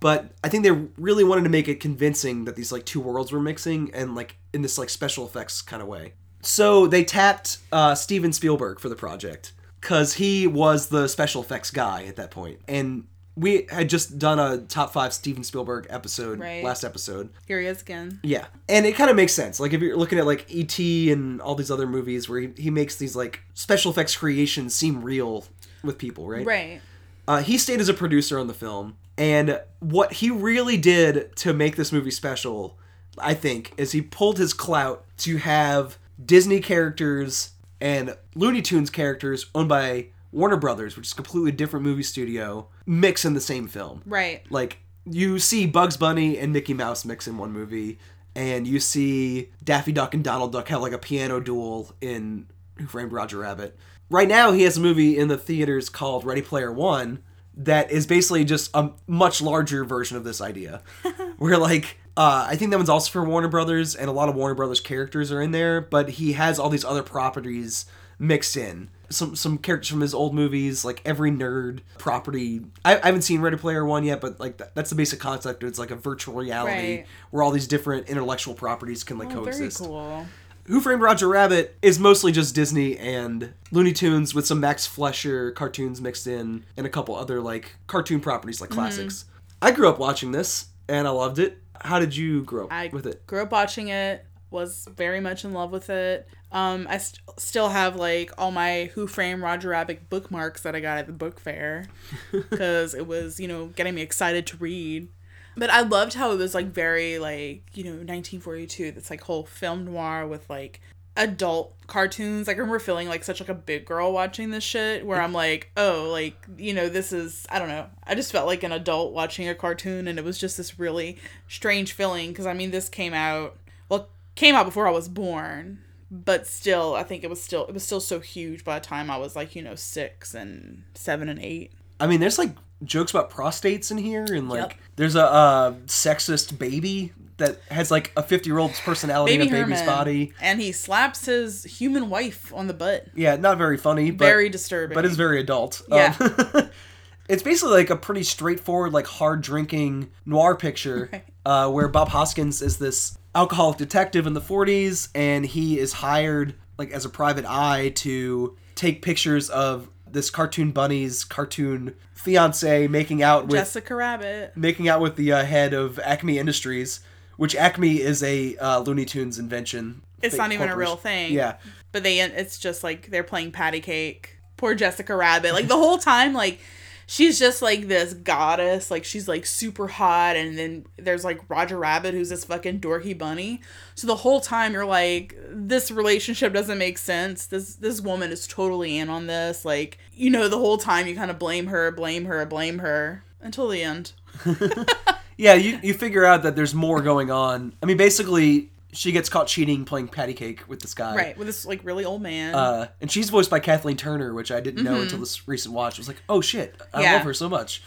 but 0.00 0.32
I 0.44 0.48
think 0.48 0.62
they 0.64 0.70
really 0.70 1.24
wanted 1.24 1.44
to 1.44 1.50
make 1.50 1.68
it 1.68 1.80
convincing 1.80 2.44
that 2.44 2.56
these 2.56 2.72
like 2.72 2.84
two 2.84 3.00
worlds 3.00 3.32
were 3.32 3.40
mixing 3.40 3.92
and 3.94 4.14
like 4.14 4.36
in 4.52 4.62
this 4.62 4.78
like 4.78 4.90
special 4.90 5.24
effects 5.26 5.62
kind 5.62 5.82
of 5.82 5.88
way. 5.88 6.14
So 6.42 6.86
they 6.86 7.04
tapped 7.04 7.58
uh, 7.72 7.94
Steven 7.94 8.32
Spielberg 8.32 8.78
for 8.80 8.88
the 8.88 8.94
project 8.96 9.52
because 9.80 10.14
he 10.14 10.46
was 10.46 10.88
the 10.88 11.08
special 11.08 11.42
effects 11.42 11.70
guy 11.70 12.04
at 12.04 12.16
that 12.16 12.30
point, 12.30 12.60
and 12.68 13.06
we 13.38 13.66
had 13.70 13.88
just 13.90 14.18
done 14.18 14.38
a 14.38 14.58
top 14.58 14.92
five 14.94 15.12
Steven 15.12 15.44
Spielberg 15.44 15.86
episode 15.90 16.40
Right. 16.40 16.64
last 16.64 16.84
episode. 16.84 17.28
Here 17.46 17.60
he 17.60 17.66
is 17.66 17.82
again. 17.82 18.18
Yeah, 18.22 18.46
and 18.68 18.86
it 18.86 18.94
kind 18.96 19.10
of 19.10 19.16
makes 19.16 19.32
sense. 19.34 19.60
Like 19.60 19.72
if 19.74 19.82
you're 19.82 19.96
looking 19.96 20.18
at 20.18 20.24
like 20.26 20.46
E.T. 20.48 21.10
and 21.12 21.40
all 21.42 21.54
these 21.54 21.70
other 21.70 21.86
movies 21.86 22.28
where 22.28 22.40
he, 22.40 22.50
he 22.56 22.70
makes 22.70 22.96
these 22.96 23.14
like 23.14 23.40
special 23.54 23.90
effects 23.90 24.16
creations 24.16 24.74
seem 24.74 25.02
real 25.02 25.44
with 25.82 25.98
people, 25.98 26.26
right? 26.28 26.46
Right. 26.46 26.80
Uh, 27.28 27.42
he 27.42 27.58
stayed 27.58 27.80
as 27.80 27.88
a 27.88 27.94
producer 27.94 28.38
on 28.38 28.46
the 28.46 28.54
film, 28.54 28.96
and 29.18 29.60
what 29.80 30.14
he 30.14 30.30
really 30.30 30.76
did 30.76 31.34
to 31.36 31.52
make 31.52 31.76
this 31.76 31.92
movie 31.92 32.10
special, 32.10 32.78
I 33.18 33.34
think, 33.34 33.72
is 33.76 33.92
he 33.92 34.02
pulled 34.02 34.38
his 34.38 34.52
clout 34.52 35.04
to 35.18 35.38
have 35.38 35.98
Disney 36.24 36.60
characters 36.60 37.50
and 37.80 38.16
Looney 38.34 38.62
Tunes 38.62 38.90
characters 38.90 39.46
owned 39.54 39.68
by 39.68 40.06
Warner 40.32 40.56
Brothers, 40.56 40.96
which 40.96 41.06
is 41.06 41.12
a 41.12 41.16
completely 41.16 41.52
different 41.52 41.84
movie 41.84 42.02
studio, 42.02 42.68
mix 42.86 43.24
in 43.24 43.34
the 43.34 43.40
same 43.40 43.68
film 43.68 44.02
Right. 44.06 44.42
like 44.50 44.78
you 45.04 45.38
see 45.38 45.66
Bugs 45.66 45.96
Bunny 45.96 46.36
and 46.38 46.52
Mickey 46.52 46.74
Mouse 46.74 47.04
mix 47.04 47.26
in 47.28 47.38
one 47.38 47.52
movie, 47.52 47.98
and 48.34 48.66
you 48.66 48.80
see 48.80 49.50
Daffy 49.62 49.92
Duck 49.92 50.14
and 50.14 50.24
Donald 50.24 50.52
Duck 50.52 50.68
have 50.68 50.82
like 50.82 50.92
a 50.92 50.98
piano 50.98 51.38
duel 51.40 51.94
in 52.00 52.46
Who 52.78 52.86
Framed 52.86 53.12
Roger 53.12 53.38
Rabbit. 53.38 53.78
Right 54.10 54.28
now, 54.28 54.52
he 54.52 54.62
has 54.62 54.76
a 54.76 54.80
movie 54.80 55.16
in 55.16 55.28
the 55.28 55.38
theaters 55.38 55.88
called 55.88 56.24
Ready 56.24 56.42
Player 56.42 56.72
One 56.72 57.22
that 57.58 57.90
is 57.90 58.06
basically 58.06 58.44
just 58.44 58.70
a 58.74 58.90
much 59.06 59.40
larger 59.40 59.84
version 59.84 60.16
of 60.16 60.24
this 60.24 60.40
idea, 60.40 60.82
where 61.38 61.56
like. 61.58 61.98
Uh, 62.18 62.46
I 62.48 62.56
think 62.56 62.70
that 62.70 62.78
one's 62.78 62.88
also 62.88 63.10
for 63.10 63.22
Warner 63.24 63.46
Brothers, 63.48 63.94
and 63.94 64.08
a 64.08 64.12
lot 64.12 64.30
of 64.30 64.34
Warner 64.34 64.54
Brothers 64.54 64.80
characters 64.80 65.30
are 65.30 65.42
in 65.42 65.50
there. 65.50 65.82
But 65.82 66.08
he 66.08 66.32
has 66.32 66.58
all 66.58 66.70
these 66.70 66.82
other 66.82 67.02
properties 67.02 67.84
mixed 68.18 68.56
in. 68.56 68.88
Some 69.10 69.36
some 69.36 69.58
characters 69.58 69.90
from 69.90 70.00
his 70.00 70.14
old 70.14 70.34
movies, 70.34 70.82
like 70.82 71.02
every 71.04 71.30
nerd 71.30 71.80
property. 71.98 72.62
I, 72.86 72.96
I 72.96 73.04
haven't 73.04 73.20
seen 73.20 73.42
Ready 73.42 73.58
Player 73.58 73.84
One 73.84 74.02
yet, 74.02 74.22
but 74.22 74.40
like 74.40 74.56
that, 74.56 74.74
that's 74.74 74.88
the 74.88 74.96
basic 74.96 75.20
concept. 75.20 75.62
It's 75.62 75.78
like 75.78 75.90
a 75.90 75.94
virtual 75.94 76.36
reality 76.36 76.72
Right. 76.96 77.06
where 77.32 77.42
all 77.42 77.50
these 77.50 77.66
different 77.68 78.08
intellectual 78.08 78.54
properties 78.54 79.04
can 79.04 79.18
like 79.18 79.28
Oh, 79.32 79.44
very 79.44 79.52
coexist. 79.56 79.80
cool. 79.80 80.24
Who 80.66 80.80
Framed 80.80 81.02
Roger 81.02 81.28
Rabbit 81.28 81.76
is 81.82 81.98
mostly 81.98 82.32
just 82.32 82.54
Disney 82.54 82.98
and 82.98 83.52
Looney 83.70 83.92
Tunes 83.92 84.34
with 84.34 84.46
some 84.46 84.60
Max 84.60 84.86
Fleischer 84.86 85.52
cartoons 85.52 86.00
mixed 86.00 86.26
in 86.26 86.64
and 86.76 86.86
a 86.86 86.90
couple 86.90 87.14
other 87.14 87.40
like 87.40 87.76
cartoon 87.86 88.20
properties 88.20 88.56
Mm-hmm. 88.56 88.62
like 88.64 88.70
classics. 88.70 89.24
I 89.62 89.70
grew 89.72 89.88
up 89.88 89.98
watching 89.98 90.32
this 90.32 90.66
and 90.88 91.06
I 91.06 91.10
loved 91.10 91.38
it. 91.38 91.58
How 91.80 91.98
did 91.98 92.16
you 92.16 92.42
grow 92.44 92.64
up 92.64 92.72
I 92.72 92.88
with 92.92 93.06
it? 93.06 93.26
grew 93.26 93.42
up 93.42 93.52
watching 93.52 93.88
it. 93.88 94.24
Was 94.50 94.86
very 94.96 95.18
much 95.20 95.44
in 95.44 95.52
love 95.52 95.72
with 95.72 95.90
it. 95.90 96.26
Um, 96.52 96.86
I 96.88 96.98
st- 96.98 97.20
still 97.36 97.68
have 97.68 97.96
like 97.96 98.30
all 98.38 98.52
my 98.52 98.90
Who 98.94 99.06
Framed 99.08 99.42
Roger 99.42 99.70
Rabbit 99.70 100.08
bookmarks 100.08 100.62
that 100.62 100.74
I 100.76 100.80
got 100.80 100.98
at 100.98 101.06
the 101.06 101.12
book 101.12 101.40
fair 101.40 101.86
because 102.32 102.94
it 102.94 103.06
was 103.06 103.40
you 103.40 103.48
know 103.48 103.66
getting 103.66 103.94
me 103.94 104.02
excited 104.02 104.46
to 104.48 104.56
read. 104.56 105.08
But 105.56 105.70
I 105.70 105.80
loved 105.80 106.14
how 106.14 106.32
it 106.32 106.36
was 106.36 106.54
like 106.54 106.66
very 106.66 107.18
like 107.18 107.62
you 107.74 107.84
know 107.84 107.90
1942. 107.90 108.92
That's 108.92 109.10
like 109.10 109.22
whole 109.22 109.44
film 109.44 109.86
noir 109.86 110.26
with 110.26 110.48
like 110.50 110.80
adult 111.16 111.74
cartoons. 111.86 112.46
Like 112.46 112.56
I 112.56 112.60
remember 112.60 112.78
feeling 112.78 113.08
like 113.08 113.24
such 113.24 113.40
like 113.40 113.48
a 113.48 113.54
big 113.54 113.86
girl 113.86 114.12
watching 114.12 114.50
this 114.50 114.64
shit 114.64 115.04
where 115.06 115.20
I'm 115.20 115.32
like, 115.32 115.70
oh, 115.76 116.08
like, 116.10 116.36
you 116.56 116.74
know, 116.74 116.88
this 116.88 117.12
is 117.12 117.46
I 117.50 117.58
don't 117.58 117.68
know. 117.68 117.86
I 118.04 118.14
just 118.14 118.32
felt 118.32 118.46
like 118.46 118.62
an 118.62 118.72
adult 118.72 119.12
watching 119.12 119.48
a 119.48 119.54
cartoon 119.54 120.06
and 120.08 120.18
it 120.18 120.24
was 120.24 120.38
just 120.38 120.56
this 120.56 120.78
really 120.78 121.16
strange 121.48 121.92
feeling 121.92 122.30
because 122.30 122.46
I 122.46 122.52
mean 122.52 122.70
this 122.70 122.88
came 122.88 123.14
out 123.14 123.56
well, 123.88 124.08
came 124.34 124.54
out 124.54 124.66
before 124.66 124.86
I 124.86 124.92
was 124.92 125.08
born, 125.08 125.78
but 126.10 126.46
still 126.46 126.94
I 126.94 127.02
think 127.02 127.24
it 127.24 127.30
was 127.30 127.42
still 127.42 127.66
it 127.66 127.74
was 127.74 127.84
still 127.84 128.00
so 128.00 128.20
huge 128.20 128.64
by 128.64 128.78
the 128.78 128.84
time 128.84 129.10
I 129.10 129.16
was 129.16 129.34
like, 129.34 129.56
you 129.56 129.62
know, 129.62 129.74
6 129.74 130.34
and 130.34 130.84
7 130.94 131.28
and 131.28 131.40
8. 131.40 131.72
I 131.98 132.06
mean, 132.06 132.20
there's 132.20 132.38
like 132.38 132.54
jokes 132.84 133.10
about 133.12 133.30
prostates 133.30 133.90
in 133.90 133.98
here, 133.98 134.24
and 134.24 134.48
like 134.48 134.60
Yep. 134.70 134.74
there's 134.96 135.16
a 135.16 135.24
uh, 135.24 135.72
sexist 135.86 136.58
baby 136.58 137.12
that 137.38 137.58
has 137.70 137.90
like 137.90 138.12
a 138.16 138.22
50 138.22 138.48
year 138.48 138.58
old's 138.58 138.80
personality 138.80 139.36
Baby 139.36 139.48
in 139.48 139.54
a 139.54 139.58
baby's 139.64 139.80
Herman. 139.80 139.94
body. 139.94 140.32
And 140.40 140.60
he 140.60 140.72
slaps 140.72 141.26
his 141.26 141.64
human 141.64 142.08
wife 142.08 142.52
on 142.54 142.66
the 142.66 142.72
butt. 142.74 143.08
Yeah, 143.14 143.36
not 143.36 143.58
very 143.58 143.76
funny, 143.76 144.10
but 144.10 144.24
Very 144.24 144.48
disturbing. 144.48 144.94
but 144.94 145.04
it's 145.04 145.16
very 145.16 145.38
adult. 145.40 145.82
Yeah. 145.90 146.14
Um, 146.18 146.70
it's 147.28 147.42
basically 147.42 147.74
like 147.74 147.90
a 147.90 147.96
pretty 147.96 148.22
straightforward, 148.22 148.92
like 148.94 149.06
hard 149.06 149.42
drinking 149.42 150.10
noir 150.24 150.56
picture, 150.56 151.10
Right. 151.12 151.24
uh, 151.44 151.70
where 151.70 151.88
Bob 151.88 152.08
Hoskins 152.08 152.62
is 152.62 152.78
this 152.78 153.18
alcoholic 153.34 153.76
detective 153.76 154.26
in 154.26 154.32
the 154.32 154.40
40s, 154.40 155.08
and 155.14 155.44
he 155.44 155.78
is 155.78 155.92
hired 155.92 156.54
like 156.78 156.90
as 156.90 157.04
a 157.04 157.10
private 157.10 157.44
eye 157.46 157.90
to 157.96 158.56
take 158.76 159.02
pictures 159.02 159.50
of 159.50 159.88
this 160.10 160.30
cartoon 160.30 160.70
bunny's 160.70 161.24
cartoon 161.24 161.94
fiance 162.12 162.86
making 162.88 163.22
out 163.22 163.46
with 163.46 163.60
Jessica 163.60 163.94
Rabbit. 163.94 164.56
making 164.56 164.88
out 164.88 165.00
with 165.00 165.16
the 165.16 165.32
uh, 165.32 165.44
head 165.44 165.72
of 165.74 165.98
Acme 166.00 166.38
Industries, 166.38 167.00
which 167.36 167.54
Acme 167.54 168.00
is 168.00 168.22
a 168.22 168.56
uh, 168.56 168.80
Looney 168.80 169.04
Tunes 169.04 169.38
invention. 169.38 170.02
It's 170.22 170.36
not 170.36 170.52
even 170.52 170.68
a 170.68 170.76
real 170.76 170.96
thing. 170.96 171.32
Yeah. 171.32 171.56
But 171.92 172.02
they 172.02 172.20
it's 172.20 172.58
just 172.58 172.82
like 172.82 173.10
they're 173.10 173.22
playing 173.22 173.52
patty 173.52 173.80
cake. 173.80 174.38
Poor 174.56 174.74
Jessica 174.74 175.14
Rabbit. 175.14 175.52
Like 175.52 175.68
the 175.68 175.76
whole 175.76 175.98
time, 175.98 176.32
like 176.32 176.60
she's 177.06 177.38
just 177.38 177.62
like 177.62 177.88
this 177.88 178.12
goddess. 178.12 178.90
Like 178.90 179.04
she's 179.04 179.26
like 179.28 179.46
super 179.46 179.86
hot, 179.88 180.36
and 180.36 180.58
then 180.58 180.86
there's 180.98 181.24
like 181.24 181.40
Roger 181.48 181.78
Rabbit, 181.78 182.14
who's 182.14 182.28
this 182.28 182.44
fucking 182.44 182.80
dorky 182.80 183.16
bunny. 183.16 183.60
So 183.94 184.06
the 184.06 184.16
whole 184.16 184.40
time 184.40 184.72
you're 184.72 184.84
like, 184.84 185.36
this 185.50 185.90
relationship 185.90 186.52
doesn't 186.52 186.78
make 186.78 186.98
sense. 186.98 187.46
This 187.46 187.76
this 187.76 188.00
woman 188.00 188.30
is 188.32 188.46
totally 188.46 188.98
in 188.98 189.08
on 189.08 189.26
this. 189.26 189.64
Like 189.64 189.98
you 190.12 190.30
know, 190.30 190.48
the 190.48 190.58
whole 190.58 190.78
time 190.78 191.06
you 191.06 191.14
kind 191.14 191.30
of 191.30 191.38
blame 191.38 191.68
her, 191.68 191.90
blame 191.90 192.26
her, 192.26 192.44
blame 192.44 192.80
her 192.80 193.24
until 193.40 193.68
the 193.68 193.82
end. 193.82 194.12
Yeah, 195.36 195.54
you, 195.54 195.78
you 195.82 195.94
figure 195.94 196.24
out 196.24 196.42
that 196.44 196.56
there's 196.56 196.74
more 196.74 197.02
going 197.02 197.30
on. 197.30 197.74
I 197.82 197.86
mean, 197.86 197.96
basically, 197.98 198.70
she 198.96 199.12
gets 199.12 199.28
caught 199.28 199.46
cheating 199.46 199.84
playing 199.84 200.08
patty 200.08 200.34
cake 200.34 200.64
with 200.68 200.80
this 200.80 200.94
guy. 200.94 201.14
Right 201.14 201.36
with 201.38 201.46
this 201.46 201.66
like 201.66 201.80
really 201.84 202.04
old 202.04 202.22
man. 202.22 202.54
Uh, 202.54 202.88
and 203.00 203.10
she's 203.10 203.30
voiced 203.30 203.50
by 203.50 203.60
Kathleen 203.60 203.96
Turner, 203.96 204.32
which 204.34 204.50
I 204.50 204.60
didn't 204.60 204.82
know 204.84 205.00
until 205.02 205.18
this 205.18 205.46
recent 205.46 205.74
watch. 205.74 205.98
I 205.98 206.00
was 206.00 206.08
like, 206.08 206.22
oh 206.28 206.40
shit, 206.40 206.74
I 206.80 206.84
Mm-hmm. 206.84 207.00
Yeah. 207.02 207.12
love 207.14 207.22
her 207.22 207.34
so 207.34 207.48
much. 207.48 207.82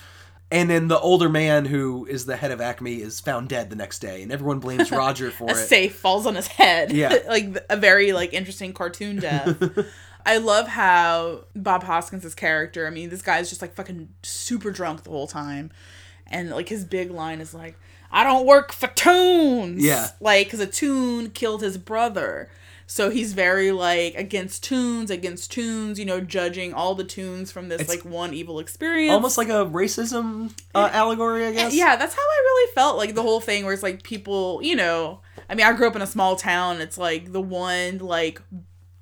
And 0.51 0.68
then 0.68 0.88
the 0.88 0.99
older 0.99 1.30
man 1.30 1.66
who 1.66 2.07
is 2.07 2.26
the 2.26 2.36
head 2.36 2.49
of 2.49 2.60
Acme 2.60 2.95
is 3.01 3.20
found 3.20 3.49
dead 3.49 3.70
the 3.70 3.76
next 3.76 3.99
day, 3.99 4.24
and 4.24 4.32
everyone 4.32 4.60
blames 4.60 4.91
Roger 4.91 5.30
for 5.38 5.47
a 5.47 5.51
it. 5.51 5.55
safe 5.55 5.95
falls 5.95 6.26
on 6.26 6.34
his 6.36 6.47
head. 6.47 6.91
Yeah. 6.91 7.16
like 7.28 7.55
a 7.70 7.78
very 7.78 8.14
like 8.14 8.34
interesting 8.34 8.74
cartoon 8.74 9.18
death. 9.18 9.57
I 10.26 10.38
love 10.38 10.68
how 10.68 11.45
Bob 11.55 11.84
Hoskins' 11.84 12.34
character. 12.36 12.88
I 12.88 12.89
mean, 12.89 13.10
this 13.10 13.22
guy's 13.22 13.49
just 13.49 13.62
like 13.62 13.74
fucking 13.76 14.10
super 14.24 14.72
drunk 14.72 15.03
the 15.03 15.12
whole 15.12 15.28
time, 15.28 15.72
and 16.28 16.49
like 16.49 16.68
his 16.70 16.84
big 16.84 17.12
line 17.12 17.41
is 17.41 17.53
like, 17.53 17.76
"I 18.12 18.24
don't 18.24 18.45
work 18.45 18.72
for 18.72 18.88
tunes." 18.88 19.84
Yeah. 19.84 20.10
like 20.20 20.47
because 20.47 20.60
a 20.60 20.68
tune 20.68 21.32
killed 21.32 21.62
his 21.62 21.78
brother. 21.78 22.49
So 22.91 23.12
he's 23.12 23.34
very 23.34 23.72
like 23.72 24.16
against 24.16 24.64
tunes, 24.64 25.12
against 25.12 25.51
tunes, 25.51 25.99
you 25.99 26.05
know, 26.05 26.20
judging 26.20 26.74
all 26.74 26.95
the 26.95 27.03
tunes 27.03 27.51
from 27.51 27.70
this 27.70 27.82
It's 27.82 27.89
like 27.89 28.03
one 28.03 28.34
evil 28.34 28.57
experience. 28.57 29.14
Almost 29.14 29.38
like 29.38 29.49
a 29.49 29.64
racism 29.64 30.51
uh, 30.74 30.89
allegory, 30.91 31.45
I 31.45 31.51
guess. 31.51 31.76
Yeah, 31.76 31.97
that's 31.97 32.16
how 32.16 32.22
I 32.22 32.41
really 32.43 32.74
felt. 32.74 32.97
Like 32.97 33.14
the 33.14 33.22
whole 33.22 33.41
thing 33.41 33.64
where 33.64 33.76
it's 33.76 33.84
like 33.84 34.01
people, 34.01 34.60
you 34.64 34.76
know, 34.76 35.22
I 35.47 35.53
mean, 35.53 35.68
I 35.68 35.74
grew 35.74 35.88
up 35.88 35.95
in 35.95 36.01
a 36.01 36.07
small 36.07 36.36
town. 36.36 36.82
It's 36.82 36.97
like 36.97 37.32
the 37.32 37.41
one 37.41 37.99
like 37.99 38.41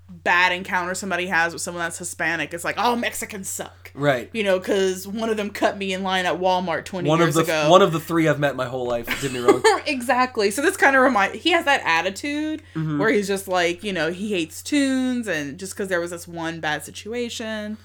bad 0.10 0.51
encounter 0.53 0.95
somebody 0.95 1.28
has 1.28 1.51
with 1.53 1.62
someone 1.62 1.84
that's 1.84 1.97
Hispanic. 1.97 2.53
It's 2.53 2.64
like, 2.64 2.76
oh, 2.78 2.95
Mexicans 2.95 3.49
suck. 3.49 3.91
Right. 3.93 4.30
You 4.34 4.43
know, 4.43 4.58
because 4.58 5.08
one 5.08 5.30
of 5.30 5.36
them 5.38 5.49
cut 5.49 5.78
me 5.78 5.91
in 5.93 6.01
line 6.03 6.26
at 6.26 6.36
Walmart 6.39 6.86
20 6.86 7.10
One 7.10 7.20
years 7.20 7.36
of 7.36 7.45
the 7.45 7.51
ago. 7.64 7.70
one 7.70 7.82
of 7.82 7.91
the 7.91 7.99
three 7.99 8.28
I've 8.28 8.39
met 8.39 8.55
my 8.55 8.66
whole 8.66 8.86
life. 8.88 9.08
Did 9.22 9.34
me 9.34 9.39
wrong. 9.39 9.62
exactly. 9.86 10.49
So 10.51 10.62
this 10.62 10.78
kind 10.78 10.95
of 10.95 11.01
remind 11.03 11.36
he 11.36 11.51
has 11.51 11.66
that 11.66 11.82
attitude 11.84 12.62
Mm-hmm. 12.76 12.99
where 12.99 13.10
he's 13.10 13.28
just 13.28 13.47
like, 13.47 13.84
you 13.84 13.91
know, 13.91 14.12
he 14.12 14.32
hates 14.32 14.62
tunes 14.64 15.28
and 15.28 15.58
just 15.60 15.74
because 15.74 15.89
there 15.89 15.99
was 15.99 16.12
this 16.12 16.28
one 16.28 16.60
bad 16.60 16.84
situation. 16.86 17.78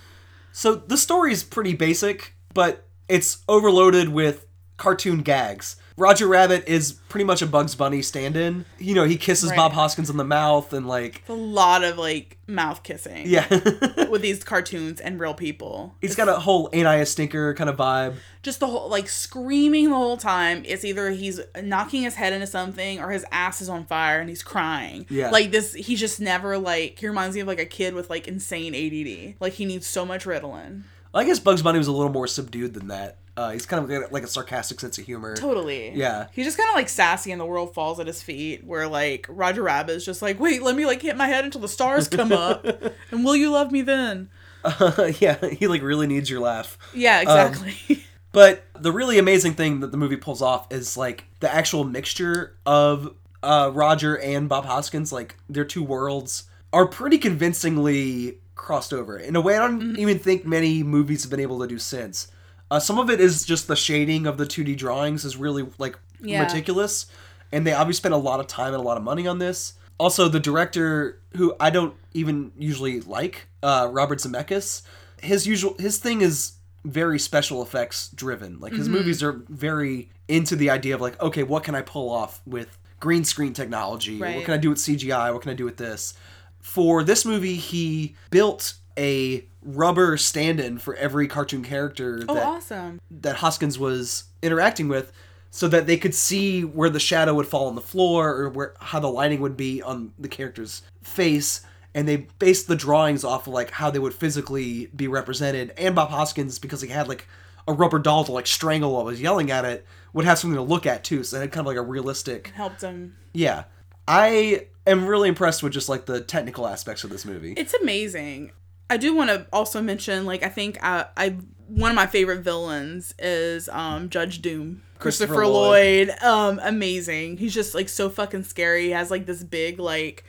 So 0.52 0.74
the 0.76 0.96
story 0.98 1.32
is 1.32 1.42
pretty 1.42 1.74
basic, 1.74 2.34
but 2.54 2.86
it's 3.08 3.38
overloaded 3.48 4.10
with 4.10 4.46
cartoon 4.76 5.22
gags. 5.22 5.76
Roger 5.96 6.26
Rabbit 6.26 6.64
is 6.66 6.92
pretty 7.08 7.24
much 7.24 7.42
a 7.42 7.46
Bugs 7.46 7.74
Bunny 7.74 8.02
stand-in. 8.02 8.64
You 8.78 8.94
know, 8.94 9.04
he 9.04 9.16
kisses 9.16 9.50
Right. 9.50 9.56
Bob 9.56 9.72
Hoskins 9.72 10.08
on 10.10 10.16
the 10.16 10.24
mouth 10.24 10.72
and 10.72 10.86
like, 10.88 11.22
A 11.28 11.32
lot 11.32 11.84
of 11.84 11.98
like 11.98 12.38
mouth 12.46 12.82
kissing 12.82 13.22
yeah. 13.26 13.46
with 14.08 14.22
these 14.22 14.42
cartoons 14.44 15.00
and 15.00 15.18
real 15.20 15.34
people. 15.34 15.94
He's 16.00 16.14
got 16.16 16.28
a 16.28 16.34
whole 16.40 16.68
ain't 16.72 16.86
I 16.86 16.96
a 16.96 17.06
stinker 17.06 17.54
kind 17.54 17.68
of 17.70 17.76
vibe. 17.76 18.16
just 18.42 18.60
the 18.60 18.66
whole 18.66 18.88
like 18.88 19.08
screaming 19.08 19.90
the 19.90 19.96
whole 19.96 20.16
time. 20.16 20.62
It's 20.66 20.84
either 20.84 21.10
he's 21.10 21.40
knocking 21.62 22.02
his 22.02 22.14
head 22.14 22.32
into 22.32 22.46
something 22.46 23.00
or 23.00 23.10
his 23.10 23.24
ass 23.32 23.60
is 23.60 23.68
on 23.68 23.84
fire 23.84 24.20
and 24.20 24.28
he's 24.28 24.42
crying. 24.42 25.06
Yeah. 25.10 25.30
Like 25.30 25.50
this 25.50 25.72
he's 25.74 26.00
just 26.00 26.20
never 26.20 26.58
like 26.58 26.98
he 26.98 27.06
reminds 27.06 27.34
me 27.34 27.40
of 27.42 27.46
like 27.48 27.60
a 27.60 27.66
kid 27.66 27.94
with 27.94 28.10
like 28.10 28.26
insane 28.28 28.74
ADD. 28.74 29.34
Like 29.40 29.54
he 29.54 29.64
needs 29.64 29.86
so 29.86 30.04
much 30.04 30.24
Ritalin. 30.24 30.82
I 31.14 31.24
guess 31.24 31.38
Bugs 31.38 31.60
Bunny 31.62 31.78
was 31.78 31.88
a 31.88 31.92
little 31.92 32.12
more 32.12 32.26
subdued 32.26 32.72
than 32.74 32.88
that. 32.88 33.18
Uh, 33.36 33.50
he's 33.52 33.64
kind 33.64 33.82
of 33.82 33.88
got, 33.88 34.12
like 34.12 34.24
a 34.24 34.26
sarcastic 34.26 34.78
sense 34.78 34.98
of 34.98 35.06
humor. 35.06 35.34
Totally. 35.34 35.90
Yeah. 35.90 36.26
He's 36.32 36.44
just 36.44 36.58
kind 36.58 36.68
of 36.68 36.74
like 36.74 36.88
sassy 36.88 37.32
and 37.32 37.40
the 37.40 37.46
world 37.46 37.72
falls 37.72 37.98
at 37.98 38.06
his 38.06 38.22
feet 38.22 38.64
where 38.64 38.86
like 38.86 39.26
Roger 39.28 39.62
Rabbit 39.62 39.92
is 39.92 40.04
just 40.04 40.20
like, 40.20 40.38
"Wait, 40.38 40.62
let 40.62 40.76
me 40.76 40.84
like 40.84 41.00
hit 41.00 41.16
my 41.16 41.28
head 41.28 41.44
until 41.44 41.60
the 41.60 41.68
stars 41.68 42.08
come 42.08 42.32
up 42.32 42.66
and 43.10 43.24
will 43.24 43.36
you 43.36 43.50
love 43.50 43.72
me 43.72 43.82
then?" 43.82 44.28
yeah, 45.18 45.44
he 45.46 45.66
like 45.66 45.82
really 45.82 46.06
needs 46.06 46.28
your 46.28 46.40
laugh. 46.40 46.78
Yeah, 46.94 47.20
exactly. 47.20 48.04
But 48.32 48.64
the 48.80 48.90
really 48.90 49.18
amazing 49.18 49.52
thing 49.54 49.80
that 49.80 49.90
the 49.90 49.98
movie 49.98 50.16
pulls 50.16 50.40
off 50.40 50.72
is 50.72 50.96
like 50.96 51.26
the 51.40 51.54
actual 51.54 51.84
mixture 51.84 52.56
of 52.64 53.14
uh, 53.42 53.70
Roger 53.74 54.18
and 54.18 54.48
Bob 54.48 54.64
Hoskins, 54.64 55.12
like 55.12 55.36
their 55.50 55.66
two 55.66 55.82
worlds, 55.82 56.44
are 56.72 56.86
pretty 56.86 57.18
convincingly 57.18 58.38
crossed 58.54 58.94
over 58.94 59.18
in 59.18 59.36
a 59.36 59.40
way 59.40 59.56
I 59.56 59.58
don't 59.58 59.98
even 59.98 60.18
think 60.18 60.46
many 60.46 60.82
movies 60.82 61.24
have 61.24 61.30
been 61.30 61.40
able 61.40 61.60
to 61.60 61.66
do 61.66 61.78
since. 61.78 62.31
Uh, 62.72 62.80
some 62.80 62.98
of 62.98 63.10
it 63.10 63.20
is 63.20 63.44
just 63.44 63.68
the 63.68 63.76
shading 63.76 64.26
of 64.26 64.38
the 64.38 64.46
2D 64.46 64.74
drawings 64.78 65.26
is 65.26 65.36
really 65.36 65.68
like 65.76 65.98
Yeah. 66.22 66.42
meticulous, 66.42 67.04
and 67.52 67.66
they 67.66 67.74
obviously 67.74 67.98
spent 67.98 68.14
a 68.14 68.16
lot 68.18 68.40
of 68.40 68.46
time 68.46 68.68
and 68.68 68.76
a 68.82 68.86
lot 68.86 68.96
of 68.96 69.02
money 69.02 69.26
on 69.26 69.38
this. 69.38 69.74
Also, 69.98 70.26
the 70.26 70.40
director, 70.40 71.20
who 71.36 71.54
I 71.60 71.68
don't 71.68 71.92
even 72.14 72.50
usually 72.58 73.00
like, 73.02 73.46
uh, 73.62 73.88
Robert 73.92 74.20
Zemeckis, 74.20 74.80
his 75.20 75.46
usual 75.46 75.76
his 75.78 75.98
thing 75.98 76.22
is 76.22 76.52
very 76.86 77.18
special 77.18 77.60
effects 77.62 78.08
driven. 78.08 78.58
Like 78.58 78.72
his 78.72 78.88
movies 78.88 79.22
are 79.22 79.42
very 79.50 80.08
into 80.26 80.56
the 80.56 80.70
idea 80.70 80.94
of 80.94 81.02
like, 81.02 81.20
okay, 81.20 81.42
what 81.42 81.64
can 81.64 81.74
I 81.74 81.82
pull 81.82 82.08
off 82.08 82.40
with 82.46 82.78
green 83.00 83.24
screen 83.24 83.52
technology? 83.52 84.18
What 84.36 84.44
can 84.46 84.54
I 84.54 84.56
do 84.56 84.70
with 84.70 84.78
CGI? 84.78 85.30
What 85.30 85.42
can 85.42 85.50
I 85.50 85.54
do 85.54 85.66
with 85.66 85.76
this? 85.76 86.14
For 86.62 87.04
this 87.04 87.26
movie, 87.26 87.56
he 87.56 88.16
built 88.30 88.74
a 88.98 89.44
rubber 89.64 90.16
stand-in 90.16 90.78
for 90.78 90.94
every 90.96 91.28
cartoon 91.28 91.62
character 91.62 92.24
oh, 92.28 92.34
that 92.34 92.46
awesome. 92.46 93.00
that 93.10 93.36
Hoskins 93.36 93.78
was 93.78 94.24
interacting 94.42 94.88
with 94.88 95.12
so 95.50 95.68
that 95.68 95.86
they 95.86 95.96
could 95.96 96.14
see 96.14 96.64
where 96.64 96.90
the 96.90 96.98
shadow 96.98 97.34
would 97.34 97.46
fall 97.46 97.68
on 97.68 97.74
the 97.74 97.80
floor 97.80 98.30
or 98.30 98.48
where 98.48 98.74
how 98.80 98.98
the 98.98 99.08
lighting 99.08 99.40
would 99.40 99.56
be 99.56 99.82
on 99.82 100.12
the 100.18 100.28
character's 100.28 100.82
face 101.02 101.60
and 101.94 102.08
they 102.08 102.26
based 102.38 102.68
the 102.68 102.76
drawings 102.76 103.22
off 103.22 103.46
of 103.46 103.52
like 103.52 103.70
how 103.70 103.90
they 103.90 103.98
would 103.98 104.14
physically 104.14 104.86
be 104.96 105.06
represented 105.06 105.72
and 105.76 105.94
Bob 105.94 106.10
Hoskins 106.10 106.58
because 106.58 106.80
he 106.80 106.88
had 106.88 107.06
like 107.06 107.26
a 107.68 107.72
rubber 107.72 107.98
doll 107.98 108.24
to 108.24 108.32
like 108.32 108.46
strangle 108.46 108.92
while 108.92 109.02
he 109.02 109.10
was 109.12 109.20
yelling 109.22 109.50
at 109.50 109.64
it 109.64 109.86
would 110.12 110.24
have 110.24 110.38
something 110.38 110.56
to 110.56 110.62
look 110.62 110.86
at 110.86 111.04
too 111.04 111.22
so 111.22 111.36
it 111.36 111.40
had 111.40 111.52
kind 111.52 111.60
of 111.60 111.66
like 111.66 111.76
a 111.76 111.82
realistic 111.82 112.48
Helped 112.54 112.80
him. 112.82 113.16
yeah 113.32 113.64
I 114.08 114.66
am 114.86 115.06
really 115.06 115.28
impressed 115.28 115.62
with 115.62 115.72
just 115.72 115.88
like 115.88 116.06
the 116.06 116.20
technical 116.20 116.66
aspects 116.66 117.04
of 117.04 117.10
this 117.10 117.24
movie 117.24 117.52
It's 117.56 117.74
amazing. 117.74 118.50
I 118.92 118.98
do 118.98 119.14
want 119.14 119.30
to 119.30 119.46
also 119.54 119.80
mention, 119.80 120.26
like, 120.26 120.42
I 120.42 120.50
think 120.50 120.78
I, 120.84 121.06
I 121.16 121.36
one 121.66 121.90
of 121.90 121.94
my 121.94 122.06
favorite 122.06 122.42
villains 122.42 123.14
is 123.18 123.70
um 123.70 124.10
Judge 124.10 124.42
Doom, 124.42 124.82
Christopher 124.98 125.34
Christopher, 125.34 125.46
Lloyd. 125.46 126.10
Um, 126.22 126.60
amazing. 126.62 127.38
He's 127.38 127.54
just 127.54 127.74
like 127.74 127.88
so 127.88 128.10
fucking 128.10 128.44
scary. 128.44 128.84
He 128.84 128.90
has 128.90 129.10
like 129.10 129.24
this 129.24 129.42
big 129.42 129.80
like, 129.80 130.24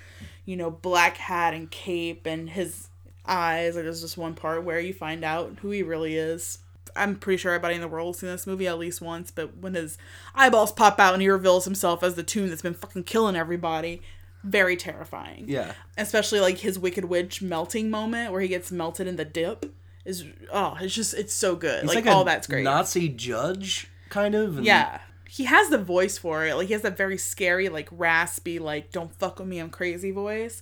you 0.46 0.56
know, 0.56 0.72
black 0.72 1.18
hat 1.18 1.54
and 1.54 1.70
cape, 1.70 2.26
and 2.26 2.50
his 2.50 2.88
eyes. 3.26 3.76
Like, 3.76 3.84
there's 3.84 4.00
just 4.00 4.18
one 4.18 4.34
part 4.34 4.64
where 4.64 4.80
you 4.80 4.94
find 4.94 5.26
out 5.26 5.58
who 5.62 5.70
he 5.72 5.84
really 5.84 6.16
is. 6.16 6.60
I'm 6.96 7.18
pretty 7.18 7.38
sure 7.38 7.52
everybody 7.52 7.76
in 7.76 7.82
the 7.82 7.88
world 7.90 8.16
has 8.16 8.20
seen 8.20 8.30
this 8.30 8.48
movie 8.48 8.68
at 8.68 8.80
least 8.80 9.02
once, 9.02 9.30
but 9.30 9.58
when 9.58 9.74
his 9.74 9.98
eyeballs 10.36 10.72
pop 10.72 11.02
out 11.02 11.14
and 11.14 11.22
he 11.22 11.28
reveals 11.28 11.66
himself 11.66 12.02
as 12.02 12.16
the 12.16 12.24
tune 12.24 12.50
that's 12.50 12.62
been 12.62 12.76
fucking 12.76 13.04
killing 13.04 13.36
everybody, 13.36 14.02
very 14.44 14.76
terrifying. 14.76 15.46
Yeah. 15.48 15.74
Especially 15.98 16.40
like 16.40 16.60
his 16.60 16.78
wicked 16.78 17.06
witch 17.06 17.42
melting 17.42 17.90
moment 17.90 18.32
where 18.32 18.42
he 18.42 18.48
gets 18.48 18.72
melted 18.72 19.08
in 19.08 19.16
the 19.16 19.26
dip 19.26 19.74
is 20.06 20.26
oh 20.52 20.78
it's 20.82 20.94
just 20.94 21.14
it's 21.14 21.34
so 21.34 21.56
good. 21.56 21.84
He's 21.84 21.96
like, 21.96 22.06
a 22.06 22.12
all 22.12 22.24
that's 22.26 22.48
great. 22.48 22.64
Nazi 22.64 23.10
judge 23.10 23.88
kind 24.10 24.36
of 24.36 24.58
and- 24.58 24.66
yeah. 24.66 25.00
He 25.30 25.46
has 25.46 25.70
the 25.70 25.80
voice 25.80 26.20
for 26.20 26.46
it. 26.46 26.54
Like 26.56 26.68
he 26.68 26.74
has 26.74 26.84
that 26.84 26.96
very 26.96 27.18
scary 27.18 27.68
like 27.70 27.90
raspy 27.92 28.60
like 28.60 28.92
don't 28.92 29.14
fuck 29.16 29.40
with 29.40 29.48
me 29.48 29.60
i'm 29.60 29.70
crazy 29.70 30.12
voice. 30.12 30.62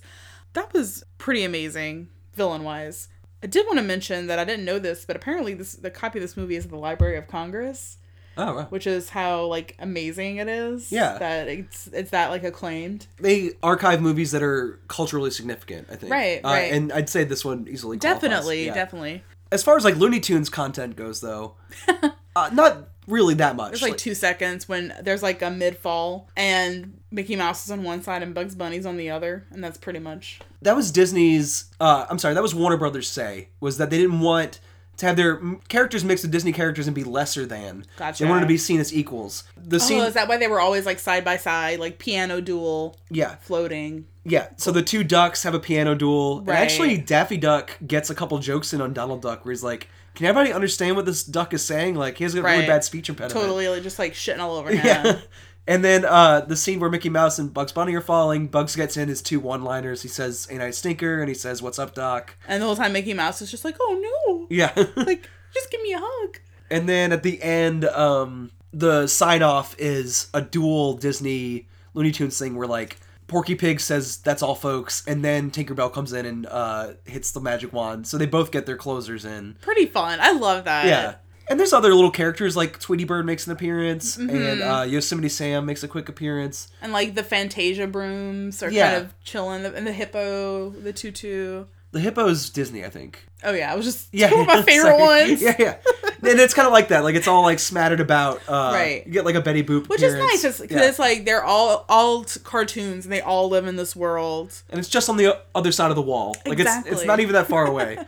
That 0.54 0.72
was 0.72 1.02
pretty 1.18 1.44
amazing 1.44 2.08
villain 2.34 2.62
wise 2.62 3.08
i 3.42 3.46
did 3.46 3.66
want 3.66 3.78
to 3.78 3.84
mention 3.84 4.26
that 4.26 4.38
i 4.38 4.44
didn't 4.44 4.64
know 4.64 4.78
this 4.78 5.04
but 5.04 5.16
apparently 5.16 5.52
this 5.54 5.74
the 5.74 5.90
copy 5.90 6.18
of 6.18 6.22
this 6.22 6.36
movie 6.36 6.56
is 6.56 6.64
at 6.64 6.70
the 6.70 6.76
library 6.78 7.16
of 7.18 7.26
congress 7.26 7.98
oh 8.36 8.54
wow. 8.56 8.66
which 8.70 8.86
is 8.86 9.10
how 9.10 9.44
like 9.44 9.76
amazing 9.78 10.36
it 10.38 10.48
is 10.48 10.90
Yeah. 10.92 11.18
that 11.18 11.48
it's 11.48 11.86
it's 11.88 12.10
that 12.10 12.30
like 12.30 12.44
acclaimed 12.44 13.06
they 13.18 13.50
archive 13.62 14.00
movies 14.00 14.30
that 14.32 14.42
are 14.42 14.80
culturally 14.88 15.30
significant. 15.30 15.88
I 15.90 15.96
think. 15.96 16.12
Right, 16.12 16.40
Uh, 16.44 16.48
right. 16.48 16.72
and 16.72 16.92
I'd 16.92 17.08
say 17.08 17.24
this 17.24 17.44
one 17.44 17.66
easily. 17.70 17.96
definitely 17.96 18.66
Yeah. 18.66 18.74
definitely 18.74 19.22
As 19.50 19.62
far 19.62 19.76
as 19.76 19.84
like 19.84 19.96
Looney 19.96 20.18
Tunes 20.20 20.48
content 20.48 20.96
goes, 20.96 21.20
though, 21.20 21.56
uh, 22.36 22.50
not 22.52 22.88
really 23.06 23.34
that 23.34 23.54
much. 23.56 23.72
There's 23.72 23.82
like 23.82 23.98
two 23.98 24.14
seconds 24.14 24.66
when 24.68 24.94
there's 25.02 25.22
like 25.22 25.42
a 25.42 25.50
mid 25.50 25.76
fall 25.76 26.30
and 26.36 26.98
Mickey 27.10 27.36
Mouse 27.36 27.64
is 27.66 27.70
on 27.70 27.82
one 27.82 28.02
side 28.02 28.22
and 28.22 28.34
Bugs 28.34 28.54
Bunny's 28.54 28.86
on 28.86 28.96
the 28.96 29.10
other, 29.10 29.44
and 29.50 29.62
that's 29.62 29.76
pretty 29.76 29.98
much 29.98 30.40
that 30.62 30.74
was 30.74 30.90
Disney's. 30.90 31.66
Uh, 31.80 32.06
I'm 32.08 32.18
sorry, 32.18 32.32
that 32.32 32.42
was 32.42 32.54
Warner 32.54 32.78
Brothers' 32.78 33.08
say 33.08 33.48
was 33.60 33.76
that 33.78 33.90
they 33.90 33.98
didn't 33.98 34.20
want 34.20 34.60
to 35.02 35.06
have 35.08 35.16
their 35.16 35.40
characters 35.68 36.04
mix 36.04 36.22
with 36.22 36.30
Disney 36.30 36.52
characters 36.52 36.86
and 36.86 36.94
be 36.94 37.02
lesser 37.02 37.44
than. 37.44 37.84
Gotcha. 37.96 38.22
They 38.22 38.30
wanted 38.30 38.42
to 38.42 38.46
be 38.46 38.56
seen 38.56 38.78
as 38.78 38.94
equals. 38.94 39.42
The 39.56 39.74
oh, 39.76 39.78
scene, 39.80 40.00
Oh, 40.00 40.04
is 40.06 40.14
that 40.14 40.28
why 40.28 40.36
they 40.36 40.46
were 40.46 40.60
always 40.60 40.86
like 40.86 41.00
side 41.00 41.24
by 41.24 41.38
side, 41.38 41.80
like 41.80 41.98
piano 41.98 42.40
duel, 42.40 42.96
yeah, 43.10 43.34
floating? 43.40 44.06
yeah. 44.24 44.50
So 44.58 44.70
the 44.70 44.80
two 44.82 45.02
ducks 45.02 45.42
have 45.42 45.54
a 45.54 45.58
piano 45.58 45.96
duel, 45.96 46.38
and 46.38 46.50
actually 46.50 46.98
Daffy 46.98 47.36
Duck 47.36 47.76
gets 47.84 48.10
a 48.10 48.14
couple 48.14 48.38
jokes 48.38 48.72
in 48.72 48.80
on 48.80 48.92
Donald 48.92 49.22
Duck, 49.22 49.44
where 49.44 49.50
he's 49.50 49.64
like, 49.64 49.88
"Can 50.14 50.26
everybody 50.26 50.52
understand 50.52 50.94
what 50.94 51.04
this 51.04 51.24
duck 51.24 51.52
is 51.52 51.64
saying?" 51.64 51.96
Like 51.96 52.18
he 52.18 52.22
has 52.24 52.36
a 52.36 52.42
really 52.42 52.64
bad 52.64 52.84
speech 52.84 53.08
impediment. 53.08 53.42
Totally, 53.44 53.68
like, 53.68 53.82
just 53.82 53.98
like 53.98 54.12
shitting 54.12 54.38
all 54.38 54.56
over 54.56 54.70
him. 54.74 54.86
Yeah. 54.86 55.18
And 55.66 55.84
then 55.84 56.04
uh, 56.04 56.40
the 56.40 56.56
scene 56.56 56.80
where 56.80 56.90
Mickey 56.90 57.08
Mouse 57.08 57.38
and 57.38 57.54
Bugs 57.54 57.70
Bunny 57.72 57.94
are 57.94 58.00
falling, 58.00 58.48
Bugs 58.48 58.74
gets 58.74 58.96
in 58.96 59.08
his 59.08 59.22
two 59.22 59.38
one-liners. 59.38 60.02
He 60.02 60.08
says, 60.08 60.48
"Ain't 60.50 60.60
I 60.62 60.66
a 60.66 60.72
stinker?" 60.72 61.20
and 61.20 61.28
he 61.28 61.34
says, 61.34 61.62
"What's 61.62 61.78
up, 61.78 61.94
Doc?" 61.94 62.36
And 62.48 62.60
the 62.60 62.66
whole 62.66 62.76
time 62.76 62.92
Mickey 62.92 63.14
Mouse 63.14 63.40
is 63.42 63.50
just 63.50 63.64
like, 63.64 63.76
"Oh 63.80 64.00
no!" 64.26 64.46
Yeah. 64.50 64.72
Like, 64.96 65.28
just 65.54 65.70
give 65.70 65.80
me 65.82 65.92
a 65.92 66.00
hug. 66.00 66.38
and 66.70 66.88
then 66.88 67.12
at 67.12 67.22
the 67.22 67.40
end, 67.42 67.84
um, 67.84 68.50
the 68.72 69.06
sign-off 69.06 69.76
is 69.78 70.28
a 70.34 70.40
dual 70.40 70.94
Disney 70.94 71.68
Looney 71.94 72.10
Tunes 72.10 72.38
thing 72.38 72.56
where 72.56 72.66
like 72.66 72.98
Porky 73.28 73.54
Pig 73.54 73.78
says, 73.80 74.16
"That's 74.16 74.42
all, 74.42 74.54
folks," 74.56 75.04
and 75.06 75.24
then 75.24 75.50
Tinkerbell 75.52 75.92
comes 75.92 76.12
in 76.12 76.26
and 76.26 76.46
uh, 76.46 76.94
hits 77.04 77.30
the 77.30 77.40
magic 77.40 77.72
wand, 77.72 78.06
so 78.08 78.18
they 78.18 78.26
both 78.26 78.50
get 78.50 78.66
their 78.66 78.76
closers 78.76 79.24
in. 79.24 79.56
Pretty 79.60 79.86
fun. 79.86 80.18
I 80.20 80.32
love 80.32 80.64
that. 80.64 80.86
Yeah. 80.86 81.14
And 81.48 81.58
there's 81.58 81.72
other 81.72 81.94
little 81.94 82.10
characters 82.10 82.56
like 82.56 82.78
Tweety 82.78 83.04
Bird 83.04 83.26
makes 83.26 83.46
an 83.46 83.52
appearance, 83.52 84.16
Mm-hmm. 84.16 84.36
and 84.36 84.62
uh, 84.62 84.84
Yosemite 84.88 85.28
Sam 85.28 85.66
makes 85.66 85.82
a 85.82 85.88
quick 85.88 86.08
appearance. 86.08 86.68
And 86.80 86.92
like 86.92 87.14
the 87.14 87.22
Fantasia 87.24 87.86
brooms 87.86 88.62
are 88.62 88.70
Yeah. 88.70 88.92
kind 88.92 89.04
of 89.06 89.22
chilling, 89.24 89.64
and 89.64 89.86
the 89.86 89.92
hippo, 89.92 90.70
the 90.70 90.92
tutu. 90.92 91.64
The 91.90 92.00
hippo's 92.00 92.48
Disney, 92.48 92.84
I 92.86 92.88
think. 92.88 93.26
Oh 93.44 93.52
yeah, 93.52 93.70
it 93.72 93.76
was 93.76 93.84
just 93.84 94.08
Yeah, 94.12 94.28
two 94.30 94.36
of 94.40 94.46
my 94.46 94.62
favorite 94.70 94.98
ones. 94.98 95.42
Yeah, 95.42 95.56
yeah. 95.58 95.76
And 96.24 96.38
it's 96.40 96.54
kind 96.54 96.66
of 96.66 96.72
like 96.72 96.88
that. 96.88 97.02
Like 97.04 97.16
it's 97.16 97.26
all 97.28 97.42
like 97.42 97.58
smattered 97.58 98.00
about. 98.00 98.40
Uh, 98.48 98.70
Right. 98.72 99.04
You 99.06 99.12
get 99.12 99.24
like 99.26 99.34
a 99.34 99.40
Betty 99.42 99.62
Boop, 99.64 99.88
Which 99.88 100.00
is 100.00 100.14
appearance. 100.14 100.44
nice, 100.44 100.60
because 100.60 100.76
Yeah. 100.80 100.88
it's 100.88 100.98
like 100.98 101.24
they're 101.26 101.44
all 101.44 101.84
all 101.88 102.24
t- 102.24 102.40
cartoons 102.40 103.04
and 103.04 103.12
they 103.12 103.20
all 103.20 103.48
live 103.50 103.66
in 103.66 103.76
this 103.76 103.94
world. 103.96 104.62
and 104.70 104.78
it's 104.78 104.88
just 104.88 105.10
on 105.10 105.16
the 105.18 105.38
other 105.54 105.72
side 105.72 105.90
of 105.90 105.96
the 105.96 106.02
wall. 106.02 106.36
Like 106.46 106.60
it's 106.60 106.70
it's 106.86 107.04
not 107.04 107.18
even 107.20 107.32
that 107.34 107.48
far 107.48 107.66
away. 107.66 107.98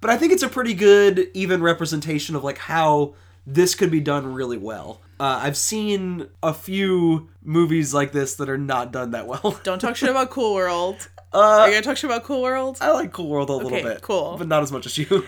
But 0.00 0.10
I 0.10 0.16
think 0.16 0.32
it's 0.32 0.42
a 0.42 0.48
pretty 0.48 0.74
good 0.74 1.28
even 1.34 1.62
representation 1.62 2.36
of 2.36 2.44
like 2.44 2.58
how 2.58 3.14
this 3.46 3.74
could 3.74 3.90
be 3.90 4.00
done 4.00 4.34
really 4.34 4.58
well. 4.58 5.00
Uh, 5.20 5.40
I've 5.42 5.56
seen 5.56 6.28
a 6.42 6.54
few 6.54 7.28
movies 7.42 7.92
like 7.92 8.12
this 8.12 8.36
that 8.36 8.48
are 8.48 8.58
not 8.58 8.92
done 8.92 9.10
that 9.12 9.26
well. 9.26 9.58
Don't 9.64 9.80
talk 9.80 9.96
shit 9.96 10.10
about 10.10 10.30
Cool 10.30 10.54
World. 10.54 11.08
Uh, 11.32 11.38
Are 11.38 11.66
you 11.68 11.74
gonna 11.74 11.82
talk 11.82 11.96
shit 11.96 12.08
about 12.08 12.24
Cool 12.24 12.42
World? 12.42 12.78
I 12.80 12.92
like 12.92 13.12
Cool 13.12 13.28
World 13.28 13.50
a 13.50 13.54
little 13.54 13.70
bit, 13.70 14.00
cool. 14.02 14.36
but 14.38 14.46
not 14.46 14.62
as 14.62 14.70
much 14.70 14.86
as 14.86 14.96
you. 14.96 15.06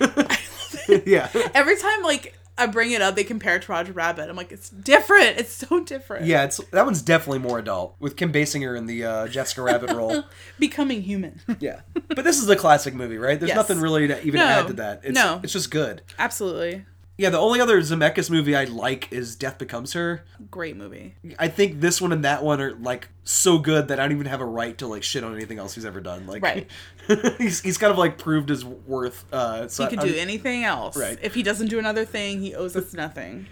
yeah. 1.07 1.29
Every 1.55 1.77
time 1.77 2.03
like 2.03 2.39
I 2.61 2.67
bring 2.67 2.93
it 2.93 3.01
up, 3.03 3.17
they 3.17 3.25
compare 3.25 3.57
it 3.57 3.63
to 3.63 3.73
Roger 3.73 3.93
Rabbit. 3.93 4.29
I'm 4.29 4.37
like, 4.37 4.53
it's 4.53 4.69
different. 4.71 5.39
It's 5.39 5.53
so 5.53 5.83
different. 5.83 6.27
Yeah, 6.27 6.45
it's 6.45 6.59
that 6.73 6.85
one's 6.85 7.03
definitely 7.03 7.39
more 7.41 7.59
adult 7.59 7.97
with 7.99 8.17
Kim 8.17 8.33
Basinger 8.33 8.77
in 8.77 8.87
the 8.87 9.05
uh, 9.05 9.29
Jessica 9.29 9.63
Rabbit 9.63 9.91
role. 9.93 10.25
Becoming 10.59 11.03
human. 11.03 11.41
Yeah, 11.61 11.81
but 12.09 12.25
this 12.25 12.39
is 12.41 12.49
a 12.49 12.57
classic 12.57 12.95
movie, 12.95 13.19
right? 13.19 13.39
There's 13.39 13.49
Yes. 13.49 13.57
nothing 13.57 13.81
really 13.81 14.07
to 14.09 14.23
even 14.25 14.39
No. 14.39 14.47
add 14.47 14.67
to 14.69 14.73
that. 14.75 15.01
It's, 15.05 15.15
No. 15.15 15.41
it's 15.43 15.53
just 15.53 15.71
good. 15.71 16.03
Absolutely. 16.19 16.85
Yeah, 17.21 17.29
the 17.29 17.39
only 17.39 17.61
other 17.61 17.79
Zemeckis 17.83 18.31
movie 18.31 18.57
I 18.57 18.65
like 18.65 19.13
is 19.13 19.37
Death 19.37 19.59
Becomes 19.59 19.93
Her. 19.93 20.25
Great 20.51 20.75
movie. 20.75 21.17
I 21.39 21.49
think 21.49 21.81
this 21.81 22.01
one 22.01 22.13
and 22.13 22.25
that 22.25 22.43
one 22.43 22.63
are 22.63 22.73
like 22.77 23.09
so 23.25 23.59
good 23.59 23.89
that 23.89 24.01
I 24.01 24.05
don't 24.05 24.13
even 24.13 24.27
have 24.27 24.41
a 24.41 24.47
right 24.47 24.77
to 24.79 24.87
like 24.87 25.03
shit 25.03 25.23
on 25.23 25.35
anything 25.35 25.59
else 25.59 25.75
he's 25.75 25.85
ever 25.85 26.01
done. 26.01 26.27
Like, 26.27 26.43
Right. 26.43 26.67
he's 27.39 27.61
he's 27.61 27.77
kind 27.77 27.93
of 27.93 27.99
like 27.99 28.17
proved 28.17 28.49
his 28.49 28.65
worth. 28.65 29.27
Uh, 29.33 29.69
so 29.69 29.85
He 29.85 29.91
could 29.91 29.99
I'm- 29.99 30.09
do 30.09 30.15
anything 30.17 30.65
else. 30.65 30.97
Right. 30.97 31.19
If 31.21 31.35
he 31.35 31.43
doesn't 31.43 31.67
do 31.69 31.79
another 31.79 32.07
thing, 32.07 32.41
he 32.41 32.55
owes 32.55 32.75
us 32.75 32.95
nothing. 32.95 33.47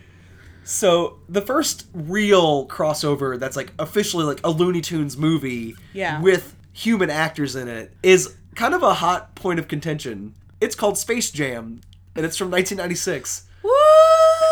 So 0.65 1.19
the 1.29 1.43
first 1.43 1.87
real 1.93 2.67
crossover 2.69 3.39
that's 3.39 3.55
like 3.57 3.73
officially 3.79 4.25
like 4.25 4.41
a 4.45 4.51
Looney 4.51 4.81
Tunes 4.81 5.17
movie 5.17 5.75
Yeah. 5.93 6.23
with 6.23 6.55
human 6.73 7.11
actors 7.11 7.55
in 7.55 7.69
it 7.69 7.93
is 8.03 8.35
kind 8.55 8.73
of 8.75 8.83
a 8.83 8.95
hot 8.95 9.35
point 9.35 9.59
of 9.59 9.69
contention. 9.69 10.35
It's 10.61 10.75
called 10.75 10.97
Space 10.97 11.31
Jam 11.31 11.81
and 12.17 12.25
it's 12.25 12.37
from 12.39 12.51
1996. 12.51 13.45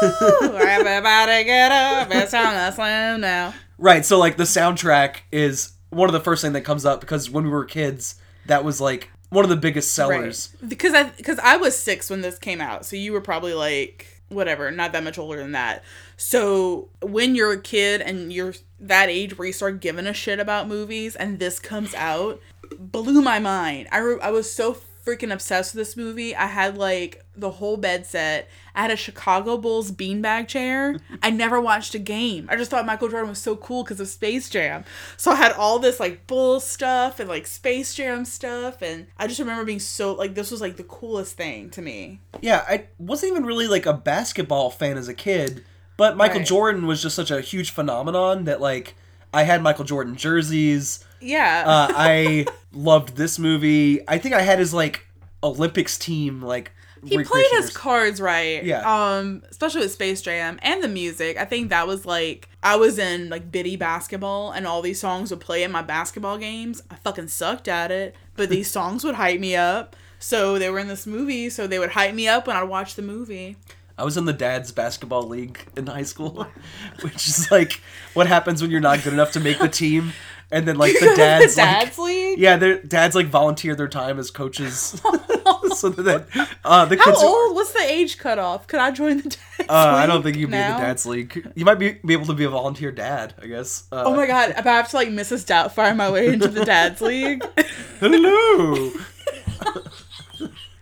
Everybody 0.02 1.44
get 1.44 1.72
up! 1.72 2.08
It's 2.10 2.34
on 2.34 2.54
the 2.54 2.70
slam 2.72 3.20
now. 3.20 3.54
Right, 3.78 4.04
so 4.04 4.18
like 4.18 4.36
the 4.36 4.44
soundtrack 4.44 5.18
is 5.30 5.72
one 5.90 6.08
of 6.08 6.12
the 6.12 6.20
first 6.20 6.42
thing 6.42 6.52
that 6.52 6.62
comes 6.62 6.84
up 6.84 7.00
because 7.00 7.30
when 7.30 7.44
we 7.44 7.50
were 7.50 7.64
kids, 7.64 8.16
that 8.46 8.64
was 8.64 8.80
like 8.80 9.10
one 9.30 9.44
of 9.44 9.48
the 9.48 9.56
biggest 9.56 9.94
sellers. 9.94 10.54
Right. 10.60 10.70
Because 10.70 10.94
I 10.94 11.04
because 11.04 11.38
I 11.38 11.56
was 11.56 11.76
six 11.78 12.10
when 12.10 12.20
this 12.20 12.38
came 12.38 12.60
out, 12.60 12.86
so 12.86 12.96
you 12.96 13.12
were 13.12 13.20
probably 13.20 13.54
like 13.54 14.22
whatever, 14.28 14.70
not 14.70 14.92
that 14.92 15.04
much 15.04 15.18
older 15.18 15.38
than 15.38 15.52
that. 15.52 15.84
So 16.16 16.88
when 17.00 17.34
you're 17.34 17.52
a 17.52 17.60
kid 17.60 18.00
and 18.00 18.32
you're 18.32 18.54
that 18.80 19.08
age 19.08 19.38
where 19.38 19.46
you 19.46 19.52
start 19.52 19.80
giving 19.80 20.06
a 20.06 20.12
shit 20.12 20.40
about 20.40 20.68
movies, 20.68 21.16
and 21.16 21.38
this 21.38 21.58
comes 21.58 21.94
out, 21.94 22.40
blew 22.78 23.22
my 23.22 23.38
mind. 23.38 23.88
I 23.92 23.98
re- 23.98 24.20
I 24.20 24.30
was 24.30 24.50
so 24.50 24.74
freaking 25.06 25.32
obsessed 25.32 25.74
with 25.74 25.86
this 25.86 25.96
movie. 25.96 26.34
I 26.34 26.46
had 26.46 26.76
like 26.76 27.24
the 27.36 27.50
whole 27.50 27.76
bed 27.76 28.06
set. 28.06 28.48
I 28.74 28.82
had 28.82 28.90
a 28.90 28.96
Chicago 28.96 29.56
Bulls 29.56 29.92
beanbag 29.92 30.48
chair. 30.48 30.98
I 31.22 31.30
never 31.30 31.60
watched 31.60 31.94
a 31.94 31.98
game. 31.98 32.48
I 32.50 32.56
just 32.56 32.70
thought 32.70 32.84
Michael 32.84 33.08
Jordan 33.08 33.28
was 33.30 33.38
so 33.38 33.54
cool 33.56 33.84
because 33.84 34.00
of 34.00 34.08
Space 34.08 34.50
Jam. 34.50 34.84
So 35.16 35.30
I 35.30 35.36
had 35.36 35.52
all 35.52 35.78
this 35.78 36.00
like 36.00 36.26
Bulls 36.26 36.66
stuff 36.66 37.20
and 37.20 37.28
like 37.28 37.46
Space 37.46 37.94
Jam 37.94 38.24
stuff, 38.24 38.82
and 38.82 39.06
I 39.16 39.26
just 39.28 39.38
remember 39.38 39.64
being 39.64 39.78
so 39.78 40.12
like 40.14 40.34
this 40.34 40.50
was 40.50 40.60
like 40.60 40.76
the 40.76 40.84
coolest 40.84 41.36
thing 41.36 41.70
to 41.70 41.82
me. 41.82 42.20
Yeah, 42.40 42.64
I 42.68 42.86
wasn't 42.98 43.32
even 43.32 43.46
really 43.46 43.68
like 43.68 43.86
a 43.86 43.92
basketball 43.94 44.70
fan 44.70 44.96
as 44.98 45.08
a 45.08 45.14
kid, 45.14 45.64
but 45.96 46.16
Michael 46.16 46.38
Right. 46.38 46.46
Jordan 46.46 46.86
was 46.86 47.00
just 47.00 47.14
such 47.16 47.30
a 47.30 47.40
huge 47.40 47.70
phenomenon 47.70 48.44
that 48.44 48.60
like 48.60 48.96
I 49.32 49.44
had 49.44 49.62
Michael 49.62 49.84
Jordan 49.84 50.16
jerseys. 50.16 51.04
Yeah. 51.20 51.64
Uh, 51.66 51.88
I 51.96 52.46
loved 52.72 53.16
this 53.16 53.38
movie. 53.38 54.06
I 54.08 54.18
think 54.18 54.34
I 54.34 54.42
had 54.42 54.58
his 54.58 54.74
like 54.74 55.06
Olympics 55.42 55.98
team 55.98 56.42
like 56.42 56.72
he 57.04 57.22
played 57.22 57.46
his 57.52 57.70
cards 57.70 58.20
right. 58.20 58.64
Yeah. 58.64 58.82
Um, 58.82 59.42
especially 59.50 59.82
with 59.82 59.92
Space 59.92 60.22
Jam 60.22 60.58
and 60.62 60.82
the 60.82 60.88
music. 60.88 61.36
I 61.36 61.44
think 61.44 61.70
that 61.70 61.86
was 61.86 62.04
like 62.04 62.48
I 62.62 62.76
was 62.76 62.98
in 62.98 63.28
like 63.28 63.52
biddy 63.52 63.76
basketball 63.76 64.50
and 64.50 64.66
all 64.66 64.82
these 64.82 65.00
songs 65.00 65.30
would 65.30 65.40
play 65.40 65.62
in 65.62 65.70
my 65.70 65.82
basketball 65.82 66.38
games. 66.38 66.82
I 66.90 66.96
fucking 66.96 67.28
sucked 67.28 67.68
at 67.68 67.90
it, 67.90 68.16
but 68.34 68.48
these 68.48 68.70
songs 68.72 69.04
would 69.04 69.14
hype 69.14 69.40
me 69.40 69.54
up. 69.56 69.94
So 70.18 70.58
they 70.58 70.70
were 70.70 70.78
in 70.78 70.88
this 70.88 71.06
movie, 71.06 71.50
so 71.50 71.66
they 71.66 71.78
would 71.78 71.90
hype 71.90 72.14
me 72.14 72.26
up 72.26 72.46
when 72.46 72.56
I'd 72.56 72.64
watch 72.64 72.94
the 72.94 73.02
movie. 73.02 73.56
I 73.98 74.04
was 74.04 74.16
in 74.16 74.24
the 74.24 74.32
dad's 74.32 74.72
basketball 74.72 75.22
league 75.22 75.58
in 75.76 75.86
high 75.86 76.02
school, 76.02 76.46
which 77.02 77.26
is 77.26 77.50
like 77.50 77.80
what 78.14 78.26
happens 78.26 78.60
when 78.60 78.70
you're 78.70 78.80
not 78.80 79.02
good 79.02 79.12
enough 79.12 79.32
to 79.32 79.40
make 79.40 79.58
the 79.58 79.68
team, 79.68 80.12
and 80.50 80.66
then 80.66 80.76
like 80.76 80.92
the 81.00 81.14
dad's, 81.16 81.54
the 81.54 81.62
dad's 81.62 81.98
like 81.98 82.06
league. 82.08 82.38
yeah, 82.38 82.56
their 82.56 82.80
dads 82.82 83.14
like 83.14 83.26
volunteer 83.26 83.74
their 83.74 83.88
time 83.88 84.18
as 84.18 84.30
coaches, 84.30 84.74
so 85.74 85.88
that 85.90 86.26
uh, 86.64 86.84
the 86.84 86.96
How 86.96 87.04
kids. 87.04 87.22
old? 87.22 87.54
What's 87.54 87.72
the 87.72 87.80
age 87.80 88.18
cutoff? 88.18 88.66
Could 88.66 88.80
I 88.80 88.90
join 88.90 89.18
the 89.18 89.22
dad's 89.30 89.68
Uh, 89.68 89.72
I 89.72 90.06
don't 90.06 90.22
think 90.22 90.36
you'd 90.36 90.50
be 90.50 90.56
in 90.56 90.72
the 90.72 90.78
dad's 90.78 91.06
league. 91.06 91.50
You 91.54 91.64
might 91.64 91.78
be, 91.78 91.98
be 92.04 92.12
able 92.12 92.26
to 92.26 92.34
be 92.34 92.44
a 92.44 92.48
volunteer 92.50 92.92
dad, 92.92 93.34
I 93.42 93.46
guess. 93.46 93.84
Uh, 93.90 94.04
Oh 94.06 94.14
my 94.14 94.26
god! 94.26 94.50
If 94.56 94.66
I 94.66 94.70
have 94.72 94.88
to 94.90 94.96
like 94.96 95.08
Mrs. 95.08 95.44
Doubtfire 95.46 95.96
my 95.96 96.10
way 96.10 96.28
into 96.28 96.48
the 96.48 96.64
dad's 96.64 97.00
league, 97.00 97.44
I 97.58 97.62
Hello. 98.00 98.90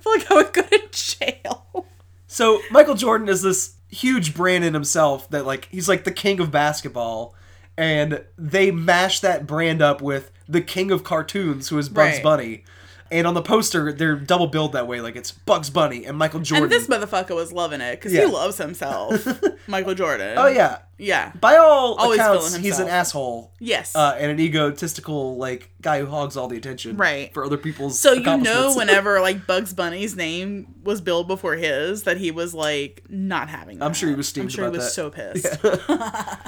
feel 0.00 0.12
like 0.12 0.30
I 0.30 0.34
would 0.34 0.52
go 0.52 0.62
to 0.62 0.80
jail. 0.90 1.86
So 2.26 2.60
Michael 2.70 2.94
Jordan 2.94 3.28
is 3.28 3.42
this 3.42 3.76
huge 3.88 4.34
brand 4.34 4.64
in 4.64 4.74
himself 4.74 5.30
that 5.30 5.46
like 5.46 5.68
he's 5.70 5.88
like 5.88 6.04
the 6.04 6.10
king 6.12 6.40
of 6.40 6.50
basketball, 6.50 7.34
and 7.76 8.24
they 8.38 8.70
mash 8.70 9.20
that 9.20 9.46
brand 9.46 9.82
up 9.82 10.00
with 10.02 10.30
the 10.48 10.60
king 10.60 10.90
of 10.90 11.04
cartoons, 11.04 11.68
who 11.68 11.78
is 11.78 11.88
Bugs 11.88 12.14
Right. 12.16 12.22
Bunny. 12.22 12.64
And 13.10 13.26
on 13.28 13.34
the 13.34 13.42
poster, 13.42 13.92
they're 13.92 14.16
double 14.16 14.46
billed 14.48 14.72
that 14.72 14.88
way, 14.88 15.00
like 15.00 15.14
it's 15.14 15.30
Bugs 15.30 15.70
Bunny 15.70 16.04
and 16.04 16.16
Michael 16.18 16.40
Jordan. 16.40 16.64
And 16.64 16.72
this 16.72 16.88
motherfucker 16.88 17.34
was 17.34 17.52
loving 17.52 17.80
it 17.80 17.92
because 17.96 18.12
Yeah. 18.12 18.26
he 18.26 18.32
loves 18.32 18.56
himself, 18.58 19.24
Michael 19.68 19.94
Jordan. 19.94 20.34
oh 20.36 20.46
yeah, 20.48 20.78
yeah, 20.98 21.30
by 21.40 21.56
all 21.56 21.94
Always 21.94 22.18
accounts, 22.18 22.56
he's 22.56 22.78
an 22.80 22.88
asshole 22.88 23.52
yes. 23.60 23.94
uh, 23.94 24.16
and 24.18 24.32
an 24.32 24.40
egotistical 24.40 25.36
like 25.36 25.70
guy 25.80 26.00
who 26.00 26.06
hogs 26.06 26.36
all 26.36 26.48
the 26.48 26.56
attention 26.56 26.96
Right. 26.96 27.32
for 27.34 27.44
other 27.44 27.58
people's. 27.58 27.98
so 28.00 28.14
you 28.14 28.36
know, 28.38 28.72
whenever 28.76 29.20
like 29.20 29.46
Bugs 29.46 29.74
Bunny's 29.74 30.16
name 30.16 30.74
was 30.82 31.00
billed 31.00 31.28
before 31.28 31.54
his, 31.54 32.04
that 32.04 32.16
he 32.16 32.30
was 32.32 32.52
like 32.54 33.04
not 33.08 33.48
having. 33.48 33.80
I'm 33.82 33.94
sure 33.94 34.08
he 34.08 34.14
was 34.16 34.28
steamed. 34.28 34.46
I'm 34.46 34.50
sure 34.50 34.64
he 34.64 34.70
was 34.76 34.86
that. 34.86 34.90
so 34.90 35.10
pissed. 35.10 35.58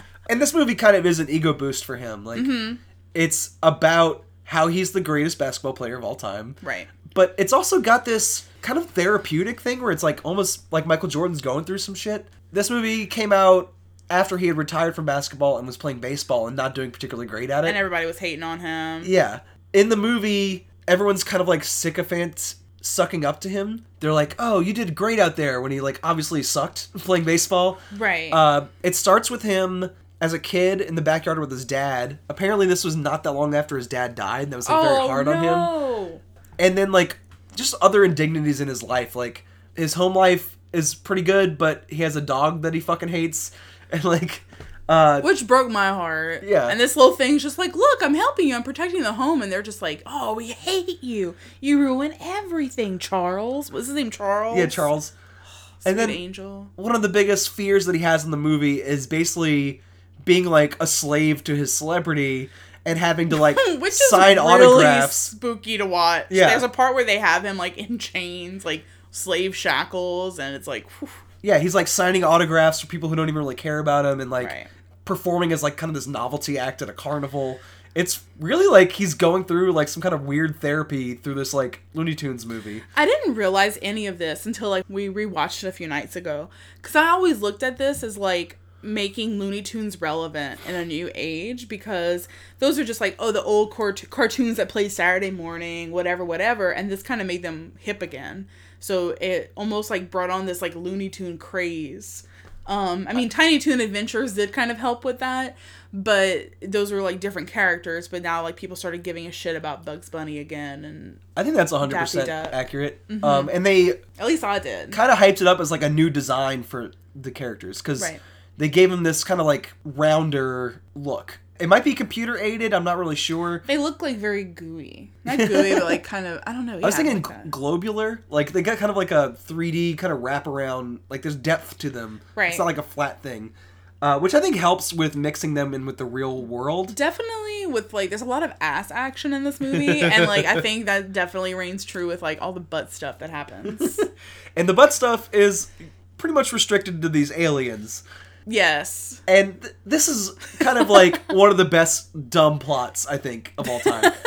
And 0.29 0.41
this 0.43 0.53
movie 0.55 0.75
kind 0.75 0.97
of 0.97 1.07
is 1.07 1.19
an 1.21 1.29
ego 1.31 1.53
boost 1.53 1.85
for 1.85 1.97
him. 1.97 2.25
Like, 2.25 2.41
Mm-hmm. 2.41 2.77
it's 3.15 3.57
about 3.63 4.25
how 4.45 4.69
he's 4.69 4.93
the 4.93 5.01
greatest 5.01 5.39
basketball 5.39 5.73
player 5.73 5.97
of 5.99 6.05
all 6.05 6.15
time. 6.17 6.57
right. 6.63 6.87
But 7.15 7.35
it's 7.39 7.53
also 7.55 7.81
got 7.81 8.05
this 8.05 8.47
kind 8.61 8.79
of 8.79 8.91
therapeutic 8.91 9.59
thing 9.61 9.81
where 9.81 9.91
it's 9.91 10.03
like 10.03 10.21
almost 10.23 10.71
like 10.71 10.85
Michael 10.87 11.09
Jordan's 11.09 11.41
going 11.41 11.65
through 11.65 11.79
some 11.79 11.95
shit. 11.95 12.27
This 12.53 12.69
movie 12.69 13.07
came 13.07 13.33
out 13.33 13.73
after 14.11 14.37
he 14.37 14.49
had 14.49 14.57
retired 14.59 14.95
from 14.95 15.07
basketball 15.07 15.57
and 15.57 15.67
was 15.67 15.77
playing 15.79 15.99
baseball 16.01 16.47
and 16.47 16.55
not 16.57 16.75
doing 16.75 16.91
particularly 16.91 17.27
great 17.27 17.49
at 17.51 17.65
it. 17.65 17.69
And 17.69 17.77
everybody 17.77 18.05
was 18.07 18.19
hating 18.19 18.43
on 18.43 18.61
him. 18.61 19.03
yeah. 19.07 19.41
In 19.73 19.89
the 19.89 19.97
movie, 19.97 20.69
everyone's 20.87 21.25
kind 21.25 21.41
of 21.41 21.49
like 21.49 21.65
sycophants 21.65 22.57
sucking 22.83 23.25
up 23.25 23.41
to 23.41 23.49
him. 23.49 23.85
They're 24.01 24.13
like, 24.13 24.35
"Oh, 24.39 24.61
you 24.61 24.73
did 24.75 24.95
great 24.95 25.19
out 25.19 25.37
there." 25.37 25.61
When 25.63 25.73
he 25.73 25.81
like 25.81 25.99
obviously 26.03 26.43
sucked 26.43 26.93
playing 26.99 27.25
baseball. 27.25 27.79
Right. 27.97 28.31
Uh, 28.31 28.67
it 28.83 28.95
starts 28.95 29.31
with 29.31 29.43
him 29.43 29.91
as 30.21 30.33
a 30.33 30.39
kid 30.39 30.81
in 30.81 30.95
the 30.95 31.03
backyard 31.03 31.39
with 31.39 31.51
his 31.51 31.65
dad. 31.65 32.19
Apparently, 32.29 32.67
this 32.67 32.85
was 32.85 32.97
not 32.97 33.23
that 33.25 33.33
long 33.33 33.55
after 33.55 33.77
his 33.77 33.87
dad 33.87 34.15
died. 34.15 34.51
That 34.51 34.57
was 34.57 34.69
like, 34.69 34.83
very 34.83 35.07
hard 35.07 35.29
on 35.29 35.37
him. 35.37 35.45
no. 35.45 36.21
And 36.59 36.77
then 36.77 36.91
like 36.91 37.19
just 37.55 37.75
other 37.83 38.05
indignities 38.05 38.61
in 38.61 38.69
his 38.69 38.83
life. 38.83 39.15
Like 39.15 39.45
his 39.75 39.95
home 39.95 40.15
life 40.15 40.57
is 40.73 40.95
pretty 40.95 41.23
good, 41.23 41.59
but 41.59 41.85
he 41.89 42.03
has 42.03 42.17
a 42.17 42.21
dog 42.21 42.63
that 42.63 42.75
he 42.75 42.81
fucking 42.81 43.09
hates, 43.09 43.53
and 43.93 44.05
like. 44.05 44.43
Uh, 44.89 45.21
Which 45.21 45.49
broke 45.49 45.69
my 45.69 45.89
heart. 45.89 46.45
Yeah. 46.45 46.69
And 46.69 46.79
this 46.79 46.95
little 46.95 47.17
thing's 47.17 47.43
just 47.43 47.59
like, 47.59 47.75
look, 47.75 48.03
I'm 48.05 48.15
helping 48.15 48.47
you. 48.47 48.55
I'm 48.55 48.63
protecting 48.63 49.03
the 49.03 49.15
home. 49.15 49.43
And 49.43 49.51
they're 49.51 49.61
just 49.61 49.83
like, 49.83 50.01
oh, 50.07 50.35
we 50.35 50.53
hate 50.53 51.03
you. 51.03 51.35
You 51.61 51.81
ruin 51.81 52.15
everything, 52.21 53.01
Charles. 53.01 53.73
What's 53.73 53.87
his 53.89 53.97
name? 53.97 54.13
Charles? 54.13 54.57
yeah, 54.57 54.67
Charles. 54.67 55.13
and 55.85 55.99
then 55.99 56.09
angel. 56.09 56.71
one 56.77 56.95
of 56.95 57.03
the 57.03 57.09
biggest 57.09 57.49
fears 57.49 57.87
that 57.87 57.97
he 57.97 58.03
has 58.03 58.25
in 58.25 58.31
the 58.31 58.37
movie 58.37 58.81
is 58.81 59.09
basically 59.09 59.83
being 60.27 60.45
like 60.45 60.77
a 60.83 60.87
slave 60.87 61.43
to 61.45 61.57
his 61.57 61.73
celebrity 61.73 62.51
and 62.85 62.99
having 62.99 63.31
to 63.31 63.37
like 63.37 63.57
Which 63.79 63.93
is 63.95 64.11
sign 64.11 64.37
really 64.37 64.65
autographs. 64.67 65.17
spooky 65.17 65.79
to 65.79 65.87
watch. 65.87 66.27
Yeah. 66.29 66.49
There's 66.51 66.63
a 66.63 66.69
part 66.69 66.95
where 66.95 67.05
they 67.05 67.19
have 67.19 67.43
him 67.45 67.57
like 67.57 67.79
in 67.79 67.97
chains, 67.99 68.67
like 68.67 68.85
slave 69.11 69.57
shackles, 69.57 70.39
and 70.39 70.55
it's 70.55 70.67
like, 70.69 70.87
whew. 71.01 71.09
Yeah, 71.43 71.59
he's 71.59 71.75
like 71.75 71.89
signing 71.89 72.23
autographs 72.25 72.81
for 72.81 72.87
people 72.89 73.09
who 73.09 73.17
don't 73.17 73.29
even 73.29 73.39
really 73.39 73.55
care 73.55 73.79
about 73.79 74.05
him 74.05 74.21
and 74.21 74.31
like 74.31 74.49
Right. 74.49 74.67
performing 75.05 75.53
as 75.53 75.63
like 75.63 75.77
kind 75.77 75.91
of 75.91 75.95
this 75.95 76.07
novelty 76.07 76.59
act 76.59 76.83
at 76.83 76.89
a 76.89 76.93
carnival. 76.93 77.59
It's 77.95 78.23
really 78.39 78.67
like 78.67 78.93
he's 78.93 79.15
going 79.15 79.45
through 79.45 79.73
like 79.73 79.89
some 79.89 80.03
kind 80.03 80.15
of 80.15 80.23
weird 80.27 80.61
therapy 80.61 81.15
through 81.15 81.35
this 81.35 81.55
like 81.55 81.81
Looney 81.95 82.15
Tunes 82.15 82.45
movie. 82.45 82.83
I 82.95 83.07
didn't 83.07 83.35
realize 83.37 83.79
any 83.81 84.07
of 84.07 84.19
this 84.19 84.45
until 84.45 84.69
like 84.71 84.85
we 84.89 85.09
rewatched 85.09 85.65
it 85.65 85.69
a 85.69 85.73
few 85.73 85.87
nights 85.89 86.15
ago. 86.15 86.51
Cause 86.83 86.95
I 86.95 87.09
always 87.09 87.41
looked 87.41 87.63
at 87.63 87.79
this 87.79 88.03
as 88.03 88.19
like 88.19 88.59
making 88.87 89.39
Looney 89.39 89.63
Tunes 89.63 90.01
relevant 90.01 90.61
in 90.67 90.75
a 90.75 90.85
new 90.85 91.11
age 91.15 91.69
because 91.69 92.29
those 92.61 92.79
are 92.79 92.85
just 92.85 93.01
like 93.01 93.17
oh 93.19 93.33
the 93.33 93.43
old 93.43 93.71
cart- 93.73 94.09
cartoons 94.11 94.57
that 94.57 94.69
play 94.69 94.89
Saturday 94.89 95.31
morning 95.31 95.91
whatever 95.93 96.25
whatever 96.25 96.71
and 96.73 96.91
this 96.91 97.03
kind 97.03 97.21
of 97.21 97.27
made 97.27 97.43
them 97.43 97.73
hip 97.81 98.01
again. 98.03 98.47
So 98.79 99.11
it 99.21 99.53
almost 99.57 99.91
like 99.91 100.11
brought 100.11 100.31
on 100.31 100.47
this 100.47 100.63
like 100.63 100.75
Looney 100.75 101.09
Tune 101.09 101.39
craze. 101.39 102.27
Um, 102.69 103.07
I 103.09 103.13
mean, 103.13 103.29
Tiny 103.29 103.61
Toon 103.61 103.81
Adventures 103.81 104.33
did 104.35 104.53
kind 104.53 104.73
of 104.73 104.79
help 104.79 105.05
with 105.05 105.21
that, 105.21 105.57
but 105.93 106.49
those 106.61 106.91
were 106.91 107.01
like 107.01 107.21
different 107.21 107.47
characters. 107.47 108.09
But 108.09 108.23
now, 108.23 108.43
like 108.43 108.57
people 108.57 108.75
started 108.75 109.05
giving 109.05 109.25
a 109.27 109.31
shit 109.31 109.55
about 109.55 109.85
Bugs 109.85 110.09
Bunny 110.11 110.39
again, 110.41 110.85
and 110.85 111.21
I 111.37 111.45
think 111.45 111.55
that's 111.55 111.71
100% 111.71 111.91
Daffy 111.91 112.25
Duck. 112.25 112.49
accurate. 112.53 113.01
Um, 113.23 113.49
and 113.53 113.65
they 113.65 113.91
at 114.19 114.27
least 114.27 114.43
I 114.43 114.59
did. 114.59 114.91
kind 114.91 115.13
of 115.13 115.19
hyped 115.19 115.41
it 115.41 115.47
up 115.47 115.61
as 115.61 115.71
like 115.71 115.85
a 115.85 115.89
new 115.89 116.11
design 116.11 116.65
for 116.65 116.91
the 117.15 117.31
characters 117.31 117.79
because 117.81 118.03
Right. 118.03 118.21
They 118.59 118.69
gave 118.69 118.91
him 118.91 119.03
this 119.03 119.25
kind 119.25 119.41
of 119.41 119.47
like 119.47 119.73
rounder 119.85 120.81
look. 120.95 121.39
It 121.59 121.69
might 121.69 121.85
be 121.85 121.95
computer 121.95 122.37
aided. 122.37 122.75
I'm 122.75 122.85
not 122.85 122.99
really 122.99 123.17
sure. 123.17 123.63
They 123.67 123.79
look 123.79 124.03
like 124.03 124.19
very 124.19 124.45
gooey. 124.45 125.11
Not 125.25 125.39
gooey, 125.39 125.73
but 125.75 125.85
like 125.85 126.05
kind 126.05 126.27
of 126.27 126.43
I 126.47 126.53
don't 126.53 126.67
know. 126.67 126.79
I 126.83 126.87
was 126.87 126.97
thinking 126.97 127.23
like 127.23 127.51
globular. 127.51 128.23
Like 128.29 128.53
they 128.53 128.63
got 128.63 128.79
kind 128.79 128.91
of 128.91 128.97
like 128.97 129.11
a 129.11 129.37
3D 129.47 129.97
kind 129.97 130.13
of 130.13 130.21
wraparound. 130.21 131.01
Like 131.09 131.23
there's 131.23 131.37
depth 131.37 131.79
to 131.79 131.91
them. 131.91 132.21
Right. 132.35 132.51
It's 132.51 132.59
not 132.59 132.67
like 132.67 132.77
a 132.77 132.83
flat 132.83 133.23
thing, 133.23 133.55
uh, 134.03 134.19
which 134.19 134.35
I 134.35 134.41
think 134.41 134.57
helps 134.57 134.93
with 134.93 135.17
mixing 135.17 135.55
them 135.55 135.73
in 135.73 135.87
with 135.87 135.97
the 135.97 136.05
real 136.05 136.43
world. 136.43 136.95
definitely 136.95 137.67
with 137.67 137.95
like 137.95 138.11
there's 138.11 138.23
a 138.23 138.27
lot 138.27 138.43
of 138.43 138.53
ass 138.61 138.91
action 138.91 139.33
in 139.33 139.45
this 139.45 139.59
movie, 139.61 140.03
and 140.03 140.27
like 140.27 140.45
I 140.45 140.61
think 140.61 140.87
that 140.87 141.13
definitely 141.13 141.55
reigns 141.55 141.85
true 141.87 142.07
with 142.07 142.21
like 142.21 142.41
all 142.43 142.53
the 142.53 142.61
butt 142.61 142.93
stuff 142.93 143.19
that 143.21 143.31
happens. 143.31 143.99
And 144.59 144.67
the 144.67 144.73
butt 144.73 144.95
stuff 144.95 145.29
is 145.35 145.71
pretty 146.17 146.33
much 146.33 146.51
restricted 146.51 147.03
to 147.03 147.11
these 147.11 147.31
aliens. 147.33 148.05
Yes. 148.47 149.21
And 149.29 149.61
th- 149.61 149.75
this 149.85 150.09
is 150.09 150.31
kind 150.59 150.79
of 150.79 150.89
like 150.89 151.21
one 151.33 151.51
of 151.51 151.57
the 151.57 151.65
best 151.65 152.31
dumb 152.31 152.59
plots 152.59 153.07
I 153.07 153.17
think 153.19 153.53
of 153.59 153.69
all 153.69 153.81
time. 153.81 154.13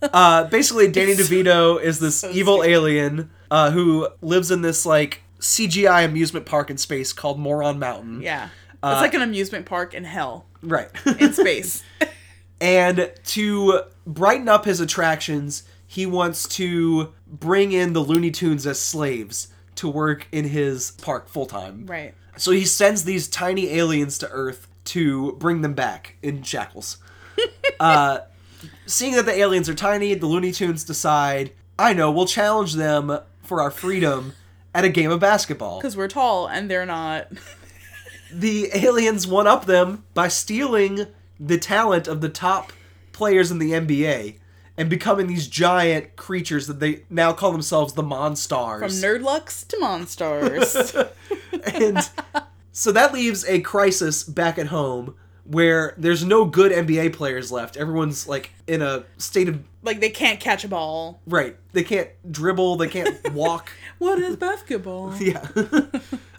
Uh, 0.00 0.44
basically, 0.44 0.86
Danny 0.86 1.14
DeVito 1.14 1.82
is 1.82 1.98
this 1.98 2.22
evil 2.22 2.62
alien 2.62 3.30
uh, 3.50 3.72
who 3.72 4.08
lives 4.22 4.52
in 4.52 4.62
this 4.62 4.86
like 4.86 5.22
CGI 5.40 6.04
amusement 6.04 6.46
park 6.46 6.70
in 6.70 6.78
space 6.78 7.12
called 7.12 7.36
Moron 7.40 7.80
Mountain. 7.80 8.22
Yeah. 8.22 8.50
Uh, 8.80 8.90
it's 8.92 9.00
like 9.02 9.14
an 9.14 9.22
amusement 9.22 9.66
park 9.66 9.94
in 9.94 10.04
hell 10.04 10.46
Right. 10.62 10.88
in 11.20 11.32
space. 11.32 11.82
and 12.60 13.10
to 13.26 13.80
brighten 14.06 14.48
up 14.48 14.64
his 14.66 14.80
attractions, 14.80 15.64
he 15.88 16.06
wants 16.06 16.46
to 16.50 17.12
bring 17.26 17.72
in 17.72 17.92
the 17.92 18.00
Looney 18.00 18.30
Tunes 18.30 18.68
as 18.68 18.78
slaves 18.78 19.48
to 19.74 19.88
work 19.88 20.28
in 20.30 20.44
his 20.44 20.92
park 20.92 21.28
full 21.28 21.46
time. 21.46 21.86
right. 21.86 22.14
So 22.38 22.52
he 22.52 22.64
sends 22.64 23.04
these 23.04 23.28
tiny 23.28 23.70
aliens 23.70 24.18
to 24.18 24.28
Earth 24.30 24.68
to 24.86 25.32
bring 25.32 25.60
them 25.60 25.74
back 25.74 26.16
in 26.22 26.42
shackles. 26.42 26.98
uh, 27.80 28.20
seeing 28.86 29.14
that 29.14 29.26
the 29.26 29.38
aliens 29.38 29.68
are 29.68 29.74
tiny, 29.74 30.14
the 30.14 30.26
Looney 30.26 30.52
Tunes 30.52 30.84
decide, 30.84 31.52
I 31.78 31.92
know, 31.92 32.10
we'll 32.10 32.26
challenge 32.26 32.74
them 32.74 33.18
for 33.42 33.60
our 33.60 33.70
freedom 33.70 34.32
at 34.74 34.84
a 34.84 34.88
game 34.88 35.10
of 35.10 35.20
basketball. 35.20 35.78
Because 35.78 35.96
we're 35.96 36.08
tall 36.08 36.46
and 36.46 36.70
they're 36.70 36.86
not. 36.86 37.28
The 38.30 38.68
aliens 38.74 39.26
one 39.26 39.46
up 39.46 39.64
them 39.64 40.04
by 40.12 40.28
stealing 40.28 41.06
the 41.40 41.56
talent 41.56 42.06
of 42.06 42.20
the 42.20 42.28
top 42.28 42.74
players 43.12 43.50
in 43.50 43.58
the 43.58 43.72
NBA 43.72 44.36
and 44.78 44.88
becoming 44.88 45.26
these 45.26 45.48
giant 45.48 46.14
creatures 46.16 46.68
that 46.68 46.78
they 46.78 47.02
now 47.10 47.32
call 47.32 47.50
themselves 47.50 47.94
the 47.94 48.02
Monstars. 48.02 48.78
From 48.78 48.88
Nerdlucks 48.90 49.66
to 49.66 49.76
Monstars. 49.76 51.12
and 51.74 52.08
so 52.72 52.92
that 52.92 53.12
leaves 53.12 53.44
a 53.46 53.60
crisis 53.60 54.22
back 54.22 54.56
at 54.56 54.68
home 54.68 55.16
where 55.42 55.94
there's 55.98 56.24
no 56.24 56.44
good 56.44 56.70
NBA 56.70 57.12
players 57.12 57.50
left. 57.50 57.76
Everyone's 57.76 58.28
like 58.28 58.52
in 58.68 58.80
a 58.80 59.04
state 59.16 59.48
of 59.48 59.64
like 59.82 60.00
they 60.00 60.10
can't 60.10 60.38
catch 60.38 60.62
a 60.62 60.68
ball. 60.68 61.20
right. 61.26 61.56
They 61.72 61.82
can't 61.82 62.10
dribble, 62.30 62.76
they 62.76 62.88
can't 62.88 63.32
walk. 63.32 63.72
What 63.98 64.20
is 64.20 64.36
basketball? 64.36 65.16
yeah. 65.20 65.44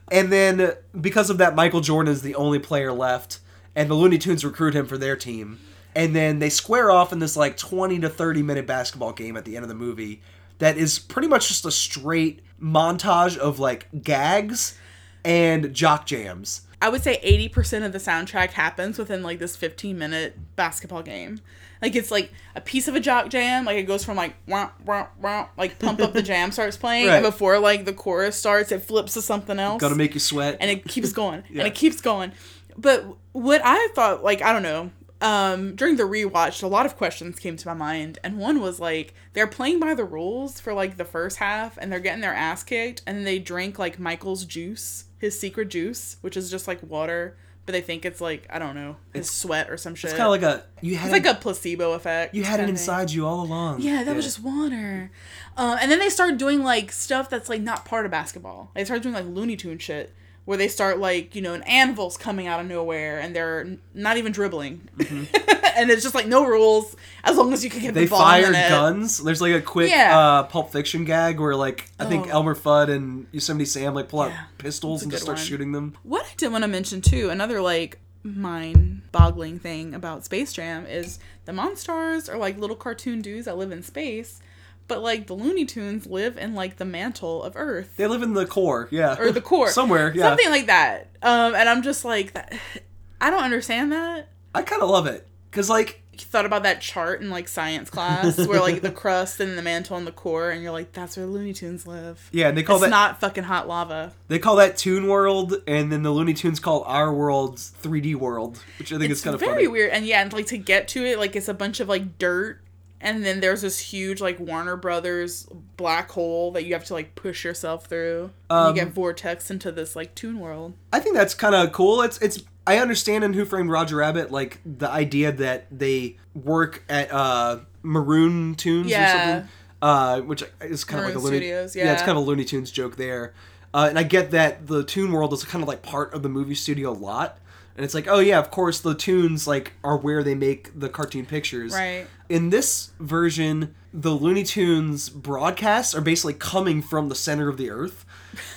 and 0.10 0.32
then 0.32 0.76
because 1.00 1.30
of 1.30 1.40
that 1.40 1.56
Michael 1.56 1.82
Jordan 1.82 2.14
is 2.14 2.22
the 2.22 2.36
only 2.36 2.58
player 2.58 2.94
left 2.94 3.40
and 3.76 3.90
the 3.90 3.96
Looney 3.96 4.18
Tunes 4.18 4.46
recruit 4.46 4.74
him 4.74 4.86
for 4.86 4.98
their 4.98 5.18
team. 5.18 5.60
And 6.00 6.16
then 6.16 6.40
they 6.40 6.50
square 6.50 6.92
off 6.92 7.12
in 7.12 7.20
this 7.20 7.36
like 7.36 7.58
20 7.58 8.00
to 8.00 8.10
30 8.10 8.42
minute 8.44 8.66
basketball 8.66 9.12
game 9.12 9.36
at 9.38 9.44
the 9.46 9.56
end 9.56 9.64
of 9.64 9.70
the 9.70 9.76
movie 9.76 10.22
that 10.60 10.78
is 10.78 10.98
pretty 11.00 11.28
much 11.28 11.48
just 11.50 11.66
a 11.66 11.72
straight 11.72 12.42
montage 12.62 13.38
of 13.38 13.60
like 13.60 13.88
gags 14.02 14.78
and 15.26 15.74
jock 15.74 16.06
jams. 16.06 16.62
I 16.82 16.88
would 16.90 17.04
say 17.04 17.20
80% 17.54 17.86
of 17.86 17.92
the 17.92 17.98
soundtrack 17.98 18.52
happens 18.52 18.98
within 18.98 19.22
like 19.24 19.40
this 19.40 19.56
15 19.58 19.98
minute 19.98 20.38
basketball 20.56 21.02
game. 21.04 21.42
Like 21.82 21.96
it's 21.96 22.12
like 22.12 22.32
a 22.56 22.62
piece 22.62 22.88
of 22.88 22.96
a 22.96 23.00
jock 23.00 23.30
jam, 23.30 23.66
like 23.66 23.78
it 23.78 23.84
goes 23.84 24.04
from 24.06 24.16
like 24.18 24.36
wah, 24.48 24.70
wah, 24.86 25.08
wah, 25.22 25.48
like 25.58 25.80
pump 25.80 26.00
up 26.02 26.14
the 26.14 26.22
jam 26.32 26.52
starts 26.52 26.78
playing 26.78 27.08
Right. 27.08 27.16
and 27.16 27.24
before 27.24 27.58
like 27.60 27.86
the 27.86 27.94
chorus 27.94 28.36
starts 28.38 28.72
it 28.72 28.82
flips 28.84 29.14
to 29.16 29.22
something 29.22 29.60
else. 29.60 29.82
Gonna 29.82 29.96
make 29.96 30.14
you 30.14 30.20
sweat. 30.20 30.58
and 30.62 30.70
it 30.72 30.86
keeps 30.88 31.12
going 31.22 31.44
Yeah. 31.50 31.60
and 31.64 31.68
it 31.68 31.76
keeps 31.76 32.00
going. 32.02 32.32
But 32.78 33.06
what 33.34 33.62
I 33.64 33.90
thought 33.96 34.24
like 34.24 34.42
I 34.42 34.54
don't 34.54 34.64
know, 34.64 34.92
um 35.22 35.76
during 35.76 35.98
the 35.98 36.04
rewatch 36.04 36.64
a 36.64 36.68
lot 36.68 36.86
of 36.86 36.96
questions 36.96 37.38
came 37.40 37.58
to 37.58 37.68
my 37.68 37.74
mind 37.74 38.18
and 38.24 38.38
one 38.38 38.62
was 38.62 38.80
like 38.80 39.14
they're 39.34 39.48
playing 39.48 39.80
by 39.80 39.94
the 39.94 40.06
rules 40.06 40.60
for 40.60 40.74
like 40.74 40.96
the 40.98 41.06
first 41.06 41.38
half 41.38 41.78
and 41.78 41.92
they're 41.92 42.00
getting 42.00 42.22
their 42.22 42.34
ass 42.34 42.64
kicked 42.64 43.02
and 43.06 43.28
they 43.28 43.38
drink 43.40 43.78
like 43.78 44.00
Michael's 44.00 44.46
juice, 44.46 45.06
his 45.18 45.38
secret 45.40 45.70
juice, 45.70 46.18
which 46.22 46.38
is 46.38 46.50
just 46.50 46.68
like 46.68 46.82
water, 46.82 47.38
but 47.66 47.74
they 47.74 47.82
think 47.82 48.06
it's 48.06 48.22
like 48.22 48.48
I 48.50 48.60
don't 48.60 48.76
know, 48.76 48.96
his 49.14 49.30
sweat 49.30 49.70
or 49.70 49.78
some 49.78 49.94
shit. 49.94 50.12
It's 50.12 50.18
kind 50.18 50.34
of 50.34 50.42
like 50.42 50.42
a 50.42 50.64
you 50.82 50.96
had 50.96 51.14
it's 51.14 51.26
like 51.26 51.36
a 51.36 51.40
placebo 51.40 51.92
effect. 51.94 52.34
you 52.34 52.44
had 52.44 52.62
it 52.62 52.70
inside 52.70 53.12
you 53.12 53.26
all 53.26 53.44
along. 53.44 53.82
Yeah, 53.82 54.04
that 54.04 54.16
was 54.16 54.26
just 54.26 54.42
water. 54.42 55.12
Um, 55.58 55.78
and 55.82 55.92
then 55.92 56.00
they 56.00 56.10
start 56.10 56.38
doing 56.38 56.64
like 56.64 56.92
stuff 56.92 57.30
that's 57.30 57.50
like 57.50 57.62
not 57.62 57.84
part 57.84 58.06
of 58.06 58.12
basketball. 58.12 58.72
They 58.74 58.86
start 58.86 59.04
doing 59.04 59.14
like 59.14 59.26
Looney 59.26 59.58
Tune 59.58 59.80
shit 59.80 60.16
where 60.50 60.58
they 60.58 60.68
start 60.68 60.98
like 60.98 61.36
you 61.36 61.44
know 61.44 61.54
an 61.54 61.62
anvil's 61.62 62.18
coming 62.18 62.48
out 62.48 62.60
of 62.60 62.66
nowhere 62.66 63.20
and 63.20 63.36
they're 63.36 63.68
not 63.94 64.18
even 64.18 64.32
dribbling, 64.32 64.82
and 65.00 65.92
it's 65.92 66.02
just 66.02 66.16
like 66.16 66.26
no 66.26 66.44
rules 66.44 66.96
as 67.24 67.38
long 67.38 67.54
as 67.54 67.64
you 67.64 67.70
can 67.70 67.82
get 67.82 67.90
Mm-hmm. 67.90 67.96
They 68.00 68.06
the 68.06 68.10
ball 68.10 68.20
fired 68.20 68.54
guns. 68.54 69.20
There's 69.24 69.42
like 69.42 69.54
a 69.54 69.62
quick 69.62 69.92
Yeah. 69.92 70.18
uh, 70.18 70.44
Pulp 70.44 70.72
Fiction 70.72 71.06
gag 71.06 71.40
where 71.40 71.56
like 71.56 71.92
I 72.00 72.06
think 72.06 72.26
Oh. 72.28 72.32
Elmer 72.32 72.56
Fudd 72.56 72.90
and 72.90 73.28
Yosemite 73.32 73.66
Sam 73.66 73.94
like 73.94 74.10
pull 74.10 74.22
out 74.22 74.32
Yeah, 74.32 74.46
pistols 74.58 75.04
and 75.04 75.12
just 75.12 75.22
start 75.22 75.38
one. 75.38 75.46
shooting 75.46 75.72
them. 75.72 75.96
What 76.02 76.26
I 76.26 76.34
did 76.36 76.52
want 76.52 76.64
to 76.64 76.68
mention 76.68 77.02
too, 77.02 77.30
another 77.30 77.62
like 77.62 78.00
mind-boggling 78.24 79.60
thing 79.60 79.94
about 79.94 80.26
Space 80.26 80.52
Jam 80.54 80.86
is 80.86 81.20
the 81.46 81.52
Monstars 81.52 82.28
are 82.32 82.38
like 82.38 82.58
little 82.58 82.76
cartoon 82.76 83.22
dudes 83.22 83.46
that 83.46 83.58
live 83.58 83.72
in 83.72 83.84
space, 83.84 84.42
but 84.90 85.02
like 85.02 85.28
the 85.28 85.34
Looney 85.36 85.64
Tunes 85.64 86.06
live 86.06 86.38
in 86.38 86.54
like 86.56 86.76
the 86.76 86.86
mantle 86.86 87.42
of 87.44 87.54
Earth. 87.56 87.94
They 87.96 88.08
live 88.08 88.22
in 88.22 88.34
the 88.34 88.46
core, 88.46 88.90
yeah, 88.92 89.18
or 89.18 89.32
the 89.32 89.40
core 89.42 89.70
somewhere, 89.80 90.12
yeah. 90.14 90.24
something 90.24 90.50
like 90.50 90.66
that 90.66 91.06
um 91.22 91.54
and 91.56 91.68
i'm 91.68 91.82
just 91.82 92.06
like 92.06 92.34
that 92.34 92.54
i 93.22 93.30
don't 93.30 93.44
understand 93.44 93.92
that 93.92 94.30
I 94.56 94.62
kind 94.64 94.82
of 94.82 94.90
love 94.90 95.06
it 95.06 95.28
because 95.52 95.70
like 95.70 96.02
you 96.14 96.20
thought 96.20 96.46
about 96.46 96.64
that 96.64 96.82
chart 96.82 97.22
in 97.22 97.30
like 97.30 97.48
science 97.48 97.90
class 97.90 98.38
where 98.48 98.60
like 98.60 98.82
the 98.82 98.92
crust 98.92 99.40
and 99.40 99.58
the 99.58 99.62
mantle 99.62 99.96
and 99.96 100.06
the 100.08 100.12
core, 100.12 100.50
and 100.50 100.62
you're 100.62 100.72
like, 100.72 100.92
that's 100.92 101.16
where 101.16 101.26
Looney 101.26 101.54
Tunes 101.54 101.88
live. 101.88 102.30
Yeah, 102.34 102.50
and 102.50 102.58
they 102.58 102.64
call 102.64 102.76
it's 102.78 102.86
that 102.86 102.90
not 102.90 103.20
fucking 103.22 103.46
hot 103.46 103.68
lava. 103.70 104.12
they 104.28 104.40
call 104.40 104.58
that 104.58 104.76
Toon 104.76 105.08
World, 105.08 105.56
and 105.68 105.92
then 105.92 106.04
the 106.04 106.12
Looney 106.12 106.34
Tunes 106.34 106.60
call 106.60 106.84
our 106.84 107.14
world 107.14 107.56
3D 107.58 108.16
World, 108.16 108.62
which 108.80 108.92
I 108.92 108.98
think 108.98 109.12
It's 109.12 109.20
is 109.20 109.24
kind 109.24 109.34
of 109.34 109.40
very 109.40 109.54
funny. 109.54 109.68
weird, 109.68 109.92
and 109.92 110.06
yeah, 110.06 110.22
and 110.22 110.34
like 110.34 110.48
to 110.48 110.58
get 110.58 110.88
to 110.90 111.06
it, 111.06 111.20
like 111.20 111.36
it's 111.38 111.48
a 111.48 111.54
bunch 111.54 111.80
of 111.80 111.88
like 111.88 112.18
dirt, 112.18 112.60
and 113.02 113.24
then 113.24 113.40
there's 113.40 113.62
this 113.62 113.80
huge 113.80 114.20
like 114.22 114.40
Warner 114.40 114.76
Brothers 114.76 115.48
black 115.78 116.12
hole 116.12 116.52
that 116.52 116.66
you 116.66 116.74
have 116.74 116.84
to 116.86 116.94
like 116.94 117.16
push 117.16 117.44
yourself 117.44 117.86
through. 117.86 118.32
and 118.50 118.60
Um, 118.60 118.76
you 118.76 118.82
get 118.84 118.94
vortex 118.94 119.50
into 119.52 119.72
this 119.72 119.96
like 119.96 120.16
Toon 120.16 120.40
World. 120.40 120.74
I 120.92 121.00
think 121.00 121.16
that's 121.16 121.34
kind 121.34 121.56
of 121.56 121.72
cool. 121.72 122.02
It's 122.02 122.18
it's 122.20 122.44
I 122.68 122.78
understand 122.78 123.24
in 123.24 123.34
Who 123.34 123.46
Framed 123.46 123.70
Roger 123.70 123.96
Rabbit 123.98 124.32
like 124.32 124.60
the 124.66 124.90
idea 124.90 125.32
that 125.32 125.68
they 125.72 126.18
work 126.36 126.84
at 126.90 127.12
uh 127.12 127.60
Maroon 127.84 128.56
Tunes 128.56 128.88
or 128.88 128.90
Yeah. 128.90 129.32
something, 129.34 129.50
uh, 129.82 130.20
which 130.22 130.44
is 130.62 130.84
kind 130.84 131.00
of 131.02 131.06
like 131.08 131.16
a 131.16 131.20
Looney 131.20 131.38
Studios, 131.38 131.66
it's 131.68 131.76
yeah. 131.78 131.94
It's 131.94 132.02
kind 132.04 132.18
of 132.18 132.24
a 132.24 132.28
Looney 132.28 132.44
Tunes 132.46 132.70
joke 132.72 132.98
there. 132.98 133.34
Uh, 133.74 133.86
and 133.90 133.98
I 134.00 134.04
get 134.04 134.32
that 134.32 134.68
the 134.68 134.84
Toon 134.84 135.12
World 135.12 135.32
is 135.32 135.44
kind 135.46 135.62
of 135.62 135.68
like 135.68 135.82
part 135.82 136.14
of 136.14 136.24
the 136.24 136.30
movie 136.30 136.56
studio 136.56 136.90
a 136.90 136.92
lot. 136.92 137.38
And 137.80 137.86
it's 137.86 137.94
like, 137.94 138.10
oh 138.10 138.20
yeah, 138.20 138.40
of 138.40 138.52
course 138.52 138.82
the 138.82 138.94
tunes 138.94 139.48
like 139.48 139.72
are 139.86 139.96
where 139.96 140.22
they 140.22 140.36
make 140.36 140.78
the 140.78 140.90
cartoon 140.90 141.26
pictures. 141.26 141.72
Right. 141.72 142.08
In 142.28 142.50
this 142.50 142.92
version, 143.00 143.74
the 143.94 144.12
Looney 144.12 144.44
Tunes 144.44 145.08
broadcasts 145.08 145.96
are 145.96 146.02
basically 146.02 146.34
coming 146.34 146.82
from 146.82 147.08
the 147.08 147.16
center 147.16 147.48
of 147.48 147.56
the 147.56 147.70
earth. 147.70 148.06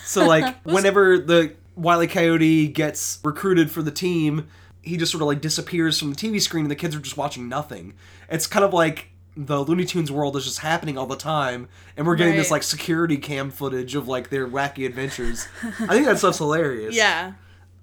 So 0.04 0.26
like 0.26 0.60
whenever 0.64 1.18
the 1.18 1.54
Wile 1.76 2.02
E. 2.02 2.08
Coyote 2.08 2.66
gets 2.66 3.20
recruited 3.22 3.70
for 3.70 3.80
the 3.80 3.92
team, 3.92 4.48
he 4.82 4.96
just 4.96 5.12
sort 5.12 5.22
of 5.22 5.28
like 5.28 5.40
disappears 5.40 6.00
from 6.00 6.12
the 6.12 6.16
TV 6.16 6.40
screen 6.40 6.64
and 6.64 6.70
the 6.72 6.74
kids 6.74 6.96
are 6.96 7.00
just 7.00 7.16
watching 7.16 7.48
nothing. 7.48 7.94
It's 8.28 8.48
kind 8.48 8.64
of 8.64 8.74
like 8.74 9.10
the 9.36 9.62
Looney 9.62 9.84
Tunes 9.84 10.10
world 10.10 10.36
is 10.36 10.46
just 10.46 10.58
happening 10.58 10.98
all 10.98 11.06
the 11.06 11.14
time 11.14 11.68
and 11.96 12.08
we're 12.08 12.16
getting 12.16 12.34
this 12.34 12.50
like 12.50 12.64
security 12.64 13.18
cam 13.18 13.52
footage 13.52 13.94
of 13.94 14.08
like 14.08 14.30
their 14.30 14.48
wacky 14.48 14.84
adventures. 14.84 15.46
I 15.62 15.86
think 15.86 16.06
that 16.06 16.18
stuff's 16.18 16.38
hilarious. 16.38 16.96
Yeah, 16.96 17.34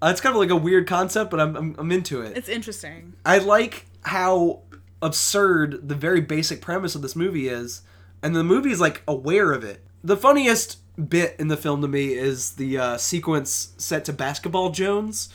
Uh, 0.02 0.08
it's 0.08 0.20
kind 0.20 0.34
of 0.34 0.40
like 0.40 0.50
a 0.50 0.56
weird 0.56 0.86
concept, 0.86 1.30
but 1.30 1.40
I'm, 1.40 1.56
I'm, 1.56 1.74
I'm 1.78 1.92
into 1.92 2.22
it. 2.22 2.36
it's 2.36 2.48
interesting. 2.48 3.14
I 3.24 3.38
like 3.38 3.86
how 4.02 4.60
absurd 5.02 5.88
the 5.88 5.94
very 5.94 6.20
basic 6.20 6.60
premise 6.60 6.94
of 6.94 7.02
this 7.02 7.16
movie 7.16 7.48
is, 7.48 7.82
and 8.22 8.34
the 8.36 8.44
movie 8.44 8.70
is 8.70 8.80
like 8.80 9.02
aware 9.08 9.52
of 9.52 9.64
it. 9.64 9.84
The 10.04 10.16
funniest 10.16 10.78
bit 11.08 11.36
in 11.38 11.48
the 11.48 11.56
film 11.56 11.82
to 11.82 11.88
me 11.88 12.12
is 12.14 12.52
the 12.52 12.78
uh, 12.78 12.96
sequence 12.96 13.72
set 13.78 14.04
to 14.06 14.12
Basketball 14.12 14.70
Jones, 14.70 15.28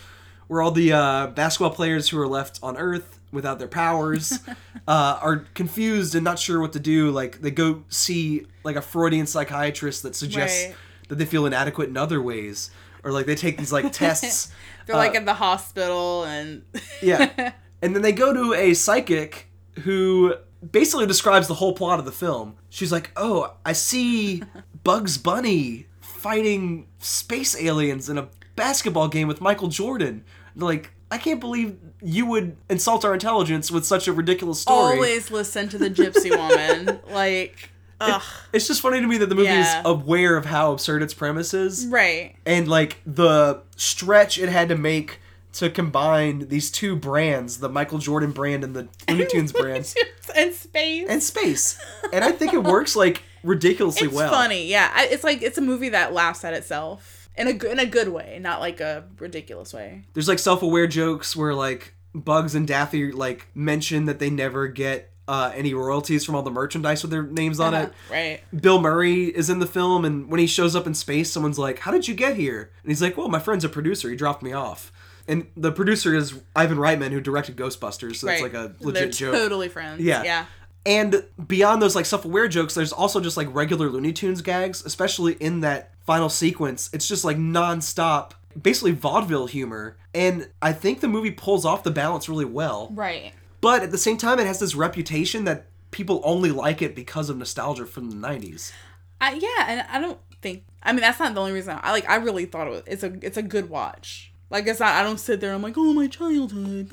where 0.47 0.61
all 0.61 0.71
the 0.71 0.93
uh, 0.93 1.27
basketball 1.27 1.71
players 1.71 2.09
who 2.09 2.19
are 2.19 2.27
left 2.27 2.59
on 2.61 2.77
Earth 2.77 3.19
without 3.31 3.59
their 3.59 3.67
powers 3.67 4.39
uh, 4.87 5.19
are 5.21 5.45
confused 5.55 6.15
and 6.15 6.23
not 6.23 6.37
sure 6.39 6.61
what 6.61 6.73
to 6.73 6.79
do. 6.79 7.11
Like 7.11 7.41
they 7.41 7.51
go 7.51 7.83
see 7.89 8.45
like 8.63 8.75
a 8.75 8.81
Freudian 8.81 9.25
psychiatrist 9.27 10.03
that 10.03 10.15
suggests 10.15 10.65
Right. 10.67 10.75
that 11.09 11.15
they 11.15 11.25
feel 11.25 11.45
inadequate 11.45 11.89
in 11.89 11.97
other 11.97 12.21
ways, 12.21 12.69
or 13.05 13.11
like 13.11 13.27
they 13.27 13.35
take 13.35 13.57
these 13.57 13.71
like 13.71 13.93
tests. 13.93 14.51
They're 14.85 14.95
uh, 14.95 14.99
like 14.99 15.15
in 15.15 15.25
the 15.25 15.35
hospital, 15.35 16.25
and 16.25 16.63
yeah. 17.01 17.53
And 17.81 17.95
then 17.95 18.01
they 18.01 18.11
go 18.11 18.33
to 18.33 18.53
a 18.53 18.73
psychic 18.73 19.47
who 19.83 20.35
basically 20.71 21.05
describes 21.05 21.47
the 21.47 21.53
whole 21.53 21.73
plot 21.73 21.99
of 21.99 22.05
the 22.05 22.11
film. 22.11 22.55
She's 22.69 22.91
like, 22.91 23.11
"Oh, 23.15 23.53
I 23.65 23.73
see 23.73 24.43
Bugs 24.83 25.17
Bunny 25.17 25.85
fighting 26.01 26.87
space 26.99 27.55
aliens 27.59 28.09
in 28.09 28.17
a 28.17 28.27
basketball 28.55 29.07
game 29.07 29.27
with 29.27 29.39
Michael 29.39 29.67
Jordan." 29.67 30.23
Like, 30.55 30.91
"I 31.11 31.17
can't 31.19 31.39
believe 31.39 31.77
you 32.01 32.25
would 32.25 32.57
insult 32.69 33.05
our 33.05 33.13
intelligence 33.13 33.69
with 33.69 33.85
such 33.85 34.07
a 34.07 34.13
ridiculous 34.13 34.61
story." 34.61 34.95
always 34.95 35.29
listen 35.29 35.69
to 35.69 35.77
the 35.77 35.89
Gypsy 35.89 36.31
Woman. 36.35 36.99
like, 37.11 37.69
ugh, 37.99 38.21
It's 38.53 38.67
just 38.67 38.81
funny 38.81 38.99
to 39.01 39.07
me 39.07 39.17
that 39.17 39.27
the 39.29 39.35
movie 39.35 39.47
Yeah. 39.47 39.79
is 39.79 39.85
aware 39.85 40.37
of 40.37 40.45
how 40.45 40.71
absurd 40.73 41.01
its 41.03 41.13
premise 41.13 41.53
is. 41.53 41.85
right. 41.87 42.35
and 42.45 42.67
like 42.67 42.97
the 43.05 43.61
stretch 43.75 44.37
it 44.37 44.49
had 44.49 44.69
to 44.69 44.75
make 44.77 45.19
to 45.53 45.69
combine 45.69 46.49
these 46.49 46.69
two 46.69 46.97
brands, 46.97 47.59
the 47.59 47.69
Michael 47.69 47.97
Jordan 47.99 48.31
brand 48.31 48.63
and 48.65 48.75
the 48.75 48.89
Looney 49.09 49.25
Tunes 49.31 49.53
brand, 49.53 49.93
and 50.35 50.53
space. 50.53 51.07
and 51.09 51.23
space. 51.23 51.79
And 52.13 52.23
I 52.25 52.31
think 52.33 52.53
it 52.53 52.63
works 52.63 52.95
like 52.95 53.23
ridiculously 53.43 54.07
it's 54.07 54.15
well. 54.15 54.29
funny, 54.31 54.67
yeah. 54.67 54.91
It's 55.03 55.23
like 55.23 55.41
it's 55.41 55.57
a 55.57 55.61
movie 55.61 55.89
that 55.89 56.11
laughs 56.13 56.43
at 56.43 56.53
itself 56.53 57.29
in 57.37 57.47
a 57.47 57.65
in 57.71 57.79
a 57.79 57.85
good 57.85 58.09
way, 58.09 58.37
not 58.41 58.59
like 58.59 58.81
a 58.81 59.05
ridiculous 59.19 59.73
way. 59.73 60.03
There's 60.13 60.27
like 60.27 60.39
self-aware 60.39 60.87
jokes 60.87 61.35
where 61.37 61.53
like 61.53 61.93
Bugs 62.13 62.53
and 62.53 62.67
Daffy 62.67 63.11
like 63.13 63.47
mention 63.55 64.05
that 64.05 64.19
they 64.19 64.29
never 64.29 64.67
get 64.67 65.11
uh, 65.27 65.51
any 65.55 65.73
royalties 65.73 66.23
from 66.25 66.35
all 66.35 66.43
the 66.43 66.51
merchandise 66.51 67.01
with 67.01 67.11
their 67.11 67.23
names 67.23 67.59
on 67.59 67.73
it. 67.73 67.91
Right. 68.11 68.41
Bill 68.55 68.79
Murray 68.79 69.25
is 69.25 69.49
in 69.49 69.59
the 69.59 69.65
film, 69.65 70.05
and 70.05 70.29
when 70.29 70.39
he 70.39 70.47
shows 70.47 70.75
up 70.75 70.85
in 70.85 70.93
space, 70.93 71.31
someone's 71.31 71.59
like, 71.59 71.79
"How 71.79 71.91
did 71.91 72.07
you 72.07 72.13
get 72.13 72.35
here?" 72.35 72.71
And 72.83 72.91
he's 72.91 73.01
like, 73.01 73.17
"Well, 73.17 73.29
my 73.29 73.39
friend's 73.39 73.63
a 73.63 73.69
producer. 73.69 74.09
He 74.09 74.15
dropped 74.15 74.43
me 74.43 74.53
off." 74.53 74.91
And 75.27 75.47
the 75.57 75.71
producer 75.71 76.13
is 76.13 76.39
Ivan 76.55 76.77
Reitman, 76.77 77.11
who 77.11 77.19
directed 77.19 77.55
Ghostbusters, 77.55 78.17
so 78.17 78.27
right. 78.27 78.33
it's 78.33 78.43
like 78.43 78.53
a 78.53 78.75
They're 78.79 78.91
legit 78.93 79.13
joke. 79.13 79.33
totally 79.33 79.69
friends. 79.69 80.01
Yeah. 80.01 80.23
Yeah. 80.23 80.45
And 80.85 81.25
beyond 81.47 81.81
those 81.81 81.95
like 81.95 82.05
self-aware 82.05 82.47
jokes, 82.47 82.75
there's 82.75 82.93
also 82.93 83.19
just 83.19 83.37
like 83.37 83.47
regular 83.51 83.89
Looney 83.89 84.13
Tunes 84.13 84.43
gags, 84.43 84.85
especially 84.85 85.33
in 85.33 85.61
that 85.61 85.91
final 86.05 86.29
sequence. 86.29 86.91
It's 86.93 87.07
just 87.07 87.25
like 87.25 87.39
non-stop, 87.39 88.35
basically 88.61 88.91
vaudeville 88.91 89.47
humor. 89.47 89.97
And 90.13 90.49
I 90.61 90.73
think 90.73 90.99
the 90.99 91.07
movie 91.07 91.31
pulls 91.31 91.65
off 91.65 91.83
the 91.83 91.89
balance 91.89 92.29
really 92.29 92.45
well. 92.45 92.91
Right. 92.93 93.33
But 93.65 93.81
at 93.81 93.89
the 93.89 93.97
same 93.97 94.17
time, 94.17 94.37
it 94.37 94.45
has 94.45 94.59
this 94.59 94.75
reputation 94.75 95.45
that 95.45 95.65
people 95.89 96.21
only 96.23 96.51
like 96.51 96.83
it 96.83 96.95
because 96.95 97.31
of 97.31 97.37
nostalgia 97.37 97.87
from 97.87 98.11
the 98.11 98.15
90s. 98.15 98.71
I, 99.19 99.33
yeah, 99.33 99.65
and 99.67 99.85
I 99.89 99.99
don't 99.99 100.19
think. 100.43 100.65
I 100.83 100.91
mean, 100.91 101.01
that's 101.01 101.17
not 101.17 101.33
the 101.33 101.39
only 101.39 101.51
reason. 101.51 101.79
I 101.81 101.91
like. 101.91 102.07
I 102.07 102.17
really 102.17 102.45
thought 102.45 102.67
it 102.67 102.69
was. 102.69 102.83
It's 102.85 103.01
a. 103.01 103.17
It's 103.23 103.37
a 103.37 103.41
good 103.41 103.67
watch. 103.67 104.31
Like 104.51 104.67
it's 104.67 104.79
not. 104.79 104.93
I 104.93 105.01
don't 105.01 105.19
sit 105.19 105.41
there. 105.41 105.49
and 105.49 105.55
I'm 105.55 105.63
like, 105.63 105.79
oh 105.79 105.93
my 105.93 106.05
childhood. 106.05 106.89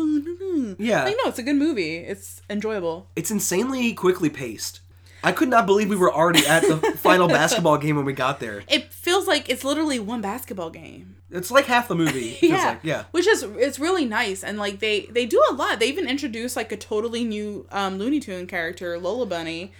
Yeah. 0.78 1.04
Like 1.04 1.16
no, 1.22 1.28
it's 1.28 1.38
a 1.38 1.42
good 1.42 1.56
movie. 1.56 1.96
It's 1.96 2.40
enjoyable. 2.48 3.10
It's 3.16 3.30
insanely 3.30 3.92
quickly 3.92 4.30
paced. 4.30 4.80
I 5.24 5.32
could 5.32 5.48
not 5.48 5.66
believe 5.66 5.88
we 5.88 5.96
were 5.96 6.12
already 6.12 6.46
at 6.46 6.62
the 6.62 6.76
final 6.96 7.28
basketball 7.28 7.78
game 7.78 7.96
when 7.96 8.04
we 8.04 8.12
got 8.12 8.40
there. 8.40 8.62
It 8.68 8.92
feels 8.92 9.26
like 9.28 9.48
it's 9.48 9.62
literally 9.64 9.98
one 10.00 10.20
basketball 10.20 10.70
game. 10.70 11.16
It's 11.30 11.50
like 11.50 11.66
half 11.66 11.88
the 11.88 11.94
movie. 11.94 12.38
yeah. 12.42 12.68
like. 12.70 12.80
yeah. 12.82 13.04
Which 13.12 13.26
is 13.26 13.42
it's 13.42 13.78
really 13.78 14.04
nice 14.04 14.42
and 14.42 14.58
like 14.58 14.80
they 14.80 15.06
they 15.06 15.26
do 15.26 15.42
a 15.50 15.54
lot. 15.54 15.78
They 15.80 15.86
even 15.86 16.08
introduce 16.08 16.56
like 16.56 16.72
a 16.72 16.76
totally 16.76 17.24
new 17.24 17.66
um 17.70 17.98
Looney 17.98 18.20
Tune 18.20 18.46
character, 18.46 18.98
Lola 18.98 19.26
Bunny. 19.26 19.72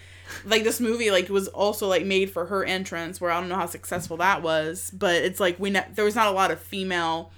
Like 0.46 0.64
this 0.64 0.80
movie 0.80 1.10
like 1.10 1.28
was 1.28 1.48
also 1.48 1.88
like 1.88 2.06
made 2.06 2.30
for 2.30 2.46
her 2.46 2.64
entrance 2.64 3.20
where 3.20 3.30
I 3.30 3.38
don't 3.40 3.48
know 3.48 3.56
how 3.56 3.66
successful 3.66 4.16
that 4.18 4.42
was, 4.42 4.90
but 4.92 5.16
it's 5.16 5.40
like 5.40 5.58
we 5.58 5.70
ne- 5.70 5.88
there 5.94 6.04
was 6.04 6.14
not 6.14 6.28
a 6.28 6.30
lot 6.32 6.50
of 6.50 6.60
female 6.60 7.32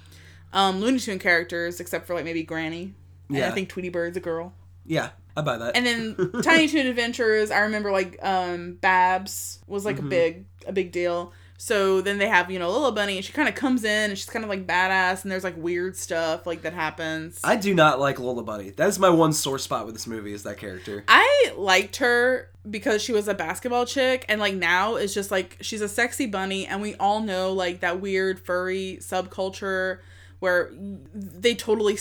um 0.53 0.79
Looney 0.79 0.99
Tune 0.99 1.19
characters 1.19 1.79
except 1.79 2.05
for 2.07 2.13
like 2.13 2.23
maybe 2.23 2.43
Granny. 2.43 2.93
And 3.29 3.37
Yeah. 3.37 3.47
I 3.47 3.51
think 3.51 3.69
Tweety 3.69 3.89
Bird's 3.89 4.15
a 4.15 4.19
girl. 4.21 4.53
Yeah, 4.85 5.09
I 5.37 5.41
buy 5.41 5.57
that. 5.57 5.75
And 5.75 5.85
then 5.85 6.31
Tiny 6.43 6.67
Toon 6.67 6.87
Adventures, 6.87 7.51
I 7.51 7.59
remember 7.59 7.91
like 7.91 8.17
um 8.23 8.73
Babs 8.81 9.59
was 9.67 9.85
like 9.85 9.97
Mm-hmm. 9.97 10.07
a 10.07 10.09
big 10.09 10.45
a 10.67 10.71
big 10.71 10.91
deal. 10.91 11.33
So 11.57 12.01
then 12.01 12.17
they 12.17 12.27
have, 12.27 12.51
you 12.51 12.59
know, 12.59 12.69
Little 12.69 12.91
Bunny 12.91 13.15
and 13.15 13.25
she 13.25 13.31
kind 13.31 13.47
of 13.47 13.55
comes 13.55 13.85
in 13.85 14.09
and 14.09 14.17
she's 14.17 14.29
kind 14.29 14.43
of 14.43 14.49
like 14.49 14.67
badass 14.67 15.23
and 15.23 15.31
there's 15.31 15.45
like 15.45 15.55
weird 15.55 15.95
stuff 15.95 16.45
like 16.45 16.63
that 16.63 16.73
happens. 16.73 17.39
I 17.45 17.55
do 17.55 17.73
not 17.73 17.97
like 17.97 18.19
Lola 18.19 18.43
Bunny. 18.43 18.71
That 18.71 18.89
is 18.89 18.99
my 18.99 19.09
one 19.09 19.31
sore 19.31 19.57
spot 19.57 19.85
with 19.85 19.95
this 19.95 20.05
movie 20.05 20.33
is 20.33 20.43
that 20.43 20.57
character. 20.57 21.05
I 21.07 21.53
liked 21.55 21.95
her 21.97 22.49
because 22.69 23.01
she 23.01 23.13
was 23.13 23.29
a 23.29 23.33
basketball 23.33 23.85
chick 23.85 24.25
and 24.27 24.41
like 24.41 24.55
now 24.55 24.95
it's 24.95 25.13
just 25.13 25.31
like 25.31 25.55
she's 25.61 25.81
a 25.81 25.87
sexy 25.87 26.25
bunny 26.25 26.67
and 26.67 26.81
we 26.81 26.95
all 26.95 27.21
know 27.21 27.53
like 27.53 27.79
that 27.79 28.01
weird 28.01 28.37
furry 28.39 28.97
subculture 29.01 29.99
where 30.39 30.71
they 31.13 31.55
totally 31.55 31.95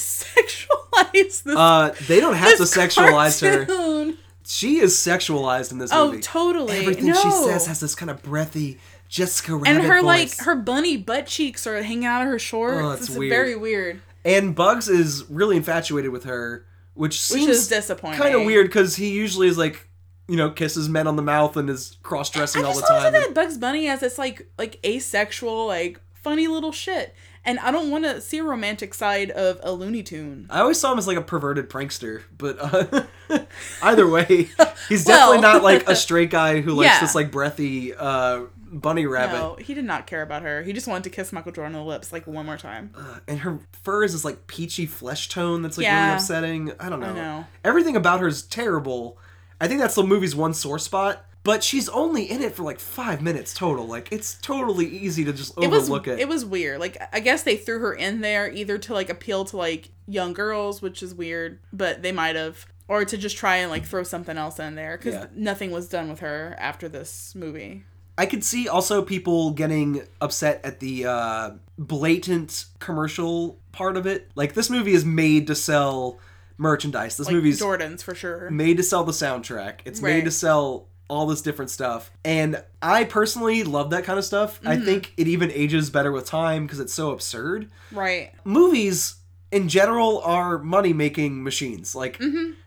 sexualize 0.96 1.42
this 1.42 1.56
Uh, 1.56 1.94
they 2.06 2.20
don't 2.20 2.34
have 2.34 2.56
to 2.56 2.62
sexualize 2.64 3.40
her. 3.42 4.14
She 4.46 4.78
is 4.80 4.94
sexualized 4.94 5.72
in 5.72 5.78
this 5.78 5.90
Oh, 5.92 6.08
movie. 6.10 6.20
totally. 6.20 6.76
Everything 6.78 7.14
she 7.14 7.30
says 7.30 7.66
has 7.66 7.80
this 7.80 7.94
kind 7.94 8.10
of 8.10 8.22
breathy 8.22 8.78
Jessica 9.08 9.54
Rabbit 9.56 9.68
and 9.68 9.82
her 9.84 10.02
voice. 10.02 10.38
like 10.38 10.46
her 10.46 10.54
bunny 10.54 10.96
butt 10.98 11.26
cheeks 11.26 11.66
are 11.66 11.82
hanging 11.82 12.04
out 12.04 12.22
of 12.22 12.28
her 12.28 12.38
shorts. 12.38 12.78
Oh, 12.82 12.90
it's 12.92 13.10
weird. 13.10 13.30
very 13.30 13.56
weird. 13.56 14.02
And 14.24 14.54
Bugs 14.54 14.88
is 14.88 15.24
really 15.30 15.56
infatuated 15.56 16.10
with 16.10 16.24
her, 16.24 16.66
which 16.94 17.20
seems 17.20 17.48
is 17.48 17.68
disappointing. 17.68 18.18
Kind 18.20 18.34
of 18.34 18.44
weird 18.44 18.66
because 18.66 18.96
he 18.96 19.12
usually 19.12 19.48
is 19.48 19.56
like, 19.56 19.88
you 20.28 20.36
know, 20.36 20.50
kisses 20.50 20.88
men 20.88 21.06
on 21.06 21.16
the 21.16 21.22
mouth 21.22 21.56
and 21.56 21.70
is 21.70 21.96
cross 22.02 22.28
dressing 22.30 22.64
all 22.64 22.72
just 22.72 22.82
the 22.82 22.86
time. 22.88 23.02
thought 23.02 23.12
that 23.12 23.34
Bugs 23.34 23.56
Bunny 23.58 23.88
as 23.88 24.00
this 24.00 24.18
like 24.18 24.46
like 24.58 24.78
asexual 24.84 25.66
like 25.66 26.00
funny 26.14 26.48
little 26.48 26.72
shit, 26.72 27.14
and 27.44 27.58
I 27.60 27.70
don't 27.70 27.90
want 27.90 28.04
to 28.04 28.20
see 28.20 28.38
a 28.38 28.44
romantic 28.44 28.94
side 28.94 29.30
of 29.30 29.60
a 29.62 29.72
Looney 29.72 30.02
Tune. 30.02 30.46
I 30.50 30.60
always 30.60 30.78
saw 30.80 30.92
him 30.92 30.98
as 30.98 31.06
like 31.06 31.16
a 31.16 31.22
perverted 31.22 31.68
prankster, 31.70 32.22
but 32.38 32.56
uh, 32.60 33.04
either 33.82 34.08
way, 34.08 34.48
he's 34.88 35.04
Well- 35.06 35.32
definitely 35.32 35.40
not 35.40 35.62
like 35.62 35.88
a 35.88 35.96
straight 36.04 36.30
guy 36.30 36.60
who 36.60 36.72
likes 36.74 36.92
Yeah. 36.94 37.00
this 37.00 37.14
like 37.14 37.30
breathy 37.30 37.94
uh, 37.94 38.42
bunny 38.72 39.06
rabbit. 39.06 39.34
No, 39.38 39.56
he 39.56 39.74
did 39.74 39.84
not 39.84 40.06
care 40.06 40.22
about 40.22 40.42
her. 40.42 40.62
He 40.62 40.72
just 40.72 40.86
wanted 40.88 41.04
to 41.04 41.10
kiss 41.10 41.32
Michael 41.32 41.52
Jordan 41.52 41.74
on 41.76 41.82
the 41.84 41.88
lips 41.88 42.12
like 42.12 42.26
one 42.26 42.46
more 42.46 42.56
time. 42.56 42.94
and 43.28 43.40
her 43.40 43.58
fur 43.82 44.04
is 44.04 44.12
this 44.12 44.24
like 44.24 44.46
peachy 44.46 44.86
flesh 44.86 45.28
tone 45.28 45.62
that's 45.62 45.78
like 45.78 45.86
really 45.86 46.12
upsetting. 46.14 46.72
I 46.80 46.88
don't 46.88 47.00
know. 47.00 47.12
know. 47.14 47.46
Everything 47.64 47.96
about 47.96 48.20
her 48.20 48.26
is 48.28 48.42
terrible. 48.42 49.18
I 49.60 49.68
think 49.68 49.80
that's 49.80 49.94
the 49.94 50.02
movie's 50.02 50.34
one 50.34 50.52
sore 50.54 50.78
spot. 50.78 51.24
But 51.44 51.62
she's 51.62 51.88
only 51.90 52.24
in 52.30 52.42
it 52.42 52.54
for 52.56 52.62
like 52.62 52.80
five 52.80 53.20
minutes 53.22 53.52
total. 53.54 53.86
Like 53.86 54.10
it's 54.10 54.34
totally 54.40 54.86
easy 54.86 55.24
to 55.26 55.32
just 55.32 55.52
It 55.60 55.68
was 55.70 55.84
overlook 55.84 56.08
it. 56.08 56.18
it 56.18 56.26
was 56.26 56.44
weird. 56.44 56.80
Like 56.80 56.96
I 57.12 57.20
guess 57.20 57.42
they 57.42 57.56
threw 57.56 57.78
her 57.80 57.92
in 57.94 58.22
there 58.22 58.50
either 58.50 58.78
to 58.78 58.94
like 58.94 59.10
appeal 59.10 59.44
to 59.46 59.56
like 59.58 59.90
young 60.08 60.32
girls, 60.32 60.80
which 60.82 61.02
is 61.02 61.14
weird, 61.14 61.60
but 61.72 62.02
they 62.02 62.12
might 62.12 62.34
have 62.34 62.66
or 62.88 63.04
to 63.04 63.16
just 63.18 63.36
try 63.36 63.56
and 63.56 63.70
like 63.70 63.84
throw 63.84 64.02
something 64.02 64.36
else 64.38 64.58
in 64.58 64.74
there 64.74 64.96
cuz 64.98 65.14
Yeah. 65.14 65.26
nothing 65.34 65.70
was 65.70 65.88
done 65.88 66.08
with 66.08 66.20
her 66.20 66.56
after 66.58 66.88
this 66.88 67.34
movie. 67.34 67.84
I 68.16 68.26
could 68.26 68.44
see 68.44 68.68
also 68.68 69.02
people 69.02 69.50
getting 69.50 70.02
upset 70.20 70.60
at 70.64 70.80
the 70.80 71.04
uh, 71.04 71.50
blatant 71.78 72.66
commercial 72.78 73.58
part 73.72 73.96
of 73.96 74.06
it. 74.06 74.30
Like 74.34 74.54
this 74.54 74.70
movie 74.70 74.92
is 74.94 75.04
made 75.04 75.46
to 75.48 75.54
sell 75.54 76.18
merchandise. 76.56 77.16
This 77.16 77.26
Like 77.26 77.34
movie's 77.36 77.58
Jordan's 77.58 78.02
for 78.02 78.14
sure. 78.14 78.48
made 78.50 78.76
to 78.78 78.82
sell 78.82 79.04
the 79.04 79.12
soundtrack. 79.12 79.80
It's 79.84 80.00
made 80.00 80.24
to 80.24 80.30
sell 80.30 80.86
all 81.08 81.26
this 81.26 81.42
different 81.42 81.70
stuff. 81.70 82.10
And 82.24 82.62
I 82.80 83.04
personally 83.04 83.62
love 83.62 83.90
that 83.90 84.04
kind 84.04 84.18
of 84.18 84.24
stuff. 84.24 84.60
I 84.64 84.76
Mm-hmm. 84.76 84.84
think 84.84 85.12
it 85.16 85.28
even 85.28 85.50
ages 85.52 85.90
better 85.90 86.10
with 86.10 86.26
time 86.26 86.64
because 86.66 86.80
it's 86.80 86.94
so 86.94 87.10
absurd. 87.10 87.70
Right. 87.92 88.32
Movies 88.44 89.16
in 89.52 89.68
general 89.68 90.20
are 90.22 90.58
money 90.58 90.92
making 90.92 91.42
machines. 91.44 91.94
Like 91.94 92.20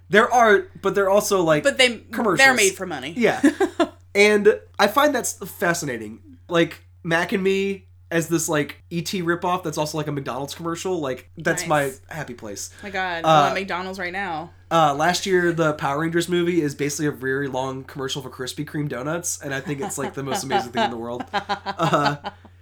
they're 0.09 0.31
art, 0.31 0.81
but 0.81 0.95
they're 0.95 1.09
also 1.09 1.41
like 1.41 1.63
Mm-hmm. 1.63 1.69
But 1.71 1.77
they 1.77 1.97
Commercials. 2.11 2.37
they're 2.37 2.53
made 2.53 2.75
for 2.75 2.85
money. 2.85 3.13
yeah. 3.17 3.41
and 4.15 4.59
I 4.79 4.87
find 4.87 5.13
that's 5.15 5.33
fascinating. 5.33 6.19
Like 6.47 6.83
Mac 7.03 7.33
and 7.33 7.43
Me 7.43 7.86
as 8.09 8.29
this 8.29 8.47
like 8.47 8.81
ET 8.91 9.05
ripoff 9.05 9.63
that's 9.63 9.77
also 9.77 9.97
like 9.97 10.07
a 10.07 10.11
McDonald's 10.11 10.55
commercial. 10.55 10.99
Like 10.99 11.29
that's 11.37 11.67
Nice. 11.67 11.99
my 12.09 12.15
happy 12.15 12.33
place. 12.33 12.69
My 12.83 12.89
god, 12.89 13.25
Uh, 13.25 13.27
I'm 13.27 13.47
at 13.49 13.53
McDonald's 13.53 13.99
right 13.99 14.13
now. 14.13 14.51
Uh, 14.69 14.93
last 14.93 15.25
year, 15.25 15.51
the 15.53 15.73
Power 15.73 15.99
Rangers 15.99 16.27
movie 16.27 16.61
is 16.61 16.75
basically 16.75 17.05
a 17.07 17.11
very 17.11 17.47
long 17.47 17.83
commercial 17.85 18.21
for 18.21 18.29
Krispy 18.29 18.65
Kreme 18.65 18.89
donuts, 18.89 19.41
and 19.41 19.53
I 19.53 19.59
think 19.61 19.79
it's 19.81 19.97
like 19.97 20.13
the 20.13 20.23
most 20.23 20.43
amazing 20.43 20.71
thing 20.71 20.83
in 20.85 20.91
the 20.91 20.97
world. 20.97 21.23
Uh, 21.33 22.17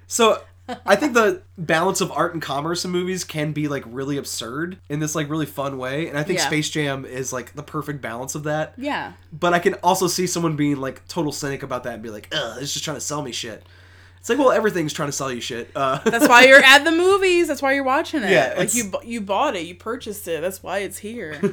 so 0.07 0.41
I 0.85 0.95
think 0.95 1.13
the 1.13 1.41
balance 1.57 2.01
of 2.01 2.11
art 2.11 2.33
and 2.33 2.41
commerce 2.41 2.85
in 2.85 2.91
movies 2.91 3.23
can 3.23 3.53
be 3.53 3.67
like 3.67 3.83
really 3.85 4.17
absurd 4.17 4.77
in 4.89 4.99
this 4.99 5.13
like 5.15 5.29
really 5.29 5.45
fun 5.45 5.77
way, 5.77 6.07
and 6.09 6.17
I 6.17 6.23
think 6.23 6.39
Yeah. 6.39 6.47
Space 6.47 6.69
Jam 6.69 7.05
is 7.05 7.31
like 7.31 7.53
the 7.53 7.63
perfect 7.63 8.01
balance 8.01 8.33
of 8.35 8.43
that. 8.43 8.73
Yeah. 8.77 9.13
But 9.31 9.53
I 9.53 9.59
can 9.59 9.75
also 9.75 10.07
see 10.07 10.25
someone 10.27 10.55
being 10.55 10.77
like 10.77 11.07
total 11.07 11.31
cynic 11.31 11.61
about 11.63 11.83
that 11.83 11.93
and 11.93 12.03
be 12.03 12.09
like, 12.09 12.27
"Ugh, 12.31 12.57
it's 12.61 12.73
just 12.73 12.83
trying 12.83 12.97
to 12.97 13.01
sell 13.01 13.21
me 13.21 13.31
shit." 13.31 13.63
It's 14.26 14.30
like, 14.32 14.39
well, 14.39 14.51
everything's 14.51 14.91
trying 14.91 15.09
to 15.09 15.11
sell 15.11 15.32
you 15.32 15.39
shit. 15.39 15.69
Uh, 15.76 15.99
That's 16.03 16.28
why 16.28 16.45
you're 16.45 16.57
at 16.63 16.84
the 16.84 16.89
movies. 16.89 17.47
That's 17.47 17.61
why 17.61 17.73
you're 17.73 17.84
watching 17.84 18.23
it. 18.23 18.32
Yeah, 18.32 18.55
like 18.57 18.73
you 18.73 18.91
you 19.03 19.21
bought 19.21 19.55
it, 19.55 19.67
you 19.67 19.76
purchased 19.76 20.28
it. 20.28 20.41
That's 20.41 20.63
why 20.63 20.80
it's 20.80 20.97
here. 20.97 21.34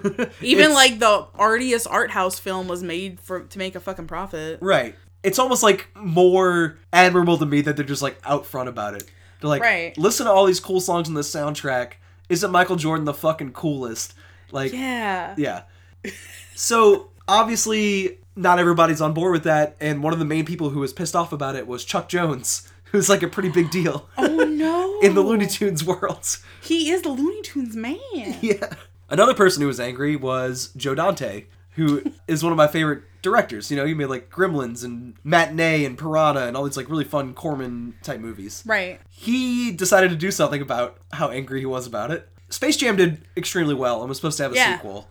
Even 0.41 0.65
It's- 0.71 0.75
like 0.75 0.99
the 0.99 1.27
artiest 1.39 1.87
art 1.91 2.11
house 2.13 2.39
film 2.39 2.69
was 2.69 2.83
made 2.83 3.21
for 3.21 3.41
to 3.43 3.59
make 3.59 3.75
a 3.75 3.81
fucking 3.81 4.07
profit. 4.07 4.59
Right. 4.63 4.95
It's 5.23 5.39
almost 5.39 5.63
like 5.63 5.89
more 5.95 6.79
admirable 6.95 7.37
to 7.37 7.45
me 7.45 7.61
that 7.61 7.77
they're 7.77 7.85
just 7.85 8.01
like 8.01 8.19
out 8.25 8.47
front 8.47 8.71
about 8.71 8.95
it. 8.95 9.05
They're 9.43 9.51
like, 9.51 9.61
Right. 9.61 9.99
listen 9.99 10.25
to 10.25 10.33
all 10.33 10.47
these 10.47 10.59
cool 10.59 10.81
songs 10.81 11.09
in 11.09 11.15
the 11.15 11.21
soundtrack. 11.21 11.97
Isn't 12.31 12.51
Michael 12.51 12.77
Jordan 12.77 13.05
the 13.05 13.13
fucking 13.13 13.53
coolest? 13.53 14.15
Like, 14.51 14.73
Yeah. 14.73 15.35
yeah. 15.37 15.65
So 16.55 17.11
obviously, 17.33 18.19
not 18.37 18.59
everybody's 18.59 19.01
on 19.01 19.13
board 19.15 19.33
with 19.33 19.45
that, 19.45 19.77
and 19.81 20.03
one 20.03 20.13
of 20.13 20.19
the 20.19 20.25
main 20.25 20.45
people 20.45 20.71
who 20.71 20.81
was 20.81 20.93
pissed 20.93 21.17
off 21.17 21.33
about 21.33 21.57
it 21.57 21.67
was 21.67 21.85
Chuck 21.85 22.09
Jones, 22.09 22.71
who's 22.85 23.09
like 23.09 23.23
a 23.23 23.29
pretty 23.29 23.49
big 23.49 23.71
deal 23.71 24.09
Oh 24.19 24.27
no. 24.45 25.01
in 25.03 25.15
the 25.15 25.21
Looney 25.23 25.47
Tunes 25.47 25.85
world. 25.85 26.39
He 26.63 26.91
is 26.91 27.03
the 27.03 27.09
Looney 27.11 27.43
Tunes 27.43 27.75
man. 27.75 27.97
yeah. 28.41 28.75
Another 29.11 29.35
person 29.35 29.61
who 29.63 29.67
was 29.67 29.81
angry 29.81 30.15
was 30.17 30.73
Joe 30.77 30.95
Dante, 30.95 31.45
who 31.73 32.03
is 32.29 32.43
one 32.43 32.53
of 32.53 32.57
my 32.57 32.67
favorite 32.69 33.03
directors. 33.23 33.71
You 33.71 33.77
know, 33.77 33.85
he 33.85 33.95
made 33.95 34.07
like 34.07 34.31
Gremlins 34.31 34.85
and 34.85 35.15
Matinee 35.25 35.85
and 35.85 35.99
Piranha 35.99 36.47
and 36.47 36.57
all 36.57 36.65
these 36.65 36.77
like 36.77 36.89
really 36.89 37.05
fun 37.05 37.35
Corman 37.35 37.95
type 38.03 38.21
movies. 38.21 38.63
Right. 38.67 39.01
He 39.11 39.71
decided 39.73 40.11
to 40.11 40.17
do 40.17 40.31
something 40.31 40.63
about 40.63 40.99
how 41.13 41.29
angry 41.31 41.61
he 41.61 41.67
was 41.67 41.87
about 41.87 42.11
it. 42.11 42.29
Space 42.49 42.77
Jam 42.77 42.97
did 42.97 43.27
extremely 43.37 43.75
well 43.75 44.01
and 44.01 44.09
was 44.09 44.19
supposed 44.19 44.37
to 44.39 44.43
have 44.45 44.53
a 44.53 44.57
Yeah. 44.57 44.77
sequel. 44.77 45.09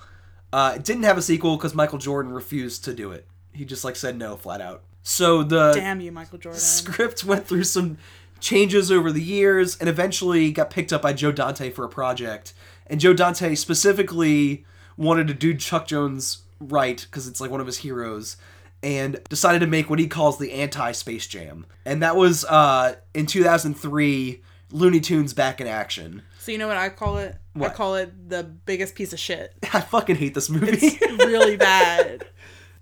Uh, 0.53 0.73
it 0.75 0.83
didn't 0.83 1.03
have 1.03 1.17
a 1.17 1.21
sequel 1.21 1.57
because 1.57 1.73
Michael 1.73 1.97
Jordan 1.97 2.33
refused 2.33 2.83
to 2.85 2.93
do 2.93 3.11
it. 3.11 3.25
He 3.53 3.65
just 3.65 3.83
like 3.83 3.95
said 3.95 4.17
no 4.17 4.35
flat 4.35 4.61
out. 4.61 4.83
So 5.03 5.43
the 5.43 5.73
Damn 5.73 6.01
you, 6.01 6.11
Michael 6.11 6.37
Jordan. 6.37 6.59
script 6.59 7.23
went 7.25 7.47
through 7.47 7.63
some 7.63 7.97
changes 8.39 8.91
over 8.91 9.11
the 9.11 9.21
years 9.21 9.77
and 9.77 9.87
eventually 9.87 10.51
got 10.51 10.69
picked 10.69 10.91
up 10.91 11.01
by 11.01 11.13
Joe 11.13 11.31
Dante 11.31 11.69
for 11.69 11.85
a 11.85 11.89
project. 11.89 12.53
And 12.87 12.99
Joe 12.99 13.13
Dante 13.13 13.55
specifically 13.55 14.65
wanted 14.97 15.27
to 15.27 15.33
do 15.33 15.53
Chuck 15.55 15.87
Jones 15.87 16.39
right 16.59 17.05
because 17.09 17.27
it's 17.27 17.41
like 17.41 17.51
one 17.51 17.61
of 17.61 17.67
his 17.67 17.77
heroes 17.79 18.37
and 18.83 19.19
decided 19.29 19.59
to 19.59 19.67
make 19.67 19.89
what 19.89 19.99
he 19.99 20.07
calls 20.07 20.37
the 20.37 20.51
anti 20.53 20.91
Space 20.91 21.27
Jam. 21.27 21.65
And 21.85 22.01
that 22.01 22.15
was 22.15 22.45
uh, 22.45 22.95
in 23.13 23.25
2003 23.25 24.41
Looney 24.71 24.99
Tunes 24.99 25.33
back 25.33 25.61
in 25.61 25.67
action. 25.67 26.23
So 26.41 26.51
you 26.51 26.57
know 26.57 26.67
what 26.67 26.77
I 26.77 26.89
call 26.89 27.17
it? 27.17 27.35
What? 27.53 27.69
I 27.69 27.73
call 27.75 27.95
it 27.95 28.29
the 28.29 28.43
biggest 28.43 28.95
piece 28.95 29.13
of 29.13 29.19
shit. 29.19 29.53
I 29.73 29.79
fucking 29.79 30.15
hate 30.15 30.33
this 30.33 30.49
movie. 30.49 30.71
It's 30.71 31.25
really 31.25 31.55
bad. 31.57 32.25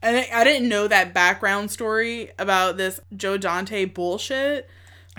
And 0.02 0.16
I, 0.16 0.30
I 0.34 0.44
didn't 0.46 0.70
know 0.70 0.88
that 0.88 1.14
background 1.14 1.70
story 1.70 2.32
about 2.40 2.78
this 2.78 3.02
Joe 3.14 3.36
Dante 3.36 3.84
bullshit. 3.84 4.70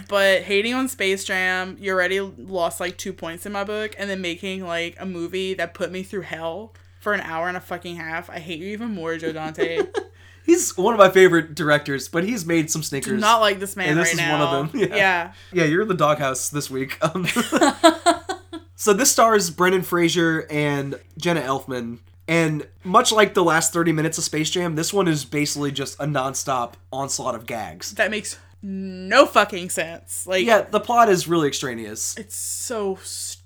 But 0.08 0.40
hating 0.40 0.72
on 0.72 0.88
Space 0.88 1.24
Jam, 1.24 1.76
you 1.78 1.92
already 1.92 2.18
lost 2.20 2.80
like 2.80 2.96
two 2.96 3.12
points 3.12 3.44
in 3.44 3.52
my 3.52 3.64
book, 3.64 3.94
and 3.98 4.08
then 4.08 4.22
making 4.22 4.64
like 4.66 4.96
a 4.98 5.04
movie 5.04 5.52
that 5.52 5.74
put 5.74 5.92
me 5.92 6.02
through 6.02 6.22
hell 6.22 6.72
for 6.98 7.12
an 7.12 7.20
hour 7.20 7.46
and 7.46 7.58
a 7.58 7.60
fucking 7.60 7.96
half. 7.96 8.30
I 8.30 8.38
hate 8.38 8.60
you 8.60 8.68
even 8.68 8.94
more, 8.94 9.18
Joe 9.18 9.32
Dante. 9.32 9.82
he's 10.46 10.74
one 10.78 10.94
of 10.94 10.98
my 10.98 11.10
favorite 11.10 11.54
directors, 11.54 12.08
but 12.08 12.24
he's 12.24 12.46
made 12.46 12.70
some 12.70 12.82
stinkers. 12.82 13.20
Not 13.20 13.42
like 13.42 13.60
this 13.60 13.76
man 13.76 13.90
And 13.90 13.98
this 13.98 14.06
right 14.06 14.12
is 14.14 14.18
now. 14.18 14.38
one 14.38 14.64
of 14.64 14.72
them, 14.72 14.80
yeah. 14.80 14.96
yeah. 14.96 15.32
Yeah, 15.52 15.64
you're 15.64 15.82
in 15.82 15.88
the 15.88 15.94
doghouse 15.94 16.48
this 16.48 16.70
week. 16.70 16.96
Um, 17.02 17.26
so 18.80 18.94
this 18.94 19.12
stars 19.12 19.50
Brendan 19.50 19.82
Fraser 19.82 20.46
and 20.48 20.98
Jenna 21.18 21.42
Elfman. 21.42 21.98
And 22.26 22.66
much 22.82 23.12
like 23.12 23.34
the 23.34 23.44
last 23.44 23.74
30 23.74 23.92
minutes 23.92 24.16
of 24.16 24.24
Space 24.24 24.48
Jam, 24.48 24.74
this 24.74 24.90
one 24.90 25.06
is 25.06 25.26
basically 25.26 25.70
just 25.70 26.00
a 26.00 26.06
nonstop 26.06 26.74
onslaught 26.90 27.34
of 27.34 27.44
gags. 27.44 27.92
That 27.92 28.10
makes 28.10 28.38
no 28.62 29.26
fucking 29.26 29.68
sense. 29.68 30.26
Like, 30.26 30.46
Yeah, 30.46 30.62
the 30.62 30.80
plot 30.80 31.10
is 31.10 31.28
really 31.28 31.46
extraneous. 31.48 32.16
it's 32.16 32.36
so 32.36 32.94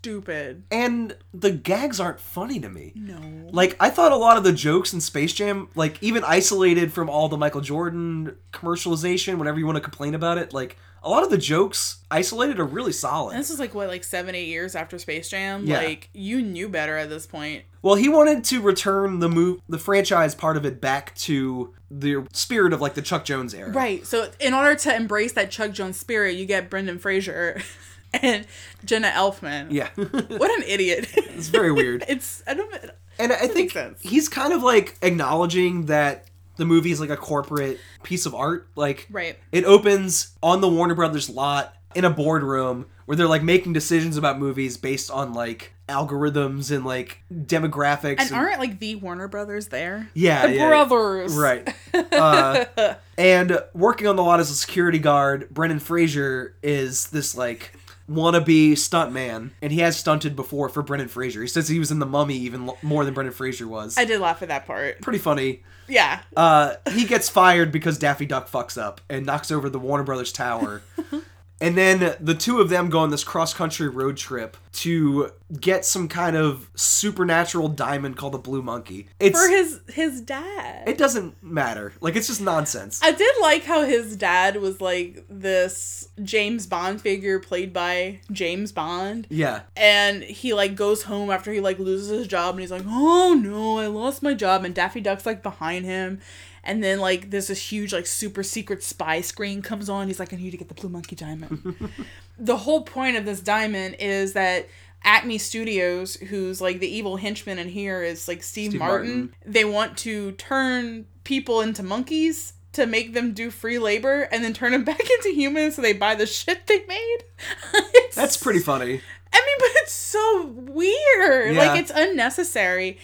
stupid. 0.05 0.65
And 0.71 1.17
the 1.33 1.51
gags 1.51 1.99
aren't 1.99 2.21
funny 2.21 2.61
to 2.61 2.69
me. 2.69 2.93
No. 2.95 3.19
Like, 3.51 3.77
I 3.81 3.91
thought 3.91 4.13
a 4.13 4.17
lot 4.17 4.37
of 4.37 4.45
the 4.45 4.53
jokes 4.53 4.93
in 4.93 5.01
Space 5.01 5.33
Jam, 5.33 5.69
like, 5.75 6.03
even 6.03 6.23
isolated 6.25 6.93
from 6.93 7.09
all 7.09 7.29
the 7.29 7.37
Michael 7.37 7.63
Jordan 7.63 8.37
commercialization, 8.53 9.39
whatever 9.39 9.59
you 9.59 9.67
want 9.67 9.77
to 9.77 9.83
complain 9.83 10.15
about 10.15 10.39
it, 10.39 10.53
like, 10.53 10.77
a 11.03 11.09
lot 11.09 11.23
of 11.23 11.31
the 11.31 11.39
jokes 11.39 11.99
isolated 12.11 12.59
are 12.59 12.65
really 12.65 12.93
solid. 12.93 13.33
And 13.33 13.41
this 13.41 13.51
is 13.51 13.59
like 13.59 13.75
what, 13.75 13.89
like 13.89 14.05
seven, 14.05 14.35
eight 14.35 14.49
years 14.49 14.75
after 14.75 14.99
Space 14.99 15.29
Jam. 15.29 15.67
Yeah. 15.67 15.81
Like 15.81 16.09
you 16.15 16.41
knew 16.41 16.69
better 16.69 16.97
at 16.97 17.11
this 17.11 17.27
point. 17.27 17.65
Well, 17.83 17.95
he 17.95 18.09
wanted 18.09 18.43
to 18.45 18.63
return 18.63 19.19
the 19.19 19.29
move, 19.29 19.61
the 19.69 19.79
franchise 19.79 20.35
part 20.35 20.57
of 20.57 20.65
it 20.65 20.81
back 20.81 21.15
to 21.17 21.75
the 21.91 22.27
spirit 22.33 22.73
of 22.73 22.81
like 22.81 22.95
the 22.95 23.03
Chuck 23.03 23.27
Jones 23.27 23.53
era. 23.53 23.71
Right. 23.71 24.07
So 24.07 24.31
in 24.41 24.55
order 24.55 24.75
to 24.77 24.97
embrace 24.97 25.35
that 25.35 25.51
Chuck 25.51 25.73
Jones 25.73 26.01
spirit, 26.01 26.37
you 26.37 26.47
get 26.47 26.71
Brendan 26.71 26.99
Fraser 26.99 27.61
and 28.23 28.47
Jenna 28.85 29.09
Elfman. 29.09 29.69
Yeah, 29.71 29.89
What 29.97 30.51
an 30.59 30.65
idiot. 30.69 31.07
it's 31.17 31.49
very 31.49 31.73
weird. 31.73 32.05
it's 32.09 32.43
I 32.47 32.55
don't 32.55 32.75
And 33.19 33.33
I 33.33 33.47
think 33.47 33.73
sense. 33.73 34.01
he's 34.03 34.29
kind 34.29 34.53
of 34.53 34.62
like 34.62 34.97
acknowledging 35.03 35.87
that 35.87 36.27
the 36.57 36.65
movie 36.65 36.91
is 36.93 37.01
like 37.01 37.11
a 37.11 37.17
corporate 37.17 37.81
piece 38.05 38.27
of 38.27 38.35
art. 38.35 38.69
Like, 38.77 39.09
Right. 39.11 39.39
it 39.53 39.65
opens 39.65 40.37
on 40.43 40.61
the 40.61 40.69
Warner 40.69 40.95
Brothers 40.95 41.29
lot 41.29 41.75
in 41.95 42.05
a 42.05 42.11
boardroom 42.11 42.87
where 43.07 43.17
they're 43.17 43.27
like 43.29 43.43
making 43.43 43.73
decisions 43.73 44.17
about 44.17 44.39
movies 44.39 44.77
based 44.77 45.11
on 45.11 45.33
like 45.33 45.73
algorithms 45.89 46.75
and 46.75 46.85
like 46.85 47.23
demographics. 47.33 48.21
And 48.21 48.33
aren't 48.33 48.59
like 48.59 48.79
the 48.79 48.95
Warner 48.97 49.29
Brothers 49.29 49.69
there? 49.69 50.09
Yeah, 50.15 50.47
The 50.47 50.55
yeah, 50.55 50.69
brothers. 50.69 51.35
Right. 51.37 51.75
Uh, 52.12 52.95
and 53.19 53.59
working 53.75 54.07
on 54.07 54.17
the 54.17 54.23
lot 54.23 54.41
as 54.41 54.51
a 54.51 54.55
security 54.55 54.99
guard, 54.99 55.49
Brendan 55.51 55.79
Fraser 55.81 56.55
is 56.62 57.09
this 57.11 57.37
like 57.37 57.75
wannabe 58.11 58.73
stuntman, 58.73 59.51
and 59.63 59.73
he 59.73 59.81
has 59.81 59.97
stunted 59.97 60.37
before 60.37 60.69
for 60.69 60.83
Brendan 60.83 61.09
Fraser. 61.09 61.41
He 61.43 61.49
says 61.49 61.69
he 61.69 61.79
was 61.79 61.91
in 61.91 61.99
The 61.99 62.07
Mummy 62.07 62.37
even 62.37 62.67
lo- 62.67 62.79
more 62.83 63.05
than 63.05 63.15
Brendan 63.15 63.35
Fraser 63.35 63.67
was. 63.67 63.97
I 63.99 64.05
did 64.05 64.21
laugh 64.21 64.43
at 64.43 64.49
that 64.49 64.67
part. 64.67 65.01
Pretty 65.01 65.19
funny. 65.19 65.63
Yeah. 65.89 66.21
Uh, 66.37 66.75
he 66.93 67.05
gets 67.05 67.29
fired 67.29 67.73
because 67.73 67.99
Daffy 67.99 68.27
Duck 68.27 68.49
fucks 68.49 68.81
up 68.81 69.01
and 69.09 69.27
knocks 69.27 69.51
over 69.51 69.69
the 69.69 69.79
Warner 69.79 70.05
Brothers 70.05 70.33
tower. 70.33 70.83
And 71.61 71.79
then 71.79 72.17
the 72.21 72.35
two 72.35 72.61
of 72.61 72.69
them 72.69 72.91
go 72.91 72.99
on 72.99 73.11
this 73.11 73.25
cross 73.25 73.55
country 73.55 73.89
road 73.89 74.17
trip 74.17 74.57
to 74.73 75.31
get 75.61 75.85
some 75.85 76.09
kind 76.09 76.37
of 76.37 76.69
supernatural 76.75 77.69
diamond 77.69 78.17
called 78.17 78.33
the 78.35 78.39
Blue 78.39 78.61
Monkey. 78.61 79.07
It's 79.21 79.41
For 79.41 79.49
his 79.49 79.81
his 79.89 80.21
dad. 80.21 80.89
it 80.89 80.99
doesn't 80.99 81.41
matter. 81.43 81.93
Like 82.01 82.17
it's 82.17 82.27
just 82.27 82.41
nonsense. 82.41 83.01
I 83.03 83.13
did 83.13 83.35
like 83.41 83.63
how 83.65 83.83
his 83.85 84.17
dad 84.17 84.57
was 84.57 84.81
like 84.81 85.25
this 85.31 86.09
James 86.23 86.67
Bond 86.67 87.01
figure 87.01 87.39
played 87.39 87.73
by 87.73 88.21
James 88.33 88.73
Bond. 88.73 89.27
yeah. 89.31 89.61
And 89.77 90.23
he 90.25 90.55
like 90.55 90.75
goes 90.75 91.05
home 91.05 91.31
after 91.31 91.53
he 91.53 91.61
like 91.61 91.79
loses 91.79 92.09
his 92.09 92.27
job 92.27 92.55
and 92.57 92.61
he's 92.63 92.73
like, 92.73 92.85
Oh 92.87 93.41
no, 93.41 93.79
I 93.79 93.87
lost 93.87 94.23
my 94.25 94.35
job 94.35 94.65
and 94.65 94.75
Daffy 94.75 95.01
Duck's 95.01 95.25
like 95.25 95.43
behind 95.43 95.85
him. 95.85 96.21
And 96.65 96.83
then 96.83 96.99
like 96.99 97.31
there's 97.31 97.49
this 97.49 97.71
huge 97.71 97.93
like 97.93 98.07
super 98.07 98.43
secret 98.43 98.83
spy 98.83 99.21
screen 99.21 99.62
comes 99.62 99.89
on. 99.89 100.09
He's 100.09 100.19
like, 100.19 100.33
I 100.33 100.37
need 100.37 100.51
to 100.51 100.57
get 100.57 100.69
the 100.69 100.75
blue 100.75 100.91
monkey 100.91 101.15
diamond. 101.15 101.93
the 102.39 102.57
whole 102.57 102.83
point 102.83 103.17
of 103.17 103.25
this 103.25 103.41
diamond 103.41 103.97
is 103.99 104.33
that 104.33 104.69
Acme 105.05 105.39
Studios, 105.39 106.17
who's 106.17 106.61
like 106.61 106.81
the 106.81 106.89
evil 106.89 107.17
henchman 107.17 107.59
in 107.59 107.69
here, 107.69 108.03
is 108.03 108.27
like 108.27 108.43
Steve, 108.43 108.71
Steve 108.71 108.81
Martin. 108.81 109.09
Martin. 109.09 109.35
They 109.45 109.65
want 109.65 109.99
to 109.99 110.33
turn 110.33 111.07
people 111.25 111.61
into 111.61 111.83
monkeys 111.83 112.55
to 112.73 112.87
make 112.87 113.15
them 113.15 113.33
do 113.33 113.51
free 113.51 113.79
labor 113.79 114.23
and 114.33 114.43
then 114.43 114.53
turn 114.53 114.73
them 114.73 114.85
back 114.85 115.01
into 115.01 115.31
humans 115.31 115.77
so 115.77 115.83
they 115.83 115.93
buy 115.93 116.15
the 116.15 116.27
shit 116.27 116.67
they 116.67 116.85
made. 116.87 117.19
That's 118.15 118.37
pretty 118.37 118.61
funny. 118.61 119.01
I 119.33 119.37
mean, 119.37 119.57
but 119.59 119.71
it's 119.83 119.93
so 119.93 120.47
weird. 120.47 121.55
Yeah. 121.55 121.67
Like 121.67 121.81
it's 121.81 121.93
unnecessary. 121.95 122.99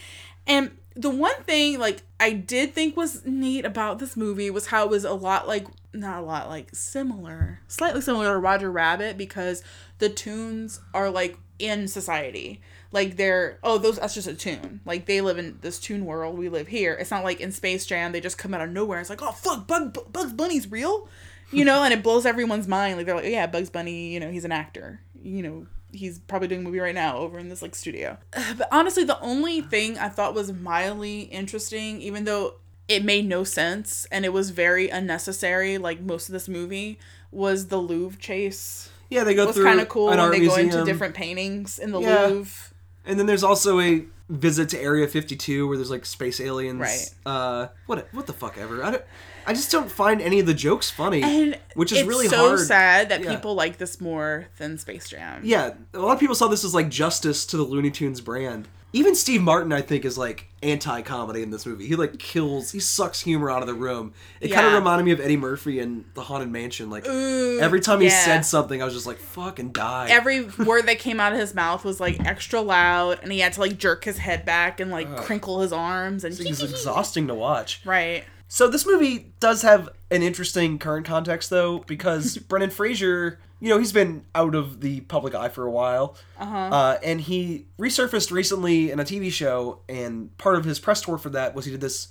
And 0.47 0.71
the 0.95 1.09
one 1.09 1.43
thing 1.43 1.79
like 1.79 2.03
I 2.19 2.33
did 2.33 2.73
think 2.73 2.97
was 2.97 3.25
neat 3.25 3.65
about 3.65 3.99
this 3.99 4.17
movie 4.17 4.49
was 4.49 4.67
how 4.67 4.85
it 4.85 4.89
was 4.89 5.05
a 5.05 5.13
lot 5.13 5.47
like 5.47 5.67
not 5.93 6.21
a 6.21 6.25
lot 6.25 6.49
like 6.49 6.73
similar, 6.73 7.61
slightly 7.67 8.01
similar 8.01 8.33
to 8.33 8.37
Roger 8.37 8.71
Rabbit 8.71 9.17
because 9.17 9.63
the 9.99 10.09
tunes 10.09 10.81
are 10.93 11.09
like 11.09 11.37
in 11.59 11.87
society. 11.87 12.61
Like 12.91 13.15
they're 13.15 13.57
oh 13.63 13.77
those 13.77 13.99
that's 13.99 14.13
just 14.13 14.27
a 14.27 14.33
tune. 14.33 14.81
Like 14.85 15.05
they 15.05 15.21
live 15.21 15.37
in 15.37 15.59
this 15.61 15.79
tune 15.79 16.05
world. 16.05 16.37
We 16.37 16.49
live 16.49 16.67
here. 16.67 16.93
It's 16.93 17.11
not 17.11 17.23
like 17.23 17.39
in 17.39 17.51
Space 17.51 17.85
Jam 17.85 18.11
they 18.11 18.21
just 18.21 18.37
come 18.37 18.53
out 18.53 18.61
of 18.61 18.69
nowhere. 18.69 18.99
It's 18.99 19.09
like 19.09 19.21
oh 19.21 19.31
fuck 19.31 19.67
Bug, 19.67 19.97
Bugs 20.11 20.33
Bunny's 20.33 20.69
real, 20.69 21.07
you 21.51 21.63
know, 21.63 21.83
and 21.83 21.93
it 21.93 22.03
blows 22.03 22.25
everyone's 22.25 22.67
mind. 22.67 22.97
Like 22.97 23.05
they're 23.05 23.15
like 23.15 23.25
oh, 23.25 23.29
yeah 23.29 23.47
Bugs 23.47 23.69
Bunny, 23.69 24.13
you 24.13 24.19
know 24.19 24.29
he's 24.29 24.45
an 24.45 24.51
actor, 24.51 25.01
you 25.21 25.41
know 25.41 25.67
he's 25.91 26.19
probably 26.19 26.47
doing 26.47 26.61
a 26.61 26.63
movie 26.63 26.79
right 26.79 26.95
now 26.95 27.17
over 27.17 27.39
in 27.39 27.49
this 27.49 27.61
like 27.61 27.75
studio. 27.75 28.17
But 28.57 28.67
honestly, 28.71 29.03
the 29.03 29.19
only 29.21 29.61
thing 29.61 29.97
I 29.97 30.09
thought 30.09 30.33
was 30.33 30.51
mildly 30.51 31.21
interesting, 31.21 32.01
even 32.01 32.25
though 32.25 32.55
it 32.87 33.05
made 33.05 33.25
no 33.27 33.43
sense 33.43 34.05
and 34.11 34.25
it 34.25 34.33
was 34.33 34.49
very 34.49 34.89
unnecessary, 34.89 35.77
like 35.77 36.01
most 36.01 36.29
of 36.29 36.33
this 36.33 36.47
movie, 36.47 36.99
was 37.31 37.67
the 37.67 37.77
Louvre 37.77 38.19
chase. 38.19 38.89
Yeah, 39.09 39.23
they 39.23 39.33
go 39.33 39.43
It 39.43 39.47
was 39.47 39.55
through 39.55 39.65
kind 39.65 39.79
of 39.81 39.89
cool 39.89 40.07
when 40.07 40.31
they 40.31 40.45
go 40.45 40.55
into 40.55 40.83
different 40.85 41.15
paintings 41.15 41.79
in 41.79 41.91
the 41.91 41.99
Yeah. 41.99 42.27
Louvre. 42.27 42.70
And 43.05 43.17
then 43.19 43.25
there's 43.25 43.43
also 43.43 43.79
a 43.79 44.05
visit 44.29 44.69
to 44.69 44.79
Area 44.79 45.07
52 45.07 45.67
where 45.67 45.75
there's 45.77 45.89
like 45.91 46.05
space 46.05 46.39
aliens. 46.39 46.79
Right. 46.79 47.09
Uh, 47.25 47.67
what 47.87 48.07
what 48.13 48.27
the 48.27 48.33
fuck 48.33 48.57
ever. 48.57 48.83
I 48.83 48.91
don't. 48.91 49.03
I 49.45 49.53
just 49.53 49.71
don't 49.71 49.91
find 49.91 50.21
any 50.21 50.39
of 50.39 50.45
the 50.45 50.53
jokes 50.53 50.91
funny, 50.91 51.23
And 51.23 51.57
which 51.73 51.91
is 51.91 51.97
it's 51.99 52.07
really 52.07 52.27
so 52.27 52.49
hard. 52.49 52.59
sad 52.59 53.09
that 53.09 53.23
Yeah. 53.23 53.33
people 53.35 53.55
like 53.55 53.77
this 53.79 53.99
more 53.99 54.47
than 54.59 54.77
Space 54.77 55.09
Jam. 55.09 55.41
Yeah, 55.43 55.73
a 55.95 55.99
lot 55.99 56.13
of 56.13 56.19
people 56.19 56.35
saw 56.35 56.47
this 56.47 56.63
as 56.63 56.75
like 56.75 56.89
justice 56.89 57.43
to 57.47 57.57
the 57.57 57.63
Looney 57.63 57.89
Tunes 57.89 58.21
brand. 58.21 58.67
Even 58.93 59.15
Steve 59.15 59.41
Martin, 59.41 59.71
I 59.71 59.81
think, 59.81 60.03
is 60.05 60.17
like 60.17 60.47
anti-comedy 60.63 61.41
in 61.41 61.49
this 61.49 61.65
movie. 61.65 61.87
He 61.87 61.95
like 61.95 62.19
kills, 62.19 62.71
he 62.71 62.79
sucks 62.79 63.21
humor 63.21 63.49
out 63.49 63.61
of 63.61 63.67
the 63.67 63.73
room. 63.73 64.13
It 64.39 64.49
kind 64.49 64.67
of 64.67 64.73
reminded 64.73 65.05
me 65.05 65.11
of 65.11 65.19
Eddie 65.19 65.37
Murphy 65.37 65.79
in 65.79 66.05
The 66.13 66.21
Haunted 66.21 66.49
Mansion. 66.49 66.89
Like 66.89 67.05
every 67.05 67.79
time 67.79 68.01
he 68.01 68.09
said 68.09 68.41
something, 68.41 68.81
I 68.81 68.85
was 68.85 68.93
just 68.93 69.07
like, 69.07 69.17
"Fucking 69.17 69.71
die." 69.71 70.07
Every 70.09 70.41
word 70.43 70.87
that 70.87 70.99
came 70.99 71.19
out 71.19 71.33
of 71.33 71.39
his 71.39 71.53
mouth 71.55 71.83
was 71.85 71.99
like 71.99 72.19
extra 72.25 72.61
loud, 72.61 73.19
and 73.23 73.31
he 73.31 73.39
had 73.39 73.53
to 73.53 73.59
like 73.61 73.77
jerk 73.77 74.03
his 74.03 74.17
head 74.17 74.45
back 74.45 74.79
and 74.79 74.91
like 74.91 75.15
crinkle 75.17 75.61
his 75.61 75.71
arms 75.71 76.23
and 76.23 76.37
it's 76.37 76.61
exhausting 76.63 77.27
to 77.27 77.35
watch. 77.35 77.81
right. 77.85 78.25
So 78.47 78.67
this 78.67 78.85
movie 78.85 79.31
does 79.39 79.61
have 79.61 79.87
an 80.11 80.21
interesting 80.21 80.77
current 80.77 81.05
context 81.05 81.49
though, 81.49 81.79
because 81.79 82.37
Brendan 82.49 82.69
Fraser, 82.69 83.39
you 83.59 83.69
know, 83.69 83.79
he's 83.79 83.93
been 83.93 84.25
out 84.35 84.53
of 84.53 84.81
the 84.81 85.01
public 85.01 85.33
eye 85.33 85.49
for 85.49 85.65
a 85.65 85.71
while, 85.71 86.15
uh-huh. 86.39 86.97
and 87.03 87.21
he 87.21 87.65
resurfaced 87.79 88.31
recently 88.31 88.91
in 88.91 88.99
a 88.99 89.03
TV 89.03 89.31
show, 89.31 89.79
and 89.87 90.35
part 90.37 90.55
of 90.55 90.65
his 90.65 90.79
press 90.79 91.01
tour 91.01 91.17
for 91.17 91.29
that 91.29 91.55
was 91.55 91.65
he 91.65 91.71
did 91.71 91.81
this 91.81 92.09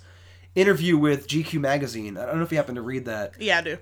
interview 0.55 0.97
with 0.97 1.27
GQ 1.27 1.59
magazine. 1.61 2.17
I 2.17 2.25
don't 2.25 2.37
know 2.37 2.43
if 2.43 2.51
you 2.51 2.57
happened 2.57 2.75
to 2.77 2.81
read 2.81 3.05
that, 3.05 3.35
Yeah, 3.39 3.59
I 3.59 3.61
do. 3.61 3.77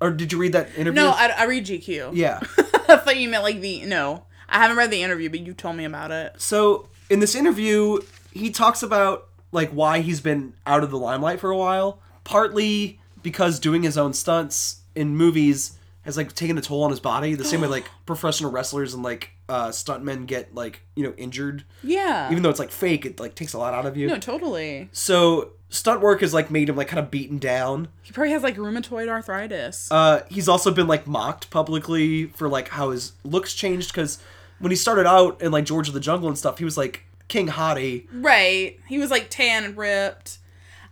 or 0.00 0.10
did 0.10 0.32
you 0.32 0.38
read 0.38 0.52
that 0.52 0.68
interview? 0.76 1.00
No, 1.00 1.10
I, 1.10 1.28
I 1.28 1.44
read 1.44 1.64
GQ. 1.66 2.10
yeah. 2.14 2.40
I 2.88 2.96
thought 2.96 3.16
you 3.16 3.28
meant 3.28 3.44
like 3.44 3.60
the 3.60 3.84
no. 3.86 4.24
I 4.48 4.58
haven't 4.58 4.76
read 4.76 4.90
the 4.90 5.02
interview, 5.02 5.30
but 5.30 5.40
you 5.40 5.54
told 5.54 5.76
me 5.76 5.84
about 5.84 6.10
it. 6.10 6.34
So 6.38 6.88
in 7.08 7.20
this 7.20 7.34
interview, 7.36 8.00
he 8.32 8.50
talks 8.50 8.82
about 8.82 9.28
like 9.52 9.70
why 9.70 10.00
he's 10.00 10.20
been 10.20 10.54
out 10.66 10.82
of 10.82 10.90
the 10.90 10.98
limelight 10.98 11.38
for 11.38 11.50
a 11.50 11.56
while. 11.56 12.00
Partly 12.24 12.99
because 13.22 13.58
doing 13.58 13.82
his 13.82 13.96
own 13.98 14.12
stunts 14.12 14.80
in 14.94 15.16
movies 15.16 15.78
has 16.02 16.16
like 16.16 16.34
taken 16.34 16.56
a 16.56 16.62
toll 16.62 16.82
on 16.82 16.90
his 16.90 17.00
body, 17.00 17.34
the 17.34 17.44
same 17.44 17.60
way 17.60 17.68
like 17.78 17.84
professional 18.06 18.50
wrestlers 18.50 18.94
and 18.94 19.02
like 19.02 19.30
uh, 19.48 19.68
stuntmen 19.68 20.26
get 20.26 20.54
like 20.54 20.82
you 20.96 21.02
know 21.02 21.12
injured. 21.16 21.64
Yeah. 21.82 22.30
Even 22.30 22.42
though 22.42 22.50
it's 22.50 22.58
like 22.58 22.70
fake, 22.70 23.04
it 23.04 23.20
like 23.20 23.34
takes 23.34 23.52
a 23.52 23.58
lot 23.58 23.74
out 23.74 23.86
of 23.86 23.96
you. 23.96 24.06
no, 24.08 24.18
totally. 24.18 24.88
So 24.92 25.52
stunt 25.68 26.00
work 26.00 26.20
has 26.20 26.34
like 26.34 26.50
made 26.50 26.68
him 26.68 26.76
like 26.76 26.88
kind 26.88 26.98
of 27.00 27.10
beaten 27.10 27.38
down. 27.38 27.88
He 28.02 28.12
probably 28.12 28.32
has 28.32 28.42
like 28.42 28.56
rheumatoid 28.56 29.08
arthritis. 29.08 29.90
Uh, 29.90 30.22
he's 30.28 30.48
also 30.48 30.70
been 30.72 30.86
like 30.88 31.06
mocked 31.06 31.50
publicly 31.50 32.26
for 32.26 32.48
like 32.48 32.68
how 32.68 32.90
his 32.90 33.12
looks 33.24 33.54
changed 33.54 33.92
because 33.92 34.18
when 34.58 34.70
he 34.70 34.76
started 34.76 35.06
out 35.06 35.40
in 35.42 35.52
like 35.52 35.64
George 35.64 35.88
of 35.88 35.94
the 35.94 36.00
Jungle 36.00 36.28
and 36.28 36.36
stuff, 36.38 36.58
he 36.58 36.64
was 36.64 36.76
like 36.76 37.04
King 37.28 37.48
Hottie. 37.48 38.06
right. 38.12 38.78
He 38.88 38.98
was 38.98 39.10
like 39.10 39.28
tan 39.30 39.64
and 39.64 39.76
ripped. 39.76 40.38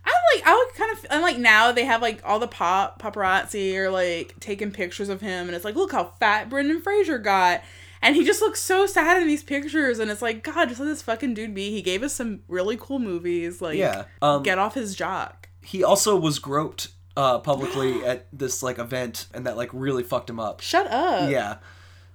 I 0.09 0.35
like 0.35 0.47
I 0.47 0.55
would 0.55 0.75
kind 0.75 0.91
of 0.97 1.05
and 1.11 1.21
like 1.21 1.37
now 1.37 1.71
they 1.71 1.85
have 1.85 2.01
like 2.01 2.21
all 2.25 2.39
the 2.39 2.47
pop 2.47 3.01
paparazzi 3.01 3.75
are 3.75 3.89
like 3.91 4.35
taking 4.39 4.71
pictures 4.71 5.09
of 5.09 5.21
him 5.21 5.47
and 5.47 5.55
it's 5.55 5.63
like 5.65 5.75
look 5.75 5.91
how 5.91 6.13
fat 6.19 6.49
Brendan 6.49 6.81
Fraser 6.81 7.17
got. 7.19 7.61
And 8.01 8.15
he 8.15 8.23
just 8.23 8.39
looks 8.41 8.61
so 8.61 8.85
sad 8.85 9.21
in 9.21 9.27
these 9.27 9.43
pictures, 9.43 9.99
and 9.99 10.09
it's 10.09 10.21
like, 10.21 10.41
God, 10.41 10.69
just 10.69 10.79
let 10.79 10.85
this 10.85 11.01
fucking 11.01 11.33
dude 11.33 11.53
be. 11.53 11.69
He 11.71 11.81
gave 11.81 12.01
us 12.01 12.13
some 12.13 12.39
really 12.47 12.77
cool 12.79 12.97
movies. 12.97 13.61
Like, 13.61 13.77
Yeah, 13.77 14.05
um, 14.21 14.41
get 14.41 14.57
off 14.57 14.73
his 14.73 14.95
jock. 14.95 15.49
he 15.65 15.83
also 15.83 16.15
was 16.15 16.39
groped 16.39 16.91
uh, 17.17 17.39
publicly 17.39 18.01
at 18.05 18.27
this 18.31 18.63
like 18.63 18.79
event, 18.79 19.27
and 19.33 19.45
that 19.45 19.57
like 19.57 19.69
really 19.73 20.03
fucked 20.03 20.29
him 20.29 20.39
up. 20.39 20.61
Shut 20.61 20.87
up. 20.87 21.29
Yeah, 21.29 21.57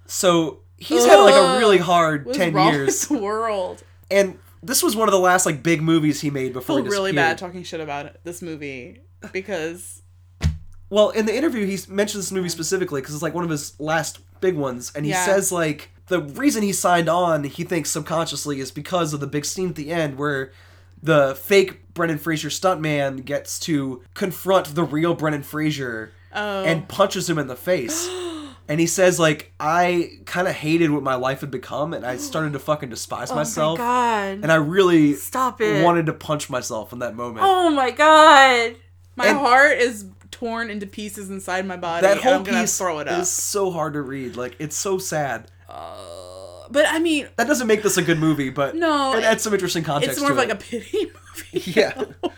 so 0.06 0.60
he's 0.78 1.04
had 1.04 1.20
like 1.20 1.34
a 1.34 1.58
really 1.58 1.76
hard 1.76 2.24
What's 2.24 2.38
ten 2.38 2.54
wrong 2.54 2.72
years, 2.72 3.08
with 3.10 3.18
the 3.18 3.22
world? 3.22 3.82
and 4.10 4.38
this 4.64 4.82
was 4.82 4.96
one 4.96 5.08
of 5.08 5.12
the 5.12 5.18
last 5.20 5.46
like 5.46 5.62
big 5.62 5.82
movies 5.82 6.20
he 6.20 6.30
made 6.30 6.50
I 6.50 6.54
before 6.54 6.76
feel 6.76 6.84
he 6.84 6.90
really 6.90 7.12
bad 7.12 7.38
talking 7.38 7.62
shit 7.62 7.80
about 7.80 8.06
it, 8.06 8.20
this 8.24 8.42
movie 8.42 9.00
because 9.32 10.02
Well, 10.90 11.10
in 11.10 11.26
the 11.26 11.34
interview, 11.36 11.66
he 11.66 11.78
mentions 11.88 12.24
this 12.24 12.32
movie 12.32 12.48
specifically 12.48 13.00
because 13.00 13.14
it's 13.14 13.22
like 13.22 13.34
one 13.34 13.44
of 13.44 13.50
his 13.50 13.78
last 13.80 14.18
big 14.40 14.54
ones, 14.56 14.92
and 14.94 15.04
he 15.04 15.10
Yeah. 15.12 15.24
says 15.24 15.50
like 15.52 15.90
the 16.06 16.20
reason 16.20 16.62
he 16.62 16.72
signed 16.72 17.08
on, 17.08 17.44
he 17.44 17.64
thinks 17.64 17.90
subconsciously, 17.90 18.60
is 18.60 18.70
because 18.70 19.14
of 19.14 19.20
the 19.20 19.26
big 19.26 19.44
scene 19.44 19.70
at 19.70 19.74
the 19.74 19.90
end 19.90 20.18
where 20.18 20.52
the 21.02 21.34
fake 21.34 21.92
Brendan 21.94 22.18
Fraser 22.18 22.48
stuntman 22.48 23.24
gets 23.24 23.58
to 23.60 24.02
confront 24.14 24.74
the 24.74 24.84
real 24.84 25.14
Brendan 25.14 25.42
Fraser 25.42 26.12
Oh. 26.34 26.64
and 26.64 26.88
punches 26.88 27.30
him 27.30 27.38
in 27.38 27.46
the 27.46 27.56
face. 27.56 28.08
And 28.68 28.80
he 28.80 28.86
says, 28.86 29.20
like, 29.20 29.52
I 29.60 30.18
kind 30.24 30.48
of 30.48 30.54
hated 30.54 30.90
what 30.90 31.02
my 31.02 31.16
life 31.16 31.40
had 31.42 31.50
become, 31.50 31.92
and 31.92 32.04
I 32.04 32.16
started 32.30 32.54
to 32.54 32.58
fucking 32.58 32.88
despise 32.88 33.30
myself. 33.32 33.78
Oh 33.78 33.82
my 33.82 33.88
God. 33.88 34.38
And 34.42 34.50
I 34.50 34.54
really 34.56 35.14
Stop 35.14 35.60
it. 35.60 35.84
wanted 35.84 36.06
to 36.06 36.12
punch 36.14 36.48
myself 36.48 36.92
in 36.92 37.00
that 37.00 37.14
moment. 37.14 37.40
Oh 37.46 37.70
my 37.70 37.90
god. 37.90 38.76
My 39.16 39.26
And- 39.26 39.38
heart 39.38 39.78
is 39.78 40.06
torn 40.30 40.68
into 40.70 40.86
pieces 40.86 41.30
inside 41.30 41.66
my 41.66 41.76
body. 41.76 42.02
that 42.06 42.12
and 42.16 42.20
whole 42.20 42.42
piece 42.42 42.76
throw 42.78 42.98
it 43.00 43.06
up. 43.08 43.20
is 43.20 43.30
so 43.30 43.70
hard 43.70 43.92
to 43.92 44.02
read. 44.02 44.36
Like, 44.36 44.56
it's 44.58 44.76
so 44.76 44.98
sad. 44.98 45.50
Uh, 45.68 46.68
but 46.70 46.86
I 46.88 46.98
mean, 46.98 47.28
That 47.36 47.46
doesn't 47.46 47.66
make 47.66 47.82
this 47.82 47.96
a 47.98 48.02
good 48.02 48.18
movie, 48.18 48.48
but 48.50 48.74
No, 48.74 49.14
it 49.16 49.24
adds 49.24 49.42
some 49.42 49.52
interesting 49.52 49.84
context. 49.84 50.12
it's 50.12 50.20
more 50.20 50.30
of 50.32 50.36
like 50.38 50.50
a 50.50 50.56
pity 50.56 51.06
movie. 51.52 51.70
Yeah. 51.70 51.92
know? 52.22 52.32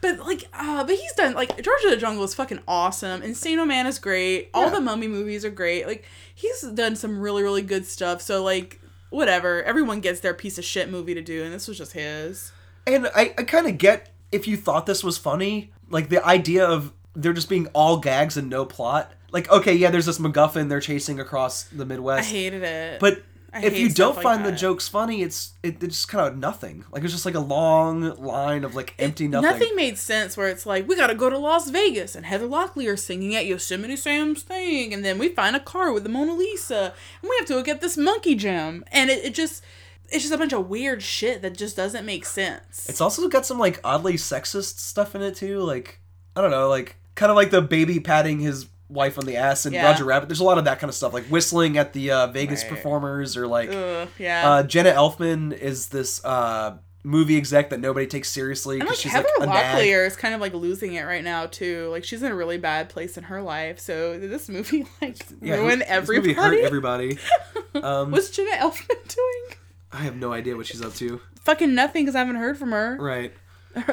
But 0.00 0.18
like, 0.20 0.48
uh, 0.52 0.84
but 0.84 0.94
he's 0.96 1.12
done 1.14 1.34
like 1.34 1.60
George 1.62 1.82
of 1.84 1.90
the 1.90 1.96
Jungle 1.96 2.24
is 2.24 2.34
fucking 2.34 2.60
awesome. 2.68 3.20
Encino 3.22 3.66
Man 3.66 3.86
is 3.86 3.98
great. 3.98 4.50
All 4.54 4.64
Yeah. 4.64 4.70
the 4.76 4.80
Mummy 4.80 5.08
movies 5.08 5.44
are 5.44 5.50
great. 5.50 5.86
Like 5.86 6.04
he's 6.34 6.62
done 6.62 6.94
some 6.96 7.18
really 7.20 7.42
really 7.42 7.62
good 7.62 7.84
stuff. 7.86 8.22
So 8.22 8.42
like, 8.42 8.80
whatever. 9.10 9.62
Everyone 9.62 10.00
gets 10.00 10.20
their 10.20 10.34
piece 10.34 10.58
of 10.58 10.64
shit 10.64 10.90
movie 10.90 11.14
to 11.14 11.22
do, 11.22 11.42
and 11.44 11.52
this 11.52 11.66
was 11.68 11.78
just 11.78 11.92
his. 11.92 12.52
And 12.86 13.08
I, 13.14 13.34
I 13.36 13.42
kind 13.42 13.66
of 13.66 13.76
get 13.78 14.10
if 14.32 14.46
you 14.46 14.56
thought 14.56 14.86
this 14.86 15.02
was 15.02 15.18
funny, 15.18 15.72
like 15.90 16.08
the 16.10 16.24
idea 16.24 16.64
of 16.66 16.92
there 17.14 17.32
just 17.32 17.48
being 17.48 17.66
all 17.68 17.98
gags 17.98 18.36
and 18.36 18.48
no 18.48 18.64
plot. 18.64 19.12
Like, 19.30 19.50
okay, 19.50 19.74
yeah, 19.74 19.90
there's 19.90 20.06
this 20.06 20.18
MacGuffin 20.18 20.70
they're 20.70 20.80
chasing 20.80 21.20
across 21.20 21.64
the 21.64 21.84
Midwest. 21.84 22.28
I 22.28 22.32
hated 22.32 22.62
it. 22.62 22.98
but 23.00 23.20
I 23.52 23.64
if 23.64 23.78
you 23.78 23.88
don't 23.88 24.16
like 24.16 24.22
find 24.22 24.44
the 24.44 24.52
jokes 24.52 24.88
funny, 24.88 25.22
it's 25.22 25.54
it, 25.62 25.82
it's 25.82 25.96
just 25.96 26.08
kind 26.08 26.28
of 26.28 26.36
nothing. 26.36 26.84
Like 26.92 27.02
it's 27.02 27.12
just 27.12 27.24
like 27.24 27.34
a 27.34 27.40
long 27.40 28.02
line 28.16 28.62
of 28.62 28.74
like 28.74 28.94
empty 28.98 29.26
nothing. 29.26 29.50
Nothing 29.50 29.74
made 29.74 29.96
sense 29.96 30.36
where 30.36 30.48
it's 30.48 30.66
like, 30.66 30.86
we 30.86 30.96
gotta 30.96 31.14
go 31.14 31.30
to 31.30 31.38
Las 31.38 31.70
Vegas 31.70 32.14
and 32.14 32.26
Heather 32.26 32.46
Locklear 32.46 32.98
singing 32.98 33.34
at 33.34 33.46
Yosemite 33.46 33.96
Sam's 33.96 34.42
thing, 34.42 34.92
and 34.92 35.04
then 35.04 35.18
we 35.18 35.30
find 35.30 35.56
a 35.56 35.60
car 35.60 35.92
with 35.92 36.02
the 36.02 36.10
Mona 36.10 36.34
Lisa, 36.34 36.92
and 37.22 37.30
we 37.30 37.36
have 37.38 37.46
to 37.48 37.54
go 37.54 37.62
get 37.62 37.80
this 37.80 37.96
monkey 37.96 38.34
gem. 38.34 38.84
And 38.92 39.08
it, 39.08 39.24
it 39.24 39.34
just, 39.34 39.64
it's 40.10 40.24
just 40.24 40.34
a 40.34 40.38
bunch 40.38 40.52
of 40.52 40.68
weird 40.68 41.02
shit 41.02 41.40
that 41.40 41.56
just 41.56 41.76
doesn't 41.76 42.04
make 42.04 42.26
sense. 42.26 42.86
It's 42.88 43.00
also 43.00 43.26
got 43.28 43.46
some 43.46 43.58
like 43.58 43.80
oddly 43.82 44.14
sexist 44.14 44.78
stuff 44.78 45.14
in 45.14 45.22
it 45.22 45.36
too. 45.36 45.60
Like 45.60 46.00
I 46.36 46.42
don't 46.42 46.50
know, 46.50 46.68
like 46.68 46.96
kind 47.14 47.30
of 47.30 47.36
like 47.36 47.50
the 47.50 47.62
baby 47.62 47.98
patting 47.98 48.40
his 48.40 48.66
wife 48.88 49.18
on 49.18 49.26
the 49.26 49.36
ass 49.36 49.66
and 49.66 49.74
Yeah. 49.74 49.84
Roger 49.86 50.04
Rabbit. 50.04 50.28
There's 50.28 50.40
a 50.40 50.44
lot 50.44 50.58
of 50.58 50.64
that 50.64 50.78
kind 50.80 50.88
of 50.88 50.94
stuff, 50.94 51.12
like 51.12 51.24
whistling 51.26 51.76
at 51.78 51.92
the 51.92 52.10
uh, 52.10 52.26
Vegas 52.28 52.62
Right. 52.62 52.70
performers, 52.70 53.36
or 53.36 53.46
like 53.46 53.70
yeah. 54.18 54.50
uh, 54.50 54.62
Jenna 54.62 54.90
Elfman 54.92 55.52
is 55.56 55.88
this 55.88 56.24
uh, 56.24 56.76
movie 57.04 57.36
exec 57.36 57.70
that 57.70 57.80
nobody 57.80 58.06
takes 58.06 58.28
seriously 58.28 58.76
and 58.76 58.80
because 58.82 58.96
like 58.98 59.02
she's 59.02 59.12
Heather 59.12 59.28
like. 59.40 59.48
Locklear 59.48 60.06
is 60.06 60.16
kind 60.16 60.34
of 60.34 60.40
like 60.40 60.52
losing 60.54 60.94
it 60.94 61.02
right 61.04 61.22
now 61.24 61.46
too. 61.46 61.88
Like 61.90 62.04
she's 62.04 62.22
in 62.22 62.32
a 62.32 62.34
really 62.34 62.58
bad 62.58 62.88
place 62.88 63.16
in 63.16 63.24
her 63.24 63.40
life. 63.42 63.78
So 63.78 64.18
this 64.18 64.48
movie 64.48 64.86
like 65.02 65.16
Yeah, 65.40 65.56
ruin 65.56 65.78
this 65.80 65.88
everybody? 65.88 66.28
movie 66.34 66.40
hurt 66.40 66.58
everybody. 66.64 67.18
Um, 67.74 68.10
What's 68.10 68.30
Jenna 68.30 68.56
Elfman 68.56 68.88
doing? 69.14 69.58
I 69.92 69.98
have 69.98 70.16
no 70.16 70.32
idea 70.32 70.56
what 70.56 70.66
she's 70.66 70.82
up 70.82 70.94
to. 70.94 71.20
Fucking 71.42 71.74
nothing 71.74 72.04
because 72.04 72.16
I 72.16 72.20
haven't 72.20 72.36
heard 72.36 72.58
from 72.58 72.72
her. 72.72 72.96
Right. 72.98 73.32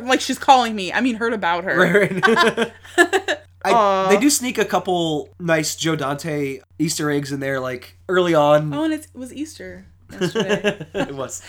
like 0.02 0.22
she's 0.22 0.40
calling 0.40 0.74
me. 0.76 0.92
I 0.92 1.02
mean, 1.02 1.16
heard 1.18 1.34
about 1.34 1.66
her. 1.66 1.78
Right. 1.78 2.28
right. 2.98 3.40
I, 3.74 4.08
they 4.10 4.20
do 4.20 4.30
sneak 4.30 4.58
a 4.58 4.66
couple 4.66 5.30
nice 5.40 5.76
Joe 5.76 5.96
Dante 5.96 6.60
Easter 6.80 7.10
eggs 7.10 7.32
in 7.32 7.40
there, 7.40 7.60
like 7.60 7.98
early 8.10 8.34
on. 8.36 8.74
Oh, 8.74 8.84
and 8.84 8.94
it 8.94 9.08
was 9.14 9.34
Easter 9.34 9.86
yesterday. 10.12 10.86
it 10.94 11.16
was. 11.16 11.42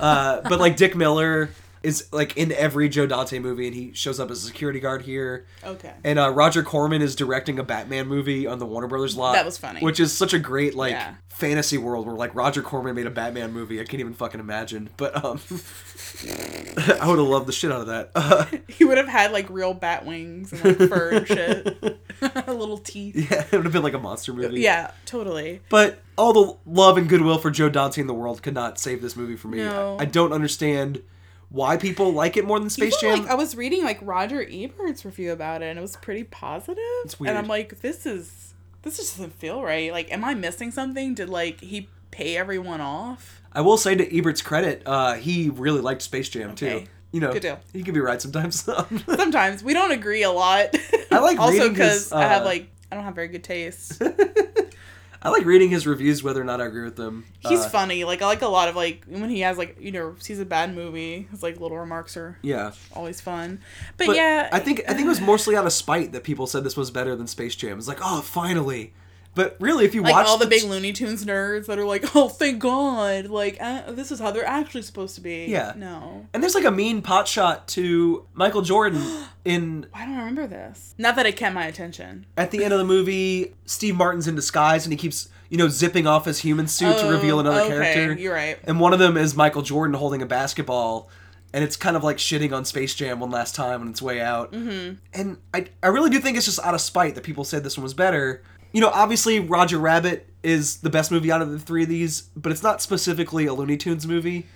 Uh, 0.00 0.40
but 0.48 0.60
like 0.60 0.76
Dick 0.76 0.94
Miller 0.96 1.50
is 1.82 2.08
like 2.12 2.36
in 2.38 2.50
every 2.52 2.88
Joe 2.88 3.06
Dante 3.06 3.38
movie, 3.38 3.66
and 3.66 3.76
he 3.76 3.92
shows 3.92 4.18
up 4.18 4.30
as 4.30 4.42
a 4.42 4.46
security 4.46 4.80
guard 4.80 5.02
here. 5.02 5.46
okay. 5.62 5.92
And 6.02 6.18
uh, 6.18 6.30
Roger 6.30 6.62
Corman 6.62 7.02
is 7.02 7.14
directing 7.14 7.58
a 7.58 7.62
Batman 7.62 8.06
movie 8.08 8.46
on 8.46 8.58
the 8.58 8.64
Warner 8.66 8.86
Brothers 8.88 9.16
lot. 9.16 9.34
That 9.34 9.44
was 9.44 9.58
funny. 9.58 9.80
Which 9.80 10.00
is 10.00 10.10
such 10.16 10.32
a 10.32 10.38
great 10.38 10.74
like 10.74 10.92
Yeah. 10.92 11.14
fantasy 11.28 11.76
world 11.76 12.06
where 12.06 12.16
like 12.16 12.34
Roger 12.34 12.62
Corman 12.62 12.94
made 12.94 13.06
a 13.06 13.10
Batman 13.10 13.52
movie. 13.52 13.80
I 13.80 13.84
can't 13.84 14.00
even 14.00 14.14
fucking 14.14 14.40
imagine. 14.40 14.88
But 14.96 15.22
um, 15.22 15.38
I 17.00 17.08
would 17.08 17.18
have 17.18 17.26
loved 17.28 17.46
the 17.46 17.52
shit 17.52 17.70
out 17.72 17.82
of 17.82 17.86
that. 17.88 18.10
Uh, 18.14 18.46
He 18.68 18.84
would 18.84 18.98
have 18.98 19.08
had 19.08 19.32
like 19.32 19.48
real 19.50 19.74
bat 19.74 20.04
wings 20.04 20.52
and 20.52 20.64
like 20.64 20.88
fur 20.88 21.10
and 21.10 21.26
shit. 21.28 21.82
Little 22.48 22.78
teeth. 22.78 23.30
yeah, 23.30 23.44
it 23.50 23.52
would 23.52 23.64
have 23.64 23.72
been 23.72 23.82
like 23.82 23.94
a 23.94 23.98
monster 23.98 24.32
movie. 24.32 24.60
Yeah, 24.60 24.92
totally. 25.06 25.60
But 25.68 26.00
all 26.16 26.32
the 26.32 26.56
love 26.66 26.96
and 26.96 27.08
goodwill 27.08 27.38
for 27.38 27.50
Joe 27.50 27.68
Dante 27.68 28.00
in 28.00 28.06
the 28.06 28.14
world 28.14 28.42
could 28.42 28.54
not 28.54 28.78
save 28.78 29.02
this 29.02 29.16
movie 29.16 29.36
for 29.36 29.48
me. 29.48 29.58
No. 29.58 29.96
I, 29.98 30.02
I 30.02 30.04
don't 30.06 30.32
understand 30.32 31.02
why 31.50 31.76
people 31.76 32.12
like 32.12 32.36
it 32.36 32.44
more 32.44 32.58
than 32.58 32.70
Space 32.70 33.00
Even, 33.02 33.16
Jam. 33.16 33.24
Like 33.24 33.32
I 33.32 33.34
was 33.36 33.56
reading 33.56 33.84
like 33.84 33.98
Roger 34.02 34.42
Ebert's 34.42 35.04
review 35.04 35.32
about 35.32 35.62
it, 35.62 35.66
and 35.66 35.78
it 35.78 35.82
was 35.82 35.96
pretty 35.96 36.24
positive. 36.24 36.82
It's 37.04 37.18
weird. 37.20 37.30
And 37.30 37.38
I'm 37.38 37.46
like, 37.48 37.80
this 37.80 38.06
is 38.06 38.54
this 38.82 38.96
just 38.96 39.16
doesn't 39.16 39.34
feel 39.34 39.62
right. 39.62 39.92
Like, 39.92 40.12
am 40.12 40.24
I 40.24 40.34
missing 40.34 40.70
something? 40.70 41.14
Did 41.14 41.28
like 41.28 41.60
he 41.60 41.88
pay 42.10 42.36
everyone 42.36 42.80
off? 42.80 43.40
I 43.54 43.60
will 43.60 43.76
say 43.76 43.94
to 43.94 44.16
Ebert's 44.18 44.42
credit, 44.42 44.82
uh, 44.86 45.14
he 45.14 45.48
really 45.50 45.80
liked 45.80 46.02
Space 46.02 46.28
Jam 46.28 46.54
too. 46.54 46.84
You 47.12 47.20
know, 47.20 47.32
Good 47.32 47.42
deal. 47.42 47.60
he 47.72 47.82
can 47.84 47.94
be 47.94 48.00
right 48.00 48.20
sometimes. 48.20 48.62
Sometimes 49.06 49.62
we 49.62 49.72
don't 49.72 49.92
agree 49.92 50.24
a 50.24 50.32
lot. 50.32 50.74
I 51.12 51.20
like 51.20 51.38
also 51.38 51.68
because 51.68 52.04
his, 52.04 52.12
I 52.12 52.22
have 52.22 52.42
uh, 52.42 52.46
like 52.46 52.68
I 52.90 52.96
don't 52.96 53.04
have 53.04 53.14
very 53.14 53.28
good 53.28 53.44
taste. 53.44 54.02
I 55.22 55.30
like 55.30 55.46
reading 55.46 55.70
his 55.70 55.86
reviews, 55.86 56.22
whether 56.22 56.40
or 56.40 56.44
not 56.44 56.60
I 56.60 56.66
agree 56.66 56.82
with 56.84 56.96
them. 56.96 57.24
He's 57.48 57.60
Uh, 57.60 57.68
funny. 57.70 58.04
Like 58.04 58.20
I 58.20 58.26
like 58.26 58.42
a 58.42 58.48
lot 58.48 58.68
of 58.68 58.76
like 58.76 59.04
when 59.06 59.30
he 59.30 59.40
has 59.40 59.56
like 59.56 59.76
you 59.80 59.90
know 59.92 60.16
sees 60.18 60.38
a 60.40 60.44
bad 60.44 60.74
movie. 60.74 61.28
His 61.30 61.42
like 61.42 61.60
little 61.60 61.78
remarks 61.78 62.16
are 62.16 62.36
Yeah, 62.42 62.72
always 62.92 63.20
fun. 63.20 63.60
But, 63.96 64.08
but 64.08 64.16
yeah, 64.16 64.48
I 64.52 64.58
think 64.58 64.82
I 64.88 64.92
think 64.92 65.06
it 65.06 65.08
was 65.08 65.20
mostly 65.32 65.56
out 65.56 65.64
of 65.66 65.72
spite 65.72 66.12
that 66.12 66.24
people 66.24 66.46
said 66.48 66.64
this 66.64 66.76
was 66.76 66.90
better 66.90 67.14
than 67.16 67.26
Space 67.28 67.54
Jam. 67.54 67.78
It's 67.78 67.86
like, 67.88 68.00
oh, 68.02 68.20
finally. 68.22 68.92
But 69.34 69.56
really, 69.58 69.84
if 69.84 69.94
you 69.94 70.02
like 70.02 70.12
watch 70.12 70.26
all 70.26 70.38
the 70.38 70.46
big 70.46 70.62
Looney 70.64 70.92
Tunes 70.92 71.24
nerds 71.24 71.66
that 71.66 71.78
are 71.78 71.84
like, 71.84 72.14
oh 72.14 72.28
thank 72.28 72.60
God, 72.60 73.26
like 73.26 73.56
uh, 73.60 73.90
this 73.92 74.12
is 74.12 74.20
how 74.20 74.30
they're 74.30 74.46
actually 74.46 74.82
supposed 74.82 75.14
to 75.16 75.20
be. 75.20 75.46
Yeah. 75.46 75.72
No, 75.76 76.26
and 76.32 76.42
there's 76.42 76.54
like 76.54 76.64
a 76.64 76.70
mean 76.70 77.02
pot 77.02 77.26
shot 77.26 77.66
to 77.68 78.26
Michael 78.34 78.62
Jordan 78.62 79.02
in 79.44 79.86
I 79.92 80.04
don't 80.06 80.14
I 80.14 80.18
remember 80.20 80.46
this. 80.46 80.94
Not 80.98 81.16
that 81.16 81.26
it 81.26 81.36
kept 81.36 81.54
my 81.54 81.66
attention. 81.66 82.26
at 82.36 82.50
the 82.52 82.62
end 82.64 82.72
of 82.72 82.78
the 82.78 82.84
movie, 82.84 83.54
Steve 83.66 83.96
Martin's 83.96 84.28
in 84.28 84.34
disguise 84.36 84.84
and 84.86 84.92
he 84.92 84.96
keeps, 84.96 85.28
you 85.50 85.58
know, 85.58 85.68
zipping 85.68 86.06
off 86.06 86.24
his 86.26 86.38
human 86.38 86.66
suit 86.68 86.96
to 86.98 87.06
Oh, 87.06 87.10
reveal 87.10 87.40
another 87.40 87.62
okay, 87.62 87.68
character. 87.94 88.12
you're 88.22 88.34
right. 88.34 88.58
And 88.64 88.78
one 88.78 88.92
of 88.92 88.98
them 89.00 89.16
is 89.16 89.34
Michael 89.36 89.62
Jordan 89.62 89.94
holding 89.94 90.22
a 90.22 90.26
basketball, 90.26 91.08
and 91.52 91.62
it's 91.62 91.76
kind 91.76 91.96
of 91.96 92.02
like 92.02 92.16
shitting 92.16 92.52
on 92.52 92.64
Space 92.64 92.94
Jam 92.94 93.20
one 93.20 93.30
last 93.30 93.54
time 93.54 93.80
on 93.82 93.88
its 93.88 94.00
way 94.02 94.20
out. 94.20 94.52
Mm-hmm. 94.52 94.94
And 95.12 95.38
I, 95.52 95.66
I 95.82 95.88
really 95.88 96.10
do 96.10 96.18
think 96.20 96.36
it's 96.36 96.46
just 96.46 96.58
out 96.64 96.74
of 96.74 96.80
spite 96.80 97.14
that 97.14 97.22
people 97.24 97.44
said 97.44 97.62
this 97.62 97.76
one 97.76 97.84
was 97.84 97.94
better. 97.94 98.42
You 98.74 98.80
know, 98.80 98.90
obviously 98.90 99.38
Roger 99.38 99.78
Rabbit 99.78 100.28
is 100.42 100.78
the 100.78 100.90
best 100.90 101.12
movie 101.12 101.30
out 101.30 101.40
of 101.40 101.52
the 101.52 101.60
three 101.60 101.84
of 101.84 101.88
these, 101.88 102.22
but 102.36 102.50
it's 102.50 102.62
not 102.62 102.82
specifically 102.82 103.46
a 103.46 103.54
Looney 103.54 103.76
Tunes 103.76 104.04
movie. 104.04 104.48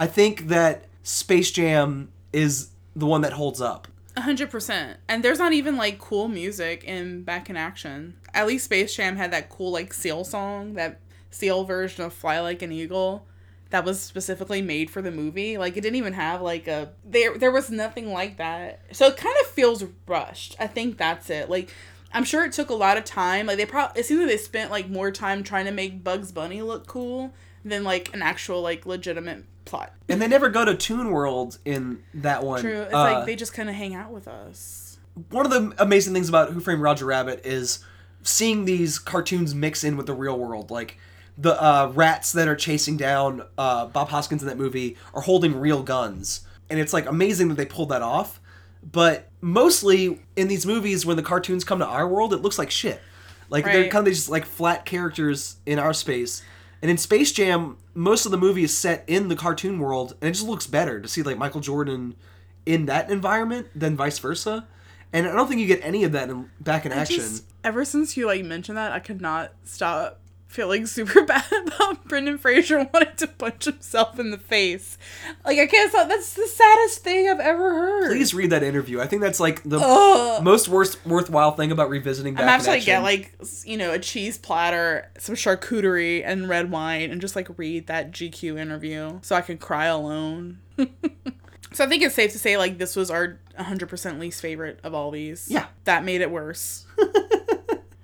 I 0.00 0.06
think 0.06 0.48
that 0.48 0.86
Space 1.02 1.50
Jam 1.50 2.10
is 2.32 2.70
the 2.96 3.04
one 3.04 3.20
that 3.20 3.34
holds 3.34 3.60
up. 3.60 3.86
A 4.16 4.22
hundred 4.22 4.50
percent. 4.50 4.98
And 5.08 5.22
there's 5.22 5.38
not 5.38 5.52
even 5.52 5.76
like 5.76 5.98
cool 5.98 6.26
music 6.26 6.84
in 6.84 7.22
Back 7.22 7.50
in 7.50 7.56
Action. 7.58 8.16
At 8.32 8.46
least 8.46 8.64
Space 8.64 8.96
Jam 8.96 9.16
had 9.16 9.30
that 9.32 9.50
cool 9.50 9.72
like 9.72 9.92
Seal 9.92 10.24
song, 10.24 10.72
that 10.74 10.98
Seal 11.30 11.64
version 11.64 12.02
of 12.02 12.14
Fly 12.14 12.40
Like 12.40 12.62
an 12.62 12.72
Eagle, 12.72 13.26
that 13.68 13.84
was 13.84 14.00
specifically 14.00 14.62
made 14.62 14.90
for 14.90 15.02
the 15.02 15.10
movie. 15.10 15.58
Like 15.58 15.76
it 15.76 15.82
didn't 15.82 15.96
even 15.96 16.14
have 16.14 16.40
like 16.40 16.66
a 16.66 16.92
there. 17.04 17.36
There 17.36 17.52
was 17.52 17.70
nothing 17.70 18.10
like 18.10 18.38
that. 18.38 18.80
So 18.92 19.08
it 19.08 19.18
kind 19.18 19.36
of 19.42 19.48
feels 19.48 19.84
rushed. 20.06 20.56
I 20.58 20.66
think 20.66 20.96
that's 20.96 21.28
it. 21.28 21.50
Like 21.50 21.70
I'm 22.12 22.24
sure 22.24 22.44
it 22.44 22.52
took 22.52 22.70
a 22.70 22.74
lot 22.74 22.96
of 22.96 23.04
time. 23.04 23.46
Like 23.46 23.56
they 23.58 23.66
probably 23.66 24.00
it 24.00 24.06
seems 24.06 24.20
like 24.20 24.28
they 24.28 24.36
spent 24.36 24.70
like 24.70 24.88
more 24.88 25.10
time 25.10 25.42
trying 25.42 25.66
to 25.66 25.72
make 25.72 26.02
Bugs 26.02 26.32
Bunny 26.32 26.62
look 26.62 26.86
cool 26.86 27.32
than 27.64 27.84
like 27.84 28.14
an 28.14 28.22
actual 28.22 28.62
like 28.62 28.86
legitimate 28.86 29.44
plot. 29.64 29.92
And 30.08 30.22
they 30.22 30.28
never 30.28 30.48
go 30.48 30.64
to 30.64 30.74
Toon 30.76 31.10
World 31.10 31.58
in 31.64 32.02
that 32.14 32.42
one. 32.44 32.60
True. 32.60 32.82
It's 32.82 32.94
Uh, 32.94 33.02
like 33.02 33.26
they 33.26 33.36
just 33.36 33.52
kind 33.52 33.68
of 33.68 33.74
hang 33.74 33.94
out 33.94 34.12
with 34.12 34.28
us. 34.28 34.98
one 35.30 35.44
of 35.46 35.50
the 35.52 35.74
amazing 35.82 36.12
things 36.14 36.28
about 36.28 36.50
Who 36.52 36.60
Framed 36.60 36.82
Roger 36.82 37.06
Rabbit 37.06 37.44
is 37.44 37.80
seeing 38.22 38.64
these 38.64 38.98
cartoons 38.98 39.54
mix 39.54 39.82
in 39.84 39.96
with 39.96 40.06
the 40.06 40.14
real 40.14 40.38
world. 40.38 40.70
Like 40.70 40.98
the 41.38 41.60
uh, 41.62 41.90
rats 41.94 42.32
that 42.32 42.48
are 42.48 42.56
chasing 42.56 42.96
down 42.96 43.42
uh, 43.58 43.86
Bob 43.86 44.08
Hoskins 44.10 44.42
in 44.42 44.48
that 44.48 44.56
movie 44.58 44.96
are 45.14 45.22
holding 45.22 45.58
real 45.58 45.82
guns, 45.82 46.40
and 46.70 46.78
it's 46.80 46.92
like 46.92 47.06
amazing 47.06 47.48
that 47.48 47.56
they 47.56 47.66
pulled 47.66 47.88
that 47.90 48.02
off. 48.02 48.40
But 48.90 49.28
mostly 49.40 50.20
in 50.36 50.48
these 50.48 50.64
movies, 50.66 51.04
when 51.04 51.16
the 51.16 51.22
cartoons 51.22 51.64
come 51.64 51.78
to 51.80 51.86
our 51.86 52.06
world, 52.06 52.32
it 52.32 52.38
looks 52.38 52.58
like 52.58 52.70
shit. 52.70 53.00
Like 53.48 53.64
they're 53.64 53.88
kind 53.88 54.06
of 54.06 54.12
just 54.12 54.28
like 54.28 54.44
flat 54.44 54.84
characters 54.84 55.56
in 55.66 55.78
our 55.78 55.92
space. 55.92 56.42
And 56.82 56.90
in 56.90 56.98
Space 56.98 57.32
Jam, 57.32 57.78
most 57.94 58.26
of 58.26 58.32
the 58.32 58.38
movie 58.38 58.62
is 58.64 58.76
set 58.76 59.02
in 59.06 59.28
the 59.28 59.36
cartoon 59.36 59.78
world, 59.78 60.14
and 60.20 60.28
it 60.28 60.32
just 60.32 60.46
looks 60.46 60.66
better 60.66 61.00
to 61.00 61.08
see 61.08 61.22
like 61.22 61.38
Michael 61.38 61.60
Jordan 61.60 62.14
in 62.64 62.86
that 62.86 63.10
environment 63.10 63.68
than 63.74 63.96
vice 63.96 64.18
versa. 64.18 64.66
And 65.12 65.26
I 65.26 65.32
don't 65.32 65.48
think 65.48 65.60
you 65.60 65.66
get 65.66 65.80
any 65.82 66.04
of 66.04 66.12
that 66.12 66.28
in 66.28 66.50
back 66.60 66.84
in 66.84 66.92
I 66.92 66.96
action. 66.96 67.16
just- 67.16 67.44
ever 67.64 67.84
since 67.84 68.16
you 68.16 68.26
like 68.26 68.44
mentioned 68.44 68.76
that, 68.78 68.92
I 68.92 68.98
could 69.00 69.20
not 69.20 69.52
stop 69.64 70.20
feeling 70.46 70.86
super 70.86 71.22
bad 71.24 71.44
about 71.66 72.04
Brendan 72.04 72.38
Fraser 72.38 72.88
wanting 72.92 73.16
to 73.16 73.26
punch 73.26 73.64
himself 73.64 74.18
in 74.18 74.30
the 74.30 74.38
face. 74.38 74.96
Like 75.44 75.58
I 75.58 75.66
can't 75.66 75.90
stop. 75.90 76.08
That's 76.08 76.34
the 76.34 76.46
saddest 76.46 77.02
thing 77.02 77.28
I've 77.28 77.40
ever 77.40 77.74
heard. 77.74 78.10
Please 78.10 78.32
read 78.34 78.50
that 78.50 78.62
interview. 78.62 79.00
I 79.00 79.06
think 79.06 79.22
that's 79.22 79.40
like 79.40 79.62
the 79.64 79.78
Ugh. 79.80 80.42
most 80.42 80.68
worst 80.68 81.04
worthwhile 81.06 81.52
thing 81.52 81.72
about 81.72 81.90
revisiting 81.90 82.34
back 82.34 82.44
I'm 82.44 82.48
actually 82.48 82.80
get 82.80 83.02
like 83.02 83.34
you 83.64 83.76
know 83.76 83.92
a 83.92 83.98
cheese 83.98 84.38
platter, 84.38 85.10
some 85.18 85.34
charcuterie, 85.34 86.22
and 86.24 86.48
red 86.48 86.70
wine, 86.70 87.10
and 87.10 87.20
just 87.20 87.36
like 87.36 87.48
read 87.58 87.88
that 87.88 88.12
GQ 88.12 88.58
interview 88.58 89.18
so 89.22 89.36
I 89.36 89.40
can 89.40 89.58
cry 89.58 89.86
alone. 89.86 90.58
so 91.72 91.84
I 91.84 91.88
think 91.88 92.02
it's 92.02 92.14
safe 92.14 92.32
to 92.32 92.38
say 92.38 92.56
like 92.56 92.78
this 92.78 92.96
was 92.96 93.10
our 93.10 93.38
100% 93.58 94.18
least 94.18 94.40
favorite 94.40 94.80
of 94.84 94.94
all 94.94 95.10
these. 95.10 95.48
Yeah. 95.50 95.66
that 95.84 96.04
made 96.04 96.20
it 96.20 96.30
worse. 96.30 96.86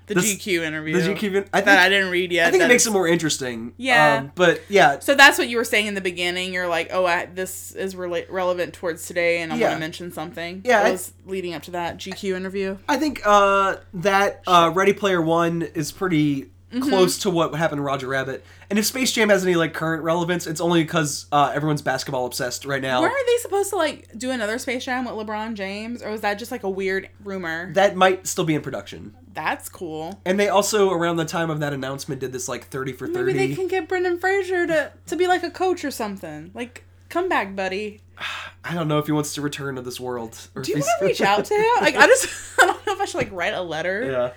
The 0.06 0.14
This- 0.14 0.34
GQ 0.36 0.62
interview. 0.64 1.00
the 1.00 1.14
GQ 1.14 1.46
I 1.52 1.60
that 1.60 1.78
I 1.78 1.88
didn't 1.88 2.10
read 2.10 2.32
yet. 2.32 2.48
I 2.48 2.50
think 2.50 2.62
it 2.62 2.68
makes 2.68 2.86
it 2.86 2.90
more 2.92 3.06
interesting. 3.06 3.72
Yeah. 3.76 4.16
Um, 4.18 4.32
but 4.34 4.60
yeah, 4.68 4.98
So 4.98 5.14
that's 5.14 5.38
what 5.38 5.48
you 5.48 5.56
were 5.56 5.64
saying 5.64 5.86
in 5.86 5.94
the 5.94 6.00
beginning. 6.00 6.52
You're 6.52 6.66
like, 6.68 6.90
oh, 6.92 7.06
I, 7.06 7.26
this 7.26 7.72
is 7.72 7.94
rela- 7.94 8.26
relevant 8.30 8.74
towards 8.74 9.06
today, 9.06 9.40
and 9.42 9.52
I 9.52 9.56
Yeah. 9.56 9.68
want 9.68 9.76
to 9.76 9.80
mention 9.80 10.12
something. 10.12 10.62
Yeah, 10.64 10.82
I- 10.82 10.90
was 10.90 11.12
leading 11.26 11.54
up 11.54 11.62
to 11.64 11.70
that 11.72 11.98
GQ 11.98 12.34
interview. 12.36 12.78
I 12.88 12.96
think 12.96 13.22
uh, 13.24 13.76
that 13.94 14.42
uh, 14.46 14.72
Ready 14.74 14.92
Player 14.92 15.22
One 15.22 15.62
is 15.62 15.92
pretty 15.92 16.48
Mm-hmm. 16.72 16.88
close 16.88 17.18
to 17.18 17.28
what 17.28 17.54
happened 17.54 17.80
to 17.80 17.82
Roger 17.82 18.06
Rabbit. 18.06 18.42
And 18.70 18.78
if 18.78 18.86
Space 18.86 19.12
Jam 19.12 19.28
has 19.28 19.44
any 19.44 19.56
like 19.56 19.74
current 19.74 20.02
relevance, 20.02 20.46
it's 20.46 20.58
only 20.58 20.82
because 20.82 21.26
uh, 21.30 21.52
everyone's 21.54 21.82
basketball 21.82 22.24
obsessed 22.24 22.64
right 22.64 22.80
now. 22.80 23.02
Where 23.02 23.10
are 23.10 23.26
they 23.26 23.36
supposed 23.42 23.68
to 23.70 23.76
like 23.76 24.08
do 24.16 24.30
another 24.30 24.56
Space 24.58 24.82
Jam 24.86 25.04
with 25.04 25.12
LeBron 25.12 25.52
James, 25.52 26.02
or 26.02 26.10
was 26.10 26.22
that 26.22 26.38
just 26.38 26.50
like 26.50 26.62
a 26.62 26.70
weird 26.70 27.10
rumor? 27.24 27.70
That 27.74 27.94
might 27.94 28.26
still 28.26 28.44
be 28.44 28.54
in 28.54 28.62
production. 28.62 29.14
That's 29.34 29.68
cool. 29.68 30.20
And 30.24 30.38
they 30.38 30.48
also, 30.48 30.90
around 30.90 31.16
the 31.16 31.24
time 31.24 31.50
of 31.50 31.60
that 31.60 31.72
announcement, 31.72 32.20
did 32.20 32.32
this 32.32 32.48
like 32.48 32.66
30 32.68 32.92
for 32.92 33.06
30. 33.06 33.32
Maybe 33.32 33.46
they 33.48 33.54
can 33.54 33.68
get 33.68 33.88
Brendan 33.88 34.18
Fraser 34.18 34.66
to 34.66 34.92
to 35.06 35.16
be 35.16 35.26
like 35.26 35.42
a 35.42 35.50
coach 35.50 35.84
or 35.84 35.90
something. 35.90 36.50
Like, 36.54 36.84
come 37.08 37.28
back, 37.28 37.56
buddy. 37.56 38.00
I 38.64 38.74
don't 38.74 38.88
know 38.88 38.98
if 38.98 39.06
he 39.06 39.12
wants 39.12 39.34
to 39.34 39.40
return 39.42 39.74
to 39.76 39.82
this 39.82 39.98
world. 39.98 40.38
Or 40.54 40.62
Do 40.62 40.72
you 40.72 40.78
want 40.78 40.86
to 41.00 41.06
reach 41.06 41.20
out 41.22 41.44
to 41.46 41.54
him? 41.54 41.66
Like, 41.80 41.96
I 41.96 42.06
just 42.06 42.28
I 42.60 42.66
don't 42.66 42.86
know 42.86 42.92
if 42.94 43.00
I 43.00 43.04
should 43.06 43.18
like 43.18 43.32
write 43.32 43.54
a 43.54 43.62
letter. 43.62 44.04
yeah. 44.10 44.30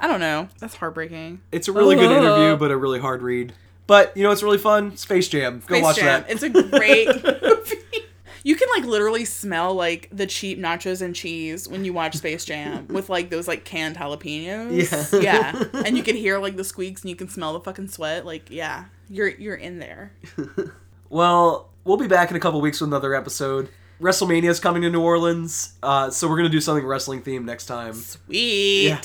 I 0.00 0.08
don't 0.08 0.20
know. 0.20 0.48
That's 0.58 0.74
heartbreaking. 0.74 1.40
It's 1.52 1.68
a 1.68 1.72
really 1.72 1.94
good 1.94 2.10
interview, 2.10 2.56
but 2.56 2.72
a 2.72 2.76
really 2.76 2.98
hard 2.98 3.22
read. 3.22 3.52
But, 3.86 4.16
you 4.16 4.24
know, 4.24 4.32
it's 4.32 4.42
really 4.42 4.58
fun. 4.58 4.96
Space 4.96 5.28
Jam. 5.28 5.60
Go 5.60 5.74
Space 5.76 5.82
watch 5.82 5.96
Jam. 5.96 6.22
that. 6.22 6.30
It's 6.30 6.42
a 6.42 6.48
great 6.50 7.06
movie. 7.42 7.76
You 8.44 8.56
can 8.56 8.68
like 8.76 8.84
literally 8.84 9.24
smell 9.24 9.74
like 9.74 10.08
the 10.12 10.26
cheap 10.26 10.58
nachos 10.58 11.00
and 11.02 11.14
cheese 11.14 11.68
when 11.68 11.84
you 11.84 11.92
watch 11.92 12.16
Space 12.16 12.44
Jam 12.44 12.86
with 12.88 13.08
like 13.08 13.30
those 13.30 13.46
like 13.46 13.64
canned 13.64 13.96
jalapenos. 13.96 15.12
Yeah. 15.12 15.20
yeah. 15.20 15.64
And 15.86 15.96
you 15.96 16.02
can 16.02 16.16
hear 16.16 16.38
like 16.38 16.56
the 16.56 16.64
squeaks 16.64 17.02
and 17.02 17.10
you 17.10 17.16
can 17.16 17.28
smell 17.28 17.52
the 17.52 17.60
fucking 17.60 17.88
sweat. 17.88 18.24
Like, 18.26 18.50
yeah, 18.50 18.86
you're 19.08 19.28
you're 19.28 19.54
in 19.54 19.78
there. 19.78 20.12
Well, 21.12 21.68
we'll 21.84 21.98
be 21.98 22.08
back 22.08 22.30
in 22.30 22.38
a 22.38 22.40
couple 22.40 22.62
weeks 22.62 22.80
with 22.80 22.88
another 22.88 23.14
episode. 23.14 23.68
WrestleMania 24.00 24.48
is 24.48 24.58
coming 24.60 24.80
to 24.80 24.88
New 24.88 25.02
Orleans, 25.02 25.74
uh, 25.82 26.08
so 26.08 26.26
we're 26.26 26.38
gonna 26.38 26.48
do 26.48 26.60
something 26.60 26.86
wrestling 26.86 27.20
themed 27.20 27.44
next 27.44 27.66
time. 27.66 27.92
Sweet. 27.92 28.86
Yeah. 28.86 29.02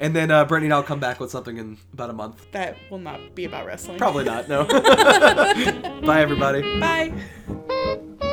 and 0.00 0.16
then 0.16 0.32
uh, 0.32 0.44
Britnee 0.46 0.64
and 0.64 0.74
I'll 0.74 0.82
come 0.82 0.98
back 0.98 1.20
with 1.20 1.30
something 1.30 1.58
in 1.58 1.78
about 1.92 2.10
a 2.10 2.12
month. 2.12 2.50
That 2.50 2.76
will 2.90 2.98
not 2.98 3.36
be 3.36 3.44
about 3.44 3.66
wrestling. 3.66 3.98
Probably 3.98 4.24
not. 4.24 4.48
No. 4.48 4.64
Bye, 4.64 6.22
everybody. 6.22 6.80
Bye. 6.80 7.12
Bye. 7.68 8.28